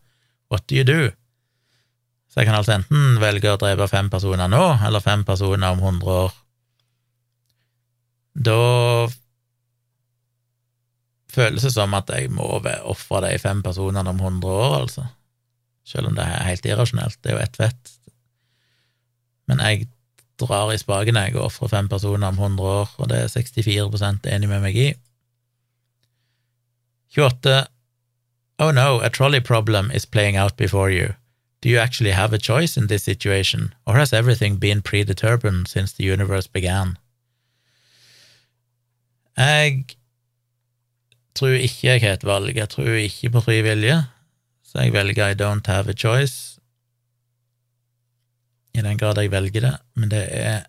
What 0.48 0.66
do 0.66 0.74
you 0.74 0.84
do? 0.84 1.12
Så 2.28 2.40
jeg 2.40 2.46
kan 2.46 2.58
altså 2.58 2.74
enten 2.74 3.20
velge 3.22 3.52
å 3.54 3.56
drepe 3.56 3.86
fem 3.88 4.10
personer 4.10 4.50
nå, 4.52 4.62
eller 4.84 5.00
fem 5.00 5.24
personer 5.24 5.72
om 5.72 5.80
hundre 5.80 6.16
år. 6.26 6.32
Da 8.34 8.60
føles 11.32 11.64
det 11.64 11.72
som 11.72 11.94
at 11.96 12.12
jeg 12.12 12.34
må 12.34 12.58
ofre 12.84 13.22
de 13.24 13.38
fem 13.40 13.64
personene 13.64 14.12
om 14.12 14.20
hundre 14.20 14.50
år, 14.50 14.80
altså. 14.82 15.08
Selv 15.88 16.10
om 16.10 16.18
det 16.18 16.26
er 16.26 16.48
helt 16.50 16.66
irrasjonelt. 16.68 17.22
Det 17.22 17.32
er 17.32 17.38
jo 17.38 17.46
ett 17.46 17.62
fett. 17.62 17.93
Men 19.48 19.60
jeg 19.60 19.88
drar 20.40 20.72
i 20.72 20.78
spaken, 20.78 21.16
jeg, 21.16 21.36
og 21.36 21.48
ofrer 21.48 21.68
fem 21.68 21.88
personer 21.88 22.28
om 22.28 22.38
100 22.38 22.68
år, 22.68 22.94
og 22.98 23.08
det 23.08 23.18
er 23.18 23.32
64% 23.32 24.28
enig 24.34 24.48
med 24.48 24.64
meg 24.64 24.76
i. 24.76 24.88
28. 27.16 27.66
Oh 28.58 28.72
no, 28.72 29.00
a 29.00 29.08
trolley 29.08 29.40
problem 29.40 29.90
is 29.90 30.06
playing 30.06 30.36
out 30.36 30.56
before 30.56 30.90
you. 30.90 31.14
Do 31.62 31.68
you 31.68 31.78
actually 31.78 32.10
have 32.12 32.32
a 32.32 32.38
choice 32.38 32.76
in 32.76 32.88
this 32.88 33.02
situation, 33.02 33.72
or 33.86 33.94
has 33.94 34.12
everything 34.12 34.58
been 34.58 34.82
predetermined 34.82 35.68
since 35.68 35.92
the 35.92 36.04
universe 36.04 36.46
began? 36.46 36.96
Jeg 39.36 39.84
tror 41.34 41.48
ikke 41.48 41.86
jeg 41.86 42.00
har 42.00 42.12
et 42.12 42.24
valg, 42.24 42.56
jeg 42.56 42.68
tror 42.68 42.84
ikke 42.84 43.30
på 43.30 43.40
fri 43.40 43.62
vilje, 43.62 44.04
så 44.64 44.78
jeg 44.78 44.92
velger 44.92 45.28
I 45.28 45.34
don't 45.34 45.66
have 45.66 45.88
a 45.88 45.92
choice 45.92 46.53
i 48.74 48.82
den 48.82 48.98
grad 48.98 49.18
jeg 49.20 49.30
velger 49.32 49.68
det, 49.68 49.74
men 49.94 50.10
det 50.10 50.24
er 50.34 50.64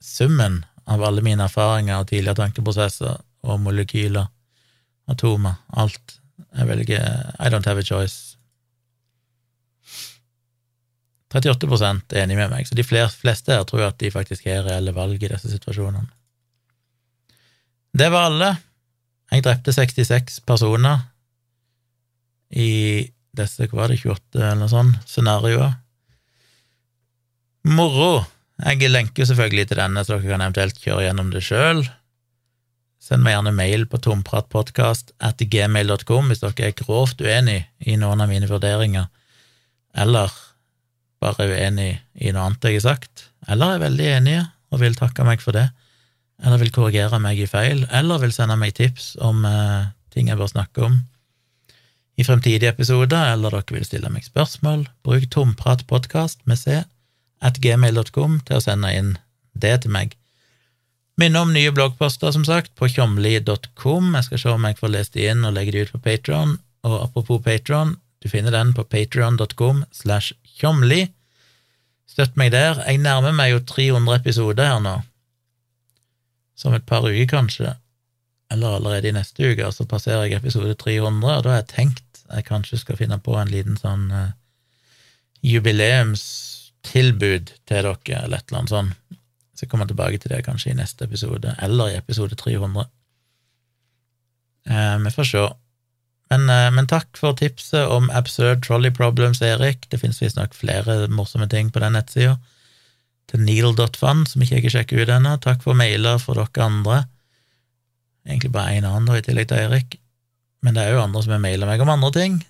summen 0.00 0.62
av 0.90 1.02
alle 1.04 1.22
mine 1.24 1.44
erfaringer 1.46 2.00
og 2.00 2.08
tidligere 2.10 2.38
tankeprosesser 2.44 3.20
og 3.46 3.60
molekyler, 3.64 4.30
atomer, 5.10 5.58
alt. 5.76 6.18
Jeg 6.56 6.66
velger 6.68 7.02
I 7.38 7.50
don't 7.52 7.66
have 7.66 7.82
a 7.82 7.86
choice. 7.86 8.36
38% 11.34 12.14
er 12.14 12.24
enig 12.24 12.38
med 12.38 12.50
meg, 12.50 12.66
så 12.66 12.74
de 12.74 12.86
fleste 12.86 13.54
her 13.54 13.66
tror 13.68 13.86
at 13.86 14.00
de 14.02 14.10
faktisk 14.10 14.48
har 14.50 14.64
reelle 14.66 14.94
valg 14.94 15.22
i 15.22 15.30
disse 15.30 15.50
situasjonene. 15.52 16.08
Det 17.94 18.08
var 18.10 18.30
alle. 18.30 18.50
Jeg 19.30 19.44
drepte 19.46 19.74
66 19.74 20.40
personer 20.46 21.06
i 22.50 23.06
disse, 23.36 23.66
hva 23.70 23.84
var 23.84 23.92
det, 23.92 24.00
28 24.02 24.40
eller 24.40 24.58
noe 24.58 24.70
sånt, 24.72 24.98
scenarioer. 25.06 25.76
Moro! 27.68 28.24
Jeg 28.60 28.90
lenker 28.90 29.24
selvfølgelig 29.24 29.68
til 29.70 29.78
denne, 29.80 30.04
så 30.04 30.12
dere 30.16 30.28
kan 30.32 30.42
eventuelt 30.44 30.78
kjøre 30.80 31.04
gjennom 31.06 31.28
det 31.32 31.42
sjøl. 31.44 31.80
Send 33.00 33.22
meg 33.24 33.32
gjerne 33.34 33.52
mail 33.56 33.82
på 33.88 33.96
tompratpodkast.gmail.com 34.04 36.24
hvis 36.28 36.42
dere 36.42 36.66
er 36.68 36.74
grovt 36.76 37.20
uenig 37.24 37.60
i 37.80 37.96
noen 38.00 38.20
av 38.20 38.28
mine 38.32 38.48
vurderinger, 38.48 39.06
eller 39.96 40.30
bare 41.20 41.48
uenig 41.48 42.00
i 42.20 42.32
noe 42.32 42.44
annet 42.48 42.64
jeg 42.68 42.74
har 42.78 42.86
sagt, 42.94 43.14
eller 43.48 43.66
er 43.74 43.84
veldig 43.84 44.08
enige 44.14 44.42
og 44.70 44.76
vil 44.84 44.94
takke 44.96 45.22
meg 45.26 45.38
for 45.44 45.52
det, 45.56 45.68
eller 46.40 46.58
vil 46.62 46.72
korrigere 46.72 47.18
meg 47.20 47.36
i 47.40 47.50
feil, 47.50 47.86
eller 47.92 48.18
vil 48.22 48.32
sende 48.32 48.56
meg 48.60 48.72
tips 48.76 49.16
om 49.20 49.44
eh, 49.48 49.84
ting 50.14 50.28
jeg 50.30 50.38
bør 50.40 50.52
snakke 50.52 50.78
om 50.86 50.94
i 52.20 52.24
fremtidige 52.24 52.72
episoder, 52.72 53.32
eller 53.32 53.50
dere 53.56 53.74
vil 53.76 53.88
stille 53.88 54.10
meg 54.12 54.24
spørsmål, 54.28 54.80
bruk 55.04 55.24
tompratpodkast 55.32 56.38
med 56.48 56.56
C 56.60 56.64
at 57.40 57.60
gmail.com 57.62 58.40
til 58.46 58.58
å 58.58 58.64
sende 58.64 58.92
inn 58.96 59.14
det 59.52 59.80
til 59.84 59.94
meg. 59.94 60.16
Minne 61.20 61.42
om 61.44 61.52
nye 61.52 61.72
bloggposter, 61.74 62.32
som 62.32 62.46
sagt, 62.48 62.72
på 62.78 62.88
tjomli.com. 62.88 64.14
Jeg 64.16 64.26
skal 64.28 64.40
se 64.40 64.52
om 64.54 64.64
jeg 64.64 64.78
får 64.78 64.92
lest 64.94 65.16
de 65.16 65.26
inn 65.28 65.44
og 65.44 65.56
legge 65.56 65.74
de 65.74 65.84
ut 65.84 65.92
på 65.92 66.00
Patron. 66.04 66.56
Og 66.86 66.96
apropos 67.02 67.42
Patron, 67.44 67.98
du 68.24 68.28
finner 68.32 68.54
den 68.54 68.72
på 68.76 68.86
patron.com 68.88 69.84
slash 69.92 70.32
tjomli. 70.60 71.10
Støtt 72.08 72.38
meg 72.40 72.54
der. 72.54 72.80
Jeg 72.86 73.02
nærmer 73.04 73.36
meg 73.36 73.52
jo 73.52 73.60
300 73.68 74.16
episoder 74.22 74.72
her 74.72 74.80
nå. 74.84 74.96
Som 76.56 76.76
et 76.76 76.88
par 76.88 77.04
uker, 77.08 77.28
kanskje. 77.28 77.74
Eller 78.50 78.78
allerede 78.78 79.12
i 79.12 79.14
neste 79.14 79.52
uke, 79.52 79.68
så 79.72 79.86
passerer 79.88 80.26
jeg 80.26 80.40
episode 80.40 80.74
300, 80.74 81.36
og 81.36 81.44
da 81.44 81.52
har 81.52 81.62
jeg 81.62 81.72
tenkt 81.76 82.06
jeg 82.30 82.46
kanskje 82.46 82.78
skal 82.78 82.98
finne 82.98 83.18
på 83.22 83.34
en 83.38 83.50
liten 83.50 83.78
sånn 83.78 84.06
uh, 84.14 84.30
jubileums 85.42 86.22
tilbud 86.86 87.52
til 87.68 87.76
dere, 87.76 87.96
eller 88.22 88.40
et 88.40 88.48
eller 88.48 88.62
annet 88.62 88.72
sånt. 88.72 89.18
Så 89.54 89.66
jeg 89.66 89.72
kommer 89.72 89.88
tilbake 89.88 90.18
til 90.18 90.32
det 90.32 90.44
kanskje 90.46 90.72
i 90.72 90.78
neste 90.78 91.04
episode, 91.04 91.54
eller 91.60 91.92
i 91.92 91.98
episode 91.98 92.36
300. 92.40 92.86
Eh, 94.70 94.96
vi 95.04 95.10
får 95.10 95.28
se. 95.28 95.42
Men, 96.30 96.46
eh, 96.50 96.70
men, 96.70 96.86
takk 96.86 97.16
for 97.18 97.36
tipset 97.36 97.90
om 97.90 98.10
Absurd 98.10 98.64
Trolley 98.64 98.90
Problems, 98.90 99.42
Erik. 99.42 99.88
Det 99.90 100.00
finnes 100.00 100.22
visstnok 100.22 100.54
flere 100.54 101.08
morsomme 101.08 101.48
ting 101.50 101.70
på 101.70 101.82
den 101.82 101.92
nettsida. 101.98 102.38
Til 103.28 103.40
needle.fun, 103.40 104.26
som 104.26 104.42
ikke 104.42 104.56
jeg 104.56 104.62
har 104.68 104.76
sjekket 104.78 105.02
ut 105.02 105.14
ennå. 105.16 105.36
Takk 105.42 105.62
for 105.62 105.74
mailer 105.74 106.18
for 106.18 106.38
dere 106.38 106.64
andre. 106.64 107.04
Egentlig 108.26 108.52
bare 108.52 108.78
én 108.78 108.86
annen, 108.86 109.06
da, 109.06 109.18
i 109.18 109.26
tillegg 109.26 109.48
til 109.50 109.58
Eirik. 109.58 109.98
Men 110.62 110.76
det 110.76 110.84
er 110.84 110.94
jo 110.94 111.02
andre 111.02 111.22
som 111.24 111.34
har 111.34 111.42
maila 111.42 111.66
meg 111.66 111.80
om 111.80 111.92
andre 111.92 112.10
ting, 112.16 112.40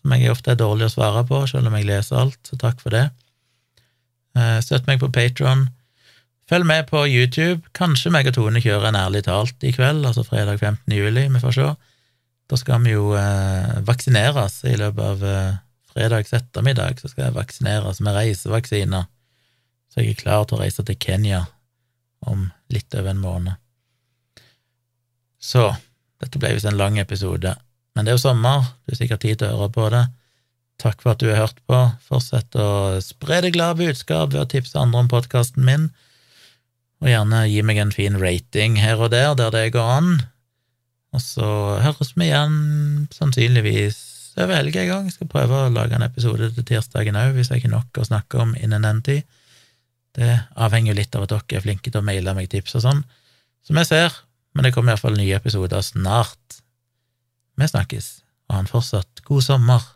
som 0.00 0.14
jeg 0.14 0.32
ofte 0.32 0.54
er 0.54 0.60
dårlig 0.60 0.88
å 0.88 0.94
svare 0.94 1.24
på, 1.28 1.42
selv 1.50 1.68
om 1.68 1.76
jeg 1.76 1.88
leser 1.88 2.22
alt, 2.22 2.38
så 2.48 2.56
takk 2.60 2.80
for 2.80 2.94
det. 2.94 3.08
Eh, 4.36 4.58
støtt 4.64 4.88
meg 4.90 5.00
på 5.00 5.10
Patron. 5.14 5.68
Følg 6.48 6.66
med 6.66 6.88
på 6.88 7.04
YouTube. 7.06 7.60
Kanskje 7.76 8.12
meg 8.12 8.28
og 8.30 8.36
Tone 8.36 8.60
kjører 8.64 8.88
en 8.90 9.00
Ærlig 9.00 9.24
talt 9.26 9.64
i 9.64 9.72
kveld, 9.74 10.06
altså 10.08 10.24
fredag 10.24 10.60
15. 10.60 10.96
juli. 10.96 11.26
Vi 11.28 11.42
får 11.42 11.56
se. 11.56 11.68
Da 12.48 12.56
skal 12.56 12.80
vi 12.84 12.94
jo 12.94 13.12
eh, 13.18 13.78
vaksineres 13.84 14.62
i 14.64 14.76
løpet 14.80 15.04
av 15.04 15.24
eh, 15.28 15.58
fredags 15.92 16.32
ettermiddag. 16.32 17.00
Så 17.00 17.12
skal 17.12 17.26
jeg 17.26 17.36
vaksineres 17.36 18.00
med 18.00 18.16
reisevaksiner, 18.16 19.08
så 19.92 20.00
jeg 20.00 20.14
er 20.14 20.22
klar 20.22 20.46
til 20.48 20.56
å 20.56 20.62
reise 20.62 20.84
til 20.84 20.96
Kenya 21.00 21.44
om 22.24 22.48
litt 22.72 22.94
over 22.96 23.12
en 23.12 23.20
måned. 23.20 23.60
Så 25.38 25.68
dette 26.18 26.40
ble 26.40 26.54
visst 26.56 26.66
en 26.66 26.80
lang 26.80 26.98
episode, 26.98 27.52
men 27.94 28.06
det 28.06 28.12
er 28.12 28.16
jo 28.16 28.24
sommer, 28.24 28.64
du 28.86 28.94
har 28.94 28.98
sikkert 28.98 29.22
tid 29.22 29.42
til 29.42 29.52
å 29.52 29.60
høre 29.60 29.74
på 29.74 29.90
det. 29.92 30.06
Takk 30.78 31.00
for 31.02 31.16
at 31.16 31.22
du 31.22 31.26
har 31.30 31.48
hørt 31.48 31.58
på. 31.66 31.78
Fortsett 32.06 32.54
å 32.58 32.98
spre 33.02 33.40
det 33.42 33.54
glade 33.56 33.80
budskap 33.80 34.30
ved 34.32 34.44
å 34.44 34.50
tipse 34.50 34.78
andre 34.78 35.02
om 35.02 35.10
podkasten 35.10 35.66
min. 35.66 35.90
og 36.98 37.06
gjerne 37.06 37.44
gi 37.46 37.62
meg 37.62 37.78
en 37.78 37.92
fin 37.94 38.16
rating 38.18 38.74
her 38.82 38.98
og 38.98 39.12
der, 39.12 39.34
der 39.38 39.52
det 39.54 39.72
går 39.74 39.90
an. 39.98 40.08
Og 41.14 41.22
så 41.22 41.46
høres 41.78 42.10
vi 42.16 42.26
igjen 42.26 43.06
sannsynligvis 43.14 43.98
over 44.38 44.58
helga 44.58 44.82
en 44.82 44.90
gang. 44.90 45.10
Skal 45.12 45.30
prøve 45.30 45.64
å 45.64 45.70
lage 45.70 45.94
en 45.94 46.06
episode 46.06 46.50
til 46.54 46.66
tirsdagen 46.66 47.18
òg, 47.18 47.36
hvis 47.36 47.52
jeg 47.52 47.62
ikke 47.62 47.74
nok 47.74 48.00
å 48.02 48.06
snakke 48.08 48.42
om 48.42 48.54
innen 48.58 48.86
den 48.86 49.02
tid. 49.06 49.38
Det 50.18 50.30
avhenger 50.58 50.98
litt 50.98 51.14
av 51.14 51.26
at 51.26 51.34
dere 51.34 51.60
er 51.60 51.64
flinke 51.64 51.90
til 51.90 52.00
å 52.00 52.06
maile 52.06 52.34
meg 52.34 52.50
tips 52.50 52.78
og 52.80 52.84
sånn, 52.86 53.04
som 53.66 53.78
jeg 53.78 53.90
ser, 53.90 54.14
men 54.56 54.66
det 54.66 54.72
kommer 54.74 54.94
iallfall 54.94 55.18
nye 55.18 55.36
episoder 55.36 55.84
snart. 55.84 56.58
Vi 57.58 57.68
snakkes, 57.68 58.08
og 58.48 58.56
ha 58.56 58.62
en 58.64 58.70
fortsatt 58.70 59.22
god 59.28 59.46
sommer. 59.46 59.86